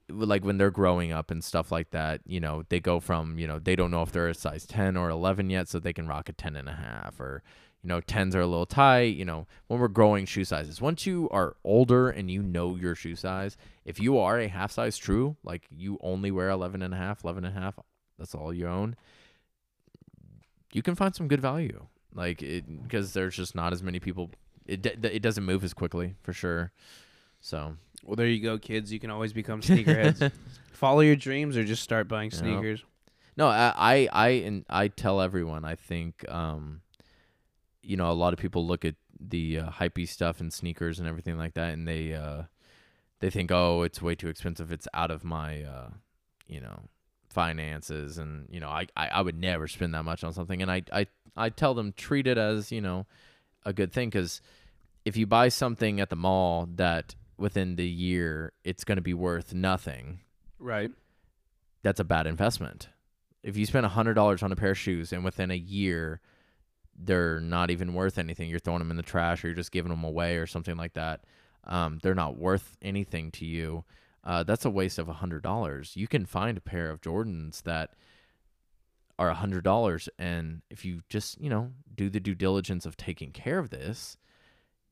like 0.08 0.44
when 0.46 0.58
they're 0.58 0.72
growing 0.72 1.12
up 1.12 1.32
and 1.32 1.44
stuff 1.44 1.72
like 1.72 1.92
that, 1.92 2.22
you 2.26 2.40
know, 2.40 2.64
they 2.70 2.80
go 2.80 3.00
from, 3.00 3.40
you 3.40 3.48
know, 3.48 3.60
they 3.60 3.76
don't 3.76 3.92
know 3.92 4.02
if 4.02 4.12
they're 4.12 4.28
a 4.28 4.34
size 4.36 4.66
10 4.66 4.98
or 4.98 5.10
11 5.10 5.50
yet, 5.50 5.68
so 5.70 5.80
they 5.80 5.94
can 5.94 6.06
rock 6.08 6.28
a 6.30 6.34
10 6.34 6.56
and 6.58 6.68
a 6.70 6.74
half 6.74 7.18
or, 7.20 7.42
you 7.84 7.88
know, 7.88 8.00
10s 8.02 8.36
are 8.36 8.42
a 8.42 8.48
little 8.48 8.66
tight, 8.66 9.16
you 9.16 9.26
know, 9.26 9.48
when 9.68 9.80
we're 9.80 9.88
growing 9.88 10.26
shoe 10.26 10.46
sizes. 10.46 10.80
Once 10.80 11.06
you 11.06 11.28
are 11.32 11.56
older 11.64 12.10
and 12.10 12.30
you 12.30 12.44
know 12.44 12.76
your 12.76 12.94
shoe 12.94 13.16
size, 13.16 13.58
if 13.86 14.00
you 14.00 14.20
are 14.20 14.40
a 14.40 14.48
half 14.48 14.72
size 14.72 14.98
true, 14.98 15.36
like 15.44 15.64
you 15.72 15.98
only 16.02 16.30
wear 16.30 16.50
11 16.50 16.82
and 16.82 16.94
a 16.94 16.98
half, 16.98 17.24
11 17.24 17.44
and 17.44 17.58
a 17.58 17.60
half, 17.60 17.80
that's 18.20 18.36
all 18.36 18.54
you 18.54 18.68
own, 18.68 18.96
you 20.74 20.82
can 20.82 20.96
find 20.96 21.16
some 21.16 21.28
good 21.28 21.42
value. 21.42 21.88
Like 22.14 22.42
it, 22.44 22.84
because 22.84 23.14
there's 23.14 23.36
just 23.36 23.56
not 23.56 23.74
as 23.74 23.82
many 23.82 24.00
people, 24.00 24.32
it, 24.66 24.86
it 24.86 25.22
doesn't 25.22 25.44
move 25.44 25.64
as 25.64 25.74
quickly 25.74 26.16
for 26.22 26.34
sure. 26.34 26.72
So, 27.40 27.78
Well, 28.04 28.16
there 28.16 28.28
you 28.28 28.42
go, 28.44 28.60
kids. 28.60 28.94
You 28.94 29.00
can 29.00 29.10
always 29.10 29.34
become 29.34 29.62
sneakerheads. 29.62 30.32
Follow 30.74 31.00
your 31.00 31.16
dreams 31.16 31.58
or 31.58 31.64
just 31.64 31.82
start 31.84 32.08
buying 32.08 32.30
sneakers. 32.32 32.84
No, 33.38 33.48
I, 33.48 33.74
I, 33.76 34.10
I, 34.12 34.28
and 34.30 34.66
I 34.70 34.88
tell 34.90 35.22
everyone. 35.22 35.64
I 35.66 35.76
think, 35.76 36.30
um, 36.30 36.82
you 37.84 37.98
know, 37.98 38.10
a 38.12 38.14
lot 38.14 38.34
of 38.34 38.40
people 38.40 38.66
look 38.66 38.86
at 38.86 38.96
the 39.20 39.60
uh, 39.60 39.70
hypey 39.70 40.08
stuff 40.08 40.40
and 40.40 40.52
sneakers 40.52 41.00
and 41.00 41.08
everything 41.08 41.38
like 41.38 41.54
that, 41.56 41.74
and 41.74 41.88
they, 41.88 42.14
uh, 42.14 42.44
they 43.20 43.30
think, 43.30 43.52
oh, 43.52 43.84
it's 43.84 44.02
way 44.02 44.16
too 44.16 44.28
expensive. 44.30 44.72
It's 44.72 44.88
out 44.94 45.12
of 45.12 45.24
my, 45.24 45.64
uh, 45.64 45.90
you 46.48 46.60
know, 46.60 46.82
finances, 47.30 48.18
and 48.18 48.48
you 48.50 48.60
know, 48.60 48.70
I, 48.70 48.88
I, 48.96 49.08
I 49.08 49.22
would 49.22 49.40
never 49.40 49.68
spend 49.68 49.94
that 49.94 50.04
much 50.04 50.24
on 50.24 50.34
something. 50.34 50.62
And 50.62 50.72
I, 50.72 50.82
I, 50.92 51.08
I 51.36 51.50
tell 51.50 51.74
them 51.74 51.94
treat 51.96 52.28
it 52.28 52.38
as 52.38 52.72
you 52.72 52.82
know, 52.82 53.06
a 53.66 53.74
good 53.74 53.94
thing 53.94 54.10
because 54.10 54.42
if 55.06 55.16
you 55.18 55.26
buy 55.26 55.50
something 55.50 56.00
at 56.00 56.10
the 56.10 56.16
mall 56.16 56.68
that 56.76 57.16
within 57.38 57.76
the 57.76 57.88
year 57.88 58.54
it's 58.64 58.84
going 58.84 58.98
to 58.98 59.02
be 59.02 59.14
worth 59.16 59.54
nothing 59.54 60.20
Right. 60.60 60.92
that's 61.82 62.00
a 62.00 62.04
bad 62.04 62.28
investment. 62.28 62.90
If 63.44 63.58
you 63.58 63.66
spend 63.66 63.86
a 63.86 63.90
hundred 63.90 64.14
dollars 64.14 64.44
on 64.44 64.52
a 64.52 64.56
pair 64.56 64.72
of 64.72 64.78
shoes 64.78 65.12
and 65.12 65.24
within 65.24 65.50
a 65.50 65.56
year 65.56 66.22
they're 67.04 67.40
not 67.40 67.72
even 67.72 67.94
worth 67.94 68.18
anything, 68.18 68.50
you're 68.50 68.60
throwing 68.60 68.80
them 68.80 68.92
in 68.92 68.98
the 68.98 69.04
trash 69.04 69.44
or 69.44 69.48
you're 69.48 69.56
just 69.56 69.72
giving 69.72 69.90
them 69.92 70.04
away 70.04 70.38
or 70.38 70.48
something 70.48 70.78
like 70.78 70.94
that. 70.94 71.22
Um, 71.66 72.00
they're 72.02 72.16
not 72.16 72.38
worth 72.38 72.78
anything 72.82 73.32
to 73.32 73.46
you. 73.46 73.84
Uh, 74.24 74.44
that's 74.44 74.66
a 74.66 74.70
waste 74.70 75.00
of 75.00 75.10
a 75.10 75.14
hundred 75.14 75.44
dollars. 75.44 75.94
You 75.96 76.08
can 76.08 76.26
find 76.26 76.58
a 76.58 76.62
pair 76.62 76.90
of 76.90 77.02
Jordans 77.02 77.64
that 77.64 77.96
are 79.18 79.30
a 79.30 79.36
hundred 79.36 79.64
dollars, 79.64 80.10
and 80.18 80.62
if 80.70 80.86
you 80.86 81.02
just 81.10 81.40
you 81.42 81.50
know 81.50 81.72
do 81.94 82.10
the 82.10 82.20
due 82.20 82.36
diligence 82.36 82.86
of 82.86 82.98
taking 82.98 83.32
care 83.32 83.60
of 83.60 83.70
this, 83.70 84.18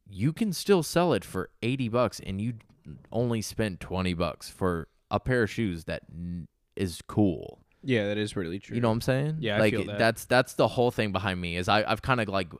you 0.07 0.33
can 0.33 0.51
still 0.53 0.83
sell 0.83 1.13
it 1.13 1.23
for 1.23 1.49
eighty 1.61 1.89
bucks, 1.89 2.19
and 2.19 2.41
you 2.41 2.53
only 3.11 3.41
spent 3.41 3.79
twenty 3.79 4.13
bucks 4.13 4.49
for 4.49 4.87
a 5.11 5.19
pair 5.19 5.43
of 5.43 5.51
shoes 5.51 5.85
that 5.85 6.03
n- 6.11 6.47
is 6.75 7.01
cool. 7.07 7.59
Yeah, 7.83 8.07
that 8.07 8.17
is 8.17 8.35
really 8.35 8.59
true. 8.59 8.75
You 8.75 8.81
know 8.81 8.89
what 8.89 8.95
I'm 8.95 9.01
saying? 9.01 9.37
Yeah, 9.39 9.57
I 9.57 9.59
like 9.59 9.73
feel 9.73 9.85
that. 9.85 9.97
that's 9.97 10.25
that's 10.25 10.53
the 10.53 10.67
whole 10.67 10.91
thing 10.91 11.11
behind 11.11 11.39
me 11.39 11.55
is 11.57 11.69
I 11.69 11.83
I've 11.83 12.01
kind 12.01 12.19
of 12.19 12.27
like 12.27 12.51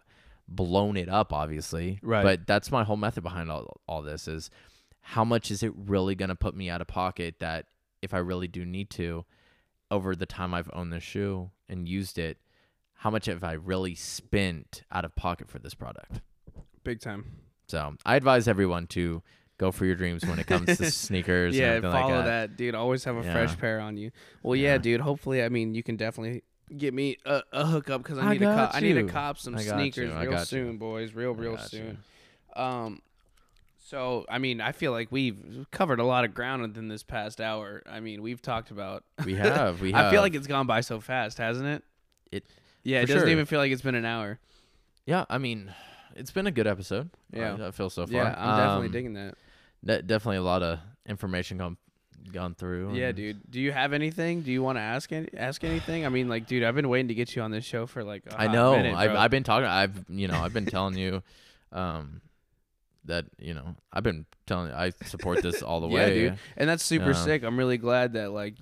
blown 0.47 0.97
it 0.97 1.09
up, 1.09 1.33
obviously. 1.33 1.99
Right. 2.01 2.23
But 2.23 2.47
that's 2.47 2.71
my 2.71 2.83
whole 2.83 2.97
method 2.97 3.23
behind 3.23 3.51
all 3.51 3.81
all 3.87 4.01
this 4.01 4.27
is 4.27 4.49
how 5.01 5.23
much 5.23 5.51
is 5.51 5.63
it 5.63 5.73
really 5.75 6.15
gonna 6.15 6.35
put 6.35 6.55
me 6.55 6.69
out 6.69 6.81
of 6.81 6.87
pocket 6.87 7.35
that 7.39 7.65
if 8.01 8.13
I 8.13 8.19
really 8.19 8.47
do 8.47 8.65
need 8.65 8.89
to, 8.91 9.25
over 9.91 10.15
the 10.15 10.25
time 10.25 10.53
I've 10.53 10.69
owned 10.73 10.93
this 10.93 11.03
shoe 11.03 11.51
and 11.67 11.87
used 11.87 12.17
it, 12.17 12.37
how 12.93 13.09
much 13.09 13.25
have 13.25 13.43
I 13.43 13.53
really 13.53 13.95
spent 13.95 14.83
out 14.91 15.05
of 15.05 15.15
pocket 15.15 15.49
for 15.49 15.59
this 15.59 15.73
product? 15.73 16.21
big 16.83 17.01
time. 17.01 17.25
So 17.67 17.95
I 18.05 18.15
advise 18.15 18.47
everyone 18.47 18.87
to 18.87 19.21
go 19.59 19.71
for 19.71 19.85
your 19.85 19.93
dreams 19.93 20.25
when 20.25 20.39
it 20.39 20.47
comes 20.47 20.65
to 20.77 20.89
sneakers. 20.91 21.55
Yeah, 21.55 21.79
follow 21.81 22.15
like 22.15 22.25
that. 22.25 22.57
dude. 22.57 22.73
Always 22.73 23.03
have 23.03 23.15
a 23.17 23.21
Yeah. 23.21 23.31
fresh 23.33 23.55
pair 23.59 23.79
on 23.79 23.95
you. 23.97 24.09
Well, 24.41 24.55
yeah, 24.55 24.71
Yeah. 24.73 24.77
dude. 24.79 25.01
Hopefully, 25.01 25.43
I 25.43 25.49
mean, 25.49 25.75
you 25.75 25.83
can 25.83 25.95
definitely 25.97 26.41
get 26.75 26.93
me 26.93 27.17
a, 27.25 27.41
a 27.51 27.65
hookup 27.67 28.01
because 28.01 28.17
I 28.17 28.23
I 28.23 28.33
need 28.33 28.39
to 28.39 28.45
cop. 28.45 28.71
I 28.75 28.79
need 28.79 28.93
to 28.93 29.03
cop 29.03 29.37
some 29.37 29.55
sneakers 29.59 30.11
real 30.11 30.31
got 30.31 30.39
you. 30.39 30.45
soon, 30.45 30.77
boys. 30.77 31.13
Real, 31.13 31.33
real 31.35 31.55
got 31.57 31.71
you. 31.73 31.79
soon. 31.79 31.97
Um, 32.55 33.01
so 33.85 34.25
I 34.29 34.37
mean, 34.37 34.61
I 34.61 34.71
feel 34.71 34.91
like 34.91 35.11
we've 35.11 35.65
covered 35.71 35.99
a 35.99 36.03
lot 36.05 36.23
of 36.25 36.33
ground 36.33 36.61
within 36.61 36.87
this 36.87 37.03
past 37.03 37.41
hour. 37.41 37.81
I 37.89 37.99
mean, 37.99 38.21
we've 38.21 38.41
talked 38.41 38.71
about. 38.71 39.03
We 39.25 39.35
have. 39.35 39.81
We 39.81 39.91
have. 39.91 40.05
I 40.07 40.11
feel 40.11 40.21
like 40.21 40.35
it's 40.35 40.47
gone 40.47 40.67
by 40.67 40.81
so 40.81 40.99
fast, 40.99 41.37
hasn't 41.37 41.67
it? 41.67 41.83
It- 42.31 42.45
Yeah, 42.83 43.01
it 43.01 43.07
doesn't 43.07 43.23
sure. 43.23 43.29
even 43.29 43.45
feel 43.45 43.59
like 43.59 43.71
it's 43.71 43.81
been 43.81 43.95
an 43.95 44.05
hour. 44.05 44.39
Yeah, 45.05 45.25
I 45.29 45.37
mean, 45.39 45.73
it's 46.15 46.31
been 46.31 46.45
a 46.47 46.51
good 46.51 46.67
episode. 46.67 47.09
Yeah. 47.33 47.57
I, 47.67 47.71
feel 47.71 47.89
so 47.89 48.05
far. 48.05 48.13
Yeah, 48.15 48.35
I'm 48.37 48.57
definitely 48.59 48.85
Um, 48.87 48.91
digging 48.91 49.13
that. 49.13 49.35
De- 49.83 50.01
definitely 50.01 50.37
a 50.37 50.43
lot 50.43 50.63
of 50.63 50.79
information 51.07 51.57
gone 51.57 51.77
gone 52.31 52.53
through. 52.53 52.93
Yeah, 52.95 53.11
dude. 53.11 53.39
Do 53.49 53.59
you 53.59 53.71
have 53.71 53.93
anything? 53.93 54.41
Do 54.41 54.51
you 54.51 54.61
want 54.61 54.77
to 54.77 54.81
ask 54.81 55.11
any, 55.11 55.29
ask 55.35 55.63
anything? 55.63 56.05
I 56.05 56.09
mean, 56.09 56.27
like, 56.29 56.47
dude, 56.47 56.63
I've 56.63 56.75
been 56.75 56.89
waiting 56.89 57.07
to 57.07 57.13
get 57.15 57.35
you 57.35 57.41
on 57.41 57.51
this 57.51 57.65
show 57.65 57.85
for 57.87 58.03
like. 58.03 58.23
I 58.35 58.45
I 58.45 58.47
know. 58.47 58.73
I've 58.75 59.15
I've 59.15 59.31
been 59.31 59.43
talking. 59.43 59.65
I've 59.67 60.05
you 60.09 60.27
know 60.27 60.39
I've 60.39 60.53
been 60.53 60.65
telling 60.65 60.97
you, 60.97 61.23
um, 61.71 62.21
that 63.05 63.25
you 63.39 63.53
know 63.53 63.75
I've 63.91 64.03
been 64.03 64.25
telling 64.45 64.67
you 64.69 64.73
I 64.75 64.91
support 65.05 65.41
this 65.41 65.61
all 65.63 65.79
the 65.79 65.87
Yeah, 65.87 65.93
way. 65.95 66.13
dude. 66.13 66.37
and 66.57 66.69
that's 66.69 66.83
super 66.83 67.11
Yeah. 67.11 67.23
sick. 67.25 67.43
I'm 67.43 67.57
really 67.57 67.77
glad 67.77 68.13
that 68.13 68.31
like, 68.31 68.55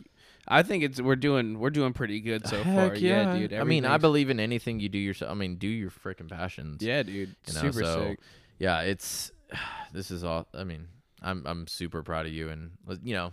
I 0.47 0.63
think 0.63 0.83
it's 0.83 1.01
we're 1.01 1.15
doing 1.17 1.59
we're 1.59 1.71
doing 1.71 1.93
pretty 1.93 2.19
good 2.21 2.47
so 2.47 2.63
Heck 2.63 2.91
far. 2.91 2.95
Yeah, 2.95 3.35
dude. 3.37 3.53
I 3.53 3.63
mean, 3.63 3.85
I 3.85 3.97
believe 3.97 4.29
in 4.29 4.39
anything 4.39 4.79
you 4.79 4.87
do 4.87 4.99
yourself. 4.99 5.31
I 5.31 5.33
mean, 5.33 5.55
do 5.55 5.67
your 5.67 5.89
freaking 5.89 6.29
passions. 6.29 6.81
Yeah, 6.83 7.03
dude. 7.03 7.35
You 7.47 7.53
know, 7.53 7.61
super 7.61 7.81
so- 7.83 8.03
sick. 8.09 8.19
yeah. 8.59 8.81
It's 8.81 9.31
this 9.93 10.11
is 10.11 10.23
all. 10.23 10.47
I 10.53 10.63
mean, 10.63 10.87
I'm 11.21 11.43
I'm 11.45 11.67
super 11.67 12.03
proud 12.03 12.25
of 12.25 12.31
you, 12.33 12.49
and 12.49 12.71
you 13.03 13.13
know, 13.15 13.31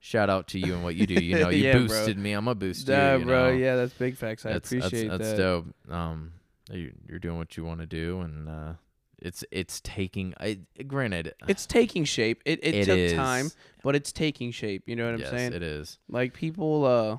shout 0.00 0.28
out 0.30 0.48
to 0.48 0.58
you 0.58 0.74
and 0.74 0.82
what 0.82 0.94
you 0.96 1.06
do. 1.06 1.14
You 1.14 1.38
know, 1.40 1.48
you 1.50 1.64
Yeah, 1.64 1.72
bro. 1.78 1.86
boosted 1.86 2.18
me. 2.18 2.32
I'm 2.32 2.44
gonna 2.44 2.54
boost 2.56 2.88
Nah, 2.88 3.12
you. 3.14 3.18
you 3.20 3.24
bro. 3.26 3.50
know? 3.50 3.56
Yeah, 3.56 3.76
that's 3.76 3.92
big 3.94 4.16
facts. 4.16 4.44
I 4.46 4.52
that's, 4.54 4.70
appreciate 4.70 5.08
that's, 5.08 5.18
that. 5.18 5.36
That's 5.36 5.38
dope. 5.38 5.66
Um, 5.90 6.32
you, 6.72 6.92
you're 7.08 7.18
doing 7.18 7.38
what 7.38 7.56
you 7.56 7.64
want 7.64 7.80
to 7.80 7.86
do, 7.86 8.20
and 8.20 8.48
uh, 8.48 8.72
it's 9.20 9.44
it's 9.50 9.80
taking. 9.82 10.34
I 10.40 10.60
granted, 10.86 11.34
It's 11.48 11.66
taking 11.66 12.04
shape. 12.04 12.42
It 12.44 12.60
it, 12.62 12.74
It 12.74 12.84
took 12.86 12.98
is. 12.98 13.12
time, 13.14 13.50
but 13.82 13.94
it's 13.94 14.12
taking 14.12 14.50
shape. 14.50 14.84
You 14.86 14.96
know 14.96 15.04
what 15.06 15.14
I'm 15.14 15.20
yes, 15.20 15.30
saying? 15.30 15.52
it 15.52 15.62
is. 15.62 15.98
Like 16.08 16.32
people, 16.34 16.84
uh, 16.84 17.18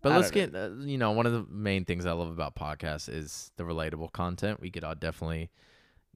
But 0.00 0.12
I 0.12 0.16
let's 0.16 0.30
get 0.30 0.54
uh, 0.54 0.70
you 0.80 0.96
know 0.98 1.10
one 1.12 1.26
of 1.26 1.32
the 1.32 1.44
main 1.50 1.84
things 1.84 2.06
I 2.06 2.12
love 2.12 2.30
about 2.30 2.54
podcasts 2.54 3.08
is 3.12 3.50
the 3.56 3.64
relatable 3.64 4.12
content. 4.12 4.60
We 4.60 4.70
could 4.70 4.84
all 4.84 4.94
definitely 4.94 5.50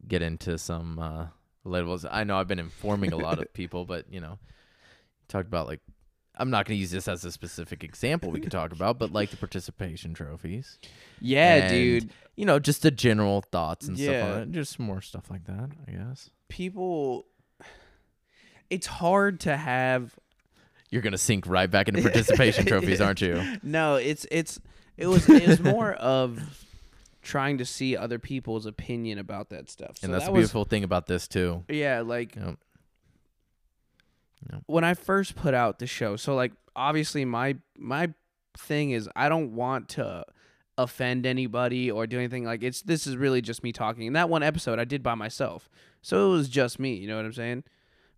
get 0.06 0.22
into 0.22 0.56
some 0.58 0.98
uh, 0.98 1.26
relatables. 1.66 2.06
I 2.10 2.24
know 2.24 2.36
I've 2.36 2.48
been 2.48 2.58
informing 2.58 3.12
a 3.12 3.16
lot 3.16 3.38
of 3.38 3.52
people, 3.54 3.84
but 3.84 4.06
you 4.12 4.20
know, 4.20 4.38
talked 5.28 5.46
about 5.48 5.66
like 5.66 5.80
I'm 6.36 6.48
not 6.50 6.64
going 6.66 6.76
to 6.76 6.80
use 6.80 6.90
this 6.90 7.08
as 7.08 7.24
a 7.26 7.30
specific 7.32 7.84
example. 7.84 8.30
We 8.30 8.40
could 8.40 8.52
talk 8.52 8.72
about, 8.72 8.98
but 8.98 9.12
like 9.12 9.30
the 9.30 9.36
participation 9.36 10.14
trophies. 10.14 10.78
yeah, 11.20 11.56
And, 11.56 11.70
dude. 11.70 12.10
You 12.36 12.46
know, 12.46 12.58
just 12.58 12.80
the 12.80 12.90
general 12.90 13.42
thoughts 13.42 13.86
and 13.86 13.98
stuff 13.98 14.10
Yeah. 14.14 14.32
on 14.32 14.40
it. 14.42 14.50
Just 14.52 14.78
more 14.78 15.02
stuff 15.02 15.30
like 15.30 15.44
that, 15.44 15.68
I 15.86 15.90
guess. 15.90 16.30
People. 16.48 17.26
It's 18.70 18.86
hard 18.86 19.40
to 19.40 19.54
have 19.56 20.18
You're 20.90 21.02
gonna 21.02 21.18
sink 21.18 21.46
right 21.46 21.70
back 21.70 21.88
into 21.88 22.00
participation 22.00 22.64
trophies, 22.66 23.00
aren't 23.02 23.20
you? 23.20 23.58
No, 23.62 23.96
it's 23.96 24.26
it's 24.30 24.58
it 24.96 25.06
was 25.06 25.28
it 25.28 25.46
was 25.46 25.60
more 25.60 25.92
of 25.92 26.38
trying 27.22 27.56
to 27.58 27.64
see 27.64 27.96
other 27.96 28.18
people's 28.18 28.66
opinion 28.66 29.18
about 29.18 29.48
that 29.50 29.70
stuff. 29.70 29.98
So 29.98 30.06
and 30.06 30.14
that's 30.14 30.24
that 30.24 30.30
the 30.30 30.32
was 30.32 30.40
beautiful 30.42 30.64
thing 30.64 30.84
about 30.84 31.06
this 31.06 31.28
too. 31.28 31.64
yeah, 31.68 32.00
like 32.00 32.36
Yep. 32.36 32.58
Yep. 34.50 34.62
when 34.66 34.84
I 34.84 34.94
first 34.94 35.36
put 35.36 35.54
out 35.54 35.78
the 35.78 35.86
show. 35.86 36.16
So 36.16 36.34
like 36.34 36.52
obviously 36.74 37.24
my 37.24 37.56
my 37.76 38.12
thing 38.58 38.90
is 38.90 39.08
I 39.14 39.28
don't 39.28 39.54
want 39.54 39.88
to 39.90 40.24
offend 40.78 41.26
anybody 41.26 41.90
or 41.90 42.06
do 42.06 42.18
anything 42.18 42.44
like 42.44 42.62
it's 42.62 42.82
this 42.82 43.06
is 43.06 43.16
really 43.16 43.40
just 43.40 43.62
me 43.62 43.72
talking. 43.72 44.06
And 44.06 44.16
that 44.16 44.28
one 44.28 44.42
episode 44.42 44.78
I 44.78 44.84
did 44.84 45.02
by 45.02 45.14
myself. 45.14 45.68
So 46.02 46.30
it 46.30 46.32
was 46.32 46.48
just 46.48 46.78
me, 46.80 46.94
you 46.94 47.06
know 47.06 47.16
what 47.16 47.24
I'm 47.24 47.32
saying? 47.32 47.64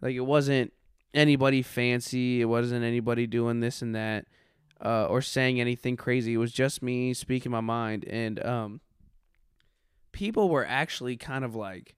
Like 0.00 0.14
it 0.14 0.20
wasn't 0.20 0.72
anybody 1.12 1.60
fancy, 1.62 2.40
it 2.40 2.46
wasn't 2.46 2.84
anybody 2.84 3.26
doing 3.26 3.60
this 3.60 3.82
and 3.82 3.94
that 3.94 4.26
uh, 4.84 5.06
or 5.06 5.20
saying 5.20 5.60
anything 5.60 5.96
crazy. 5.96 6.34
It 6.34 6.38
was 6.38 6.52
just 6.52 6.82
me 6.82 7.12
speaking 7.12 7.52
my 7.52 7.60
mind 7.60 8.04
and 8.08 8.44
um 8.44 8.80
people 10.14 10.48
were 10.48 10.64
actually 10.64 11.16
kind 11.18 11.44
of 11.44 11.54
like 11.54 11.96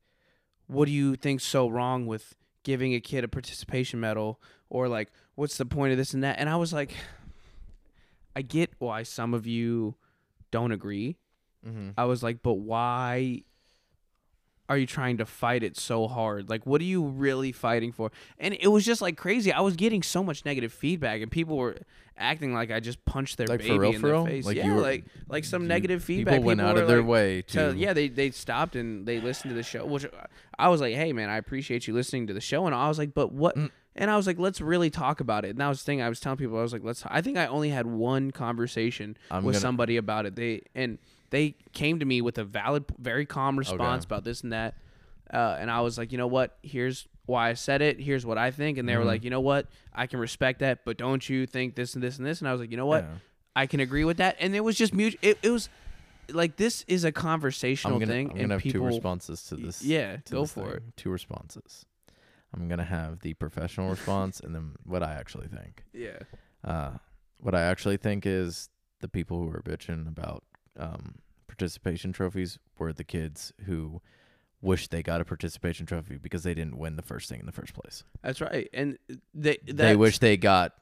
what 0.67 0.87
do 0.87 0.93
you 0.93 1.15
think 1.15 1.41
so 1.41 1.69
wrong 1.69 2.07
with 2.07 2.35
giving 2.65 2.95
a 2.95 3.01
kid 3.01 3.23
a 3.23 3.29
participation 3.29 4.01
medal? 4.01 4.41
Or 4.69 4.89
like 4.89 5.13
what's 5.37 5.57
the 5.59 5.67
point 5.67 5.93
of 5.93 5.99
this 5.99 6.13
and 6.15 6.25
that? 6.25 6.41
And 6.41 6.49
i 6.49 6.57
was 6.57 6.73
like 6.73 6.93
i 8.35 8.43
get 8.43 8.73
why 8.79 9.05
some 9.05 9.33
of 9.35 9.47
you 9.47 9.95
don't 10.51 10.73
agree. 10.73 11.19
Mm-hmm. 11.65 11.91
i 11.97 12.05
was 12.05 12.23
like 12.23 12.43
but 12.43 12.55
why 12.55 13.43
are 14.69 14.77
you 14.79 14.87
trying 14.87 15.17
to 15.19 15.25
fight 15.27 15.63
it 15.63 15.77
so 15.77 16.09
hard 16.09 16.49
like 16.51 16.67
what 16.67 16.81
are 16.81 16.85
you 16.85 17.05
really 17.05 17.53
fighting 17.53 17.93
for 17.93 18.11
and 18.39 18.57
it 18.59 18.69
was 18.69 18.85
just 18.85 19.01
like 19.01 19.17
crazy 19.17 19.53
i 19.53 19.61
was 19.61 19.77
getting 19.77 20.03
so 20.03 20.23
much 20.25 20.45
negative 20.45 20.73
feedback 20.73 21.21
and 21.23 21.31
people 21.31 21.57
were 21.57 21.77
acting 22.19 22.53
like 22.55 22.71
i 22.71 22.81
just 22.81 23.05
punched 23.05 23.37
their 23.37 23.47
Like, 23.47 23.61
for 23.61 23.69
baby 23.69 23.79
real, 23.79 23.93
in 23.93 24.01
for 24.01 24.07
their 24.09 24.17
real? 24.17 24.27
face 24.27 24.45
Like, 24.47 24.57
yeah 24.57 24.75
were- 24.75 24.81
like 24.81 25.05
like 25.29 25.45
some 25.45 25.63
You- 25.63 25.69
negative 25.69 26.03
feedback 26.03 26.35
People 26.35 26.47
went 26.47 26.61
out 26.61 26.75
were 26.77 26.83
of 26.83 26.89
their 26.89 26.99
like, 27.01 27.07
way 27.09 27.43
to. 27.43 27.73
to, 27.73 27.77
yeah, 27.79 27.93
they 27.93 28.09
they 28.09 28.31
stopped 28.31 28.75
and 28.77 29.07
they 29.07 29.21
listened 29.21 29.51
to 29.51 29.55
the 29.55 29.63
show. 29.63 29.85
Which 29.85 30.07
I 30.59 30.69
was 30.69 30.81
like, 30.81 30.95
hey 30.95 31.13
man, 31.13 31.29
I 31.29 31.37
appreciate 31.37 31.87
you 31.87 31.95
listening 31.95 32.27
to 32.29 32.33
the 32.35 32.41
show. 32.41 32.65
And 32.67 32.75
I 32.75 32.89
was 32.89 32.99
like, 32.99 33.13
but 33.13 33.33
what? 33.33 33.57
Mm. 33.57 33.71
And 33.97 34.11
I 34.11 34.17
was 34.17 34.27
like, 34.27 34.39
let's 34.39 34.61
really 34.61 34.89
talk 34.91 35.21
about 35.21 35.45
it. 35.45 35.51
And 35.51 35.59
that 35.61 35.69
was 35.69 35.81
the 35.81 35.85
thing 35.85 36.01
I 36.03 36.09
was 36.09 36.21
telling 36.21 36.39
people. 36.39 36.59
I 36.59 36.63
was 36.63 36.73
like, 36.73 36.85
let's. 36.85 37.03
I 37.07 37.21
think 37.23 37.37
I 37.39 37.47
only 37.47 37.71
had 37.71 37.87
one 37.87 38.31
conversation 38.31 39.17
I'm 39.31 39.45
with 39.45 39.55
gonna- 39.55 39.61
somebody 39.61 39.97
about 39.97 40.27
it. 40.27 40.37
They 40.37 40.63
and 40.75 40.99
they 41.37 41.55
came 41.73 41.99
to 42.01 42.05
me 42.07 42.21
with 42.23 42.39
a 42.39 42.45
valid, 42.45 42.85
very 42.99 43.27
calm 43.27 43.59
response 43.59 44.05
Okay. 44.05 44.09
about 44.09 44.25
this 44.25 44.43
and 44.43 44.53
that. 44.53 44.75
Uh, 45.33 45.57
and 45.61 45.71
I 45.71 45.81
was 45.81 45.99
like, 45.99 46.13
you 46.13 46.19
know 46.19 46.27
what? 46.29 46.57
Here's 46.63 47.07
why 47.27 47.51
I 47.51 47.55
said 47.55 47.83
it. 47.83 48.01
Here's 48.01 48.25
what 48.25 48.39
I 48.39 48.51
think. 48.51 48.79
And 48.79 48.89
they 48.89 48.97
were 48.97 49.03
Mhm. 49.03 49.07
like, 49.15 49.25
you 49.25 49.31
know 49.31 49.41
what? 49.41 49.67
I 49.93 50.07
can 50.07 50.19
respect 50.21 50.61
that, 50.61 50.85
but 50.85 50.97
don't 50.97 51.29
you 51.29 51.47
think 51.47 51.75
this 51.75 51.95
and 51.95 52.03
this 52.03 52.17
and 52.19 52.27
this? 52.27 52.39
And 52.41 52.49
I 52.49 52.53
was 52.53 52.61
like, 52.61 52.71
you 52.71 52.77
know 52.77 52.87
what? 52.87 53.05
Yeah. 53.05 53.15
I 53.55 53.67
can 53.67 53.81
agree 53.81 54.05
with 54.05 54.17
that. 54.19 54.37
And 54.39 54.55
it 54.55 54.61
was 54.61 54.77
just 54.77 54.95
mutual. 54.95 55.19
It, 55.23 55.39
it 55.43 55.51
was 55.51 55.69
like 56.31 56.57
this 56.57 56.85
is 56.89 57.05
a 57.05 57.13
conversational 57.13 57.99
gonna, 57.99 58.13
thing, 58.13 58.27
I'm 58.27 58.31
and 58.33 58.41
gonna 58.43 58.55
have 58.55 58.63
people. 58.63 58.81
two 58.81 58.87
responses 58.87 59.43
to 59.49 59.57
this. 59.57 59.83
yeah, 59.83 60.17
to 60.17 60.33
go 60.33 60.41
this 60.43 60.53
for 60.53 60.75
it. 60.75 60.83
Two 60.97 61.11
responses. 61.11 61.85
I'm 62.55 62.69
gonna 62.69 62.85
have 62.85 63.21
the 63.21 63.35
professional 63.35 63.91
response 63.91 64.41
and 64.41 64.55
then 64.55 64.77
what 64.85 65.03
I 65.03 65.13
actually 65.15 65.49
think. 65.49 65.85
Yeah. 65.93 66.19
Uh, 66.65 66.99
what 67.41 67.55
I 67.55 67.63
actually 67.63 67.97
think 67.97 68.25
is 68.27 68.69
the 69.01 69.09
people 69.09 69.39
who 69.43 69.51
are 69.51 69.63
bitching 69.63 70.07
about 70.09 70.43
um, 70.79 71.17
participation 71.57 72.13
trophies 72.13 72.59
were 72.79 72.93
the 72.93 73.05
kids 73.05 73.53
who 73.65 74.01
wish 74.61 74.89
they 74.89 75.03
got 75.03 75.21
a 75.21 75.25
participation 75.25 75.87
trophy 75.87 76.17
because 76.17 76.43
they 76.43 76.55
didn't 76.55 76.77
win 76.77 76.97
the 76.97 77.03
first 77.03 77.29
thing 77.29 77.41
in 77.41 77.47
the 77.47 77.53
first 77.53 77.75
place. 77.75 78.05
That's 78.23 78.41
right. 78.41 78.69
And 78.73 78.99
they 79.35 79.59
they 79.65 79.97
wish 79.97 80.19
they 80.19 80.37
got 80.37 80.73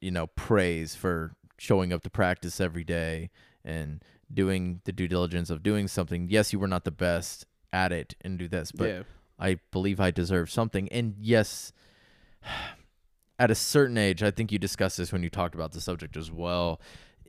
you 0.00 0.10
know 0.10 0.26
praise 0.28 0.94
for 0.94 1.34
showing 1.56 1.92
up 1.92 2.02
to 2.02 2.10
practice 2.10 2.60
every 2.60 2.84
day 2.84 3.30
and 3.64 4.02
doing 4.32 4.80
the 4.84 4.92
due 4.92 5.08
diligence 5.08 5.48
of 5.48 5.62
doing 5.62 5.88
something 5.88 6.28
yes 6.28 6.52
you 6.52 6.58
were 6.58 6.68
not 6.68 6.84
the 6.84 6.90
best 6.90 7.46
at 7.72 7.90
it 7.90 8.14
and 8.20 8.38
do 8.38 8.46
this 8.46 8.70
but 8.70 8.88
yeah. 8.88 9.02
i 9.38 9.58
believe 9.70 10.00
i 10.00 10.10
deserve 10.10 10.50
something 10.50 10.88
and 10.90 11.14
yes 11.18 11.72
at 13.38 13.50
a 13.50 13.54
certain 13.54 13.96
age 13.96 14.22
i 14.22 14.30
think 14.30 14.52
you 14.52 14.58
discussed 14.58 14.98
this 14.98 15.12
when 15.12 15.22
you 15.22 15.30
talked 15.30 15.54
about 15.54 15.72
the 15.72 15.80
subject 15.80 16.16
as 16.16 16.30
well 16.30 16.80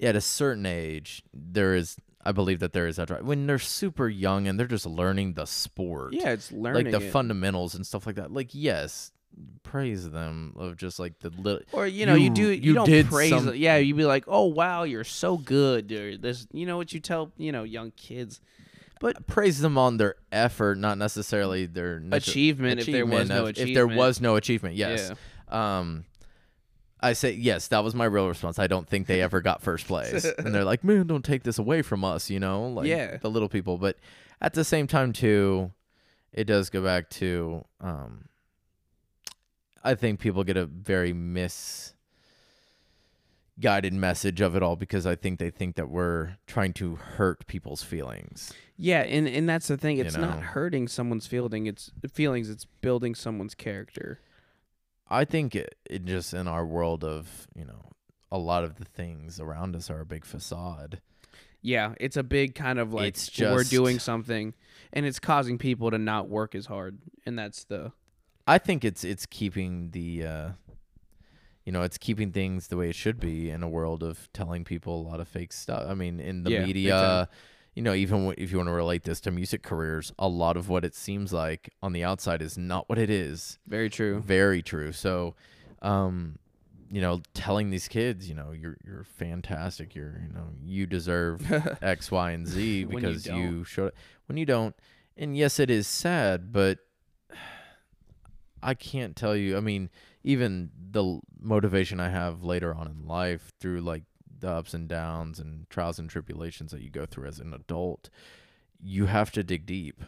at 0.01 0.15
a 0.15 0.21
certain 0.21 0.65
age 0.65 1.23
there 1.33 1.75
is 1.75 1.95
i 2.25 2.31
believe 2.31 2.59
that 2.59 2.73
there 2.73 2.87
is 2.87 2.95
that 2.95 3.09
right 3.09 3.23
when 3.23 3.45
they're 3.47 3.59
super 3.59 4.07
young 4.09 4.47
and 4.47 4.59
they're 4.59 4.67
just 4.67 4.85
learning 4.85 5.33
the 5.33 5.45
sport 5.45 6.13
Yeah, 6.13 6.31
it's 6.31 6.51
learning 6.51 6.91
like 6.91 6.99
the 7.01 7.07
it. 7.07 7.11
fundamentals 7.11 7.75
and 7.75 7.85
stuff 7.85 8.05
like 8.07 8.15
that. 8.15 8.31
Like, 8.33 8.49
yes, 8.53 9.11
praise 9.63 10.09
them 10.09 10.53
of 10.57 10.77
just 10.77 10.97
like 10.99 11.19
the 11.19 11.29
little. 11.29 11.61
Or 11.73 11.85
you 11.85 12.05
know, 12.05 12.15
you, 12.15 12.25
you- 12.25 12.29
do 12.31 12.41
you, 12.51 12.61
you 12.61 12.73
don't 12.73 12.85
did 12.87 13.07
praise. 13.07 13.29
some- 13.29 13.49
it. 13.49 13.55
Yeah, 13.57 13.77
you'd 13.77 13.97
be 13.97 14.05
like, 14.05 14.23
"Oh 14.27 14.45
wow, 14.45 14.83
you're 14.83 15.03
so 15.03 15.37
good." 15.37 15.91
Or 15.91 16.17
this, 16.17 16.47
you 16.53 16.65
know 16.65 16.77
what 16.77 16.93
you 16.93 16.99
tell 16.99 17.31
you 17.37 17.51
know 17.51 17.63
young 17.63 17.91
kids, 17.91 18.39
but 19.01 19.27
praise 19.27 19.59
them 19.59 19.77
on 19.77 19.97
their 19.97 20.15
effort, 20.31 20.77
not 20.77 20.97
necessarily 20.97 21.65
their 21.65 21.99
nece- 21.99 22.15
achievement, 22.15 22.79
if 22.79 22.85
there 22.85 23.05
was 23.05 23.13
achievement 23.21 23.29
no 23.29 23.45
achievement. 23.47 23.69
If 23.69 23.75
there 23.75 23.87
was 23.87 24.21
no 24.21 24.35
achievement, 24.37 24.75
yes. 24.75 25.11
Um, 25.49 26.05
I 27.01 27.13
say 27.13 27.31
yes. 27.33 27.67
That 27.67 27.83
was 27.83 27.93
my 27.93 28.05
real 28.05 28.27
response. 28.27 28.57
I 28.57 28.67
don't 28.67 28.87
think 28.87 29.05
they 29.07 29.21
ever 29.21 29.41
got 29.41 29.61
first 29.61 29.85
place, 29.87 30.25
and 30.37 30.55
they're 30.55 30.63
like, 30.63 30.83
"Man, 30.83 31.07
don't 31.07 31.25
take 31.25 31.43
this 31.43 31.57
away 31.59 31.81
from 31.81 32.03
us," 32.03 32.29
you 32.29 32.39
know, 32.39 32.67
like 32.67 32.87
Yeah. 32.87 33.17
the 33.17 33.29
little 33.29 33.49
people. 33.49 33.77
But 33.77 33.97
at 34.41 34.53
the 34.53 34.63
same 34.63 34.87
time, 34.87 35.11
too, 35.13 35.71
it 36.33 36.45
does 36.45 36.69
go 36.69 36.81
back 36.83 37.09
to. 37.11 37.65
Um, 37.81 38.25
I 39.83 39.93
think 39.93 40.19
people 40.19 40.43
get 40.43 40.57
a 40.57 40.65
very 40.65 41.13
misguided 41.13 41.93
message 43.93 44.41
of 44.41 44.55
it 44.55 44.63
all 44.63 44.75
because 44.75 45.05
I 45.05 45.15
think 45.15 45.37
they 45.39 45.51
think 45.51 45.75
that 45.75 45.89
we're 45.89 46.37
trying 46.47 46.73
to 46.73 46.95
hurt 46.95 47.45
people's 47.45 47.83
feelings. 47.83 48.51
Yeah, 48.77 49.01
and 49.01 49.27
and 49.27 49.47
that's 49.47 49.67
the 49.67 49.77
thing. 49.77 49.97
You 49.97 50.05
It's 50.05 50.17
not 50.17 50.41
hurting 50.41 50.87
someone's 50.87 51.27
feeling. 51.27 51.67
It's 51.67 51.91
feelings. 52.11 52.49
It's 52.49 52.65
building 52.65 53.13
someone's 53.15 53.53
character. 53.55 54.19
I 55.09 55.25
think 55.25 55.55
it, 55.55 55.75
it 55.89 56.05
just 56.05 56.33
in 56.33 56.47
our 56.47 56.65
world 56.65 57.03
of 57.03 57.47
you 57.55 57.65
know 57.65 57.91
a 58.31 58.37
lot 58.37 58.63
of 58.63 58.75
the 58.75 58.85
things 58.85 59.39
around 59.39 59.75
us 59.75 59.89
are 59.89 60.01
a 60.01 60.05
big 60.05 60.25
facade. 60.25 61.01
Yeah, 61.61 61.95
it's 61.99 62.17
a 62.17 62.23
big 62.23 62.53
kind 62.53 62.77
of 62.77 62.93
like 62.93 63.07
It's 63.15 63.39
we're 63.39 63.63
doing 63.63 63.97
something, 63.99 64.53
and 64.93 65.05
it's 65.05 65.19
causing 65.19 65.57
people 65.57 65.89
to 65.91 65.97
not 65.97 66.29
work 66.29 66.53
as 66.53 66.67
hard, 66.67 66.99
and 67.25 67.37
that's 67.37 67.63
the 67.63 67.91
I 68.47 68.57
think 68.59 68.85
it's 68.85 69.03
it's 69.03 69.25
keeping 69.25 69.91
the 69.91 70.25
uh 70.25 70.49
you 71.65 71.71
know, 71.71 71.81
it's 71.81 71.97
keeping 71.97 72.31
things 72.31 72.67
the 72.67 72.77
way 72.77 72.89
it 72.89 72.95
should 72.95 73.19
be 73.19 73.49
in 73.49 73.63
a 73.63 73.69
world 73.69 74.03
of 74.03 74.31
telling 74.33 74.63
people 74.63 75.01
a 75.01 75.05
lot 75.09 75.19
of 75.19 75.27
fake 75.27 75.51
stuff. 75.51 75.85
I 75.89 75.95
mean, 75.95 76.19
in 76.19 76.43
the 76.43 76.51
Yeah, 76.51 76.63
media, 76.63 76.91
time. 76.91 77.27
You 77.75 77.81
know, 77.81 77.93
even 77.93 78.33
if 78.37 78.51
you 78.51 78.57
want 78.57 78.69
to 78.69 78.73
relate 78.73 79.03
this 79.03 79.19
to 79.21 79.31
music 79.31 79.61
careers, 79.61 80.13
a 80.17 80.29
lot 80.29 80.55
of 80.55 80.69
what 80.69 80.85
it 80.85 80.95
seems 80.95 81.33
like 81.33 81.73
on 81.83 81.91
the 81.91 82.05
outside 82.05 82.41
is 82.41 82.57
not 82.57 82.87
what 82.87 82.97
it 82.97 83.09
is. 83.09 83.59
very 83.67 83.89
true. 83.89 84.21
Very 84.21 84.61
true. 84.61 84.93
So, 84.93 85.35
um, 85.81 86.39
you 86.89 87.01
know, 87.01 87.21
telling 87.33 87.71
these 87.71 87.89
kids, 87.89 88.29
you 88.29 88.35
know, 88.35 88.51
you're 88.51 88.77
you're 88.85 89.03
fantastic. 89.03 89.93
You're, 89.93 90.21
you 90.25 90.33
know, 90.33 90.47
you 90.63 90.85
deserve 90.85 91.51
X, 91.81 92.09
Y, 92.09 92.31
and 92.31 92.47
Z 92.47 92.79
you 92.79 92.87
because 92.87 93.25
you, 93.25 93.31
don't. 93.31 93.63
showed 93.65 93.91
when 94.27 94.37
you 94.37 94.45
don't. 94.45 94.73
And 95.17 95.35
yes, 95.35 95.59
it 95.59 95.69
is 95.69 95.85
sad, 95.85 96.53
but 96.53 96.79
I 98.63 98.73
can't 98.73 99.17
tell 99.17 99.35
you. 99.35 99.57
I 99.57 99.59
mean, 99.59 99.89
even 100.23 100.69
the 100.91 101.19
motivation 101.41 101.99
I 101.99 102.09
have 102.09 102.41
later 102.41 102.73
on 102.73 102.87
in 102.87 103.05
life 103.05 103.51
through 103.59 103.81
like 103.81 104.03
the 104.45 104.51
ups 104.51 104.73
and 104.73 104.87
downs 104.87 105.39
and 105.39 105.67
trials 105.69 105.97
and 105.97 106.09
tribulations 106.09 106.71
that 106.71 106.81
you 106.81 106.89
go 106.89 107.05
through 107.05 107.27
as 107.27 107.39
an 107.39 107.53
adult, 107.53 108.09
you 108.79 109.07
have 109.07 109.31
to 109.31 109.43
dig 109.43 109.65
deep. 109.65 110.03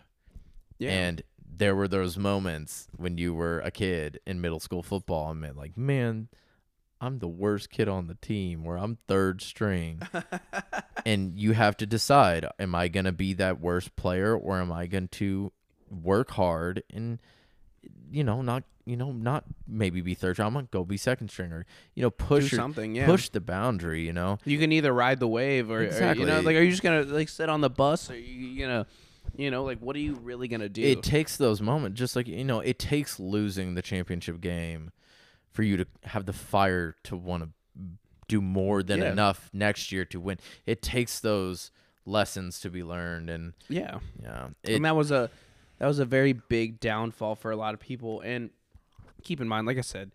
Yeah, 0.77 0.91
And 0.91 1.23
there 1.43 1.75
were 1.75 1.87
those 1.87 2.17
moments 2.17 2.87
when 2.95 3.17
you 3.17 3.33
were 3.33 3.59
a 3.61 3.71
kid 3.71 4.19
in 4.27 4.39
middle 4.39 4.59
school 4.59 4.83
football 4.83 5.31
and 5.31 5.41
meant 5.41 5.57
like, 5.57 5.75
man, 5.75 6.27
I'm 7.01 7.17
the 7.17 7.27
worst 7.27 7.71
kid 7.71 7.87
on 7.87 8.05
the 8.05 8.15
team 8.15 8.63
where 8.63 8.77
I'm 8.77 8.99
third 9.07 9.41
string. 9.41 10.01
and 11.05 11.39
you 11.39 11.53
have 11.53 11.75
to 11.77 11.87
decide, 11.87 12.45
am 12.59 12.75
I 12.75 12.89
going 12.89 13.05
to 13.05 13.11
be 13.11 13.33
that 13.33 13.59
worst 13.59 13.95
player 13.95 14.37
or 14.37 14.61
am 14.61 14.71
I 14.71 14.85
going 14.85 15.07
to 15.09 15.51
work 15.89 16.31
hard 16.31 16.83
and 16.93 17.19
you 18.11 18.23
know, 18.23 18.41
not 18.41 18.63
you 18.87 18.95
know, 18.95 19.11
not 19.11 19.43
maybe 19.67 19.99
be 20.01 20.13
third 20.13 20.35
string. 20.35 20.47
I'm 20.47 20.53
gonna 20.53 20.67
go 20.71 20.85
be 20.85 20.95
second 20.97 21.29
stringer. 21.29 21.65
you 21.93 22.01
know, 22.03 22.09
push 22.09 22.51
your, 22.51 22.59
something. 22.59 22.95
Yeah, 22.95 23.05
push 23.05 23.29
the 23.29 23.41
boundary, 23.41 24.05
you 24.05 24.13
know. 24.13 24.37
You 24.45 24.57
can 24.57 24.71
either 24.71 24.93
ride 24.93 25.19
the 25.19 25.27
wave 25.27 25.69
or, 25.69 25.79
or, 25.81 26.13
you 26.13 26.25
know, 26.25 26.39
like, 26.39 26.55
are 26.55 26.61
you 26.61 26.71
just 26.71 26.83
gonna 26.83 27.03
like 27.03 27.29
sit 27.29 27.49
on 27.49 27.61
the 27.61 27.69
bus 27.69 28.09
or 28.09 28.17
you, 28.17 28.23
you 28.33 28.61
gonna, 28.65 28.87
you 29.35 29.51
know, 29.51 29.63
like 29.65 29.79
what 29.79 29.95
are 29.97 29.99
you 29.99 30.15
really 30.15 30.47
gonna 30.47 30.69
do? 30.69 30.81
It 30.81 31.03
takes 31.03 31.35
those 31.35 31.61
moments, 31.61 31.99
just 31.99 32.15
like 32.15 32.27
you 32.27 32.45
know, 32.45 32.61
it 32.61 32.79
takes 32.79 33.19
losing 33.19 33.75
the 33.75 33.81
championship 33.81 34.39
game 34.39 34.91
for 35.51 35.63
you 35.63 35.75
to 35.77 35.85
have 36.03 36.25
the 36.25 36.33
fire 36.33 36.95
to 37.03 37.15
want 37.17 37.43
to 37.43 37.49
do 38.29 38.41
more 38.41 38.83
than 38.83 38.99
Yeah. 38.99 39.11
enough 39.11 39.49
next 39.53 39.91
year 39.91 40.05
to 40.05 40.19
win. 40.19 40.37
It 40.65 40.81
takes 40.81 41.19
those 41.19 41.71
lessons 42.05 42.59
to 42.61 42.69
be 42.69 42.83
learned, 42.83 43.29
and 43.29 43.53
yeah, 43.67 43.99
yeah, 44.23 44.47
it, 44.63 44.75
and 44.75 44.85
that 44.85 44.95
was 44.95 45.11
a 45.11 45.29
that 45.79 45.87
was 45.87 45.99
a 45.99 46.05
very 46.05 46.33
big 46.33 46.79
downfall 46.79 47.35
for 47.35 47.51
a 47.51 47.55
lot 47.55 47.73
of 47.73 47.79
people. 47.79 48.21
And 48.21 48.49
keep 49.27 49.41
in 49.41 49.47
mind, 49.47 49.67
like 49.67 49.77
I 49.77 49.81
said, 49.81 50.11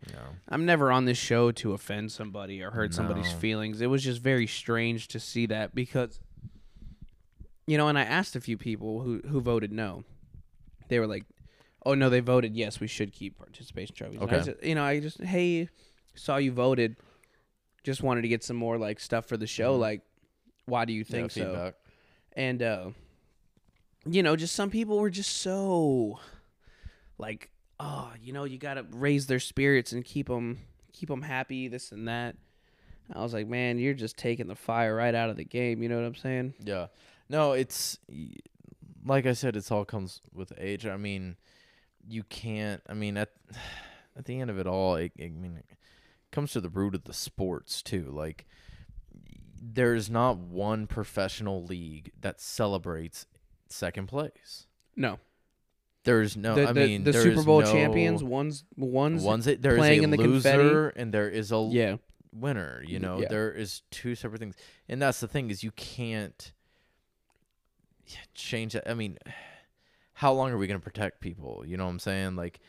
I'm 0.49 0.65
never 0.67 0.91
on 0.91 1.05
this 1.05 1.19
show 1.19 1.53
to 1.53 1.73
offend 1.75 2.11
somebody 2.13 2.63
or 2.63 2.71
hurt 2.71 2.95
somebody's 2.95 3.31
feelings. 3.33 3.81
It 3.81 3.87
was 3.87 4.03
just 4.03 4.21
very 4.21 4.47
strange 4.47 5.09
to 5.09 5.21
see 5.21 5.47
that 5.47 5.75
because, 5.75 6.19
you 7.67 7.77
know, 7.79 7.89
and 7.89 7.99
I 7.99 8.03
asked 8.03 8.35
a 8.37 8.41
few 8.41 8.57
people 8.57 9.01
who 9.03 9.21
who 9.29 9.41
voted 9.41 9.73
no. 9.73 10.05
They 10.89 10.99
were 10.99 11.07
like, 11.07 11.25
"Oh 11.87 11.95
no, 11.95 12.11
they 12.11 12.21
voted 12.21 12.57
yes. 12.57 12.81
We 12.81 12.87
should 12.87 13.13
keep 13.13 13.39
participation 13.39 13.95
trophies." 13.95 14.21
Okay. 14.21 14.43
just- 14.43 14.63
you 14.65 14.75
know, 14.75 14.85
I 14.85 15.01
just 15.01 15.23
hey, 15.23 15.69
saw 16.15 16.37
you 16.39 16.53
voted. 16.53 16.97
Just 17.85 18.03
wanted 18.03 18.23
to 18.23 18.29
get 18.29 18.43
some 18.45 18.57
more 18.57 18.79
like 18.79 19.01
stuff 19.01 19.27
for 19.27 19.37
the 19.37 19.47
show. 19.47 19.77
Mhm. 19.77 19.81
Like, 19.81 20.01
why 20.67 20.85
do 20.85 20.93
you 20.93 21.05
think 21.05 21.31
so? 21.31 21.45
feedback. 21.45 21.75
and 22.35 22.63
uh 22.63 22.91
you 24.07 24.23
know 24.23 24.35
just 24.37 24.55
some 24.55 24.71
people 24.71 24.99
were 24.99 25.11
just 25.11 25.31
so 25.39 26.19
like 27.19 27.51
oh 27.83 28.13
you 28.23 28.33
know 28.33 28.45
you 28.45 28.59
gotta 28.59 28.87
raise 28.93 29.27
their 29.27 29.41
spirits 29.41 29.93
and 29.93 30.05
keep 30.05 30.29
them 30.29 30.59
keep 30.93 31.09
them 31.09 31.23
happy 31.23 31.67
this 31.69 31.91
and 31.91 32.07
that 32.07 32.37
i 33.13 33.21
was 33.21 33.33
like 33.35 33.49
man 33.49 33.79
you're 33.79 33.93
just 33.95 34.17
taking 34.17 34.47
the 34.47 34.55
fire 34.55 34.95
right 34.95 35.15
out 35.15 35.29
of 35.31 35.37
the 35.37 35.45
game 35.45 35.83
you 35.83 35.89
know 35.89 35.97
what 35.97 36.05
i'm 36.05 36.15
saying 36.15 36.55
Yeah. 36.63 36.87
No, 37.29 37.53
it's 37.53 37.99
like 39.07 39.25
I 39.25 39.33
said, 39.33 39.57
it's 39.57 39.71
all 39.71 39.87
comes 39.87 40.21
with 40.35 40.53
age. 40.59 40.85
I 40.85 40.99
mean, 40.99 41.37
you 42.07 42.25
can't. 42.25 42.83
I 42.87 42.93
mean, 42.93 43.17
at 43.17 43.31
at 44.17 44.27
the 44.27 44.39
end 44.39 44.51
of 44.51 44.59
it 44.59 44.67
all, 44.67 44.97
it, 44.97 45.13
I 45.19 45.29
mean, 45.29 45.57
it 45.57 45.65
comes 46.31 46.53
to 46.53 46.61
the 46.61 46.69
root 46.69 46.95
of 46.95 47.05
the 47.05 47.15
sports 47.15 47.83
too. 47.83 48.11
Like, 48.13 48.47
there's 49.59 50.11
not 50.11 50.37
one 50.37 50.87
professional 50.87 51.65
league 51.65 52.13
that 52.21 52.39
celebrates 52.41 53.25
second 53.69 54.09
place. 54.09 54.67
no 54.95 55.19
There's 56.05 56.37
no. 56.37 56.55
the, 56.57 56.69
I 56.69 56.73
the, 56.73 56.87
mean, 56.87 57.05
the 57.05 57.13
super 57.13 57.43
bowl 57.45 57.61
no- 57.61 57.71
champions 57.73 58.23
one's 58.25 58.65
one's 58.77 59.23
One's 59.23 59.47
it. 59.47 59.63
There 59.63 59.73
is 59.75 59.79
playing 59.79 60.01
a 60.01 60.03
in 60.05 60.11
the 60.11 60.19
confetti. 60.19 60.93
and 61.01 61.15
there 61.15 61.29
is 61.29 61.53
a 61.53 61.69
yeah 61.71 61.97
winner. 62.35 62.83
You 62.87 62.99
know, 62.99 63.21
Yeah. 63.21 63.29
there 63.29 63.53
is 63.53 63.83
two 63.91 64.15
separate 64.15 64.39
things, 64.41 64.57
and 64.89 65.01
that's 65.01 65.21
the 65.21 65.29
thing 65.29 65.51
is 65.51 65.63
you 65.63 65.71
can't 65.73 66.53
change 68.35 68.73
that. 68.75 68.89
I 68.91 68.95
mean, 68.95 69.19
how 70.15 70.33
long 70.33 70.51
are 70.53 70.59
we 70.59 70.67
gonna 70.67 70.81
protect 70.81 71.21
people? 71.21 71.65
You 71.67 71.77
know 71.77 71.85
what 71.85 71.91
I'm 71.91 71.99
saying? 71.99 72.37
Like, 72.37 72.61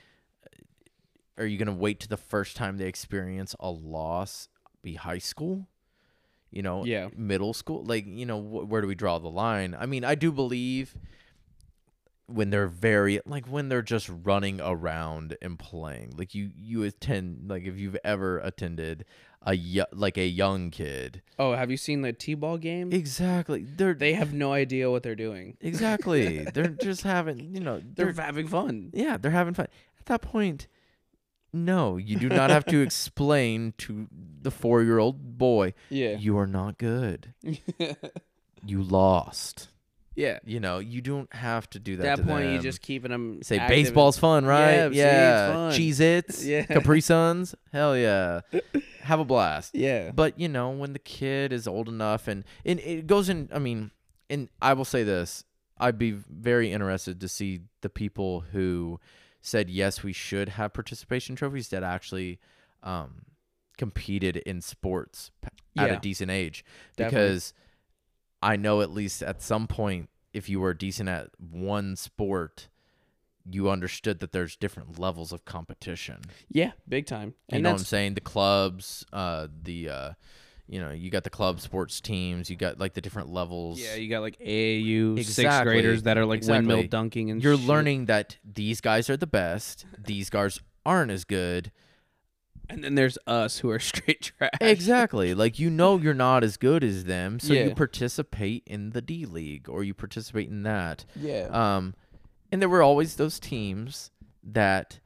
uh, 0.45 1.41
are 1.41 1.45
you 1.45 1.57
gonna 1.57 1.73
wait 1.73 1.99
to 2.01 2.07
the 2.07 2.17
first 2.17 2.55
time 2.55 2.77
they 2.77 2.87
experience 2.87 3.55
a 3.59 3.69
loss 3.69 4.47
be 4.81 4.93
high 4.95 5.17
school? 5.17 5.67
You 6.51 6.61
know, 6.61 6.85
Yeah. 6.85 7.09
middle 7.15 7.53
school. 7.53 7.83
Like, 7.83 8.05
you 8.05 8.25
know, 8.27 8.39
wh- 8.39 8.69
where 8.69 8.81
do 8.81 8.87
we 8.87 8.93
draw 8.95 9.17
the 9.17 9.29
line? 9.29 9.75
I 9.77 9.87
mean, 9.87 10.03
I 10.05 10.13
do 10.15 10.31
believe 10.31 10.95
when 12.27 12.49
they're 12.49 12.67
very 12.67 13.19
like 13.25 13.45
when 13.47 13.69
they're 13.69 13.81
just 13.81 14.09
running 14.23 14.61
around 14.61 15.35
and 15.41 15.59
playing. 15.59 16.13
Like 16.17 16.33
you 16.33 16.49
you 16.55 16.83
attend 16.83 17.49
like 17.49 17.65
if 17.65 17.77
you've 17.77 17.97
ever 18.03 18.39
attended 18.39 19.05
a 19.41 19.55
yo- 19.55 19.85
like 19.91 20.17
a 20.17 20.25
young 20.25 20.69
kid. 20.71 21.21
Oh 21.37 21.53
have 21.53 21.69
you 21.69 21.77
seen 21.77 22.01
the 22.01 22.13
t-ball 22.13 22.57
game? 22.57 22.91
Exactly. 22.93 23.63
They're 23.63 23.93
they 23.93 24.13
have 24.13 24.33
no 24.33 24.53
idea 24.53 24.89
what 24.89 25.03
they're 25.03 25.15
doing. 25.15 25.57
Exactly. 25.61 26.39
They're 26.53 26.67
just 26.67 27.03
having 27.03 27.53
you 27.53 27.59
know 27.59 27.81
they're 27.95 28.11
they're 28.13 28.25
having 28.25 28.47
fun. 28.47 28.91
Yeah 28.93 29.17
they're 29.17 29.31
having 29.31 29.53
fun. 29.53 29.67
At 29.99 30.05
that 30.05 30.21
point 30.21 30.67
no 31.55 31.97
you 31.97 32.17
do 32.17 32.29
not 32.29 32.49
have 32.49 32.65
to 32.65 32.79
explain 32.87 33.73
to 33.77 34.07
the 34.41 34.49
four 34.49 34.81
year 34.81 34.97
old 34.97 35.37
boy 35.37 35.73
yeah. 35.89 36.17
You 36.17 36.37
are 36.37 36.47
not 36.47 36.77
good. 36.77 37.33
You 38.65 38.81
lost 38.81 39.67
yeah 40.15 40.39
you 40.45 40.59
know 40.59 40.79
you 40.79 41.01
don't 41.01 41.33
have 41.33 41.69
to 41.71 41.79
do 41.79 41.97
that. 41.97 42.05
at 42.05 42.17
that 42.17 42.27
point 42.27 42.45
you 42.47 42.53
them. 42.53 42.61
just 42.61 42.81
keeping 42.81 43.11
them 43.11 43.41
Say 43.43 43.57
baseball's 43.67 44.17
fun, 44.17 44.45
right? 44.45 44.91
Yeah, 44.93 45.69
Yeah. 45.69 45.71
Cheez 45.71 45.99
Its, 45.99 46.45
Yeah. 46.45 46.65
Capri 46.65 47.01
Suns. 47.01 47.55
Hell 47.71 47.97
yeah. 47.97 48.41
Have 49.01 49.19
a 49.19 49.25
blast. 49.25 49.73
yeah 49.75 50.11
But, 50.11 50.39
you 50.39 50.47
know, 50.47 50.69
when 50.69 50.93
the 50.93 50.99
kid 50.99 51.51
is 51.51 51.67
old 51.67 51.89
enough 51.89 52.27
and, 52.27 52.43
and 52.65 52.79
it 52.79 53.07
goes 53.07 53.27
in, 53.29 53.49
I 53.53 53.59
mean, 53.59 53.91
and 54.29 54.49
I 54.61 54.73
will 54.73 54.85
say 54.85 55.03
this 55.03 55.43
I'd 55.79 55.97
be 55.97 56.11
very 56.11 56.71
interested 56.71 57.19
to 57.21 57.27
see 57.27 57.61
the 57.81 57.89
people 57.89 58.41
who 58.51 58.99
said, 59.41 59.69
yes, 59.69 60.03
we 60.03 60.13
should 60.13 60.49
have 60.49 60.71
participation 60.73 61.35
trophies 61.35 61.67
that 61.69 61.83
actually 61.83 62.39
um, 62.83 63.25
competed 63.77 64.37
in 64.37 64.61
sports 64.61 65.31
at 65.43 65.51
Yeah. 65.75 65.85
a 65.97 65.99
decent 65.99 66.31
age. 66.31 66.63
Definitely. 66.95 67.27
I 68.43 68.55
know 68.57 68.81
at 68.81 68.91
least 68.91 69.23
at 69.23 69.41
some 69.41 69.67
point, 69.67 70.09
if 70.33 70.49
you 70.49 70.59
were 70.59 70.73
decent 70.73 71.09
at 71.09 71.29
one 71.39 71.95
sport, 71.95 72.67
you 73.49 73.69
understood 73.69 74.19
that 74.21 74.31
there's 74.31 74.55
different 74.55 74.99
levels 74.99 75.31
of 75.31 75.45
competition. 75.45 76.21
Yeah, 76.49 76.71
big 76.87 77.05
time. 77.05 77.35
You 77.49 77.55
And 77.55 77.63
know 77.63 77.71
what 77.71 77.79
I'm 77.79 77.85
saying? 77.85 78.13
The 78.15 78.21
clubs, 78.21 79.05
uh, 79.13 79.47
the, 79.63 79.89
uh, 79.89 80.11
you 80.67 80.79
know, 80.79 80.91
you 80.91 81.09
got 81.09 81.23
the 81.25 81.29
club 81.29 81.59
sports 81.59 81.99
teams, 81.99 82.49
you 82.49 82.55
got 82.55 82.79
like 82.79 82.93
the 82.93 83.01
different 83.01 83.29
levels. 83.29 83.79
yeah, 83.79 83.95
you 83.95 84.09
got 84.09 84.21
like 84.21 84.39
AAU 84.39 85.17
sixth 85.17 85.39
Exactly. 85.39 85.73
graders 85.73 86.03
that 86.03 86.17
are 86.17 86.25
like 86.25 86.41
windmill 86.43 86.83
dunking 86.83 87.31
and 87.31 87.43
You're 87.43 87.57
shit. 87.57 87.67
learning 87.67 88.05
that 88.05 88.37
these 88.45 88.79
guys 88.81 89.09
are 89.09 89.17
the 89.17 89.27
best, 89.27 89.85
these 90.03 90.29
guys 90.29 90.59
aren't 90.85 91.11
as 91.11 91.25
good. 91.25 91.71
And 92.69 92.83
then 92.83 92.95
there's 92.95 93.17
us 93.27 93.59
who 93.59 93.69
are 93.69 93.79
straight 93.91 94.31
trash. 94.37 94.51
exactly. 94.61 95.33
Like 95.33 95.59
you 95.59 95.69
know 95.69 95.97
you're 95.97 96.13
not 96.13 96.43
as 96.43 96.57
good 96.57 96.83
as 96.83 97.05
them, 97.05 97.39
so 97.39 97.53
you 97.53 97.75
participate 97.75 98.63
in 98.65 98.91
the 98.91 99.01
D 99.01 99.25
League 99.25 99.67
or 99.69 99.83
you 99.83 99.93
participate 99.93 100.49
in 100.49 100.63
that. 100.63 101.05
Yeah. 101.15 101.47
Um, 101.51 101.93
and 102.51 102.61
there 102.61 102.69
were 102.69 102.81
always 102.83 103.15
those 103.15 103.39
teams 103.39 104.11
that 104.43 104.99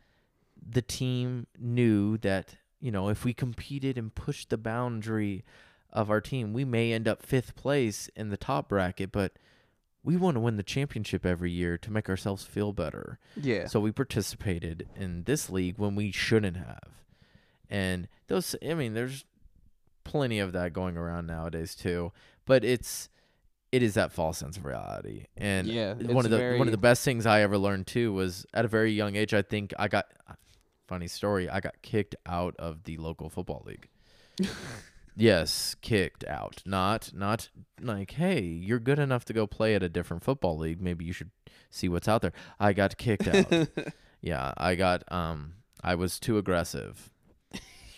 the 0.70 0.82
team 0.82 1.48
knew 1.58 2.18
that 2.18 2.56
you 2.80 2.92
know 2.92 3.10
if 3.10 3.24
we 3.24 3.34
competed 3.34 3.98
and 3.98 4.14
pushed 4.14 4.50
the 4.50 4.58
boundary 4.58 5.44
of 5.92 6.10
our 6.12 6.22
team, 6.22 6.54
we 6.54 6.66
may 6.66 6.92
end 6.94 7.08
up 7.08 7.26
fifth 7.26 7.56
place 7.56 8.10
in 8.16 8.30
the 8.30 8.38
top 8.38 8.70
bracket, 8.70 9.12
but 9.12 9.34
we 10.04 10.16
want 10.16 10.36
to 10.36 10.40
win 10.42 10.58
the 10.58 10.64
championship 10.64 11.26
every 11.26 11.52
year 11.52 11.78
to 11.78 11.92
make 11.92 12.08
ourselves 12.08 12.44
feel 12.44 12.72
better. 12.72 13.20
yeah. 13.36 13.66
So 13.68 13.80
we 13.80 13.92
participated 13.92 14.88
in 14.96 15.24
this 15.24 15.50
league 15.50 15.78
when 15.78 15.96
we 15.96 16.12
shouldn't 16.12 16.58
have. 16.58 16.84
And 17.70 18.08
those 18.28 18.56
I 18.68 18.74
mean 18.74 18.94
there's 18.94 19.26
plenty 20.04 20.40
of 20.40 20.54
that 20.54 20.74
going 20.74 20.98
around 20.98 21.28
nowadays 21.28 21.76
too, 21.76 22.12
but 22.46 22.64
it's 22.64 23.10
it 23.72 23.84
is 23.84 23.96
that 23.96 24.12
false 24.12 24.38
sense 24.38 24.58
of 24.58 24.66
reality. 24.66 25.26
And 25.36 25.68
Yeah, 25.68 25.94
one 25.94 26.26
of 26.26 26.32
the 26.32 26.56
one 26.58 26.68
of 26.68 26.72
the 26.72 26.78
best 26.78 27.04
things 27.04 27.26
I 27.26 27.42
ever 27.42 27.58
learned 27.58 27.88
too 27.88 28.14
was 28.14 28.46
at 28.54 28.66
a 28.66 28.68
very 28.68 28.92
young 28.92 29.16
age 29.16 29.34
I 29.34 29.42
think 29.42 29.74
I 29.78 29.88
got 29.88 30.08
funny 30.88 31.08
story, 31.08 31.50
I 31.50 31.60
got 31.60 31.82
kicked 31.82 32.16
out 32.26 32.56
of 32.58 32.84
the 32.84 32.98
local 32.98 33.30
football 33.30 33.64
league. 33.66 33.90
yes, 35.16 35.76
kicked 35.82 36.24
out. 36.26 36.62
Not 36.66 37.12
not 37.14 37.50
like, 37.82 38.12
hey, 38.12 38.42
you're 38.42 38.80
good 38.80 39.00
enough 39.00 39.26
to 39.26 39.34
go 39.34 39.46
play 39.46 39.76
at 39.76 39.84
a 39.84 39.90
different 39.90 40.24
football 40.24 40.58
league. 40.58 40.82
Maybe 40.82 41.06
you 41.06 41.14
should 41.14 41.32
see 41.70 41.90
what's 41.90 42.08
out 42.08 42.22
there. 42.22 42.34
I 42.60 42.74
got 42.74 42.98
kicked 42.98 43.28
out. 43.28 43.68
yeah, 44.22 44.54
I 44.58 44.76
got 44.76 45.04
um 45.12 45.54
I 45.84 45.96
was 45.96 46.20
too 46.20 46.38
aggressive. 46.38 47.12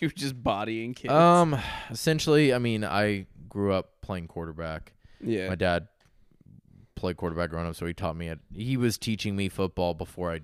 You're 0.00 0.10
just 0.10 0.42
bodying 0.42 0.94
kids. 0.94 1.12
Um 1.12 1.58
essentially, 1.90 2.52
I 2.54 2.58
mean, 2.58 2.84
I 2.84 3.26
grew 3.48 3.72
up 3.72 4.00
playing 4.02 4.28
quarterback. 4.28 4.92
yeah. 5.22 5.48
My 5.48 5.54
dad 5.56 5.88
played 6.94 7.16
quarterback 7.16 7.50
growing 7.50 7.66
up, 7.66 7.74
so 7.76 7.86
he 7.86 7.94
taught 7.94 8.16
me. 8.16 8.28
At, 8.28 8.38
he 8.54 8.76
was 8.76 8.98
teaching 8.98 9.36
me 9.36 9.48
football 9.48 9.94
before 9.94 10.32
I 10.32 10.40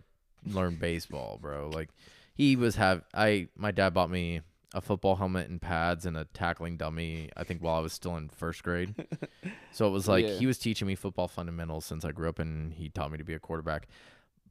learned 0.46 0.78
baseball, 0.80 1.38
bro. 1.40 1.70
Like 1.72 1.90
he 2.34 2.56
was 2.56 2.76
have 2.76 3.02
I. 3.14 3.48
My 3.56 3.70
dad 3.70 3.94
bought 3.94 4.10
me 4.10 4.40
a 4.74 4.80
football 4.80 5.16
helmet 5.16 5.48
and 5.48 5.60
pads 5.62 6.04
and 6.06 6.16
a 6.16 6.24
tackling 6.34 6.76
dummy. 6.76 7.30
I 7.36 7.44
think 7.44 7.62
while 7.62 7.76
I 7.76 7.80
was 7.80 7.92
still 7.92 8.16
in 8.16 8.28
first 8.28 8.62
grade. 8.62 8.94
so 9.72 9.86
it 9.86 9.90
was 9.90 10.06
like 10.08 10.26
Yeah. 10.26 10.32
he 10.34 10.46
was 10.46 10.58
teaching 10.58 10.86
me 10.86 10.94
football 10.94 11.28
fundamentals 11.28 11.84
since 11.86 12.04
I 12.04 12.12
grew 12.12 12.28
up, 12.28 12.38
and 12.38 12.72
he 12.74 12.88
taught 12.90 13.10
me 13.10 13.18
to 13.18 13.24
be 13.24 13.32
a 13.34 13.38
quarterback. 13.38 13.88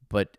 But 0.08 0.36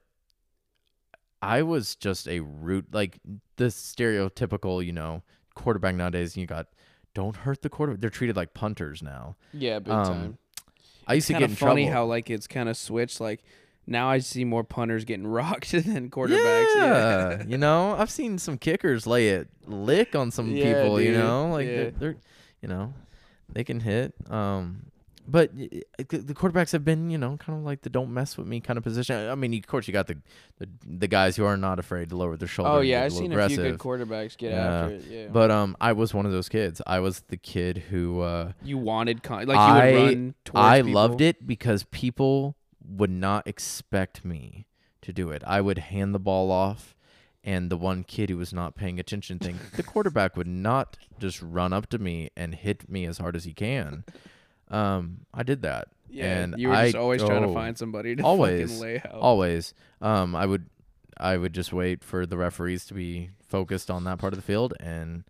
I 1.41 1.61
was 1.61 1.95
just 1.95 2.27
a 2.27 2.39
root 2.39 2.85
like 2.91 3.19
the 3.57 3.65
stereotypical, 3.65 4.83
you 4.85 4.93
know, 4.93 5.23
quarterback 5.55 5.95
nowadays. 5.95 6.35
You 6.37 6.45
got 6.47 6.67
don't 7.13 7.35
hurt 7.35 7.61
the 7.61 7.69
quarterback. 7.69 8.01
They're 8.01 8.09
treated 8.09 8.35
like 8.35 8.53
punters 8.53 9.01
now. 9.01 9.35
yeah, 9.53 9.79
big 9.79 9.93
um, 9.93 10.05
time. 10.05 10.37
I 11.07 11.13
used 11.13 11.27
to 11.27 11.33
Kind 11.33 11.43
get 11.43 11.49
in 11.51 11.55
funny 11.55 11.83
trouble. 11.85 11.93
how 11.93 12.05
like 12.05 12.29
it's 12.29 12.47
kind 12.47 12.67
of 12.69 12.75
switched. 12.77 13.19
Like 13.21 13.43
now 13.85 14.09
I 14.09 14.19
see 14.19 14.43
more 14.43 14.63
punters 14.63 15.05
getting 15.05 15.25
rocked 15.39 15.71
than 15.71 16.09
quarterbacks. 16.09 16.75
Yeah, 16.75 17.43
you 17.47 17.57
know, 17.57 17.95
I've 17.97 18.11
seen 18.11 18.37
some 18.39 18.57
kickers 18.57 19.07
lay 19.07 19.29
it 19.29 19.47
lick 19.65 20.15
on 20.15 20.31
some 20.31 20.51
Yeah, 20.51 20.81
people. 20.81 20.99
You 20.99 21.11
dude. 21.11 21.19
know, 21.19 21.49
like 21.51 21.67
Yeah. 21.67 21.75
they're, 21.75 21.91
they're, 21.91 22.15
you 22.61 22.67
know, 22.67 22.93
they 23.49 23.63
can 23.63 23.79
hit. 23.79 24.13
Um, 24.29 24.87
but 25.29 25.53
the 25.55 26.33
quarterbacks 26.33 26.71
have 26.71 26.85
been, 26.85 27.09
you 27.09 27.17
know, 27.17 27.35
kind 27.37 27.59
of 27.59 27.65
like 27.65 27.81
the 27.81 27.89
don't 27.89 28.13
mess 28.13 28.37
with 28.37 28.47
me 28.47 28.59
kind 28.61 28.77
of 28.77 28.83
position. 28.83 29.29
I 29.29 29.35
mean, 29.35 29.53
of 29.53 29.67
course, 29.67 29.87
you 29.87 29.91
got 29.93 30.07
the 30.07 30.17
the, 30.57 30.69
the 30.85 31.07
guys 31.07 31.35
who 31.35 31.43
are 31.45 31.57
not 31.57 31.79
afraid 31.79 32.09
to 32.09 32.15
lower 32.15 32.37
their 32.37 32.47
shoulder. 32.47 32.71
Oh 32.71 32.79
yeah, 32.81 33.03
I've 33.03 33.13
seen 33.13 33.31
aggressive. 33.31 33.59
a 33.59 33.61
few 33.63 33.71
good 33.71 33.79
quarterbacks 33.79 34.37
get 34.37 34.51
Yeah. 34.51 34.65
after 34.83 34.95
it. 34.95 35.03
Yeah. 35.09 35.27
But 35.31 35.51
um, 35.51 35.75
I 35.81 35.91
was 35.93 36.13
one 36.13 36.25
of 36.25 36.31
those 36.31 36.47
kids. 36.49 36.81
I 36.87 36.99
was 36.99 37.21
the 37.27 37.37
kid 37.37 37.77
who 37.89 38.21
uh, 38.21 38.53
you 38.63 38.77
wanted 38.77 39.21
con- 39.23 39.45
like 39.47 39.55
you 39.55 39.61
I- 39.61 39.91
would 39.91 39.95
run 40.07 40.35
towards 40.45 40.65
I 40.65 40.79
people. 40.81 40.93
loved 40.93 41.21
it 41.21 41.45
because 41.45 41.83
people 41.91 42.55
would 42.89 43.11
not 43.11 43.45
expect 43.47 44.23
me 44.23 44.65
to 45.01 45.11
do 45.11 45.29
it. 45.29 45.43
I 45.45 45.59
would 45.59 45.77
hand 45.77 46.15
the 46.15 46.19
ball 46.19 46.51
off, 46.51 46.95
and 47.43 47.69
the 47.69 47.75
one 47.77 48.03
kid 48.05 48.29
who 48.29 48.37
was 48.37 48.53
not 48.53 48.75
paying 48.75 48.97
attention 48.97 49.39
think 49.39 49.71
the 49.71 49.83
quarterback 49.83 50.37
would 50.37 50.47
not 50.47 50.97
just 51.19 51.41
run 51.41 51.73
up 51.73 51.87
to 51.89 51.97
me 51.99 52.29
and 52.37 52.55
hit 52.55 52.89
me 52.89 53.05
as 53.05 53.17
hard 53.17 53.35
as 53.35 53.43
he 53.43 53.53
can. 53.53 54.05
Um, 54.69 55.19
I 55.33 55.43
did 55.43 55.61
that. 55.63 55.87
Yeah, 56.09 56.39
and 56.39 56.55
you 56.57 56.69
were 56.69 56.73
I- 56.75 56.85
just 56.85 56.95
always 56.95 57.21
trying 57.21 57.41
to 57.43 57.49
oh, 57.49 57.53
find 57.53 57.77
somebody 57.77 58.15
to 58.15 58.23
always, 58.31 58.69
fucking 58.71 58.81
lay 58.81 58.97
out. 59.05 59.11
Always. 59.13 59.73
Um, 60.01 60.35
I 60.35 60.45
would, 60.45 60.69
I 61.17 61.37
would 61.37 61.53
just 61.53 61.73
wait 61.73 62.03
for 62.03 62.25
the 62.25 62.37
referees 62.37 62.85
to 62.85 62.93
be 62.93 63.29
focused 63.47 63.89
on 63.91 64.03
that 64.05 64.17
part 64.19 64.33
of 64.33 64.37
the 64.39 64.43
field, 64.45 64.73
and 64.79 65.23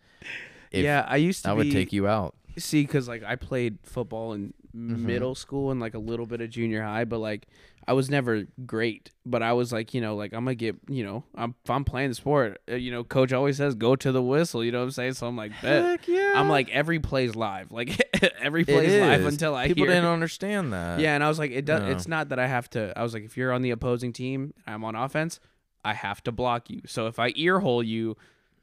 yeah, 0.72 1.05
I 1.07 1.18
used 1.18 1.41
to 1.43 1.49
that 1.49 1.57
would 1.57 1.72
take 1.72 1.91
you 1.93 2.07
out. 2.07 2.35
see 2.57 2.84
because 2.84 3.07
like 3.07 3.23
I 3.23 3.35
played 3.35 3.80
football 3.84 4.34
in 4.34 4.53
Mm-hmm. 4.76 5.07
middle 5.07 5.34
school 5.34 5.72
and 5.72 5.80
like 5.80 5.95
a 5.95 5.99
little 5.99 6.27
bit 6.27 6.39
of 6.39 6.51
junior 6.51 6.84
high, 6.84 7.03
but 7.05 7.18
like 7.18 7.47
I 7.88 7.93
was 7.93 8.09
never 8.09 8.43
great. 8.65 9.11
But 9.26 9.41
I 9.41 9.53
was 9.53 9.72
like, 9.72 9.93
you 9.93 10.01
know, 10.01 10.15
like 10.15 10.34
I'm 10.34 10.43
gonna 10.43 10.55
get, 10.55 10.76
you 10.89 11.03
know, 11.05 11.23
I'm 11.35 11.55
if 11.64 11.69
I'm 11.69 11.85
playing 11.85 12.09
the 12.09 12.15
sport, 12.15 12.59
uh, 12.69 12.76
you 12.76 12.91
know, 12.91 13.03
coach 13.03 13.31
always 13.31 13.57
says 13.57 13.76
go 13.76 13.95
to 13.95 14.11
the 14.11 14.22
whistle. 14.22 14.64
You 14.64 14.72
know 14.72 14.80
what 14.80 14.85
I'm 14.85 14.91
saying? 14.91 15.14
So 15.14 15.27
I'm 15.27 15.38
like, 15.38 15.53
bet. 15.61 16.07
yeah. 16.07 16.34
I'm 16.35 16.49
like 16.49 16.69
every 16.69 16.99
play's 16.99 17.35
live, 17.35 17.72
like 17.72 18.01
every 18.41 18.65
play's 18.65 18.99
live 18.99 19.26
until 19.26 19.55
I 19.55 19.68
people 19.68 19.85
hear. 19.85 19.93
didn't 19.93 20.09
understand 20.09 20.73
that. 20.73 20.99
yeah, 20.99 21.15
and 21.15 21.23
I 21.23 21.30
was 21.30 21.39
like, 21.39 21.51
it 21.51 21.65
does. 21.65 21.81
No. 21.81 21.91
It's 21.91 22.07
not 22.07 22.30
that 22.30 22.39
I 22.39 22.47
have 22.47 22.69
to. 22.72 22.91
I 22.97 23.03
was 23.03 23.14
like, 23.14 23.23
if 23.23 23.38
you're 23.38 23.53
on 23.53 23.61
the 23.61 23.72
opposing 23.72 24.11
team, 24.11 24.53
I'm 24.65 24.84
on 24.84 24.95
offense. 24.95 25.39
I 25.85 25.93
have 25.93 26.22
to 26.23 26.34
block 26.34 26.69
you. 26.69 26.81
So 26.85 27.07
if 27.07 27.19
I 27.19 27.31
ear 27.35 27.59
hole 27.61 27.81
you, 27.81 28.18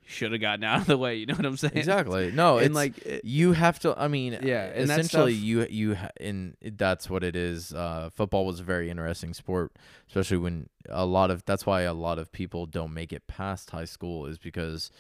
should 0.06 0.32
have 0.32 0.40
gotten 0.40 0.64
out 0.64 0.82
of 0.82 0.86
the 0.86 0.96
way. 0.98 1.16
You 1.16 1.26
know 1.26 1.34
what 1.34 1.46
I'm 1.46 1.56
saying? 1.56 1.76
Exactly. 1.76 2.30
No, 2.34 2.58
And 2.58 2.66
it's 2.66 2.74
like, 2.74 2.98
it- 2.98 3.24
you 3.24 3.52
have 3.52 3.78
to. 3.80 3.94
I 3.98 4.08
mean, 4.08 4.38
Yeah, 4.42 4.66
essentially, 4.66 5.34
stuff- 5.34 5.44
you 5.44 5.66
you 5.68 5.96
and 6.20 6.56
that's 6.62 7.08
what 7.08 7.24
it 7.24 7.34
is. 7.36 7.72
Uh, 7.72 8.10
football 8.12 8.44
was 8.46 8.60
a 8.60 8.64
very 8.64 8.90
interesting 8.90 9.34
sport, 9.34 9.72
especially 10.08 10.38
when 10.38 10.68
a 10.88 11.06
lot 11.06 11.30
of 11.30 11.44
that's 11.44 11.64
why 11.66 11.82
a 11.82 11.94
lot 11.94 12.18
of 12.18 12.30
people 12.32 12.66
don't 12.66 12.92
make 12.92 13.12
it 13.12 13.26
past 13.26 13.70
high 13.70 13.84
school 13.86 14.26
is 14.26 14.38
because 14.38 14.90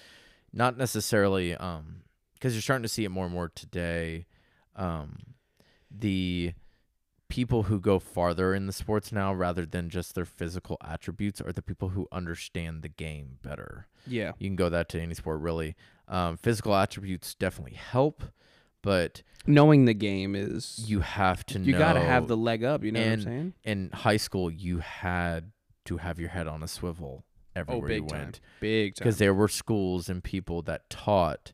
not 0.52 0.76
necessarily 0.78 1.54
um 1.56 2.02
because 2.34 2.54
you're 2.54 2.62
starting 2.62 2.82
to 2.82 2.88
see 2.88 3.04
it 3.04 3.10
more 3.10 3.24
and 3.24 3.34
more 3.34 3.50
today. 3.54 4.26
Um, 4.76 5.18
the 5.90 6.52
people 7.34 7.64
who 7.64 7.80
go 7.80 7.98
farther 7.98 8.54
in 8.54 8.66
the 8.66 8.72
sports 8.72 9.10
now 9.10 9.34
rather 9.34 9.66
than 9.66 9.90
just 9.90 10.14
their 10.14 10.24
physical 10.24 10.76
attributes 10.84 11.40
are 11.40 11.52
the 11.52 11.62
people 11.62 11.88
who 11.90 12.06
understand 12.12 12.82
the 12.82 12.88
game 12.88 13.38
better 13.42 13.86
yeah, 14.06 14.32
you 14.38 14.48
can 14.48 14.56
go 14.56 14.68
that 14.68 14.88
to 14.90 15.00
any 15.00 15.14
sport 15.14 15.40
really 15.40 15.74
um, 16.08 16.36
physical 16.36 16.74
attributes 16.76 17.34
definitely 17.34 17.74
help 17.76 18.22
but 18.82 19.22
knowing 19.46 19.86
the 19.86 19.94
game 19.94 20.34
is 20.36 20.84
you 20.86 21.00
have 21.00 21.44
to 21.46 21.58
know 21.58 21.64
you 21.64 21.72
know 21.72 21.78
got 21.78 21.94
to 21.94 22.00
have 22.00 22.28
the 22.28 22.36
leg 22.36 22.62
up. 22.62 22.84
You 22.84 22.92
know 22.92 23.00
and 23.00 23.22
what 23.22 23.32
I'm 23.32 23.38
saying? 23.38 23.52
in 23.64 23.90
high 23.94 24.18
school 24.18 24.50
you 24.50 24.78
had 24.78 25.50
to 25.86 25.96
have 25.96 26.18
your 26.20 26.28
head 26.30 26.46
on 26.46 26.62
a 26.62 26.68
swivel 26.68 27.24
Oh, 27.56 27.60
everywhere 27.60 27.88
big 27.88 28.02
you 28.02 28.08
time, 28.08 28.18
went 28.20 28.40
big 28.60 28.94
time. 28.94 29.04
because 29.04 29.18
there 29.18 29.32
were 29.32 29.48
schools 29.48 30.08
and 30.08 30.22
people 30.22 30.60
that 30.62 30.90
taught 30.90 31.52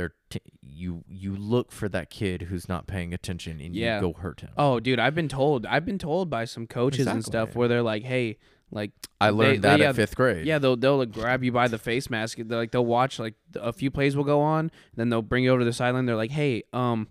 their 0.00 0.12
t- 0.30 0.40
you 0.62 1.04
you 1.06 1.36
look 1.36 1.70
for 1.72 1.88
that 1.90 2.08
kid 2.08 2.42
who's 2.42 2.68
not 2.68 2.86
paying 2.86 3.12
attention 3.12 3.60
and 3.60 3.74
Yeah. 3.76 3.96
you 3.96 4.00
go 4.00 4.12
hurt 4.18 4.40
him 4.40 4.50
Oh, 4.56 4.80
dude, 4.80 4.98
I've 4.98 5.14
been 5.14 5.28
told. 5.28 5.66
I've 5.66 5.84
been 5.84 5.98
told 5.98 6.30
by 6.30 6.44
some 6.46 6.66
coaches 6.66 7.06
and 7.06 7.24
stuff 7.24 7.54
where 7.54 7.68
they're 7.68 7.82
like, 7.82 8.02
"Hey, 8.04 8.38
like, 8.70 8.92
i 9.20 9.30
learned 9.30 9.62
they- 9.62 9.68
that 9.68 9.78
yeah, 9.80 9.88
at 9.90 9.96
fifth 9.96 10.14
grade 10.16 10.46
yeah, 10.46 10.58
they'll 10.58 10.76
they'll 10.76 10.98
like, 10.98 11.12
grab 11.12 11.44
you 11.44 11.52
by 11.52 11.68
the 11.68 11.76
face 11.78 12.08
mask. 12.08 12.38
They're 12.38 12.58
like, 12.58 12.70
they'll 12.70 12.86
watch 12.86 13.18
like 13.18 13.34
a 13.56 13.72
few 13.72 13.90
plays 13.90 14.16
will 14.16 14.24
go 14.24 14.40
on, 14.40 14.70
then 14.96 15.08
they'll 15.10 15.22
bring 15.22 15.44
you 15.44 15.50
over 15.50 15.58
to 15.60 15.64
the 15.64 15.72
sideline. 15.72 16.06
They're 16.06 16.16
like, 16.16 16.30
"Hey, 16.30 16.62
um, 16.72 17.08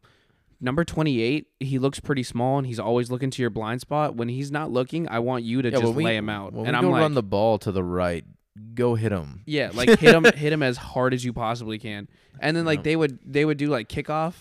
number 0.62 0.84
twenty 0.86 1.22
eight, 1.22 1.48
he 1.60 1.78
looks 1.80 2.00
pretty 2.00 2.24
small 2.24 2.58
and 2.58 2.66
he's 2.68 2.80
always 2.80 3.12
looking 3.12 3.30
to 3.32 3.42
your 3.44 3.50
blind 3.52 3.82
spot. 3.82 4.16
When 4.16 4.30
he's 4.30 4.52
not 4.52 4.72
looking, 4.72 5.08
I 5.10 5.20
want 5.20 5.44
you 5.44 5.62
to 5.62 5.70
Yeah, 5.70 5.80
just 5.82 5.94
we- 5.94 6.04
lay 6.06 6.16
him 6.16 6.30
out." 6.30 6.54
and 6.54 6.76
I'm 6.76 6.84
go 6.84 6.90
like, 6.92 7.02
run 7.02 7.14
the 7.14 7.24
ball 7.24 7.58
to 7.60 7.72
the 7.72 7.84
right 7.84 8.24
go 8.74 8.96
hit 8.96 9.12
him 9.12 9.42
Yeah, 9.46 9.72
like 9.74 9.90
hit 10.00 10.16
him, 10.16 10.24
hit 10.36 10.52
him 10.54 10.64
as 10.64 10.78
hard 10.78 11.14
as 11.14 11.24
you 11.26 11.34
possibly 11.34 11.80
can, 11.80 12.08
and 12.40 12.56
then 12.56 12.66
like 12.66 12.84
they 12.84 12.96
would 12.96 13.20
they 13.26 13.46
would 13.46 13.58
do 13.58 13.68
like 13.68 13.88
kickoff, 13.90 14.34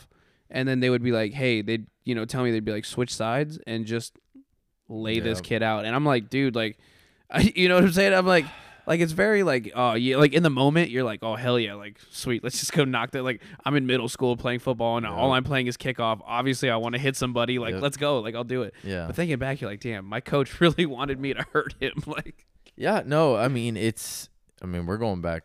and 0.51 0.69
then 0.69 0.81
they 0.81 0.90
would 0.90 1.03
be 1.03 1.12
like, 1.12 1.32
hey, 1.32 1.62
they'd 1.62 1.86
you 2.05 2.15
know 2.15 2.24
tell 2.24 2.43
me 2.43 2.51
they'd 2.51 2.65
be 2.65 2.73
like 2.73 2.85
switch 2.85 3.15
sides 3.15 3.59
and 3.66 3.85
just 3.86 4.16
lay 4.89 5.20
this 5.20 5.39
Yeah. 5.39 5.43
kid 5.43 5.62
out, 5.62 5.85
and 5.85 5.95
I'm 5.95 6.05
like, 6.05 6.31
dude, 6.31 6.55
like, 6.57 6.78
you 7.55 7.69
know 7.69 7.74
what 7.77 7.85
I'm 7.85 7.93
saying? 7.93 8.15
I'm 8.15 8.27
like. 8.27 8.47
Like 8.86 9.01
it's 9.01 9.12
very 9.12 9.43
like 9.43 9.70
oh 9.77 9.93
yeah 9.97 10.16
like 10.16 10.32
in 10.32 10.43
the 10.43 10.49
moment 10.49 10.89
you're 10.89 11.05
like 11.05 11.23
oh 11.23 11.36
hell 11.36 11.59
yeah 11.59 11.74
like 11.74 11.99
sweet 12.09 12.43
let's 12.43 12.59
just 12.59 12.73
go 12.73 12.85
knock 12.86 13.11
that 13.11 13.23
like 13.23 13.43
I'm 13.62 13.77
in 13.77 13.85
middle 13.86 14.09
school 14.09 14.35
playing 14.35 14.61
football 14.61 14.97
and 14.97 15.05
all 15.07 15.31
I'm 15.32 15.45
playing 15.45 15.66
is 15.66 15.77
kickoff 15.77 16.20
obviously 16.24 16.70
I 16.70 16.77
want 16.77 16.95
to 16.95 16.99
hit 16.99 17.15
somebody 17.15 17.59
like 17.59 17.74
Yep. 17.74 17.82
let's 17.82 17.97
go 17.99 18.20
like 18.20 18.35
I'll 18.35 18.45
do 18.45 18.62
it 18.62 18.73
yeah 18.82 19.05
but 19.07 19.15
thinking 19.15 19.36
back 19.36 19.61
you're 19.61 19.69
like 19.69 19.81
damn 19.81 20.07
my 20.07 20.20
coach 20.23 20.59
really 20.62 20.86
wanted 20.86 21.20
me 21.20 21.35
to 21.35 21.45
hurt 21.53 21.74
him 21.78 22.03
like 22.07 22.47
Yeah, 22.79 23.03
no, 23.05 23.35
I 23.35 23.49
mean 23.49 23.77
it's. 23.77 24.29
I 24.63 24.67
mean 24.67 24.87
we're 24.87 24.99
going 24.99 25.21
back. 25.21 25.43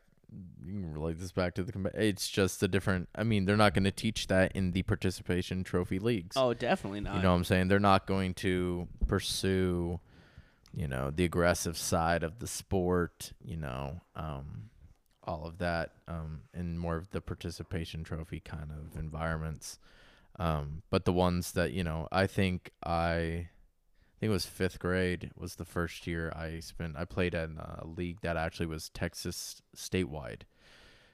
You 0.66 0.72
can 0.72 0.94
relate 0.94 1.20
this 1.20 1.32
back 1.32 1.56
to 1.56 1.64
the. 1.64 1.92
It's 1.96 2.30
just 2.30 2.62
a 2.62 2.68
different. 2.68 3.10
I 3.16 3.24
mean 3.24 3.46
they're 3.46 3.58
not 3.58 3.74
going 3.74 3.84
to 3.86 3.92
teach 3.92 4.28
that 4.28 4.52
in 4.54 4.72
the 4.72 4.84
participation 4.84 5.64
trophy 5.64 6.00
leagues. 6.00 6.38
oh 6.38 6.54
definitely 6.54 7.02
not 7.02 7.16
you 7.16 7.24
know 7.24 7.32
what 7.32 7.38
I'm 7.38 7.44
saying? 7.44 7.68
They're 7.68 7.80
not 7.80 8.06
going 8.06 8.36
to 8.36 8.88
pursue, 9.08 10.00
you 10.76 10.88
know, 10.88 11.10
the 11.10 11.26
aggressive 11.26 11.76
side 11.78 12.22
of 12.24 12.38
the 12.40 12.48
sport. 12.48 13.34
You 13.44 13.58
know, 13.58 14.02
um, 14.16 14.70
all 15.24 15.46
of 15.46 15.58
that 15.58 15.92
um, 16.08 16.42
in 16.54 16.78
more 16.78 16.98
of 16.98 17.10
the 17.10 17.22
participation 17.22 18.04
trophy 18.04 18.40
kind 18.40 18.70
of 18.72 19.00
environments. 19.00 19.80
Um, 20.38 20.84
but 20.92 21.06
the 21.06 21.14
ones 21.14 21.54
that 21.54 21.72
you 21.72 21.84
know, 21.84 22.08
I 22.12 22.28
think 22.28 22.72
I 22.86 23.50
think 24.24 24.32
it 24.32 24.34
was 24.34 24.46
fifth 24.46 24.80
grade 24.80 25.32
was 25.38 25.56
the 25.56 25.66
first 25.66 26.08
year 26.08 26.32
I 26.34 26.62
spent. 26.62 26.96
I 26.96 27.04
played 27.04 27.34
in 27.34 27.58
a 27.58 27.86
league 27.86 28.22
that 28.22 28.38
actually 28.38 28.68
was 28.68 28.88
Texas 28.88 29.62
statewide. 29.76 30.44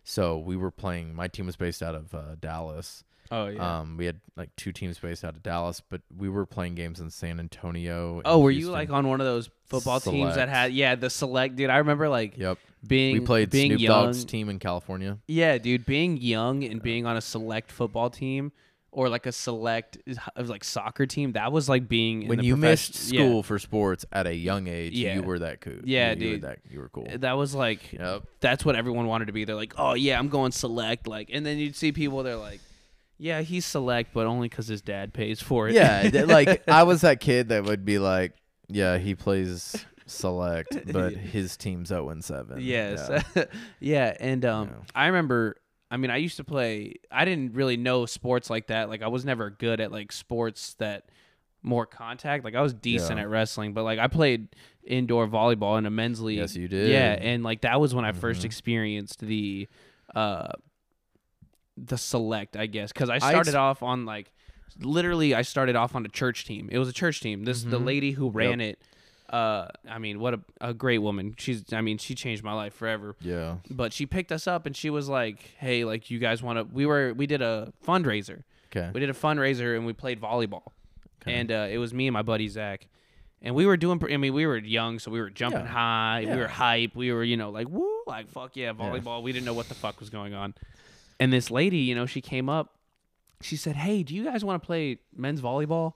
So 0.04 0.38
we 0.38 0.56
were 0.56 0.70
playing. 0.70 1.16
My 1.16 1.28
team 1.28 1.48
was 1.48 1.56
based 1.56 1.82
out 1.82 1.96
of 1.96 2.14
uh, 2.14 2.36
Dallas. 2.40 3.04
Oh 3.32 3.48
yeah. 3.48 3.80
Um, 3.80 3.98
we 3.98 4.06
had 4.06 4.20
like 4.38 4.56
two 4.56 4.72
teams 4.72 5.00
based 5.00 5.24
out 5.24 5.34
of 5.34 5.42
Dallas, 5.42 5.82
but 5.82 6.02
we 6.16 6.30
were 6.30 6.46
playing 6.46 6.76
games 6.76 7.00
in 7.00 7.10
San 7.10 7.40
Antonio. 7.40 8.22
oh, 8.26 8.40
were 8.42 8.52
you 8.52 8.70
like 8.70 8.92
on 8.92 9.08
one 9.08 9.20
of 9.22 9.26
those 9.26 9.50
football 9.66 10.00
teams 10.00 10.36
that 10.36 10.48
had 10.48 10.72
yeah 10.72 10.94
the 10.94 11.10
select 11.10 11.56
dude? 11.56 11.72
I 11.72 11.78
remember 11.78 12.10
like 12.10 12.38
Yep. 12.38 12.60
being 12.88 13.14
We 13.16 13.20
played 13.22 13.50
being 13.50 13.72
Snoop 13.72 13.82
young. 13.82 14.06
Dogg's 14.06 14.24
team 14.24 14.50
in 14.50 14.60
California. 14.60 15.18
Yeah, 15.28 15.58
dude, 15.58 15.88
being 15.88 16.18
young 16.18 16.64
and 16.64 16.80
being 16.80 17.08
on 17.08 17.18
a 17.18 17.22
select 17.22 17.72
football 17.72 18.12
team 18.12 18.52
or 18.92 19.08
like 19.10 19.26
a 19.26 19.32
select 19.32 19.98
like 20.36 20.64
soccer 20.64 21.06
team, 21.06 21.34
that 21.34 21.52
was 21.52 21.70
like 21.70 21.88
being 21.88 22.24
in 22.24 22.28
when 22.30 22.38
the 22.40 22.46
you 22.46 22.58
missed 22.58 22.94
profession- 22.94 23.14
yeah. 23.16 23.20
school 23.22 23.44
for 23.44 23.60
sports 23.60 24.06
at 24.12 24.26
a 24.28 24.34
young 24.36 24.68
age, 24.68 24.94
Yeah. 24.94 25.16
you 25.16 25.24
were 25.24 25.40
that 25.40 25.62
cool. 25.62 25.74
Yeah, 25.84 26.14
you, 26.14 26.16
you 26.16 26.16
dude. 26.34 26.42
Were 26.42 26.48
that, 26.50 26.60
you 26.70 26.80
were 26.80 26.90
cool. 26.90 27.08
That 27.18 27.34
was 27.38 27.54
like 27.54 27.94
Yep. 27.94 28.24
that's 28.40 28.66
what 28.66 28.76
everyone 28.76 29.08
wanted 29.08 29.26
to 29.26 29.34
be. 29.34 29.46
They're 29.46 29.56
like, 29.56 29.74
"Oh 29.78 29.94
yeah, 29.94 30.18
I'm 30.18 30.30
going 30.30 30.52
select." 30.52 31.08
Like, 31.08 31.30
and 31.32 31.46
then 31.46 31.58
you'd 31.58 31.76
see 31.76 31.92
people. 31.92 32.24
They're 32.24 32.36
like, 32.36 32.62
"Yeah, 33.18 33.42
he's 33.42 33.66
select, 33.66 34.12
but 34.14 34.26
only 34.26 34.50
because 34.50 34.68
his 34.68 34.82
dad 34.82 35.14
pays 35.14 35.42
for 35.42 35.70
it." 35.70 35.76
Yeah, 35.76 36.24
like 36.28 36.68
I 36.68 36.84
was 36.84 37.02
that 37.02 37.20
kid 37.20 37.50
that 37.50 37.64
would 37.66 37.86
be 37.86 38.00
like, 38.00 38.34
yeah, 38.68 38.98
he 38.98 39.14
plays 39.16 39.86
select, 40.08 40.76
but 40.92 41.14
his 41.36 41.56
team's 41.58 41.90
0 41.90 42.10
and 42.10 42.24
7. 42.24 42.60
Yes. 42.60 43.08
Yeah. 43.36 43.44
Yeah. 43.80 44.18
and 44.20 44.44
um, 44.46 44.68
Yeah. 44.70 44.76
I 44.96 45.06
remember. 45.08 45.56
I 45.92 45.98
mean, 45.98 46.12
I 46.12 46.18
used 46.18 46.38
to 46.38 46.44
play. 46.44 46.96
I 47.12 47.26
didn't 47.26 47.54
really 47.54 47.78
know 47.78 48.06
sports 48.06 48.50
like 48.50 48.68
that. 48.68 48.90
Like, 48.90 49.02
I 49.02 49.08
was 49.08 49.26
never 49.26 49.50
good 49.50 49.80
at 49.80 49.92
like 49.92 50.12
sports 50.12 50.76
that 50.76 51.10
more 51.64 51.86
contact. 51.86 52.44
Like, 52.44 52.56
I 52.56 52.62
was 52.62 52.74
decent 52.74 53.18
Yeah. 53.18 53.24
at 53.24 53.30
wrestling, 53.30 53.74
but 53.74 53.84
like 53.84 54.00
I 54.00 54.08
played 54.08 54.50
indoor 54.84 55.28
volleyball 55.28 55.78
in 55.78 55.86
a 55.86 55.90
men's 55.90 56.22
league. 56.22 56.38
Yes, 56.38 56.56
you 56.56 56.68
did. 56.68 56.90
Yeah, 56.90 57.18
and 57.20 57.44
like 57.44 57.62
that 57.62 57.80
was 57.82 57.94
when 57.96 58.06
I 58.06 58.12
1st 58.12 58.42
Mhm. 58.42 58.46
experienced 58.46 59.20
the, 59.22 59.68
uh, 60.16 60.50
the 61.78 61.98
select, 61.98 62.56
I 62.58 62.66
guess, 62.66 62.92
because 62.92 63.10
I 63.10 63.16
I 63.16 63.20
started 63.20 63.50
ex- 63.50 63.56
off 63.56 63.84
on 63.84 64.06
like, 64.06 64.32
literally, 64.80 65.34
I 65.34 65.42
started 65.42 65.76
off 65.76 65.96
on 65.96 66.06
a 66.06 66.10
church 66.10 66.46
team. 66.46 66.70
It 66.72 66.78
was 66.80 66.88
a 66.90 66.94
church 66.94 67.20
team. 67.22 67.44
This 67.46 67.64
the 67.64 67.80
Mhm. 67.80 67.86
lady 67.86 68.12
who 68.12 68.30
ran 68.30 68.62
it. 68.62 68.82
Uh, 69.30 69.68
I 69.88 70.00
mean, 70.00 70.20
what 70.20 70.34
a, 70.34 70.40
a 70.60 70.74
great 70.74 70.98
woman. 70.98 71.36
She's, 71.38 71.72
I 71.72 71.82
mean, 71.82 72.00
she 72.00 72.16
changed 72.16 72.44
my 72.44 72.54
life 72.54 72.74
forever. 72.74 73.16
Yeah. 73.22 73.58
But 73.70 73.94
she 73.94 74.06
picked 74.08 74.32
us 74.32 74.48
up 74.48 74.66
and 74.66 74.76
she 74.76 74.90
was 74.90 75.08
like, 75.08 75.40
"Hey, 75.60 75.86
like 75.86 76.10
you 76.10 76.18
guys 76.18 76.42
want 76.42 76.58
to?" 76.58 76.64
We 76.76 76.86
were, 76.88 77.14
we 77.14 77.28
did 77.28 77.42
a 77.42 77.72
fundraiser. 77.86 78.44
Okay. 78.76 78.90
We 78.94 79.00
did 79.00 79.10
a 79.10 79.14
fundraiser 79.14 79.76
and 79.78 79.86
we 79.86 79.94
played 79.94 80.20
volleyball, 80.20 80.64
Okay. 81.22 81.34
and 81.36 81.52
uh, 81.52 81.68
it 81.70 81.78
was 81.78 81.94
me 81.94 82.08
and 82.08 82.14
my 82.14 82.22
buddy 82.24 82.48
Zach, 82.48 82.88
and 83.42 83.54
we 83.54 83.66
were 83.68 83.78
doing. 83.78 84.02
I 84.12 84.18
mean, 84.18 84.34
we 84.34 84.46
were 84.48 84.58
young, 84.58 84.98
so 85.00 85.12
we 85.12 85.20
were 85.22 85.30
jumping 85.30 85.62
Yeah. 85.62 85.68
high. 85.68 86.22
We 86.26 86.32
were 86.36 86.42
Yeah. 86.42 86.48
hype. 86.48 86.96
We 86.96 87.12
were, 87.12 87.24
you 87.24 87.38
know, 87.38 87.52
like 87.52 87.68
woo, 87.70 87.88
like 88.08 88.30
fuck 88.30 88.56
yeah, 88.56 88.74
volleyball. 88.74 89.22
We 89.22 89.32
didn't 89.32 89.46
know 89.46 89.54
what 89.54 89.70
the 89.70 89.76
fuck 89.76 90.00
was 90.00 90.10
going 90.10 90.34
on. 90.34 90.54
And 91.20 91.32
this 91.34 91.52
lady, 91.52 91.80
you 91.80 91.94
know, 91.96 92.06
she 92.08 92.22
came 92.22 92.50
up. 92.50 92.76
She 93.42 93.56
said, 93.56 93.76
"Hey, 93.76 94.02
do 94.04 94.16
you 94.16 94.24
guys 94.24 94.44
want 94.44 94.62
to 94.62 94.66
play 94.66 95.00
men's 95.16 95.42
volleyball?" 95.42 95.94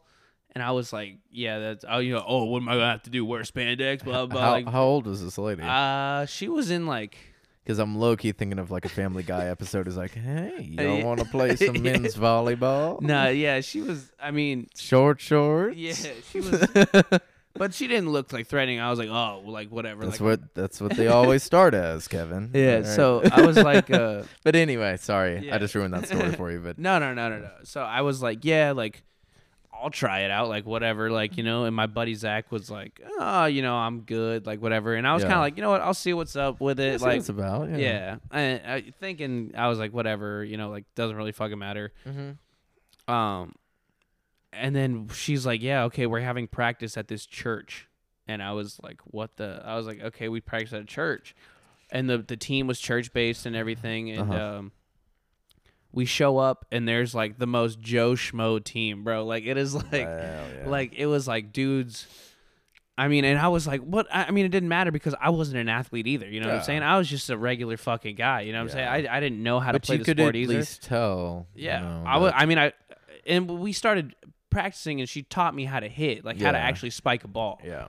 And 0.55 0.63
I 0.63 0.71
was 0.71 0.93
like, 0.93 1.17
"Yeah, 1.31 1.59
that's 1.59 1.85
oh, 1.89 1.97
you 1.99 2.13
know, 2.13 2.23
oh, 2.27 2.45
what 2.45 2.61
am 2.61 2.69
I 2.69 2.73
gonna 2.73 2.91
have 2.91 3.03
to 3.03 3.09
do? 3.09 3.25
Wear 3.25 3.41
spandex, 3.41 4.03
blah 4.03 4.25
blah." 4.27 4.41
how, 4.41 4.51
like, 4.51 4.67
how 4.67 4.83
old 4.83 5.07
was 5.07 5.23
this 5.23 5.37
lady? 5.37 5.63
uh, 5.63 6.25
she 6.27 6.47
was 6.47 6.69
in 6.69 6.85
like 6.85 7.17
Because 7.63 7.79
I'm 7.79 7.97
low 7.97 8.15
key 8.15 8.33
thinking 8.33 8.59
of 8.59 8.69
like 8.69 8.85
a 8.85 8.89
Family 8.89 9.23
Guy 9.23 9.47
episode. 9.49 9.87
Is 9.87 9.97
like, 9.97 10.11
hey, 10.13 10.67
you 10.69 10.77
don't 10.77 11.03
want 11.03 11.19
to 11.21 11.25
play 11.25 11.55
some 11.55 11.81
men's 11.81 12.15
volleyball? 12.15 13.01
no, 13.01 13.29
yeah, 13.29 13.61
she 13.61 13.81
was. 13.81 14.11
I 14.21 14.29
mean, 14.31 14.67
Short 14.77 15.19
shorts. 15.19 15.75
yeah, 15.75 15.93
she 16.29 16.39
was, 16.39 16.63
but 17.55 17.73
she 17.73 17.87
didn't 17.87 18.11
look 18.11 18.31
like 18.33 18.47
threatening. 18.47 18.79
I 18.79 18.89
was 18.89 18.99
like, 18.99 19.09
oh, 19.09 19.41
like 19.45 19.69
whatever. 19.69 20.05
That's 20.05 20.19
like, 20.19 20.39
what 20.39 20.53
that's 20.55 20.81
what 20.81 20.95
they 20.95 21.07
always 21.07 21.41
start 21.43 21.73
as, 21.73 22.07
Kevin. 22.07 22.51
Yeah. 22.53 22.75
Alright. 22.77 22.85
So 22.87 23.21
I 23.31 23.41
was 23.45 23.57
like, 23.57 23.89
uh, 23.91 24.23
but 24.43 24.55
anyway, 24.55 24.97
sorry, 24.97 25.47
Yeah. 25.47 25.55
I 25.55 25.57
just 25.57 25.73
ruined 25.73 25.93
that 25.95 26.05
story 26.07 26.31
for 26.33 26.51
you. 26.51 26.59
But 26.59 26.77
no, 26.77 26.99
no, 26.99 27.13
no, 27.13 27.29
no, 27.29 27.39
no. 27.39 27.49
So 27.63 27.81
I 27.81 28.01
was 28.01 28.21
like, 28.21 28.43
yeah, 28.45 28.71
like 28.71 29.03
I'll 29.83 29.89
try 29.89 30.21
it 30.21 30.31
out, 30.31 30.47
like 30.49 30.65
whatever, 30.65 31.11
like 31.11 31.37
you 31.37 31.43
know. 31.43 31.65
And 31.65 31.75
my 31.75 31.85
buddy 31.87 32.13
Zach 32.15 32.51
was 32.51 32.71
like, 32.71 33.01
oh, 33.19 33.45
you 33.45 33.61
know, 33.61 33.75
I'm 33.75 34.01
good, 34.01 34.45
like 34.45 34.61
whatever. 34.61 34.95
And 34.95 35.05
I 35.07 35.13
was 35.13 35.23
Yeah. 35.23 35.29
kind 35.29 35.39
of 35.39 35.41
like, 35.43 35.57
you 35.57 35.61
know 35.63 35.69
what, 35.71 35.81
I'll 35.81 35.93
see 35.93 36.13
what's 36.13 36.35
up 36.35 36.61
with 36.61 36.79
it, 36.79 37.01
like. 37.01 37.19
it's 37.19 37.29
about. 37.29 37.69
Yeah. 37.69 37.77
Yeah, 37.77 38.15
and 38.31 38.61
I, 38.65 38.81
thinking 38.99 39.51
I 39.57 39.67
was 39.67 39.77
like, 39.79 39.91
whatever, 39.93 40.43
you 40.43 40.57
know, 40.57 40.69
like 40.69 40.85
doesn't 40.95 41.15
really 41.17 41.33
fucking 41.33 41.59
matter. 41.59 41.91
Mm-hmm. 42.07 43.13
Um, 43.13 43.53
and 44.53 44.75
then 44.75 45.09
she's 45.13 45.45
like, 45.45 45.61
"Yeah, 45.61 45.83
okay, 45.85 46.05
we're 46.05 46.21
having 46.21 46.47
practice 46.47 46.95
at 46.95 47.07
this 47.07 47.25
church," 47.25 47.87
and 48.27 48.41
I 48.41 48.53
was 48.53 48.79
like, 48.83 49.01
"What 49.05 49.35
the?" 49.37 49.61
I 49.65 49.75
was 49.75 49.85
like, 49.87 50.01
"Okay, 50.01 50.29
we 50.29 50.41
practice 50.41 50.73
at 50.73 50.81
a 50.81 50.85
church," 50.85 51.35
and 51.91 52.09
the 52.09 52.19
the 52.19 52.37
team 52.37 52.67
was 52.67 52.79
church 52.79 53.11
based 53.11 53.45
and 53.45 53.55
everything, 53.55 54.11
and 54.11 54.31
Uh-huh. 54.31 54.57
um, 54.59 54.71
we 55.93 56.05
show 56.05 56.37
up 56.39 56.65
and 56.71 56.87
there's 56.87 57.13
like 57.15 57.37
the 57.37 57.47
most 57.47 57.79
Joe 57.79 58.13
schmo 58.13 58.61
team, 58.63 59.03
bro. 59.03 59.25
Like 59.25 59.45
it 59.45 59.57
is 59.57 59.73
like, 59.91 60.09
like 60.65 60.93
it 60.95 61.05
was 61.05 61.27
like 61.27 61.53
dudes. 61.53 62.07
I 62.95 63.07
mean, 63.07 63.25
and 63.25 63.39
I 63.39 63.47
was 63.47 63.65
like, 63.65 63.81
what? 63.81 64.05
I 64.13 64.29
mean, 64.31 64.45
it 64.45 64.49
didn't 64.49 64.69
matter 64.69 64.91
because 64.91 65.15
I 65.19 65.31
wasn't 65.31 65.57
an 65.57 65.67
athlete 65.69 66.05
either. 66.05 66.27
You 66.29 66.41
know 66.41 66.47
what 66.47 66.57
I'm 66.57 66.63
saying? 66.63 66.83
I 66.83 66.97
was 66.99 67.09
just 67.09 67.29
a 67.31 67.37
regular 67.37 67.75
fucking 67.77 68.15
guy. 68.15 68.41
You 68.41 68.51
know 68.53 68.59
what 68.59 68.71
I'm 68.71 68.77
saying? 68.95 69.07
I, 69.07 69.17
I 69.17 69.19
didn't 69.19 69.41
know 69.41 69.59
how 69.59 69.71
to 69.71 69.79
but 69.79 69.83
play 69.83 69.95
you 69.95 69.99
the 69.99 70.05
could 70.05 70.17
sport 70.19 70.35
at 70.35 70.47
least 70.47 70.83
tell. 70.83 71.47
you 71.55 71.65
Yeah, 71.65 71.79
know, 71.79 72.03
I 72.05 72.17
would. 72.17 72.33
that- 72.33 72.39
I 72.41 72.45
mean, 72.45 72.59
I 72.59 72.73
and 73.25 73.49
we 73.59 73.71
started 73.73 74.15
practicing, 74.51 74.99
and 74.99 75.09
she 75.09 75.23
taught 75.23 75.55
me 75.55 75.65
how 75.65 75.79
to 75.79 75.87
hit, 75.89 76.23
like 76.23 76.39
how 76.39 76.51
to 76.51 76.57
actually 76.59 76.91
spike 76.91 77.23
a 77.23 77.27
ball. 77.27 77.59
yeah. 77.63 77.87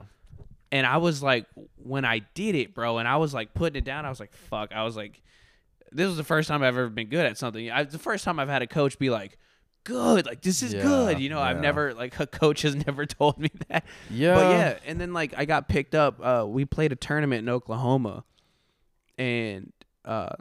And 0.71 0.85
I 0.87 0.97
was 0.97 1.21
like, 1.23 1.45
when 1.77 2.03
I 2.03 2.19
did 2.33 2.55
it, 2.55 2.73
bro, 2.73 2.97
and 2.97 3.07
I 3.07 3.17
was 3.17 3.33
like 3.33 3.53
putting 3.53 3.77
it 3.77 3.85
down, 3.85 4.05
I 4.05 4.09
was 4.09 4.19
like, 4.19 4.33
fuck. 4.33 4.71
I 4.73 4.83
was 4.83 4.97
like, 4.97 5.21
this 5.95 6.07
was 6.07 6.17
the 6.17 6.23
first 6.23 6.47
time 6.47 6.61
I've 6.61 6.77
ever 6.77 6.89
been 6.89 7.07
good 7.09 7.25
at 7.25 7.37
something. 7.37 7.71
I, 7.71 7.83
the 7.83 7.97
first 7.97 8.23
time 8.23 8.39
I've 8.39 8.49
had 8.49 8.61
a 8.61 8.67
coach 8.67 8.99
be 8.99 9.09
like, 9.09 9.37
good, 9.83 10.25
like 10.25 10.41
this 10.41 10.61
is 10.61 10.73
Yeah, 10.73 10.81
good. 10.81 11.19
You 11.19 11.29
know, 11.29 11.39
I've 11.39 11.59
never 11.61 11.93
like 11.93 12.19
a 12.19 12.27
coach 12.27 12.63
has 12.63 12.75
never 12.75 13.05
told 13.05 13.37
me 13.39 13.49
that. 13.69 13.85
Yeah. 14.09 14.35
But 14.35 14.51
yeah, 14.51 14.77
and 14.85 14.99
then 14.99 15.13
like 15.13 15.33
I 15.37 15.45
got 15.45 15.67
picked 15.69 15.95
up. 15.95 16.19
Uh, 16.21 16.45
we 16.47 16.65
played 16.65 16.91
a 16.91 16.95
tournament 16.95 17.39
in 17.39 17.49
Oklahoma, 17.49 18.23
and 19.17 19.71
uh, 20.03 20.35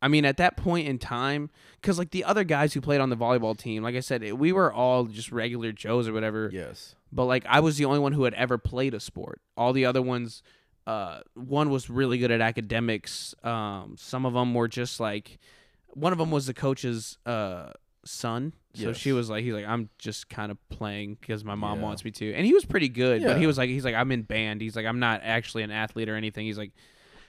I 0.00 0.08
mean 0.08 0.24
at 0.24 0.36
that 0.36 0.56
point 0.56 0.86
in 0.86 0.98
time, 0.98 1.50
because 1.80 1.98
like 1.98 2.10
the 2.10 2.24
other 2.24 2.44
guys 2.44 2.72
who 2.74 2.80
played 2.80 3.00
on 3.00 3.10
the 3.10 3.16
volleyball 3.16 3.56
team, 3.56 3.82
like 3.82 3.96
I 3.96 4.00
said, 4.00 4.22
it, 4.22 4.38
we 4.38 4.52
were 4.52 4.72
all 4.72 5.04
just 5.04 5.32
regular 5.32 5.72
Joes 5.72 6.06
or 6.06 6.12
whatever. 6.12 6.50
Yes. 6.52 6.94
But 7.12 7.24
like 7.24 7.44
I 7.48 7.60
was 7.60 7.78
the 7.78 7.84
only 7.86 7.98
one 8.00 8.12
who 8.12 8.24
had 8.24 8.34
ever 8.34 8.58
played 8.58 8.94
a 8.94 9.00
sport. 9.00 9.40
All 9.56 9.72
the 9.72 9.86
other 9.86 10.02
ones, 10.02 10.42
uh, 10.86 11.20
one 11.34 11.70
was 11.70 11.90
really 11.90 12.18
good 12.18 12.30
at 12.30 12.40
academics. 12.40 13.34
Um, 13.42 13.96
some 13.98 14.24
of 14.26 14.34
them 14.34 14.54
were 14.54 14.68
just 14.68 15.00
like, 15.00 15.38
one 15.88 16.12
of 16.12 16.18
them 16.18 16.30
was 16.30 16.46
the 16.46 16.54
coach's 16.54 17.18
uh 17.26 17.70
son. 18.04 18.52
So 18.74 18.92
she 18.92 19.12
was 19.12 19.30
like, 19.30 19.42
he's 19.42 19.54
like, 19.54 19.64
I'm 19.66 19.88
just 19.98 20.28
kind 20.28 20.52
of 20.52 20.58
playing 20.68 21.16
because 21.18 21.42
my 21.44 21.54
mom 21.54 21.78
Yeah. 21.78 21.84
wants 21.84 22.04
me 22.04 22.10
to, 22.10 22.34
and 22.34 22.44
he 22.44 22.52
was 22.52 22.64
pretty 22.66 22.90
good. 22.90 23.22
But 23.24 23.38
he 23.38 23.46
was 23.46 23.56
like, 23.56 23.70
he's 23.70 23.86
like, 23.86 23.94
I'm 23.94 24.12
in 24.12 24.20
band. 24.22 24.60
He's 24.60 24.76
like, 24.76 24.84
I'm 24.84 24.98
not 25.00 25.22
actually 25.24 25.62
an 25.62 25.70
athlete 25.70 26.10
or 26.10 26.14
anything. 26.14 26.44
He's 26.44 26.58
like, 26.58 26.72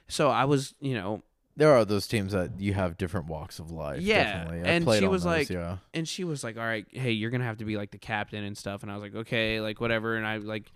so 0.09 0.29
I 0.29 0.43
was, 0.43 0.75
you 0.81 0.93
know, 0.93 1.23
There 1.55 1.71
are 1.71 1.85
those 1.85 2.05
teams 2.05 2.33
that 2.33 2.59
you 2.59 2.73
have 2.73 2.97
different 2.97 3.27
walks 3.27 3.59
of 3.59 3.71
life. 3.71 4.01
Yeah, 4.01 4.23
Definitely. 4.45 4.69
And 4.69 4.83
she 4.99 5.07
was 5.07 5.23
those, 5.23 5.25
like- 5.25 5.49
yeah. 5.49 5.77
and 5.93 6.05
she 6.07 6.23
was 6.25 6.43
like, 6.43 6.57
"All 6.57 6.63
right, 6.65 6.85
hey, 6.91 7.11
you're 7.11 7.31
gonna 7.31 7.45
have 7.45 7.57
to 7.59 7.65
be 7.65 7.77
like 7.77 7.91
the 7.91 7.97
captain 7.97 8.43
and 8.43 8.55
stuff." 8.57 8.83
And 8.83 8.91
I 8.91 8.95
was 8.95 9.01
like, 9.01 9.15
"Okay, 9.15 9.59
like 9.61 9.79
whatever." 9.81 10.15
And 10.17 10.27
I 10.27 10.37
like 10.37 10.69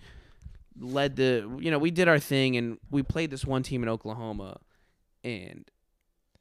led 0.80 1.15
the, 1.15 1.49
you 1.60 1.69
know, 1.72 1.80
we 1.80 1.91
did 1.91 2.07
our 2.07 2.19
thing, 2.19 2.56
and 2.57 2.77
we 2.89 3.03
played 3.03 3.31
this 3.31 3.45
one 3.45 3.64
team 3.64 3.84
in 3.84 3.89
Oklahoma, 3.89 4.60
and 5.23 5.69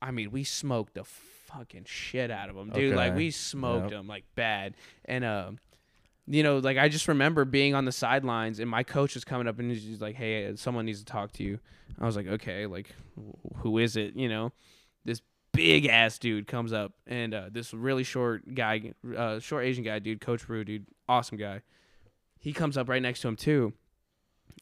I 0.03 0.11
mean, 0.11 0.31
we 0.31 0.45
smoked 0.45 0.95
the 0.95 1.05
fucking 1.05 1.85
shit 1.87 2.31
out 2.31 2.49
of 2.49 2.55
them, 2.57 2.71
dude. 2.71 2.95
Like 2.95 3.15
we 3.17 3.31
smoked 3.31 3.85
Yep. 3.85 3.91
them 3.91 4.07
like 4.07 4.25
bad, 4.35 4.75
and 5.05 5.25
um. 5.25 5.59
You 6.27 6.45
know, 6.45 6.59
like 6.59 6.79
I 6.79 6.89
just 6.89 7.09
remember 7.09 7.45
being 7.45 7.75
on 7.75 7.87
the 7.87 7.91
sidelines 7.93 8.61
and 8.61 8.71
my 8.71 8.85
coach 8.85 9.15
was 9.15 9.25
coming 9.25 9.49
up 9.49 9.59
and 9.59 9.69
he's 9.73 10.01
like, 10.01 10.15
"Hey, 10.15 10.55
someone 10.55 10.87
needs 10.87 11.01
to 11.01 11.05
talk 11.05 11.33
to 11.33 11.43
you." 11.43 11.59
I 11.99 12.07
was 12.07 12.15
like, 12.15 12.29
"Okay, 12.29 12.67
like, 12.67 12.95
wh- 13.17 13.57
who 13.63 13.79
is 13.79 13.97
it?" 13.97 14.15
You 14.15 14.29
know, 14.29 14.53
this 15.05 15.23
big 15.53 15.87
ass 15.87 16.21
dude 16.21 16.47
comes 16.47 16.73
up 16.73 16.93
and 17.05 17.35
uh, 17.35 17.49
this 17.51 17.75
really 17.75 18.05
short 18.05 18.55
guy, 18.55 18.93
uh, 19.17 19.41
short 19.41 19.65
Asian 19.65 19.83
guy, 19.83 19.99
dude, 19.99 20.21
Coach 20.21 20.49
Rue, 20.49 20.63
dude, 20.63 20.87
awesome 21.09 21.37
guy. 21.37 21.63
He 22.39 22.53
comes 22.53 22.77
up 22.77 22.89
right 22.89 23.03
next 23.03 23.23
to 23.23 23.29
him 23.29 23.35
too, 23.35 23.73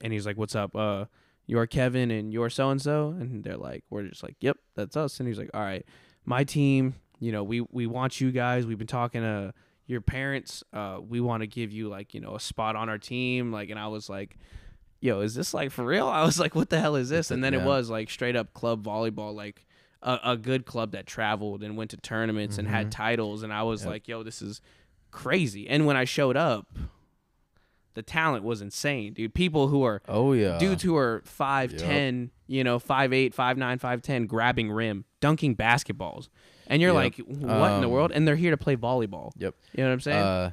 and 0.01 0.13
he's 0.13 0.27
like, 0.27 0.37
"What's 0.37 0.55
up? 0.55 0.75
Uh, 0.77 1.07
you're 1.47 1.67
Kevin 1.67 2.11
and 2.11 2.33
you're 2.33 2.51
so 2.51 2.71
and 2.71 2.81
so," 2.81 3.11
and 3.19 3.43
they're 3.45 3.57
like, 3.57 3.85
"We're 3.91 4.05
just 4.05 4.23
like, 4.23 4.37
yep, 4.41 4.59
that's 4.75 4.97
us." 4.97 5.19
And 5.21 5.27
he's 5.29 5.39
like, 5.39 5.51
"All 5.55 5.61
right, 5.63 5.85
my 6.25 6.45
team, 6.45 6.95
you 7.21 7.33
know, 7.33 7.43
we 7.43 7.61
we 7.61 7.87
want 7.87 8.21
you 8.21 8.31
guys. 8.31 8.67
We've 8.67 8.79
been 8.79 8.87
talking 8.87 9.23
to 9.23 9.53
your 9.87 10.01
parents. 10.01 10.63
Uh, 10.73 10.99
we 11.07 11.21
want 11.21 11.41
to 11.43 11.47
give 11.47 11.73
you 11.73 11.89
like 11.89 12.13
you 12.15 12.21
know 12.21 12.35
a 12.37 12.41
spot 12.41 12.77
on 12.77 12.89
our 12.89 12.99
team. 12.99 13.53
Like, 13.53 13.71
and 13.71 13.79
I 13.79 13.89
was 13.89 14.09
like." 14.09 14.37
yo, 15.01 15.21
is 15.21 15.33
this 15.37 15.55
like 15.55 15.71
for 15.71 15.85
real? 15.85 16.09
I 16.09 16.25
was 16.25 16.41
like, 16.41 16.57
what 16.57 16.71
the 16.71 16.81
hell 16.81 16.97
is 16.97 17.09
this? 17.09 17.31
And 17.31 17.45
then 17.45 17.53
Yeah. 17.53 17.61
it 17.61 17.65
was 17.65 17.89
like 17.89 18.11
straight 18.11 18.35
up 18.35 18.53
club 18.53 18.83
volleyball, 18.83 19.33
like 19.33 19.65
a, 20.03 20.19
a 20.25 20.37
good 20.37 20.67
club 20.67 20.91
that 20.91 21.07
traveled 21.07 21.63
and 21.63 21.77
went 21.77 21.91
to 21.93 21.97
tournaments 21.99 22.59
and 22.59 22.67
had 22.67 22.89
Mhm. 22.89 22.91
titles. 22.91 23.45
And 23.45 23.53
I 23.53 23.63
was 23.63 23.83
Yep. 23.83 23.89
like, 23.89 24.09
yo, 24.09 24.25
this 24.25 24.43
is 24.43 24.61
crazy. 25.13 25.69
And 25.69 25.87
when 25.87 25.97
I 25.97 26.03
showed 26.05 26.37
up, 26.37 26.67
the 27.99 28.03
talent 28.03 28.45
was 28.45 28.63
insane, 28.63 29.13
dude. 29.13 29.35
People 29.35 29.67
who 29.69 29.83
are 29.83 30.01
Oh 30.09 30.33
yeah. 30.33 30.57
dudes 30.59 30.83
who 30.85 30.97
are 30.97 31.21
five 31.25 31.73
Yep. 31.73 31.81
ten, 31.81 32.31
you 32.47 32.63
know, 32.63 32.79
five 32.79 33.13
eight, 33.13 33.35
five 33.35 33.59
nine, 33.59 33.79
five 33.79 34.01
ten, 34.03 34.27
grabbing 34.27 34.71
rim, 34.71 35.05
dunking 35.21 35.57
basketballs, 35.57 36.29
and 36.69 36.81
you're 36.81 36.93
Yep. 36.93 36.95
like, 36.95 37.17
what 37.27 37.73
in 37.73 37.81
the 37.81 37.87
Um, 37.89 37.91
world? 37.91 38.13
And 38.15 38.27
they're 38.27 38.37
here 38.37 38.53
to 38.53 38.57
play 38.57 38.77
volleyball. 38.77 39.33
Yep. 39.37 39.55
You 39.75 39.83
know 39.83 39.89
what 39.91 39.93
I'm 39.95 40.01
saying? 40.01 40.19
Uh, 40.25 40.51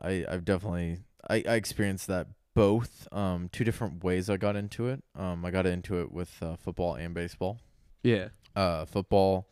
I 0.00 0.24
I've 0.28 0.44
definitely 0.44 0.98
I, 1.28 1.42
I 1.48 1.54
experienced 1.54 2.06
that 2.06 2.28
both. 2.54 3.08
Um, 3.12 3.48
two 3.50 3.64
different 3.64 4.04
ways 4.04 4.30
I 4.30 4.36
got 4.36 4.54
into 4.54 4.86
it. 4.88 5.02
Um, 5.14 5.44
I 5.44 5.50
got 5.50 5.66
into 5.66 6.00
it 6.00 6.12
with 6.12 6.40
uh, 6.42 6.54
football 6.56 6.94
and 6.94 7.12
baseball. 7.14 7.58
yeah, 8.04 8.28
Uh, 8.54 8.84
football, 8.84 9.48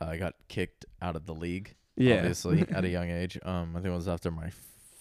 uh, 0.00 0.06
I 0.06 0.16
got 0.16 0.34
kicked 0.48 0.84
out 1.00 1.14
of 1.16 1.26
the 1.26 1.34
league. 1.34 1.76
yeah, 1.96 2.16
Obviously, 2.16 2.62
at 2.70 2.84
a 2.84 2.88
young 2.98 3.08
age. 3.10 3.38
Um, 3.44 3.70
I 3.76 3.80
think 3.80 3.86
it 3.92 3.96
was 3.96 4.08
after 4.08 4.30
my 4.32 4.50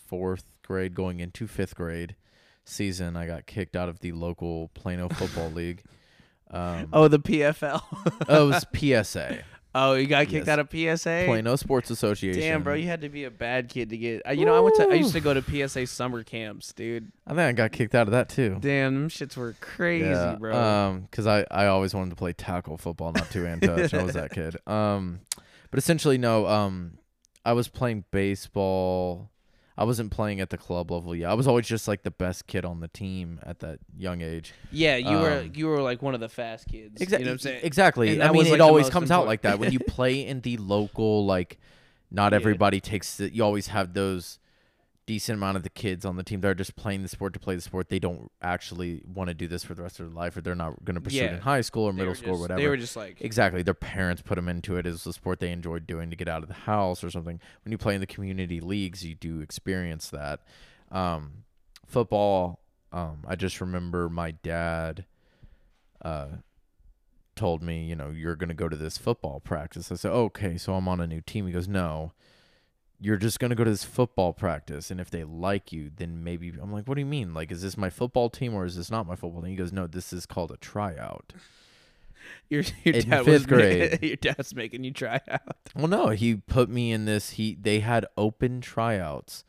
fourth 0.07 0.45
grade, 0.71 0.95
going 0.95 1.19
into 1.19 1.47
fifth 1.47 1.75
grade 1.75 2.15
season. 2.63 3.15
I 3.17 3.27
got 3.27 3.45
kicked 3.45 3.75
out 3.75 3.89
of 3.89 3.99
the 3.99 4.11
local 4.13 4.69
Plano 4.73 5.09
football 5.09 5.49
league. 5.53 5.83
Um, 6.49 6.87
oh, 6.93 7.07
the 7.07 7.19
PFL. 7.19 7.81
oh, 8.29 8.47
it 8.47 8.53
was 8.53 8.65
PSA, 9.07 9.43
oh, 9.75 9.93
you 9.93 10.05
got 10.05 10.27
kicked 10.27 10.47
Yes. 10.47 10.49
out 10.49 10.59
of 10.59 10.67
PSA. 10.69 11.23
Plano 11.25 11.55
Sports 11.55 11.89
Association. 11.89 12.41
Damn, 12.41 12.61
bro, 12.63 12.73
you 12.73 12.87
had 12.87 13.01
to 13.01 13.09
be 13.09 13.23
a 13.23 13.31
bad 13.31 13.69
kid 13.69 13.89
to 13.91 13.97
get. 13.97 14.21
uh, 14.27 14.31
You 14.31 14.45
know, 14.45 14.53
I 14.55 14.59
went 14.59 14.75
to. 14.75 14.83
I 14.89 14.95
used 14.95 15.13
to 15.13 15.21
go 15.21 15.33
to 15.33 15.41
PSA 15.41 15.87
summer 15.87 16.23
camps, 16.23 16.73
dude. 16.73 17.09
I 17.25 17.29
think 17.29 17.39
I 17.39 17.51
got 17.53 17.71
kicked 17.71 17.95
out 17.95 18.07
of 18.07 18.11
that 18.11 18.27
too. 18.27 18.57
Damn, 18.59 18.95
them 18.95 19.09
shits 19.09 19.37
were 19.37 19.55
crazy, 19.61 20.09
yeah, 20.09 20.35
bro. 20.35 20.55
Um, 20.57 21.01
because 21.09 21.25
I 21.25 21.45
I 21.49 21.67
always 21.67 21.93
wanted 21.93 22.09
to 22.09 22.15
play 22.17 22.33
tackle 22.33 22.77
football, 22.77 23.13
not 23.13 23.29
two 23.31 23.43
hand 23.43 23.61
touch. 23.63 23.93
I 23.93 24.03
was 24.03 24.13
that 24.15 24.31
kid. 24.31 24.57
Um, 24.67 25.21
but 25.69 25.77
essentially, 25.77 26.17
no. 26.17 26.47
Um, 26.47 26.97
I 27.45 27.53
was 27.53 27.69
playing 27.69 28.03
baseball. 28.11 29.30
I 29.81 29.83
wasn't 29.83 30.11
playing 30.11 30.41
at 30.41 30.51
the 30.51 30.57
club 30.57 30.91
level 30.91 31.15
yet. 31.15 31.31
I 31.31 31.33
was 31.33 31.47
always 31.47 31.65
just 31.65 31.87
like 31.87 32.03
the 32.03 32.11
best 32.11 32.45
kid 32.45 32.65
on 32.65 32.81
the 32.81 32.87
team 32.87 33.39
at 33.41 33.59
that 33.59 33.79
young 33.97 34.21
age. 34.21 34.53
yeah, 34.71 34.95
you 34.95 35.17
were 35.17 35.39
um, 35.39 35.51
you 35.55 35.65
were 35.65 35.81
like 35.81 36.03
one 36.03 36.13
of 36.13 36.19
the 36.19 36.29
fast 36.29 36.67
kids. 36.67 37.01
Exactly. 37.01 37.17
You 37.17 37.25
know 37.25 37.31
what 37.31 37.33
I'm 37.33 37.39
saying? 37.39 37.61
Exactly. 37.63 38.13
And 38.13 38.21
I 38.21 38.27
mean, 38.27 38.37
was, 38.37 38.47
it 38.47 38.51
like, 38.51 38.57
the 38.59 38.63
always 38.63 38.91
comes 38.91 39.09
out 39.09 39.25
like 39.25 39.41
that 39.41 39.57
when 39.57 39.71
you 39.71 39.79
play 39.79 40.23
in 40.23 40.41
the 40.41 40.57
local. 40.57 41.25
Like, 41.25 41.57
not 42.11 42.31
Yeah. 42.31 42.35
everybody 42.35 42.79
takes 42.79 43.19
it. 43.19 43.33
You 43.33 43.43
always 43.43 43.67
have 43.67 43.95
those 43.95 44.37
decent 45.05 45.37
amount 45.37 45.57
of 45.57 45.63
the 45.63 45.69
kids 45.69 46.05
on 46.05 46.15
the 46.15 46.23
team 46.23 46.41
that 46.41 46.47
are 46.47 46.53
just 46.55 46.75
playing 46.75 47.01
the 47.01 47.07
sport 47.09 47.33
to 47.33 47.39
play 47.39 47.55
the 47.55 47.61
sport. 47.61 47.89
They 47.89 47.99
don't 47.99 48.31
actually 48.41 49.01
want 49.05 49.27
to 49.29 49.33
do 49.33 49.47
this 49.47 49.63
for 49.63 49.73
the 49.73 49.81
rest 49.81 49.99
of 49.99 50.05
their 50.07 50.15
life, 50.15 50.37
or 50.37 50.41
they're 50.41 50.55
not 50.55 50.85
going 50.85 50.95
to 50.95 51.01
pursue 51.01 51.17
it 51.17 51.23
Yeah. 51.25 51.35
in 51.35 51.41
high 51.41 51.61
school 51.61 51.83
or 51.85 51.91
They 51.91 51.97
middle 51.97 52.11
were 52.11 52.15
school 52.15 52.29
or 52.29 52.33
just- 52.33 52.41
whatever. 52.41 52.61
They 52.61 52.67
were 52.67 52.77
just 52.77 52.95
like, 52.95 53.17
Exactly. 53.21 53.63
Their 53.63 53.73
parents 53.73 54.21
put 54.21 54.35
them 54.35 54.47
into 54.47 54.77
it 54.77 54.85
as 54.85 55.03
the 55.03 55.11
sport 55.13 55.39
they 55.39 55.51
enjoyed 55.51 55.87
doing 55.87 56.09
to 56.11 56.15
get 56.15 56.27
out 56.27 56.43
of 56.43 56.47
the 56.47 56.53
house 56.55 57.03
or 57.03 57.09
something. 57.09 57.39
When 57.63 57.71
you 57.71 57.77
play 57.77 57.95
in 57.95 58.01
the 58.01 58.07
community 58.07 58.59
leagues, 58.59 59.03
you 59.05 59.15
do 59.15 59.41
experience 59.41 60.09
that. 60.11 60.41
Um, 60.91 61.43
football, 61.85 62.59
um, 62.93 63.23
I 63.27 63.35
just 63.35 63.59
remember 63.59 64.09
my 64.09 64.31
dad 64.31 65.05
uh, 66.03 66.27
told 67.35 67.61
me, 67.63 67.85
you 67.85 67.95
know, 67.95 68.09
you're 68.09 68.35
going 68.35 68.49
to 68.49 68.53
go 68.55 68.67
to 68.69 68.75
this 68.75 68.97
football 68.97 69.39
practice. 69.39 69.91
I 69.91 69.95
said, 69.95 70.11
okay, 70.11 70.57
so 70.57 70.73
I'm 70.75 70.87
on 70.87 70.99
a 70.99 71.07
new 71.07 71.21
team. 71.21 71.47
He 71.47 71.53
goes, 71.53 71.67
no, 71.67 72.11
you're 73.01 73.17
just 73.17 73.39
going 73.39 73.49
to 73.49 73.55
go 73.55 73.63
to 73.63 73.69
this 73.69 73.83
football 73.83 74.31
practice. 74.31 74.91
And 74.91 75.01
if 75.01 75.09
they 75.09 75.23
like 75.23 75.73
you, 75.73 75.89
then 75.95 76.23
maybe. 76.23 76.53
I'm 76.61 76.71
like, 76.71 76.87
what 76.87 76.93
do 76.95 77.01
you 77.01 77.07
mean? 77.07 77.33
Like, 77.33 77.51
is 77.51 77.63
this 77.63 77.75
my 77.75 77.89
football 77.89 78.29
team 78.29 78.53
or 78.53 78.63
is 78.63 78.75
this 78.75 78.91
not 78.91 79.07
my 79.07 79.15
football 79.15 79.41
team? 79.41 79.49
He 79.49 79.57
goes, 79.57 79.73
no, 79.73 79.87
this 79.87 80.13
is 80.13 80.27
called 80.27 80.51
a 80.51 80.57
tryout. 80.57 81.33
your 82.49 82.63
your 82.83 82.95
in 82.95 83.09
dad 83.09 83.25
fifth 83.25 83.27
was 83.27 83.45
grade. 83.47 83.99
your 84.03 84.15
dad's 84.17 84.53
making 84.53 84.83
you 84.83 84.91
try 84.91 85.19
out. 85.27 85.41
Well, 85.75 85.87
no, 85.87 86.09
he 86.09 86.35
put 86.35 86.69
me 86.69 86.91
in 86.91 87.05
this. 87.05 87.31
He 87.31 87.57
they 87.59 87.79
had 87.79 88.05
open 88.17 88.59
tryouts, 88.59 89.45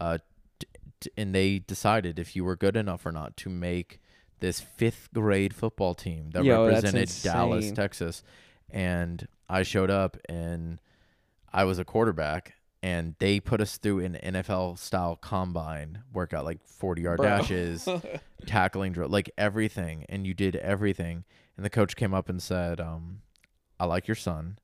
uh, 0.00 0.18
t- 0.60 0.68
t- 1.00 1.10
and 1.16 1.34
they 1.34 1.58
decided 1.58 2.18
if 2.18 2.36
you 2.36 2.44
were 2.44 2.54
good 2.54 2.76
enough 2.76 3.04
or 3.04 3.10
not 3.12 3.36
to 3.38 3.50
make 3.50 4.00
this 4.38 4.60
fifth 4.60 5.08
grade 5.12 5.52
football 5.54 5.94
team 5.94 6.30
that 6.30 6.44
Yo, 6.44 6.66
represented 6.66 7.10
Dallas. 7.22 7.72
Texas. 7.72 8.22
And 8.70 9.26
I 9.48 9.62
showed 9.64 9.90
up, 9.90 10.16
and 10.28 10.80
I 11.52 11.64
was 11.64 11.78
a 11.78 11.84
quarterback, 11.84 12.54
and 12.84 13.14
they 13.18 13.40
put 13.40 13.62
us 13.62 13.78
through 13.78 14.00
an 14.00 14.18
NFL 14.22 14.78
style 14.78 15.16
combine 15.16 16.02
workout, 16.12 16.44
like 16.44 16.62
forty 16.66 17.00
yard 17.00 17.16
Bro. 17.16 17.26
dashes, 17.26 17.88
tackling 18.46 18.92
drill, 18.92 19.08
like 19.08 19.30
everything, 19.38 20.04
and 20.10 20.26
you 20.26 20.34
did 20.34 20.54
everything. 20.56 21.24
And 21.56 21.64
the 21.64 21.70
coach 21.70 21.96
came 21.96 22.12
up 22.12 22.28
and 22.28 22.42
said, 22.42 22.82
um, 22.82 23.22
"I 23.80 23.86
like 23.86 24.06
your 24.06 24.14
son." 24.14 24.58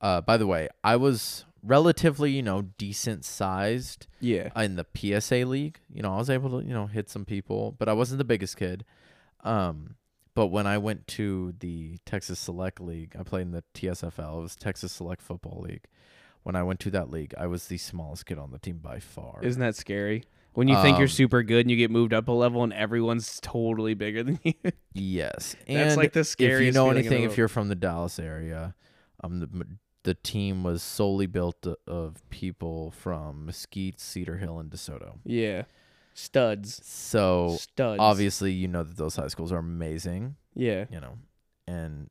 Uh, 0.00 0.22
by 0.22 0.38
the 0.38 0.46
way, 0.46 0.70
I 0.82 0.96
was 0.96 1.44
relatively, 1.62 2.30
you 2.30 2.42
know, 2.42 2.62
decent 2.78 3.26
sized 3.26 4.06
yeah. 4.20 4.48
in 4.56 4.76
the 4.76 4.86
PSA 4.96 5.44
league. 5.44 5.80
You 5.92 6.00
know, 6.00 6.14
I 6.14 6.16
was 6.16 6.30
able 6.30 6.58
to, 6.58 6.66
you 6.66 6.72
know, 6.72 6.86
hit 6.86 7.10
some 7.10 7.26
people, 7.26 7.74
but 7.78 7.90
I 7.90 7.92
wasn't 7.92 8.18
the 8.18 8.24
biggest 8.24 8.56
kid. 8.56 8.86
Um, 9.42 9.96
but 10.34 10.46
when 10.46 10.66
I 10.66 10.78
went 10.78 11.06
to 11.08 11.54
the 11.60 11.98
Texas 12.06 12.38
Select 12.38 12.80
League, 12.80 13.14
I 13.18 13.22
played 13.22 13.42
in 13.42 13.52
the 13.52 13.64
TSFL. 13.74 14.38
It 14.38 14.42
was 14.42 14.56
Texas 14.56 14.92
Select 14.92 15.20
Football 15.20 15.60
League. 15.68 15.84
When 16.44 16.54
I 16.56 16.62
went 16.62 16.78
to 16.80 16.90
that 16.92 17.10
league, 17.10 17.34
I 17.36 17.46
was 17.46 17.66
the 17.66 17.78
smallest 17.78 18.26
kid 18.26 18.38
on 18.38 18.50
the 18.52 18.58
team 18.58 18.78
by 18.78 19.00
far. 19.00 19.40
Isn't 19.42 19.60
that 19.60 19.74
scary? 19.76 20.24
When 20.52 20.68
you 20.68 20.76
think 20.82 20.98
you're 20.98 21.06
Um, 21.06 21.08
super 21.08 21.42
good 21.42 21.62
and 21.62 21.70
you 21.70 21.76
get 21.76 21.90
moved 21.90 22.14
up 22.14 22.28
a 22.28 22.32
level 22.32 22.62
and 22.62 22.72
everyone's 22.72 23.40
totally 23.42 23.94
bigger 23.94 24.22
than 24.22 24.38
you. 24.44 24.52
Yes, 24.92 25.56
That's 25.66 25.94
and 25.94 25.96
like 25.96 26.12
the 26.12 26.20
If 26.20 26.38
you 26.38 26.70
know 26.70 26.84
feeling 26.84 26.88
in 26.90 26.94
the 26.94 27.00
anything, 27.08 27.22
if 27.24 27.36
you're 27.36 27.48
from 27.48 27.68
the 27.68 27.74
Dallas 27.74 28.20
area, 28.20 28.74
um, 29.24 29.40
the 29.40 29.66
the 30.04 30.14
team 30.14 30.62
was 30.62 30.82
solely 30.82 31.26
built 31.26 31.66
of 31.88 32.22
people 32.30 32.90
from 32.92 33.46
Mesquite, 33.46 33.98
Cedar 33.98 34.36
Hill, 34.36 34.58
and 34.60 34.70
DeSoto. 34.70 35.14
yeah. 35.24 35.62
Studs. 36.12 36.80
So 36.86 37.56
Studs. 37.58 37.98
obviously, 38.00 38.52
you 38.52 38.68
know 38.68 38.84
that 38.84 38.96
those 38.96 39.16
high 39.16 39.26
schools 39.28 39.50
are 39.50 39.58
amazing. 39.58 40.36
Yeah. 40.54 40.84
You 40.90 41.00
know, 41.00 41.18
and 41.66 42.08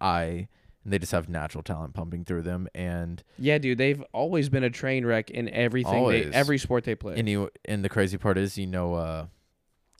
I, 0.00 0.48
and 0.86 0.92
they 0.92 1.00
just 1.00 1.10
have 1.10 1.28
natural 1.28 1.64
talent 1.64 1.94
pumping 1.94 2.24
through 2.24 2.42
them, 2.42 2.68
and 2.74 3.22
Yeah, 3.38 3.58
dude, 3.58 3.76
they've 3.76 4.00
always 4.12 4.48
been 4.48 4.62
a 4.62 4.70
train 4.70 5.04
wreck 5.04 5.30
in 5.32 5.48
everything 5.48 6.06
they 6.08 6.24
every 6.26 6.58
sport 6.58 6.84
they 6.84 6.94
play. 6.94 7.16
and 7.18 7.28
you 7.28 7.50
and 7.64 7.84
the 7.84 7.88
crazy 7.88 8.16
part 8.16 8.38
is, 8.38 8.56
you 8.56 8.68
know, 8.68 8.94
uh, 8.94 9.26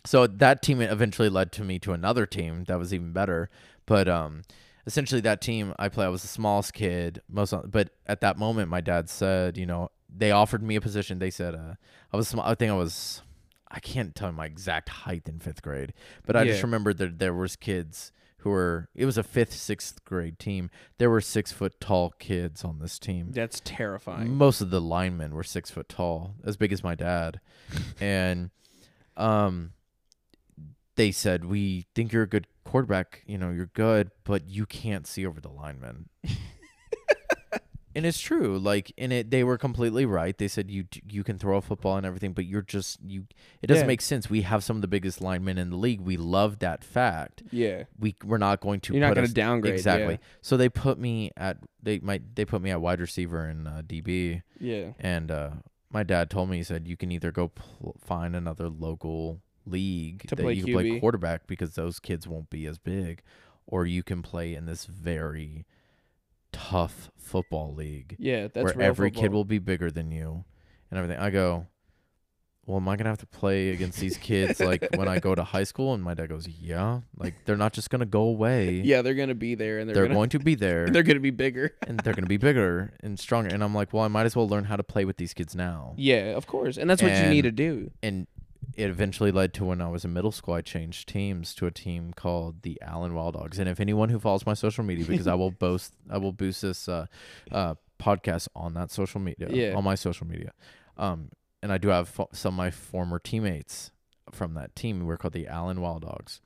so 0.05 0.29
that 0.29 0.63
team 0.63 0.81
eventually 0.81 1.29
led 1.29 1.51
to 1.53 1.65
me 1.65 1.81
to 1.81 1.93
another 1.93 2.25
team 2.25 2.65
that 2.69 2.79
was 2.79 2.95
even 2.95 3.13
better, 3.13 3.51
but 3.85 4.09
um. 4.09 4.43
Essentially, 4.89 5.21
that 5.23 5.41
team 5.41 5.75
I 5.81 5.89
play, 5.89 6.05
I 6.05 6.09
was 6.09 6.23
the 6.23 6.29
smallest 6.29 6.73
kid, 6.73 7.21
most. 7.29 7.53
But 7.69 7.91
at 8.07 8.21
that 8.21 8.39
moment, 8.39 8.71
my 8.71 8.81
dad 8.81 9.11
said, 9.11 9.57
you 9.59 9.67
know, 9.67 9.91
they 10.09 10.31
offered 10.31 10.63
me 10.63 10.77
a 10.77 10.81
position. 10.81 11.19
They 11.19 11.31
said, 11.31 11.57
uh, 11.57 11.75
I 12.13 12.17
was 12.17 12.29
small. 12.29 12.47
I 12.47 12.55
think 12.55 12.71
I 12.71 12.77
was, 12.77 13.21
I 13.69 13.81
can't 13.81 14.15
tell 14.15 14.31
my 14.31 14.47
exact 14.47 14.89
height 14.91 15.25
in 15.29 15.41
fifth 15.41 15.61
grade, 15.61 15.93
but 16.25 16.37
I 16.37 16.45
just 16.45 16.61
Yeah. 16.61 16.67
remember 16.67 16.95
that 16.95 17.19
there 17.19 17.35
was 17.35 17.57
kids 17.57 18.13
who 18.47 18.53
were. 18.53 18.89
It 18.95 19.05
was 19.05 19.19
a 19.19 19.25
fifth, 19.25 19.53
sixth 19.53 20.05
grade 20.05 20.39
team. 20.39 20.71
There 20.99 21.11
were 21.11 21.21
six 21.21 21.51
foot 21.51 21.81
tall 21.81 22.11
kids 22.19 22.65
on 22.65 22.79
this 22.79 22.99
team. 22.99 23.33
That's 23.33 23.61
terrifying. 23.65 24.37
Most 24.37 24.61
of 24.61 24.71
the 24.71 24.81
linemen 24.81 25.35
were 25.35 25.43
six 25.43 25.69
foot 25.71 25.89
tall, 25.89 26.37
as 26.45 26.57
big 26.57 26.73
as 26.73 26.85
my 26.85 26.95
dad, 26.95 27.41
and 28.01 28.51
um, 29.17 29.73
they 30.95 31.11
said 31.11 31.45
we 31.45 31.87
think 31.95 32.13
you're 32.13 32.23
a 32.23 32.29
good 32.29 32.47
quarterback. 32.65 33.23
You 33.27 33.37
know, 33.37 33.51
you're 33.51 33.67
good, 33.67 34.13
but 34.23 34.49
you 34.49 34.65
can't 34.65 35.07
see 35.07 35.27
over 35.27 35.41
the 35.41 35.51
linemen. 35.51 36.09
and 37.97 38.07
it's 38.07 38.21
true. 38.21 38.59
Like, 38.59 38.93
in 38.97 39.11
it, 39.11 39.31
they 39.31 39.43
were 39.43 39.59
completely 39.59 40.05
right. 40.07 40.37
They 40.39 40.47
said 40.49 40.71
you 40.71 40.85
you 41.11 41.25
can 41.25 41.39
throw 41.39 41.57
a 41.57 41.61
football 41.63 41.97
and 41.97 42.07
everything, 42.07 42.33
but 42.33 42.45
you're 42.45 42.63
just 42.63 42.99
you. 43.05 43.27
It 43.63 43.67
doesn't 43.67 43.85
Yeah. 43.85 43.89
make 43.89 44.01
sense. 44.03 44.31
We 44.31 44.43
have 44.43 44.63
some 44.63 44.77
of 44.77 44.83
the 44.83 44.89
biggest 44.89 45.21
linemen 45.21 45.59
in 45.59 45.71
the 45.71 45.77
league. 45.77 46.01
We 46.01 46.17
love 46.17 46.61
that 46.61 46.85
fact. 46.85 47.43
Yeah. 47.51 47.85
We 47.99 48.15
we're 48.25 48.39
not 48.39 48.61
going 48.61 48.81
to. 48.81 48.93
You're 48.95 49.01
not 49.07 49.15
going 49.15 49.27
to 49.27 49.33
downgrade. 49.35 49.75
exactly. 49.75 50.19
So 50.43 50.57
they 50.57 50.69
put 50.69 50.99
me 50.99 51.33
at 51.37 51.57
they 51.83 51.99
might 51.99 52.37
they 52.37 52.45
put 52.45 52.63
me 52.63 52.71
at 52.71 52.81
wide 52.81 53.01
receiver 53.01 53.45
and 53.47 53.67
uh, 53.67 53.83
DB, 53.83 54.43
Yeah. 54.61 54.77
yeah. 54.77 54.93
and 55.01 55.31
uh, 55.31 55.51
my 55.91 56.03
dad 56.03 56.31
told 56.31 56.51
me 56.51 56.59
he 56.59 56.63
said 56.63 56.87
you 56.87 56.97
can 56.97 57.11
either 57.11 57.33
go 57.33 57.49
pl- 57.49 57.97
find 58.01 58.37
another 58.37 58.69
local 58.69 59.41
league 59.65 60.23
To 60.29 60.35
that 60.37 60.43
play 60.43 60.53
you 60.55 60.65
can 60.65 60.73
play 60.75 61.01
quarterback 61.01 61.47
because 61.47 61.75
those 61.75 61.99
kids 61.99 62.29
won't 62.29 62.51
be 62.51 62.67
as 62.67 62.79
big, 62.79 63.23
or 63.67 63.87
you 63.87 64.03
can 64.03 64.23
play 64.23 64.55
in 64.55 64.67
this 64.67 64.85
very 64.87 65.65
tough 66.57 67.11
football 67.17 67.75
league 67.75 68.17
Yeah, 68.19 68.49
that's 68.49 68.75
where 68.75 68.83
every 68.83 69.11
kid 69.11 69.33
will 69.33 69.45
be 69.45 69.59
bigger 69.59 69.91
than 69.91 70.11
you 70.11 70.45
and 70.91 70.99
everything. 70.99 71.19
I 71.23 71.31
go. 71.31 71.67
Well, 72.65 72.79
am 72.79 72.89
I 72.89 72.97
gonna 72.97 73.11
have 73.11 73.19
to 73.19 73.27
play 73.27 73.69
against 73.71 74.01
these 74.01 74.17
kids 74.17 74.59
like 74.59 74.89
when 74.97 75.07
I 75.07 75.21
go 75.21 75.37
to 75.37 75.45
high 75.45 75.63
school? 75.63 75.95
And 75.95 76.03
my 76.03 76.15
dad 76.15 76.31
goes, 76.31 76.49
"Yeah, 76.49 77.03
like 77.17 77.35
they're 77.45 77.57
not 77.57 77.73
just 77.73 77.91
gonna 77.91 78.07
go 78.07 78.23
away. 78.23 78.83
Yeah, 78.85 79.03
they're 79.03 79.15
going 79.15 79.29
to 79.29 79.37
be 79.37 79.55
there 79.55 79.79
and 79.79 79.89
they're, 79.89 79.95
they're, 79.95 80.05
gonna, 80.07 80.15
going 80.15 80.31
to 80.31 80.41
be 80.41 80.57
there 80.57 80.87
they're 80.91 81.05
going 81.05 81.17
to 81.17 81.21
be 81.21 81.31
bigger. 81.31 81.75
and 81.87 82.01
they're 82.01 82.13
going 82.13 82.25
to 82.25 82.29
be 82.29 82.39
bigger 82.39 82.93
and 83.05 83.21
stronger. 83.21 83.55
And 83.55 83.63
I'm 83.63 83.75
like, 83.75 83.93
well, 83.93 84.03
I 84.03 84.09
might 84.09 84.27
as 84.27 84.35
well 84.35 84.49
learn 84.49 84.65
how 84.65 84.75
to 84.75 84.83
play 84.83 85.05
with 85.05 85.17
these 85.17 85.33
kids 85.33 85.55
now. 85.55 85.95
Yeah, 85.97 86.37
of 86.37 86.49
course. 86.49 86.77
And 86.77 86.91
that's 86.91 87.03
what 87.03 87.13
you 87.13 87.29
need 87.29 87.43
to 87.43 87.53
do. 87.53 87.93
And 88.03 88.27
it 88.75 88.91
eventually 88.91 89.31
led 89.31 89.55
to 89.55 89.65
when 89.65 89.81
I 89.81 89.89
was 89.89 90.05
in 90.05 90.13
middle 90.13 90.33
school, 90.33 90.55
I 90.55 90.61
changed 90.61 91.09
teams 91.09 91.55
to 91.57 91.67
a 91.67 91.71
team 91.71 92.13
called 92.15 92.63
the 92.63 92.79
Allen 92.83 93.15
Wild 93.15 93.35
Dogs. 93.35 93.59
And 93.59 93.69
if 93.69 93.81
anyone 93.81 94.09
who 94.09 94.19
follows 94.19 94.45
my 94.47 94.55
social 94.55 94.85
media, 94.85 95.05
because 95.07 95.27
I 95.27 95.35
will 95.35 95.51
boast, 95.67 95.93
I 96.11 96.19
will 96.19 96.33
boost 96.33 96.63
this 96.63 96.89
uh, 96.89 97.07
uh, 97.53 97.75
podcast 97.99 98.49
on 98.55 98.75
that 98.75 98.91
social 98.91 99.21
media, 99.21 99.49
Yeah. 99.51 99.75
on 99.75 99.85
my 99.85 99.95
social 99.95 100.27
media. 100.27 100.53
Um, 100.99 101.31
and 101.63 101.73
I 101.73 101.79
do 101.79 101.89
have 101.89 102.09
fo- 102.09 102.29
some 102.33 102.55
of 102.55 102.59
my 102.59 102.71
former 102.71 103.19
teammates 103.19 103.91
from 104.33 104.55
that 104.55 104.75
team. 104.77 105.05
We're 105.07 105.17
called 105.17 105.35
the 105.35 105.47
Allen 105.49 105.81
Wild 105.81 106.03
Dogs. 106.03 106.41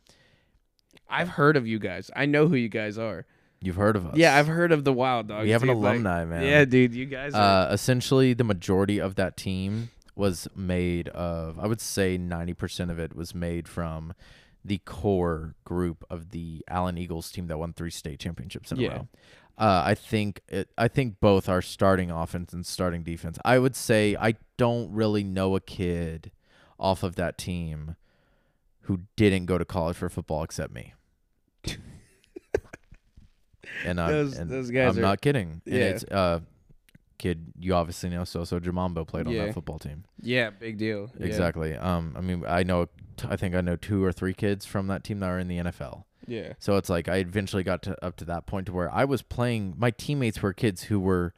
I've 1.08 1.30
heard 1.30 1.56
of 1.56 1.66
you 1.66 1.78
guys. 1.78 2.10
I 2.14 2.26
know 2.26 2.46
who 2.48 2.54
you 2.54 2.68
guys 2.68 2.96
are. 2.98 3.26
You've 3.62 3.76
heard 3.76 3.96
of 3.96 4.06
us? 4.06 4.16
Yeah, 4.16 4.36
I've 4.36 4.46
heard 4.46 4.72
of 4.72 4.84
the 4.84 4.92
Wild 4.92 5.28
Dogs. 5.28 5.44
We 5.44 5.50
have 5.50 5.62
an 5.62 5.68
dude, 5.68 5.76
like- 5.78 5.92
alumni, 5.94 6.24
man. 6.24 6.44
Yeah, 6.44 6.64
dude, 6.64 6.94
you 6.94 7.06
guys 7.06 7.34
are. 7.34 7.68
Uh, 7.68 7.72
essentially, 7.72 8.32
the 8.32 8.44
majority 8.44 9.00
of 9.00 9.16
that 9.16 9.36
team 9.36 9.90
was 10.20 10.46
made 10.54 11.08
of, 11.08 11.58
I 11.58 11.66
would 11.66 11.80
say 11.80 12.16
90% 12.18 12.90
of 12.90 12.98
it 13.00 13.16
was 13.16 13.34
made 13.34 13.66
from 13.66 14.12
the 14.64 14.78
core 14.78 15.54
group 15.64 16.04
of 16.10 16.30
the 16.30 16.62
Allen 16.68 16.98
Eagles 16.98 17.32
team 17.32 17.46
that 17.48 17.58
won 17.58 17.72
three 17.72 17.90
state 17.90 18.20
championships 18.20 18.70
in 18.70 18.78
Yeah. 18.78 18.88
a 18.88 18.90
row. 18.96 19.08
Uh, 19.58 19.82
I 19.86 19.94
think 19.94 20.40
it, 20.48 20.68
I 20.78 20.88
think 20.88 21.18
both 21.20 21.48
are 21.48 21.60
starting 21.62 22.10
offense 22.10 22.52
and 22.52 22.64
starting 22.64 23.02
defense. 23.02 23.38
I 23.44 23.58
would 23.58 23.74
say 23.74 24.16
I 24.20 24.34
don't 24.56 24.92
really 24.92 25.24
know 25.24 25.56
a 25.56 25.60
kid 25.60 26.30
off 26.78 27.02
of 27.02 27.16
that 27.16 27.36
team 27.36 27.96
who 28.82 29.00
didn't 29.16 29.46
go 29.46 29.58
to 29.58 29.64
college 29.64 29.96
for 29.96 30.08
football 30.08 30.42
except 30.42 30.72
me. 30.72 30.94
and 33.84 34.00
I'm, 34.00 34.10
Those- 34.10 34.36
and 34.38 34.50
those 34.50 34.70
guys 34.70 34.96
I'm 34.96 34.98
are- 35.04 35.08
not 35.08 35.20
kidding. 35.20 35.62
And 35.66 35.74
Yeah. 35.74 35.80
it's 35.84 36.04
uh 36.04 36.40
kid 37.20 37.52
you 37.58 37.74
obviously 37.74 38.08
know 38.10 38.24
so 38.24 38.44
so 38.44 38.58
Jamambo 38.58 39.06
played 39.06 39.26
on 39.26 39.34
that 39.36 39.54
football 39.54 39.78
team. 39.78 40.04
yeah, 40.20 40.50
big 40.50 40.78
deal. 40.78 41.10
Yeah. 41.18 41.26
Exactly. 41.26 41.76
Um 41.76 42.14
I 42.16 42.20
mean 42.20 42.44
I 42.48 42.62
know 42.64 42.88
I 43.28 43.36
think 43.36 43.54
I 43.54 43.60
know 43.60 43.76
two 43.76 44.02
or 44.02 44.12
three 44.12 44.34
kids 44.34 44.64
from 44.66 44.86
that 44.88 45.04
team 45.04 45.20
that 45.20 45.26
are 45.28 45.38
in 45.38 45.48
the 45.48 45.58
NFL. 45.58 46.04
Yeah. 46.26 46.54
So 46.58 46.76
it's 46.76 46.88
like 46.88 47.08
I 47.08 47.16
eventually 47.16 47.62
got 47.62 47.82
to 47.82 48.04
up 48.04 48.16
to 48.16 48.24
that 48.26 48.46
point 48.46 48.66
to 48.66 48.72
where 48.72 48.90
I 48.92 49.04
was 49.04 49.22
playing 49.22 49.74
my 49.76 49.90
teammates 49.90 50.40
were 50.42 50.52
kids 50.52 50.84
who 50.84 50.98
were 50.98 51.34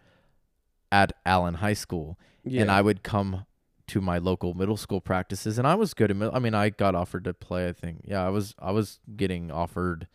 at 0.91 1.13
Allen 1.27 1.55
High 1.55 1.73
School 1.75 2.19
Yeah. 2.45 2.63
and 2.63 2.71
I 2.71 2.83
would 2.83 3.03
come 3.03 3.47
to 3.89 4.01
my 4.01 4.19
local 4.19 4.55
middle 4.55 4.77
school 4.77 5.01
practices 5.01 5.59
and 5.59 5.67
I 5.67 5.75
was 5.75 5.93
good 5.95 6.11
at 6.11 6.35
I 6.35 6.39
mean 6.39 6.55
I 6.55 6.71
got 6.71 6.95
offered 6.95 7.25
to 7.25 7.35
play 7.35 7.69
I 7.69 7.73
think 7.73 8.03
yeah 8.05 8.25
I 8.25 8.31
was 8.31 8.55
I 8.59 8.71
was 8.71 9.01
getting 9.17 9.51
offered 9.51 10.07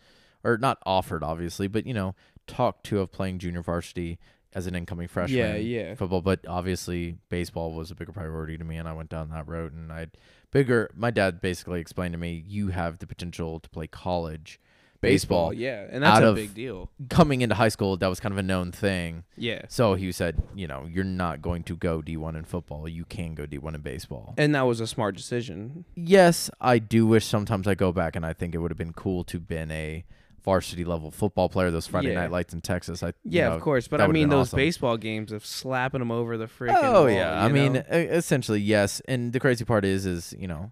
or 0.43 0.57
not 0.57 0.77
offered 0.85 1.23
obviously 1.23 1.67
but 1.67 1.85
you 1.85 1.93
know 1.93 2.15
talked 2.47 2.85
to 2.85 2.99
of 3.01 3.11
playing 3.11 3.39
junior 3.39 3.61
varsity 3.61 4.19
as 4.53 4.65
an 4.67 4.75
incoming 4.75 5.07
freshman 5.07 5.37
Yeah, 5.39 5.55
yeah. 5.55 5.95
football 5.95 6.21
but 6.21 6.45
obviously 6.47 7.17
baseball 7.29 7.73
was 7.73 7.91
a 7.91 7.95
bigger 7.95 8.11
priority 8.11 8.57
to 8.57 8.63
me 8.63 8.77
and 8.77 8.87
I 8.87 8.93
went 8.93 9.09
down 9.09 9.29
that 9.29 9.47
road 9.47 9.73
and 9.73 9.91
I 9.91 10.07
bigger 10.51 10.89
my 10.95 11.11
dad 11.11 11.41
basically 11.41 11.79
explained 11.81 12.13
to 12.13 12.17
me 12.17 12.43
you 12.47 12.69
have 12.69 12.99
the 12.99 13.07
potential 13.07 13.59
to 13.59 13.69
play 13.69 13.87
college 13.87 14.59
baseball, 14.99 15.53
Yeah, 15.53 15.85
and 15.91 16.01
that's 16.03 16.25
a 16.25 16.33
big 16.33 16.55
deal. 16.55 16.89
coming 17.09 17.41
into 17.41 17.53
high 17.53 17.69
school 17.69 17.97
that 17.97 18.07
was 18.07 18.19
kind 18.19 18.31
of 18.33 18.39
a 18.39 18.43
known 18.43 18.71
thing 18.71 19.25
Yeah. 19.37 19.61
so 19.69 19.93
he 19.93 20.11
said, 20.11 20.41
you 20.55 20.65
know, 20.67 20.87
you're 20.89 21.03
not 21.03 21.39
going 21.39 21.61
to 21.65 21.75
go 21.75 22.01
D1 22.01 22.35
in 22.35 22.45
football. 22.45 22.87
You 22.89 23.05
can 23.05 23.35
go 23.35 23.45
D1 23.45 23.75
in 23.75 23.81
baseball. 23.81 24.33
And 24.39 24.55
that 24.55 24.63
was 24.63 24.79
a 24.79 24.87
smart 24.87 25.15
decision. 25.15 25.85
yes, 25.95 26.49
I 26.59 26.79
do 26.79 27.05
wish 27.05 27.25
sometimes 27.25 27.67
I 27.67 27.75
go 27.75 27.91
back 27.91 28.15
and 28.15 28.25
I 28.25 28.33
think 28.33 28.55
it 28.55 28.57
would 28.57 28.71
have 28.71 28.77
been 28.77 28.91
cool 28.93 29.23
to 29.25 29.39
been 29.39 29.69
a 29.69 30.03
varsity 30.47 30.85
level 30.85 31.11
football 31.11 31.49
player. 31.49 31.69
Those 31.71 31.87
Friday 31.87 32.13
Yeah. 32.13 32.21
night 32.21 32.31
lights 32.31 32.53
in 32.53 32.61
Texas. 32.61 33.03
I 33.03 33.11
Yeah, 33.25 33.49
know, 33.49 33.55
of 33.55 33.61
course. 33.61 33.89
But 33.89 33.99
I 33.99 34.07
mean, 34.07 34.29
those 34.29 34.47
awesome. 34.47 34.57
baseball 34.57 34.95
games 34.95 35.33
of 35.33 35.45
slapping 35.45 35.99
them 35.99 36.09
over 36.09 36.37
the 36.37 36.45
freaking. 36.47 36.73
Oh 36.77 37.01
wall, 37.01 37.09
yeah, 37.09 37.33
I 37.43 37.47
you 37.47 37.53
mean, 37.53 37.75
essentially 37.75 38.61
yes. 38.61 39.01
And 39.09 39.33
the 39.33 39.41
crazy 39.41 39.65
part 39.65 39.83
is, 39.83 40.05
is 40.05 40.33
you 40.39 40.47
know, 40.47 40.71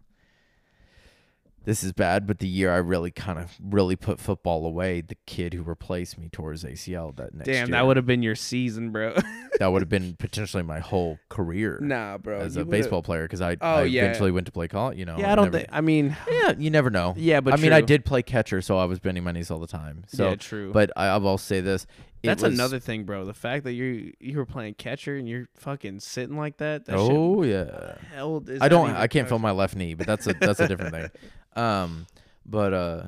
this 1.66 1.84
is 1.84 1.92
bad. 1.94 2.26
But 2.26 2.40
the 2.40 2.48
year 2.48 2.72
I 2.72 2.78
really 2.78 3.12
kind 3.12 3.38
of 3.40 3.52
really 3.62 3.96
put 3.96 4.20
football 4.20 4.66
away, 4.66 5.02
the 5.02 5.18
kid 5.26 5.54
who 5.54 5.64
replaced 5.64 6.18
me 6.18 6.30
tore 6.30 6.52
his 6.52 6.64
ACL 6.64 7.16
that 7.18 7.34
next 7.34 7.48
year. 7.48 7.56
damn, 7.58 7.68
year. 7.70 7.78
that 7.78 7.86
would 7.88 7.98
have 7.98 8.06
been 8.06 8.24
your 8.24 8.36
season, 8.36 8.92
bro. 8.92 9.14
that 9.60 9.68
would 9.68 9.82
have 9.82 9.90
been 9.90 10.16
potentially 10.20 10.64
my 10.64 10.80
whole 10.80 11.18
career. 11.30 11.78
nah, 11.82 12.18
bro. 12.18 12.40
as 12.40 12.56
a 12.56 12.60
would've- 12.60 12.72
baseball 12.72 13.02
player 13.04 13.24
because 13.24 13.42
I, 13.42 13.54
Oh, 13.62 13.76
I 13.78 13.84
yeah. 13.84 14.04
eventually 14.04 14.32
went 14.32 14.46
to 14.46 14.52
play 14.52 14.68
college. 14.68 14.98
You 14.98 15.06
know, 15.06 15.18
Yeah, 15.18 15.32
I 15.32 15.36
don't 15.36 15.48
every- 15.48 15.60
think. 15.62 15.70
I 15.72 15.82
mean, 15.82 16.16
Yeah, 16.30 16.54
you 16.58 16.70
never 16.70 16.90
know. 16.90 17.14
yeah, 17.18 17.42
but 17.42 17.54
I 17.54 17.58
mean, 17.58 17.74
I 17.74 17.82
did 17.82 18.06
play 18.06 18.22
catcher, 18.24 18.62
so 18.62 18.78
I 18.78 18.86
was 18.86 19.00
bending 19.00 19.24
my 19.24 19.32
knees 19.32 19.50
all 19.52 19.60
the 19.60 19.68
time. 19.68 20.06
So, 20.08 20.30
yeah, 20.30 20.36
true. 20.36 20.72
but 20.72 20.92
I, 20.96 21.08
I 21.08 21.18
will 21.18 21.38
say 21.38 21.62
this: 21.62 21.86
that's 22.26 22.44
was- 22.44 22.54
another 22.54 22.80
thing, 22.80 23.04
bro. 23.04 23.26
The 23.26 23.34
fact 23.34 23.64
that 23.64 23.74
you 23.74 24.14
you 24.20 24.38
were 24.38 24.46
playing 24.46 24.76
catcher 24.76 25.16
and 25.16 25.28
you're 25.28 25.48
fucking 25.56 26.00
sitting 26.00 26.38
like 26.38 26.58
that. 26.58 26.86
that 26.86 26.96
Oh 26.98 27.44
yeah, 27.44 27.98
hell, 28.14 28.44
is 28.48 28.62
I 28.62 28.68
don't. 28.70 28.92
I 28.92 29.08
can't 29.08 29.28
feel 29.28 29.40
my 29.40 29.52
left 29.52 29.76
knee, 29.76 29.94
but 29.94 30.08
that's 30.08 30.28
a 30.28 30.34
that's 30.34 30.60
a 30.60 30.68
different 30.68 30.94
thing. 30.94 31.10
Um, 31.58 32.06
but 32.46 32.74
uh, 32.74 33.04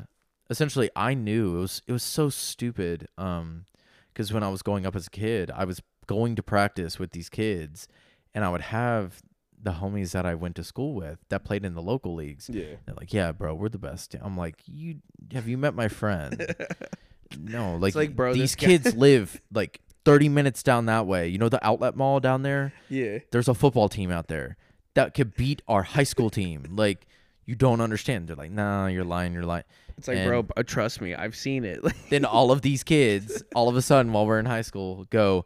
essentially, 0.49 0.89
I 0.95 1.13
knew 1.13 1.57
it 1.57 1.59
was 1.59 1.81
it 1.85 1.91
was 1.91 2.03
so 2.03 2.29
stupid. 2.29 3.09
Um, 3.17 3.65
because 4.13 4.31
when 4.33 4.41
I 4.41 4.47
was 4.47 4.61
going 4.61 4.85
up 4.85 4.95
as 4.95 5.07
a 5.07 5.09
kid, 5.11 5.51
I 5.53 5.65
was 5.65 5.81
going 6.07 6.35
to 6.37 6.41
practice 6.41 6.97
with 6.97 7.11
these 7.11 7.29
kids, 7.29 7.87
and 8.33 8.45
I 8.45 8.49
would 8.49 8.61
have 8.61 9.21
the 9.61 9.73
homies 9.73 10.11
that 10.11 10.25
I 10.25 10.33
went 10.33 10.55
to 10.55 10.63
school 10.63 10.93
with 10.93 11.19
that 11.29 11.43
played 11.43 11.65
in 11.65 11.73
the 11.73 11.81
local 11.81 12.15
leagues. 12.15 12.49
Yeah. 12.51 12.75
They're 12.85 12.95
like, 12.95 13.13
yeah, 13.13 13.31
bro, 13.31 13.53
we're 13.53 13.69
the 13.69 13.77
best. 13.77 14.15
I'm 14.21 14.37
like, 14.37 14.61
you 14.65 14.99
have 15.33 15.47
you 15.47 15.57
met 15.57 15.75
my 15.75 15.87
friend? 15.87 16.55
no, 17.39 17.75
like, 17.77 17.95
like, 17.95 18.15
bro, 18.15 18.33
these 18.33 18.41
this 18.43 18.55
guy- 18.55 18.67
kids 18.67 18.95
live 18.95 19.41
like 19.51 19.81
30 20.05 20.29
minutes 20.29 20.63
down 20.63 20.85
that 20.85 21.05
way. 21.07 21.27
You 21.27 21.37
know 21.37 21.49
the 21.49 21.65
outlet 21.65 21.95
mall 21.95 22.19
down 22.19 22.43
there? 22.43 22.73
Yeah. 22.89 23.19
There's 23.31 23.47
a 23.47 23.53
football 23.53 23.89
team 23.89 24.11
out 24.11 24.27
there 24.27 24.55
that 24.93 25.13
could 25.13 25.35
beat 25.35 25.61
our 25.67 25.83
high 25.83 26.03
school 26.03 26.29
team. 26.29 26.65
Like, 26.71 27.05
you 27.45 27.55
don't 27.55 27.81
understand. 27.81 28.27
They're 28.27 28.35
like, 28.35 28.51
nah, 28.51 28.87
you're 28.87 29.03
lying, 29.03 29.33
you're 29.33 29.43
lying. 29.43 29.63
It's 29.97 30.07
like, 30.07 30.17
And- 30.17 30.27
bro, 30.27 30.45
uh, 30.55 30.63
trust 30.63 31.01
me, 31.01 31.15
I've 31.15 31.35
seen 31.35 31.63
it. 31.65 31.81
Then 32.09 32.23
all 32.25 32.51
of 32.51 32.61
these 32.61 32.83
kids, 32.83 33.43
all 33.55 33.67
of 33.67 33.75
a 33.75 33.81
sudden, 33.81 34.11
while 34.13 34.25
we're 34.25 34.39
in 34.39 34.45
high 34.45 34.61
school, 34.61 35.05
go, 35.09 35.45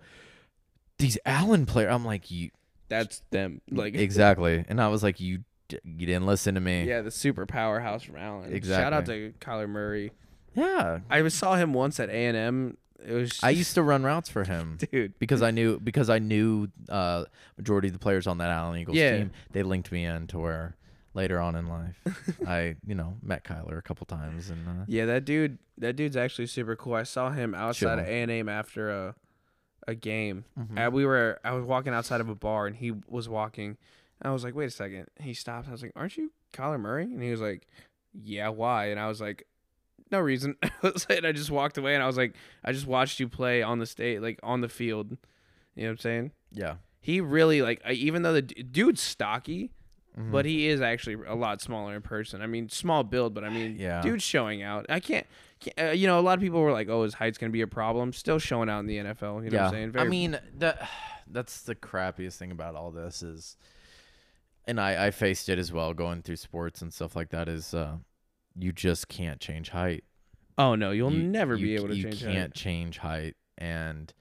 these 0.97 1.17
Allen 1.25 1.65
players. 1.65 1.91
I'm 1.93 2.05
like, 2.05 2.29
you 2.29 2.51
That's 2.89 3.21
them. 3.31 3.61
Like 3.71 3.95
exactly. 3.95 4.63
And 4.67 4.79
I 4.81 4.89
was 4.89 5.01
like, 5.03 5.19
you, 5.19 5.39
d- 5.69 5.79
you 5.83 6.05
didn't 6.05 6.25
listen 6.27 6.55
to 6.55 6.61
me. 6.61 6.83
Yeah, 6.83 7.01
the 7.01 7.11
super 7.11 7.45
powerhouse 7.45 8.03
from 8.03 8.17
Allen. 8.17 8.61
Shout 8.61 8.93
out 8.93 9.05
to 9.07 9.33
Kyler 9.39 9.67
Murray. 9.69 10.11
Yeah. 10.53 10.99
I 11.09 11.21
was- 11.21 11.33
saw 11.33 11.55
him 11.55 11.73
once 11.73 11.99
at 11.99 12.09
A 12.09 12.13
and 12.25 12.37
M. 12.37 12.77
It 13.03 13.13
was 13.13 13.39
I 13.43 13.49
used 13.49 13.73
to 13.75 13.81
run 13.83 14.03
routes 14.03 14.29
for 14.29 14.43
him. 14.43 14.77
dude. 14.91 15.17
because 15.17 15.41
I 15.41 15.49
knew 15.51 15.79
because 15.79 16.09
I 16.09 16.19
knew 16.19 16.67
uh 16.87 17.25
majority 17.57 17.87
of 17.87 17.93
the 17.93 17.99
players 17.99 18.27
on 18.27 18.37
that 18.37 18.49
Allen 18.51 18.79
Eagles 18.79 18.95
Yeah. 18.97 19.17
team. 19.17 19.31
They 19.51 19.63
linked 19.63 19.91
me 19.91 20.05
in 20.05 20.27
to 20.27 20.37
where 20.39 20.75
later 21.15 21.39
on 21.39 21.55
in 21.55 21.67
life 21.67 21.99
I 22.47 22.75
you 22.85 22.93
know 22.93 23.17
met 23.23 23.43
Kyler 23.43 23.77
a 23.77 23.81
couple 23.81 24.05
times 24.05 24.49
and 24.51 24.67
uh, 24.67 24.83
Yeah, 24.87 25.05
that 25.07 25.25
dude. 25.25 25.57
That 25.79 25.95
dude's 25.95 26.15
actually 26.15 26.45
super 26.45 26.75
cool. 26.75 26.93
I 26.93 27.01
saw 27.03 27.31
him 27.31 27.55
outside 27.55 27.97
of 27.97 28.05
A 28.05 28.21
and 28.21 28.29
M 28.29 28.47
after 28.47 28.91
a 28.91 29.15
a 29.87 29.95
game. 29.95 30.45
mhm. 30.59 30.77
And 30.77 30.93
we 30.93 31.03
were. 31.07 31.39
I 31.43 31.53
was 31.53 31.65
walking 31.65 31.91
outside 31.91 32.21
of 32.21 32.29
a 32.29 32.35
bar, 32.35 32.67
and 32.67 32.75
he 32.75 32.91
was 33.07 33.27
walking. 33.27 33.77
I 34.21 34.29
was 34.29 34.43
like, 34.43 34.53
"Wait 34.53 34.65
a 34.65 34.69
second. 34.69 35.07
He 35.19 35.33
stopped. 35.33 35.67
I 35.67 35.71
was 35.71 35.81
like, 35.81 35.91
"Aren't 35.95 36.17
you 36.17 36.31
Kyler 36.53 36.79
Murray?" 36.79 37.05
And 37.05 37.19
he 37.23 37.31
was 37.31 37.41
like, 37.41 37.67
"Yeah, 38.13 38.49
why?" 38.49 38.91
And 38.91 38.99
I 38.99 39.07
was 39.07 39.19
like, 39.19 39.47
"No 40.11 40.19
reason." 40.19 40.55
I 40.63 40.91
and 41.09 41.25
I 41.25 41.31
just 41.31 41.49
walked 41.51 41.77
away, 41.77 41.93
and 41.95 42.03
I 42.03 42.07
was 42.07 42.17
like, 42.17 42.35
"I 42.63 42.71
just 42.71 42.87
watched 42.87 43.19
you 43.19 43.27
play 43.29 43.61
on 43.63 43.79
the 43.79 43.85
state, 43.85 44.21
like 44.21 44.39
on 44.43 44.61
the 44.61 44.69
field." 44.69 45.17
You 45.75 45.83
know 45.83 45.89
what 45.89 45.91
I'm 45.91 45.97
saying? 45.99 46.31
yeah. 46.51 46.75
He 47.03 47.19
really 47.19 47.61
like, 47.63 47.81
I, 47.83 47.93
even 47.93 48.21
though 48.21 48.33
the 48.33 48.41
d- 48.43 48.61
dude's 48.61 49.01
stocky, 49.01 49.71
Mhm. 50.15 50.31
but 50.31 50.45
he 50.45 50.67
is 50.67 50.81
actually 50.81 51.15
a 51.25 51.33
lot 51.33 51.61
smaller 51.61 51.95
in 51.95 52.01
person. 52.03 52.41
I 52.43 52.45
mean, 52.47 52.69
small 52.69 53.03
build, 53.03 53.33
but 53.33 53.43
I 53.43 53.49
mean, 53.49 53.77
Yeah. 53.79 54.01
dude's 54.01 54.21
showing 54.23 54.61
out. 54.61 54.85
I 54.89 54.99
can't, 54.99 55.25
can't 55.61 55.79
uh, 55.89 55.91
you 55.93 56.05
know, 56.05 56.19
a 56.19 56.21
lot 56.21 56.37
of 56.37 56.41
people 56.41 56.61
were 56.61 56.71
like, 56.73 56.89
"Oh, 56.89 57.03
his 57.03 57.13
height's 57.15 57.37
gonna 57.39 57.49
be 57.51 57.61
a 57.61 57.67
problem." 57.67 58.11
Still 58.13 58.37
showing 58.37 58.69
out 58.69 58.81
in 58.81 58.85
the 58.87 58.97
NFL. 58.97 59.43
You 59.43 59.49
know 59.49 59.55
yeah. 59.57 59.61
what 59.65 59.73
I'm 59.75 59.93
saying? 59.93 59.97
I 59.97 60.03
mean 60.09 60.39
that 60.59 60.87
that's 61.27 61.61
the 61.61 61.73
crappiest 61.75 62.35
thing 62.37 62.51
about 62.51 62.75
all 62.75 62.91
this 62.91 63.23
is 63.23 63.55
and 64.67 64.79
I 64.79 65.07
I 65.07 65.11
faced 65.11 65.47
it 65.49 65.57
as 65.57 65.71
well 65.71 65.93
going 65.93 66.21
through 66.21 66.35
sports 66.35 66.81
and 66.83 66.93
stuff 66.93 67.15
like 67.15 67.29
that 67.29 67.47
is 67.47 67.73
uh 67.73 67.95
you 68.57 68.71
just 68.71 69.07
can't 69.07 69.39
change 69.39 69.69
height. 69.69 70.03
oh 70.57 70.75
no, 70.75 70.91
you'll 70.91 71.11
you, 71.13 71.23
never 71.23 71.55
you 71.55 71.65
be 71.67 71.75
able 71.75 71.87
to 71.89 71.95
you 71.95 72.03
change 72.03 72.21
You 72.21 72.27
can't 72.27 72.37
height. 72.51 72.53
change 72.53 72.97
height 72.99 73.35
and 73.57 74.13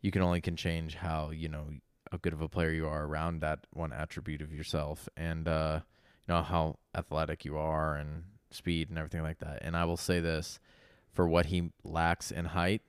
you 0.00 0.10
can 0.10 0.22
only 0.22 0.40
can 0.40 0.56
change 0.56 0.94
how 0.96 1.30
you 1.30 1.48
know 1.48 1.66
how 2.10 2.18
good 2.18 2.32
of 2.32 2.40
a 2.40 2.48
player 2.48 2.70
you 2.70 2.86
are 2.86 3.04
around 3.04 3.40
that 3.40 3.60
one 3.72 3.92
attribute 3.92 4.42
of 4.42 4.52
yourself 4.52 5.08
and 5.16 5.48
uh 5.48 5.80
you 6.28 6.34
know 6.34 6.42
how 6.42 6.76
athletic 6.94 7.44
you 7.44 7.56
are 7.56 7.96
and 7.96 8.24
speed 8.50 8.88
and 8.90 8.98
everything 8.98 9.22
like 9.22 9.38
that 9.38 9.58
and 9.62 9.76
i 9.76 9.84
will 9.84 9.96
say 9.96 10.20
this 10.20 10.60
for 11.12 11.26
what 11.26 11.46
he 11.46 11.70
lacks 11.84 12.30
in 12.30 12.44
height 12.46 12.82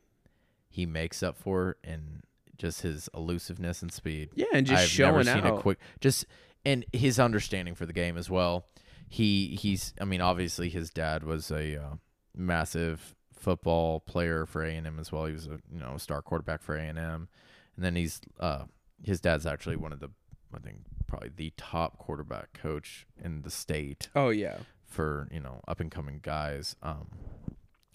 he 0.70 0.86
makes 0.86 1.24
up 1.24 1.38
for 1.38 1.78
in 1.84 2.22
just 2.58 2.82
his 2.82 3.10
elusiveness 3.16 3.82
and 3.82 3.92
speed 3.94 4.30
Yeah, 4.36 4.46
and 4.54 4.66
just 4.66 4.84
I've 4.84 4.90
showing 4.90 5.26
never 5.26 5.40
seen 5.42 5.46
out. 5.52 5.58
a 5.60 5.62
quick 5.62 5.78
just 6.02 6.26
and 6.66 6.86
his 6.94 7.20
understanding 7.20 7.76
for 7.76 7.86
the 7.86 7.94
game 7.94 8.18
as 8.18 8.30
well. 8.30 8.66
He 9.14 9.56
he's 9.62 9.94
I 10.02 10.06
mean 10.06 10.22
obviously 10.22 10.70
his 10.70 10.90
dad 10.90 11.24
was 11.24 11.52
a 11.52 11.76
uh, 11.80 11.94
massive 12.36 13.16
football 13.32 14.00
player 14.00 14.48
for 14.48 14.64
A 14.64 14.72
and 14.74 14.88
M 14.88 14.98
as 15.00 15.12
well. 15.12 15.26
He 15.28 15.34
was 15.34 15.46
a 15.46 15.60
you 15.72 15.80
know 15.80 15.98
star 15.98 16.24
quarterback 16.24 16.64
for 16.64 16.76
A 16.76 16.82
and 16.82 16.98
M, 16.98 17.28
and 17.76 17.86
then 17.86 17.96
he's 17.96 18.22
uh 18.40 18.64
his 19.04 19.22
dad's 19.22 19.46
actually 19.46 19.76
one 19.76 19.94
of 19.94 20.00
the 20.00 20.10
I 20.56 20.60
think 20.60 20.78
probably 21.06 21.30
the 21.36 21.54
top 21.58 22.00
quarterback 22.00 22.54
coach 22.54 23.06
in 23.24 23.44
the 23.44 23.52
state 23.52 24.10
Oh 24.16 24.30
yeah. 24.30 24.58
for 24.84 25.28
you 25.32 25.40
know 25.40 25.62
up 25.68 25.80
and 25.80 25.92
coming 25.92 26.20
guys, 26.24 26.76
um, 26.82 27.08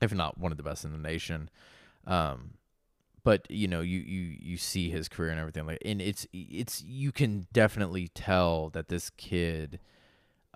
if 0.01 0.15
not 0.15 0.39
one 0.39 0.53
of 0.53 0.57
the 0.59 0.63
best 0.63 0.85
in 0.85 0.93
the 0.93 0.99
nation. 0.99 1.51
Um, 2.07 2.55
but 3.25 3.51
you 3.51 3.67
know 3.67 3.81
you 3.81 3.99
you 3.99 4.37
you 4.41 4.57
see 4.57 4.89
his 4.89 5.09
career 5.09 5.31
and 5.31 5.41
everything 5.41 5.67
like, 5.67 5.83
and 5.85 6.01
it's 6.01 6.29
it's 6.33 6.81
you 6.85 7.11
can 7.11 7.49
definitely 7.53 8.07
tell 8.07 8.71
that 8.71 8.87
this 8.87 9.11
kid. 9.11 9.81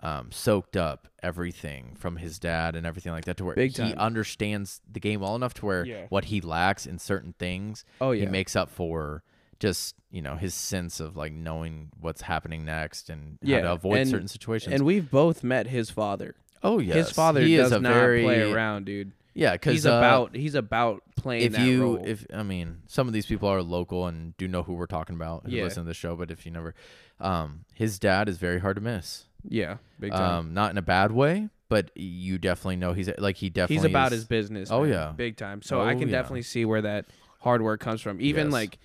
Um, 0.04 0.32
soaked 0.32 0.76
up 0.76 1.06
everything 1.22 1.94
from 1.96 2.16
his 2.16 2.40
dad 2.40 2.74
and 2.74 2.84
everything 2.84 3.12
like 3.12 3.24
that 3.26 3.36
to 3.36 3.44
where 3.44 3.54
Big 3.54 3.70
he 3.70 3.76
time. 3.76 3.98
understands 3.98 4.80
the 4.90 4.98
game 4.98 5.20
well 5.20 5.36
enough 5.36 5.54
to 5.54 5.66
where 5.66 5.84
Yeah. 5.86 6.06
what 6.08 6.24
he 6.24 6.40
lacks 6.40 6.86
in 6.86 6.98
certain 6.98 7.34
things 7.38 7.84
Oh 8.00 8.10
yeah. 8.10 8.24
he 8.24 8.26
makes 8.26 8.56
up 8.56 8.68
for 8.68 9.22
just 9.60 9.94
you 10.10 10.20
know 10.20 10.34
his 10.34 10.54
sense 10.54 10.98
of 10.98 11.16
like 11.16 11.32
knowing 11.32 11.90
what's 12.00 12.22
happening 12.22 12.64
next 12.64 13.10
and 13.10 13.38
how 13.44 13.48
Yeah, 13.48 13.60
to 13.60 13.72
avoid 13.74 13.98
and- 13.98 14.10
certain 14.10 14.26
situations. 14.28 14.74
and 14.74 14.84
we've 14.84 15.08
both 15.08 15.44
met 15.44 15.68
his 15.68 15.88
father. 15.90 16.34
oh 16.64 16.80
yes, 16.80 16.96
His 16.96 17.10
father 17.12 17.40
he 17.40 17.56
does 17.56 17.66
is 17.66 17.72
a 17.72 17.78
not 17.80 17.92
very 17.94 18.24
play 18.24 18.50
around, 18.52 18.86
dude. 18.86 19.12
yeah 19.34 19.52
because 19.52 19.74
He's 19.74 19.84
about 19.86 20.34
he's 20.34 20.56
about 20.56 21.04
playing 21.16 21.44
if 21.44 21.52
that 21.52 21.64
you 21.64 21.82
role. 21.82 22.02
if 22.04 22.26
I 22.34 22.42
mean 22.42 22.78
some 22.88 23.06
of 23.06 23.14
these 23.14 23.26
people 23.26 23.48
are 23.48 23.62
local 23.62 24.08
and 24.08 24.36
do 24.36 24.48
know 24.48 24.64
who 24.64 24.74
we're 24.74 24.86
talking 24.86 25.14
about 25.14 25.44
who 25.46 25.52
Yeah. 25.52 25.62
listen 25.62 25.84
to 25.84 25.88
the 25.88 25.94
show, 25.94 26.16
but 26.16 26.32
if 26.32 26.44
you 26.44 26.50
never, 26.50 26.74
um, 27.20 27.64
his 27.72 28.00
dad 28.00 28.28
is 28.28 28.38
very 28.38 28.58
hard 28.58 28.74
to 28.74 28.82
miss. 28.82 29.26
Yeah, 29.48 29.76
big 30.00 30.12
time. 30.12 30.38
Um, 30.46 30.54
not 30.54 30.70
in 30.70 30.78
a 30.78 30.82
bad 30.82 31.12
way, 31.12 31.48
but 31.68 31.90
you 31.96 32.38
definitely 32.38 32.76
know 32.76 32.92
he's 32.92 33.10
like 33.18 33.36
he 33.36 33.50
definitely 33.50 33.76
he's 33.76 33.84
about 33.90 34.12
is- 34.12 34.20
his 34.20 34.24
business. 34.26 34.70
Oh, 34.70 34.82
man, 34.82 34.90
yeah. 34.90 35.12
big 35.16 35.36
time. 35.36 35.62
So 35.62 35.80
I 35.80 35.94
Oh, 35.94 35.98
can 35.98 36.08
yeah. 36.08 36.18
definitely 36.18 36.42
see 36.42 36.64
where 36.64 36.82
that 36.82 37.06
hard 37.40 37.62
work 37.62 37.80
comes 37.80 38.00
from. 38.00 38.20
Even 38.20 38.46
Yes. 38.48 38.52
like, 38.52 38.78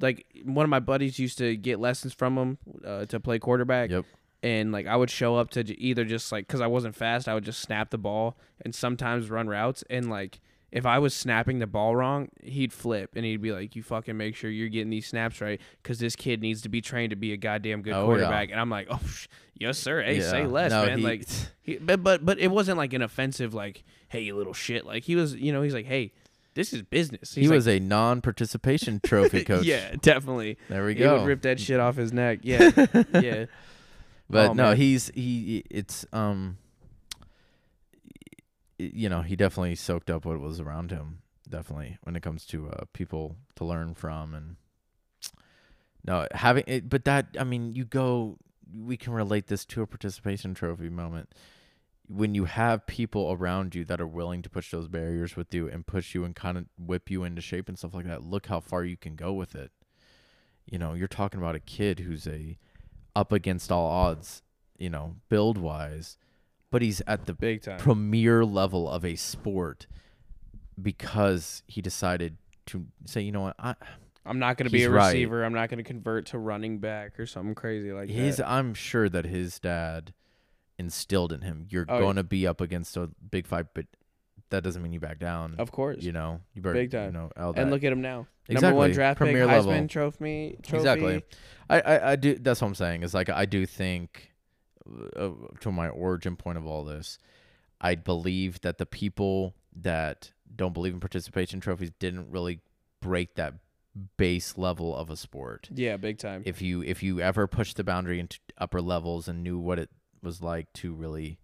like 0.00 0.26
one 0.44 0.64
of 0.64 0.70
my 0.70 0.80
buddies 0.80 1.18
used 1.18 1.38
to 1.38 1.56
get 1.56 1.78
lessons 1.80 2.12
from 2.14 2.36
him 2.38 2.58
uh, 2.84 3.04
to 3.06 3.20
play 3.20 3.38
quarterback. 3.38 3.90
Yep. 3.90 4.04
And 4.42 4.72
like 4.72 4.86
I 4.86 4.96
would 4.96 5.10
show 5.10 5.36
up 5.36 5.50
to 5.50 5.80
either 5.80 6.04
just 6.04 6.32
like 6.32 6.46
because 6.46 6.60
I 6.62 6.66
wasn't 6.66 6.94
fast, 6.96 7.28
I 7.28 7.34
would 7.34 7.44
just 7.44 7.60
snap 7.60 7.90
the 7.90 7.98
ball 7.98 8.36
and 8.64 8.74
sometimes 8.74 9.28
run 9.28 9.48
routes. 9.48 9.84
And 9.90 10.08
like 10.08 10.40
if 10.72 10.86
I 10.86 10.98
was 10.98 11.14
snapping 11.14 11.58
the 11.58 11.66
ball 11.66 11.96
wrong, 11.96 12.28
he'd 12.42 12.72
flip 12.72 13.10
and 13.16 13.24
he'd 13.24 13.42
be 13.42 13.52
like, 13.52 13.74
"You 13.76 13.82
fucking 13.82 14.16
make 14.16 14.36
sure 14.36 14.50
you're 14.50 14.68
getting 14.68 14.90
these 14.90 15.06
snaps 15.06 15.40
right, 15.40 15.60
because 15.82 15.98
this 15.98 16.14
kid 16.16 16.40
needs 16.40 16.62
to 16.62 16.68
be 16.68 16.80
trained 16.80 17.10
to 17.10 17.16
be 17.16 17.32
a 17.32 17.36
goddamn 17.36 17.82
good 17.82 17.92
Oh, 17.94 18.00
yeah. 18.00 18.04
quarterback." 18.06 18.50
And 18.50 18.60
I'm 18.60 18.70
like, 18.70 18.86
"Oh, 18.90 19.00
sh- 19.06 19.26
yes, 19.54 19.78
sir. 19.78 20.02
Hey, 20.02 20.20
say 20.20 20.46
less, 20.46 20.70
No, 20.70 20.86
man." 20.86 20.98
he- 20.98 21.04
like, 21.04 21.26
he, 21.62 21.76
but 21.78 22.02
but 22.02 22.24
but 22.24 22.38
it 22.38 22.48
wasn't 22.52 22.78
like 22.78 22.92
an 22.92 23.02
offensive 23.02 23.52
like, 23.54 23.82
"Hey, 24.08 24.20
you 24.20 24.36
little 24.36 24.54
shit." 24.54 24.86
Like 24.86 25.04
he 25.04 25.16
was, 25.16 25.34
you 25.34 25.52
know, 25.52 25.62
he's 25.62 25.74
like, 25.74 25.86
"Hey, 25.86 26.12
this 26.54 26.72
is 26.72 26.82
business." 26.82 27.34
he 27.34 27.42
He's 27.42 27.50
like, 27.50 27.56
was 27.56 27.68
a 27.68 27.78
non-participation 27.80 29.00
trophy 29.04 29.44
coach. 29.44 29.64
yeah, 29.64 29.94
definitely. 30.00 30.56
there 30.68 30.84
we 30.84 30.94
go. 30.94 31.14
He 31.14 31.18
would 31.20 31.26
rip 31.28 31.42
that 31.42 31.58
shit 31.60 31.80
off 31.80 31.96
his 31.96 32.12
neck. 32.12 32.40
Yeah, 32.42 32.70
yeah. 33.14 33.46
But 34.28 34.50
Oh, 34.50 34.52
no, 34.52 34.62
man. 34.68 34.76
he's 34.76 35.10
he. 35.14 35.64
It's 35.70 36.06
um, 36.12 36.58
you 38.80 39.08
know, 39.08 39.22
he 39.22 39.36
definitely 39.36 39.74
soaked 39.74 40.10
up 40.10 40.24
what 40.24 40.40
was 40.40 40.60
around 40.60 40.90
him. 40.90 41.22
Definitely 41.48 41.98
when 42.02 42.14
it 42.14 42.22
comes 42.22 42.46
to 42.46 42.68
uh, 42.68 42.84
people 42.92 43.36
to 43.56 43.64
learn 43.64 43.94
from 43.94 44.34
and 44.34 44.56
no 46.04 46.26
having 46.32 46.64
it. 46.66 46.88
But 46.88 47.04
that 47.04 47.36
I 47.38 47.44
mean, 47.44 47.74
you 47.74 47.84
go. 47.84 48.38
We 48.72 48.96
can 48.96 49.12
relate 49.14 49.48
this 49.48 49.64
to 49.66 49.82
a 49.82 49.86
participation 49.86 50.54
trophy 50.54 50.88
moment 50.88 51.34
when 52.06 52.34
you 52.34 52.44
have 52.44 52.86
people 52.86 53.36
around 53.38 53.74
you 53.74 53.84
that 53.84 54.00
are 54.00 54.06
willing 54.06 54.42
to 54.42 54.50
push 54.50 54.70
those 54.72 54.88
barriers 54.88 55.36
with 55.36 55.54
you 55.54 55.68
and 55.68 55.86
push 55.86 56.12
you 56.12 56.24
and 56.24 56.34
kind 56.34 56.58
of 56.58 56.66
whip 56.76 57.08
you 57.08 57.22
into 57.22 57.40
shape 57.40 57.68
and 57.68 57.78
stuff 57.78 57.94
like 57.94 58.06
that. 58.06 58.24
Look 58.24 58.46
how 58.46 58.58
far 58.58 58.84
you 58.84 58.96
can 58.96 59.14
go 59.14 59.32
with 59.32 59.54
it. 59.54 59.70
You 60.66 60.78
know, 60.78 60.94
you're 60.94 61.08
talking 61.08 61.38
about 61.38 61.54
a 61.54 61.60
kid 61.60 62.00
who's 62.00 62.26
a 62.26 62.58
up 63.14 63.32
against 63.32 63.70
all 63.70 63.86
odds, 63.86 64.42
you 64.76 64.90
know, 64.90 65.16
build 65.28 65.56
wise, 65.56 66.16
but 66.70 66.82
he's 66.82 67.02
at 67.06 67.26
the 67.26 67.34
Big 67.34 67.62
time. 67.62 67.78
premier 67.78 68.44
level 68.44 68.88
of 68.90 69.04
a 69.04 69.16
sport 69.16 69.86
because 70.80 71.62
he 71.66 71.80
decided 71.82 72.36
to 72.66 72.86
say, 73.04 73.20
you 73.20 73.32
know 73.32 73.42
what, 73.42 73.56
I 73.58 73.74
I'm 74.24 74.38
not 74.38 74.56
going 74.56 74.66
to 74.66 74.72
be 74.72 74.84
a 74.84 74.90
right. 74.90 75.06
receiver. 75.08 75.44
I'm 75.44 75.54
not 75.54 75.68
going 75.70 75.78
to 75.78 75.84
convert 75.84 76.26
to 76.26 76.38
running 76.38 76.78
back 76.78 77.18
or 77.18 77.26
something 77.26 77.54
crazy 77.54 77.92
like 77.92 78.08
his 78.10 78.36
that. 78.36 78.48
I'm 78.48 78.74
sure 78.74 79.08
that 79.08 79.24
his 79.24 79.58
dad 79.58 80.12
instilled 80.78 81.32
in 81.32 81.40
him, 81.42 81.66
you're 81.68 81.86
Oh, 81.88 81.98
going 81.98 82.16
to 82.16 82.22
be 82.24 82.46
up 82.46 82.60
against 82.60 82.96
a 82.96 83.10
big 83.30 83.46
fight, 83.46 83.66
but 83.74 83.86
that 84.50 84.62
doesn't 84.62 84.82
mean 84.82 84.92
you 84.92 85.00
back 85.00 85.18
down. 85.18 85.54
Of 85.58 85.72
course. 85.72 86.02
You 86.02 86.12
know, 86.12 86.40
you 86.54 86.62
better 86.62 86.74
Big 86.74 86.90
time. 86.90 87.06
You 87.06 87.12
know, 87.12 87.30
all 87.36 87.52
and 87.56 87.70
look 87.70 87.82
at 87.84 87.92
him 87.92 88.02
now. 88.02 88.26
Number 88.48 88.74
one 88.74 88.90
draft 88.92 89.16
Premier 89.18 89.46
pick, 89.46 89.54
Heisman 89.56 89.66
level. 89.66 89.88
trophy, 89.88 90.58
trophy. 90.62 90.76
Exactly. 90.76 91.22
I, 91.68 91.80
I, 91.80 92.10
I 92.12 92.16
do. 92.16 92.34
That's 92.34 92.60
what 92.60 92.68
I'm 92.68 92.74
saying. 92.74 93.04
Is 93.04 93.14
like 93.14 93.30
I 93.30 93.46
do 93.46 93.64
think, 93.64 94.29
uh, 95.16 95.30
to 95.60 95.72
my 95.72 95.88
origin 95.88 96.36
point 96.36 96.58
of 96.58 96.66
all 96.66 96.84
this, 96.84 97.18
I 97.80 97.94
believe 97.94 98.60
that 98.62 98.78
the 98.78 98.86
people 98.86 99.54
that 99.74 100.32
don't 100.54 100.74
believe 100.74 100.94
in 100.94 101.00
participation 101.00 101.60
trophies 101.60 101.92
didn't 101.98 102.30
really 102.30 102.60
break 103.00 103.34
that 103.36 103.54
base 104.16 104.56
level 104.56 104.96
of 104.96 105.10
a 105.10 105.16
sport. 105.16 105.68
Yeah, 105.74 105.96
big 105.96 106.18
time. 106.18 106.42
If 106.44 106.62
you 106.62 106.82
if 106.82 107.02
you 107.02 107.20
ever 107.20 107.46
pushed 107.46 107.76
the 107.76 107.84
boundary 107.84 108.20
into 108.20 108.38
upper 108.58 108.80
levels 108.80 109.28
and 109.28 109.42
knew 109.42 109.58
what 109.58 109.78
it 109.78 109.90
was 110.22 110.42
like 110.42 110.72
to 110.74 110.92
really, 110.92 111.38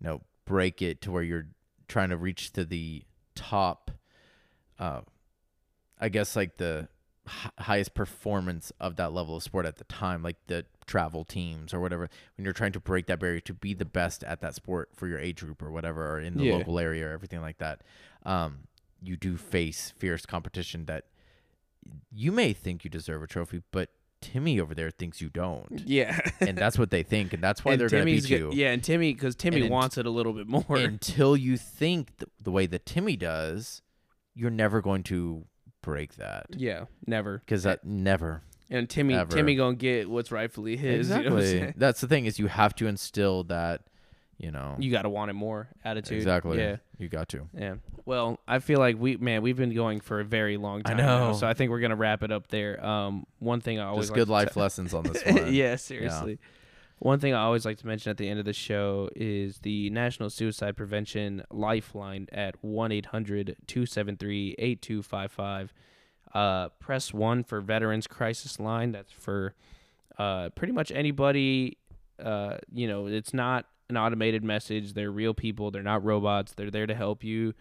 you 0.00 0.06
know, 0.06 0.20
break 0.44 0.82
it 0.82 1.00
to 1.02 1.10
where 1.10 1.22
you're 1.22 1.48
trying 1.88 2.10
to 2.10 2.16
reach 2.16 2.52
to 2.52 2.64
the 2.64 3.04
top, 3.34 3.90
uh, 4.78 5.00
I 6.00 6.08
guess 6.08 6.36
like 6.36 6.56
the 6.56 6.88
hi- 7.26 7.50
highest 7.58 7.94
performance 7.94 8.72
of 8.80 8.96
that 8.96 9.12
level 9.12 9.36
of 9.36 9.42
sport 9.42 9.66
at 9.66 9.76
the 9.76 9.84
time, 9.84 10.22
like 10.22 10.36
the 10.46 10.64
travel 10.86 11.24
teams 11.24 11.72
or 11.74 11.80
whatever, 11.80 12.08
when 12.36 12.44
you're 12.44 12.52
trying 12.52 12.72
to 12.72 12.80
break 12.80 13.06
that 13.06 13.18
barrier 13.20 13.40
to 13.40 13.54
be 13.54 13.74
the 13.74 13.84
best 13.84 14.22
at 14.24 14.40
that 14.40 14.54
sport 14.54 14.90
for 14.94 15.06
your 15.08 15.18
age 15.18 15.40
group 15.40 15.62
or 15.62 15.70
whatever, 15.70 16.10
or 16.14 16.20
in 16.20 16.36
the 16.36 16.44
Yeah. 16.44 16.56
local 16.56 16.78
area 16.78 17.06
or 17.08 17.12
everything 17.12 17.40
like 17.40 17.58
that, 17.58 17.82
um, 18.24 18.68
you 19.02 19.16
do 19.16 19.36
face 19.36 19.92
fierce 19.96 20.24
competition 20.26 20.86
that 20.86 21.04
you 22.10 22.32
may 22.32 22.52
think 22.52 22.84
you 22.84 22.90
deserve 22.90 23.22
a 23.22 23.26
trophy, 23.26 23.62
but 23.70 23.90
Timmy 24.20 24.58
over 24.58 24.74
there 24.74 24.90
thinks 24.90 25.20
you 25.20 25.28
don't. 25.28 25.82
yeah. 25.84 26.18
and 26.40 26.56
that's 26.56 26.78
what 26.78 26.90
they 26.90 27.02
think, 27.02 27.34
and 27.34 27.42
that's 27.42 27.62
why 27.64 27.72
And 27.72 27.80
they're 27.80 27.88
going 27.90 28.06
to 28.06 28.12
beat 28.12 28.30
you. 28.30 28.50
Yeah, 28.54 28.70
and 28.72 28.82
Timmy, 28.82 29.12
because 29.12 29.36
Timmy 29.36 29.62
And 29.62 29.70
wants 29.70 29.98
it 29.98 30.06
a 30.06 30.10
little 30.10 30.32
bit 30.32 30.46
more. 30.48 30.64
Until 30.70 31.36
you 31.36 31.56
think 31.58 32.16
th- 32.18 32.30
the 32.40 32.50
way 32.50 32.64
that 32.66 32.86
Timmy 32.86 33.16
does, 33.16 33.82
you're 34.34 34.50
never 34.50 34.80
going 34.80 35.02
to 35.04 35.44
break 35.84 36.16
that 36.16 36.46
yeah, 36.56 36.84
never. 37.06 37.38
because 37.38 37.62
that 37.64 37.84
never 37.84 38.42
And 38.70 38.88
Timmy, 38.88 39.14
Ever. 39.14 39.30
Timmy 39.30 39.54
gonna 39.54 39.76
get 39.76 40.08
what's 40.08 40.32
rightfully 40.32 40.76
his. 40.76 41.08
You, 41.10 41.22
know 41.22 41.36
exactly. 41.36 41.74
that's 41.76 42.00
the 42.00 42.08
thing 42.08 42.26
is 42.26 42.38
you 42.38 42.46
have 42.48 42.74
to 42.76 42.86
instill 42.86 43.44
that, 43.44 43.82
you 44.38 44.50
know, 44.50 44.76
you 44.78 44.90
gotta 44.90 45.08
want 45.10 45.30
it 45.30 45.34
more 45.34 45.68
attitude. 45.84 46.16
exactly. 46.18 46.58
Yeah. 46.58 46.76
you 46.98 47.08
got 47.08 47.28
to. 47.30 47.48
Yeah. 47.56 47.74
Well, 48.06 48.38
I 48.48 48.58
feel 48.58 48.78
like 48.78 48.96
we 48.98 49.16
man, 49.16 49.42
we've 49.42 49.56
been 49.56 49.74
going 49.74 50.00
for 50.00 50.20
a 50.20 50.24
very 50.24 50.56
long 50.56 50.80
I 50.84 50.88
time. 50.90 50.96
now, 50.98 51.18
know. 51.28 51.32
so 51.34 51.46
I 51.46 51.54
think 51.54 51.70
we're 51.70 51.80
gonna 51.80 51.96
wrap 51.96 52.22
it 52.22 52.32
up 52.32 52.48
there. 52.48 52.84
Um, 52.84 53.26
one 53.38 53.60
thing 53.60 53.78
I 53.78 53.84
always 53.84 54.04
Just 54.06 54.12
like 54.12 54.16
good 54.20 54.28
life 54.28 54.54
te- 54.54 54.60
lessons 54.60 54.92
on 54.94 55.04
this 55.04 55.22
one. 55.26 55.52
yeah, 55.54 55.76
seriously. 55.76 56.38
One 56.98 57.18
thing 57.18 57.34
I 57.34 57.42
always 57.42 57.64
like 57.64 57.78
to 57.78 57.86
mention 57.86 58.10
at 58.10 58.16
the 58.16 58.28
end 58.28 58.38
of 58.38 58.44
the 58.44 58.52
show 58.52 59.10
is 59.16 59.58
the 59.58 59.90
National 59.90 60.30
Suicide 60.30 60.76
Prevention 60.76 61.42
Lifeline 61.50 62.28
at 62.32 62.62
1 62.64 62.92
800 62.92 63.56
273 63.66 64.54
8255. 64.58 65.74
Uh, 66.32 66.68
Press 66.80 67.12
1 67.12 67.44
for 67.44 67.60
Veterans 67.60 68.06
Crisis 68.06 68.58
Line. 68.58 68.92
That's 68.92 69.12
for 69.12 69.54
uh, 70.18 70.50
pretty 70.50 70.72
much 70.72 70.90
anybody. 70.92 71.78
Uh, 72.22 72.58
you 72.72 72.86
know, 72.88 73.06
it's 73.06 73.34
not 73.34 73.66
an 73.88 73.96
automated 73.96 74.44
message. 74.44 74.94
They're 74.94 75.10
real 75.10 75.34
people, 75.34 75.70
they're 75.70 75.82
not 75.82 76.04
robots. 76.04 76.54
They're 76.54 76.70
there 76.70 76.86
to 76.86 76.94
help 76.94 77.24
you. 77.24 77.54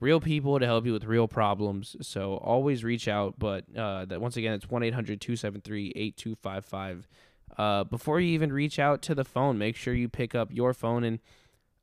Real 0.00 0.20
people 0.20 0.58
to 0.58 0.66
help 0.66 0.86
you 0.86 0.92
with 0.92 1.04
real 1.04 1.26
problems. 1.26 1.96
So 2.02 2.36
always 2.36 2.84
reach 2.84 3.08
out. 3.08 3.34
But 3.38 3.64
uh, 3.76 4.04
that 4.06 4.20
once 4.20 4.36
again, 4.36 4.54
it's 4.54 4.68
1 4.68 4.82
800 4.82 5.20
273 5.20 5.92
8255 5.94 7.08
uh, 7.56 7.84
before 7.84 8.20
you 8.20 8.30
even 8.32 8.52
reach 8.52 8.78
out 8.78 9.02
to 9.02 9.14
the 9.14 9.24
phone, 9.24 9.58
make 9.58 9.76
sure 9.76 9.94
you 9.94 10.08
pick 10.08 10.34
up 10.34 10.48
your 10.52 10.74
phone 10.74 11.04
and 11.04 11.18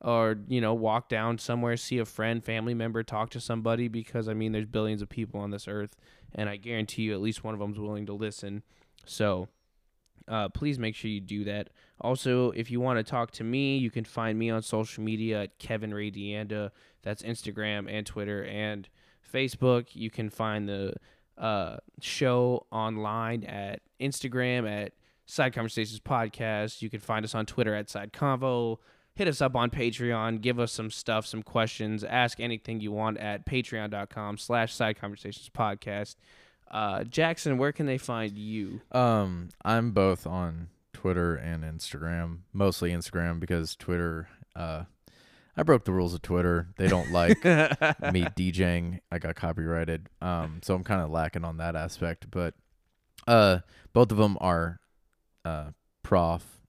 or 0.01 0.37
you 0.47 0.61
know 0.61 0.73
walk 0.73 1.09
down 1.09 1.37
somewhere, 1.37 1.77
see 1.77 1.97
a 1.97 2.05
friend, 2.05 2.43
family 2.43 2.73
member, 2.73 3.01
talk 3.03 3.29
to 3.31 3.39
somebody 3.39 3.87
because 3.87 4.27
I 4.27 4.33
mean 4.33 4.51
there's 4.51 4.65
billions 4.65 5.01
of 5.01 5.09
people 5.09 5.39
on 5.39 5.51
this 5.51 5.67
earth, 5.67 5.95
and 6.33 6.49
I 6.49 6.57
guarantee 6.57 7.03
you 7.03 7.13
at 7.13 7.21
least 7.21 7.43
one 7.43 7.53
of 7.53 7.59
them's 7.59 7.79
willing 7.79 8.05
to 8.05 8.13
listen. 8.13 8.63
So 9.05 9.47
uh, 10.27 10.49
please 10.49 10.79
make 10.79 10.95
sure 10.95 11.09
you 11.09 11.21
do 11.21 11.43
that. 11.45 11.69
Also, 12.01 12.51
if 12.51 12.71
you 12.71 12.79
want 12.79 12.97
to 12.97 13.03
talk 13.03 13.31
to 13.31 13.43
me, 13.43 13.77
you 13.77 13.91
can 13.91 14.03
find 14.03 14.37
me 14.37 14.49
on 14.49 14.61
social 14.61 15.03
media 15.03 15.43
at 15.43 15.59
Kevin 15.59 15.93
Ray 15.93 16.11
Deanda. 16.11 16.71
That's 17.03 17.23
Instagram 17.23 17.89
and 17.89 18.05
Twitter 18.05 18.43
and 18.45 18.87
Facebook. 19.31 19.87
You 19.93 20.09
can 20.09 20.29
find 20.29 20.67
the 20.67 20.93
uh, 21.37 21.77
show 22.01 22.65
online 22.71 23.43
at 23.43 23.81
Instagram 23.99 24.69
at 24.69 24.93
Side 25.25 25.53
Conversations 25.53 25.99
Podcast. 25.99 26.81
You 26.81 26.89
can 26.89 26.99
find 26.99 27.25
us 27.25 27.35
on 27.35 27.45
Twitter 27.45 27.73
at 27.73 27.89
Side 27.89 28.13
Convo. 28.13 28.77
Hit 29.15 29.27
us 29.27 29.41
up 29.41 29.55
on 29.55 29.69
Patreon. 29.69 30.41
Give 30.41 30.59
us 30.59 30.71
some 30.71 30.91
stuff, 30.91 31.25
some 31.25 31.41
questions. 31.41 32.03
Ask 32.03 32.39
anything 32.39 32.81
you 32.81 32.91
want 32.91 33.17
at 33.17 33.45
patreon.com 33.45 34.37
slash 34.37 34.73
Side 34.73 34.99
Conversations 34.99 35.49
Podcast. 35.49 36.15
Uh, 36.69 37.03
Jackson, 37.05 37.57
where 37.57 37.71
can 37.71 37.85
they 37.85 37.97
find 37.97 38.37
you? 38.37 38.81
Um, 38.91 39.49
I'm 39.63 39.91
both 39.91 40.27
on 40.27 40.67
Twitter 40.91 41.35
and 41.35 41.63
Instagram. 41.63 42.39
Mostly 42.51 42.91
Instagram 42.91 43.39
because 43.39 43.75
Twitter. 43.75 44.27
Uh, 44.55 44.83
I 45.57 45.63
broke 45.63 45.85
the 45.85 45.93
rules 45.93 46.13
of 46.13 46.21
Twitter. 46.21 46.67
They 46.75 46.87
don't 46.89 47.11
like 47.11 47.43
me 47.45 48.25
DJing. 48.35 48.99
I 49.09 49.19
got 49.19 49.35
copyrighted. 49.35 50.09
Um, 50.21 50.59
so 50.61 50.75
I'm 50.75 50.83
kind 50.83 51.01
of 51.01 51.09
lacking 51.09 51.45
on 51.45 51.57
that 51.57 51.77
aspect. 51.77 52.29
But 52.29 52.55
uh, 53.25 53.59
both 53.93 54.11
of 54.11 54.17
them 54.17 54.37
are 54.41 54.81
uh, 55.45 55.71
proph 56.03 56.59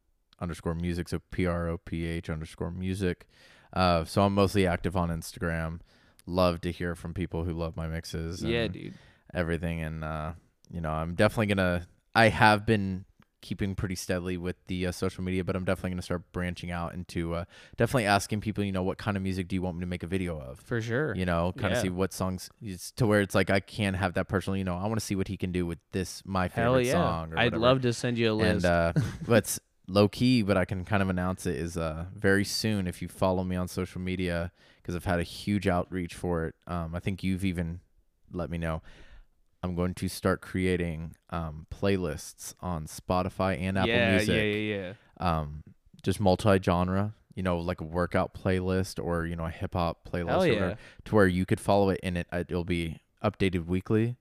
underscore 0.41 0.75
music. 0.75 1.09
So 1.09 1.21
P 1.31 1.47
R 1.47 1.69
O 1.69 1.79
P 1.79 2.05
H 2.05 2.31
underscore 2.31 2.71
music. 2.71 3.27
Uh, 3.73 4.05
so 4.05 4.23
I'm 4.23 4.35
mostly 4.35 4.67
active 4.67 4.97
on 4.97 5.09
Instagram. 5.09 5.81
Love 6.27 6.61
to 6.63 6.71
hear 6.71 6.95
from 6.95 7.15
people 7.15 7.45
who 7.45 7.53
love 7.53 7.77
my 7.77 7.87
mixes. 7.87 8.43
yeah, 8.43 8.69
dude. 8.69 8.95
Everything. 9.35 9.81
And, 9.81 10.05
uh, 10.05 10.33
you 10.71 10.81
know, 10.81 10.91
I'm 10.91 11.15
definitely 11.15 11.47
to, 11.59 11.87
I 12.15 12.29
have 12.29 12.65
been 12.65 13.05
keeping 13.47 13.75
pretty 13.77 13.95
steadily 13.95 14.37
with 14.37 14.57
the 14.67 14.87
uh, 14.87 14.93
social 14.93 15.23
media, 15.23 15.45
but 15.45 15.55
I'm 15.55 15.65
definitely 15.65 15.91
going 15.91 15.99
to 15.99 16.03
start 16.03 16.23
branching 16.33 16.71
out 16.71 16.95
into 16.95 17.35
uh, 17.35 17.45
definitely 17.77 18.07
asking 18.07 18.41
people, 18.41 18.65
you 18.65 18.73
know, 18.73 18.83
what 18.83 18.99
kind 18.99 19.17
of 19.17 19.23
music 19.23 19.47
do 19.49 19.55
you 19.55 19.63
want 19.63 19.77
me 19.77 19.81
to 19.83 19.87
make 19.87 20.03
a 20.03 20.07
video 20.07 20.39
of? 20.41 20.59
For 20.61 20.81
sure. 20.83 21.15
You 21.15 21.25
know, 21.27 21.53
kind 21.57 21.73
of 21.73 21.79
Yeah. 21.79 21.83
see 21.83 21.89
what 21.91 22.13
songs 22.13 22.51
it's 22.61 22.91
to 22.93 23.07
where 23.07 23.21
it's 23.21 23.35
like 23.35 23.49
I 23.51 23.61
can 23.61 23.95
have 23.95 24.15
that 24.15 24.29
personal, 24.29 24.57
you 24.57 24.65
know, 24.65 24.75
I 24.77 24.83
want 24.87 24.99
to 24.99 25.07
see 25.07 25.15
what 25.15 25.29
he 25.29 25.37
can 25.37 25.53
do 25.53 25.65
with 25.65 25.79
this 25.93 26.23
my 26.27 26.49
favorite 26.49 26.63
Hell 26.65 26.81
yeah. 26.81 26.93
song. 26.93 27.33
Or 27.33 27.39
I'd 27.39 27.45
whatever. 27.47 27.59
love 27.59 27.83
to 27.83 27.93
send 27.93 28.19
you 28.19 28.33
a 28.33 28.37
And 28.37 28.63
list. 28.63 28.67
uh, 28.67 28.93
what's 29.27 29.61
low 29.89 30.09
key, 30.09 30.43
but 30.43 30.57
I 30.57 30.65
can 30.65 30.85
kind 30.85 31.03
of 31.03 31.09
announce 31.09 31.47
it 31.47 31.55
is 31.57 31.77
uh, 31.77 32.07
very 32.15 32.45
soon 32.45 32.89
if 32.89 33.01
you 33.01 33.07
follow 33.09 33.45
me 33.45 33.55
on 33.55 33.69
social 33.69 34.01
media 34.01 34.51
because 34.83 34.97
I've 34.97 35.05
had 35.05 35.21
a 35.21 35.25
huge 35.25 35.69
outreach 35.69 36.15
for 36.15 36.47
it. 36.47 36.55
Um, 36.67 36.95
I 36.95 36.99
think 37.01 37.23
you've 37.23 37.45
even 37.45 37.79
let 38.33 38.51
me 38.51 38.59
know. 38.59 38.83
I'm 39.67 39.75
going 39.75 39.95
to 39.95 40.09
start 40.09 40.41
creating 40.41 41.17
um, 41.31 41.67
playlists 41.75 42.55
on 42.61 42.87
Spotify 42.87 43.61
and 43.61 43.77
Apple 43.77 43.91
yeah, 43.91 44.11
Music. 44.13 44.35
yeah, 44.35 44.43
yeah, 44.43 44.93
yeah. 45.21 45.39
Um, 45.39 45.65
just 46.03 46.21
multi-genre, 46.21 47.15
you 47.35 47.43
know, 47.43 47.59
like 47.59 47.81
a 47.81 47.85
workout 47.85 48.33
playlist 48.33 49.03
or 49.03 49.27
you 49.27 49.35
know 49.35 49.47
a 49.47 49.51
hip 49.51 49.75
hop 49.75 50.09
playlist, 50.11 50.47
yeah. 50.47 50.53
whatever, 50.55 50.79
to 51.05 51.15
where 51.15 51.27
you 51.27 51.45
could 51.45 51.61
follow 51.61 51.91
it 51.91 52.01
and 52.03 52.19
it 52.19 52.27
uh, 52.33 52.45
it'll 52.49 52.65
be 52.65 53.01
updated 53.23 53.67
weekly, 53.67 54.17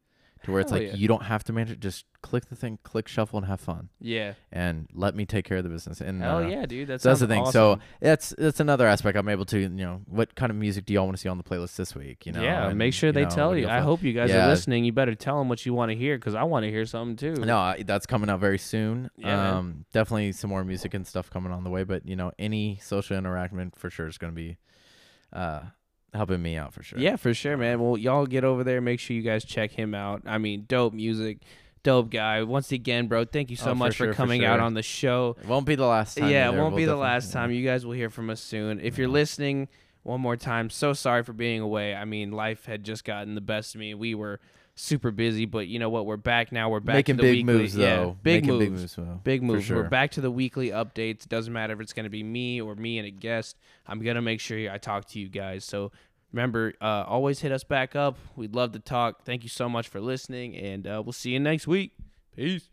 to 0.46 0.52
where 0.52 0.62
it's 0.62 0.72
Hell 0.72 0.80
like 0.80 0.90
yeah. 0.90 0.96
you 0.96 1.08
don't 1.08 1.24
have 1.24 1.44
to 1.44 1.54
manage 1.54 1.72
it. 1.72 1.80
Just 1.80 2.06
click 2.22 2.46
the 2.50 2.56
thing, 2.56 2.80
click 2.84 3.08
shuffle, 3.08 3.38
and 3.38 3.46
have 3.48 3.60
fun, 3.60 3.90
Yeah. 4.00 4.34
and 4.52 4.88
let 4.94 5.16
me 5.16 5.26
take 5.26 5.46
care 5.46 5.58
of 5.58 5.64
the 5.64 5.70
business. 5.70 6.02
And 6.02 6.22
Hell 6.22 6.38
uh, 6.38 6.48
yeah, 6.48 6.66
dude. 6.66 6.88
That 6.88 7.02
so 7.02 7.10
that's 7.10 7.20
the 7.20 7.28
thing. 7.28 7.46
So 7.52 7.80
that's 8.00 8.34
that's 8.38 8.60
another 8.60 8.88
aspect. 8.88 9.18
I'm 9.18 9.28
able 9.30 9.46
to, 9.46 9.60
you 9.60 9.70
know, 9.70 10.02
what 10.08 10.34
kind 10.36 10.50
of 10.50 10.56
music 10.56 10.86
do 10.86 10.94
y'all 10.94 11.06
want 11.06 11.18
to 11.18 11.22
see 11.22 11.30
on 11.30 11.38
the 11.38 11.44
playlist 11.44 11.76
this 11.76 11.94
week? 11.94 12.26
You 12.26 12.32
know, 12.32 12.42
yeah, 12.42 12.68
and, 12.70 12.78
make 12.78 12.94
sure 12.94 13.10
you 13.10 13.14
they 13.14 13.24
know, 13.26 13.30
tell 13.30 13.56
you. 13.58 13.68
I 13.68 13.80
hope 13.80 14.02
you 14.04 14.14
guys 14.14 14.30
Yeah. 14.30 14.46
are 14.46 14.50
listening. 14.50 14.86
You 14.86 14.92
better 14.94 15.14
tell 15.16 15.38
them 15.40 15.50
what 15.50 15.66
you 15.66 15.74
want 15.74 15.92
to 15.92 15.96
hear 15.96 16.18
because 16.18 16.36
I 16.36 16.44
want 16.44 16.64
to 16.64 16.72
hear 16.72 16.86
something 16.86 17.16
too. 17.16 17.42
No, 17.44 17.58
I- 17.58 17.84
that's 17.84 18.06
coming 18.06 18.30
out 18.30 18.40
very 18.40 18.58
soon. 18.58 19.10
Yeah, 19.18 19.36
man. 19.36 19.54
um, 19.54 19.86
definitely 19.94 20.32
some 20.32 20.50
more 20.50 20.64
music 20.64 20.94
and 20.94 21.06
stuff 21.06 21.30
coming 21.30 21.52
on 21.52 21.64
the 21.64 21.70
way. 21.70 21.84
But 21.84 22.08
you 22.08 22.16
know, 22.16 22.32
any 22.40 22.80
social 22.82 23.18
interaction 23.18 23.72
for 23.76 23.90
sure 23.90 24.08
is 24.08 24.18
going 24.18 24.32
to 24.34 24.36
be 24.36 24.58
uh, 25.34 25.62
helping 26.16 26.42
me 26.42 26.58
out 26.58 26.74
for 26.74 26.82
sure. 26.84 27.00
Yeah, 27.00 27.16
for 27.16 27.34
sure, 27.34 27.58
man. 27.58 27.80
Well, 27.80 27.98
y'all 27.98 28.26
get 28.26 28.44
over 28.44 28.64
there. 28.64 28.82
Make 28.82 29.00
sure 29.00 29.16
you 29.16 29.22
guys 29.22 29.44
check 29.46 29.72
him 29.72 29.94
out. 29.94 30.24
I 30.26 30.38
mean, 30.38 30.66
dope 30.68 30.94
music, 30.94 31.40
dope 31.84 32.10
guy. 32.10 32.42
Once 32.44 32.72
again, 32.72 33.08
bro, 33.08 33.26
thank 33.26 33.50
you 33.50 33.56
so 33.56 33.66
Oh, 33.68 33.70
for 33.72 33.76
much 33.76 33.96
sure, 33.96 34.08
for 34.08 34.14
for 34.14 34.18
coming 34.18 34.44
out 34.46 34.58
sure. 34.58 34.64
on 34.66 34.74
the 34.74 34.84
show. 34.84 35.36
it 35.42 35.48
won't 35.48 35.66
be 35.66 35.76
the 35.76 35.86
last 35.86 36.18
time. 36.18 36.30
yeah, 36.30 36.46
it 36.46 36.50
either. 36.50 36.58
won't 36.62 36.72
We'll 36.74 36.78
be 36.78 36.86
the 36.86 36.92
definitely- 36.94 37.02
last 37.04 37.32
time. 37.34 37.52
You 37.52 37.66
guys 37.66 37.86
will 37.86 37.94
hear 37.94 38.10
from 38.10 38.30
us 38.30 38.42
soon. 38.42 38.80
If 38.80 38.98
you're 38.98 39.08
listening, 39.08 39.68
one 40.04 40.22
more 40.22 40.36
time, 40.38 40.70
so 40.70 40.94
sorry 40.94 41.24
for 41.24 41.34
being 41.34 41.62
away. 41.62 41.96
I 41.96 42.06
mean, 42.06 42.32
life 42.32 42.66
had 42.66 42.84
just 42.84 43.04
gotten 43.06 43.36
the 43.36 43.42
best 43.42 43.74
of 43.76 43.80
me. 43.80 43.94
We 43.94 44.14
were 44.16 44.40
super 44.78 45.10
busy, 45.10 45.46
but 45.46 45.68
you 45.68 45.80
know 45.80 45.90
what? 45.90 46.06
We're 46.06 46.18
back 46.18 46.52
now. 46.52 46.70
We're 46.70 46.82
back 46.82 46.96
Making 46.96 47.16
to 47.18 47.22
the 47.24 47.30
big 47.30 47.38
weekly. 47.48 47.54
moves 47.62 47.78
yeah, 47.78 47.96
though. 47.96 48.18
big 48.22 48.44
Making 48.44 48.60
moves. 48.60 48.66
Big 48.66 48.72
moves. 48.82 48.96
though, 48.98 49.22
Big 49.24 49.42
for. 49.42 49.62
Sure. 49.66 49.78
We're 49.84 49.90
back 49.90 50.12
to 50.12 50.22
the 50.22 50.30
weekly 50.30 50.70
updates. 50.70 51.28
Doesn't 51.28 51.54
matter 51.54 51.74
if 51.74 51.80
it's 51.80 51.94
going 51.94 52.04
to 52.04 52.10
be 52.10 52.24
me 52.24 52.60
or 52.62 52.76
me 52.76 52.98
and 53.00 53.08
a 53.08 53.12
guest. 53.12 53.58
I'm 53.88 54.02
going 54.04 54.16
to 54.16 54.22
make 54.22 54.42
sure 54.42 54.70
I 54.70 54.78
talk 54.78 55.06
to 55.10 55.20
you 55.20 55.30
guys. 55.30 55.64
So 55.64 55.92
remember, 56.36 56.74
uh, 56.82 57.06
always 57.08 57.40
hit 57.40 57.52
us 57.54 57.64
back 57.64 57.96
up. 57.96 58.18
We'd 58.36 58.54
love 58.54 58.74
to 58.74 58.80
talk. 58.80 59.24
Thank 59.24 59.44
you 59.44 59.50
so 59.50 59.70
much 59.70 59.88
for 59.88 60.02
listening, 60.02 60.56
and 60.56 60.86
uh, 60.86 61.02
we'll 61.04 61.14
see 61.14 61.32
you 61.32 61.40
next 61.40 61.66
week. 61.66 61.94
Peace. 62.36 62.70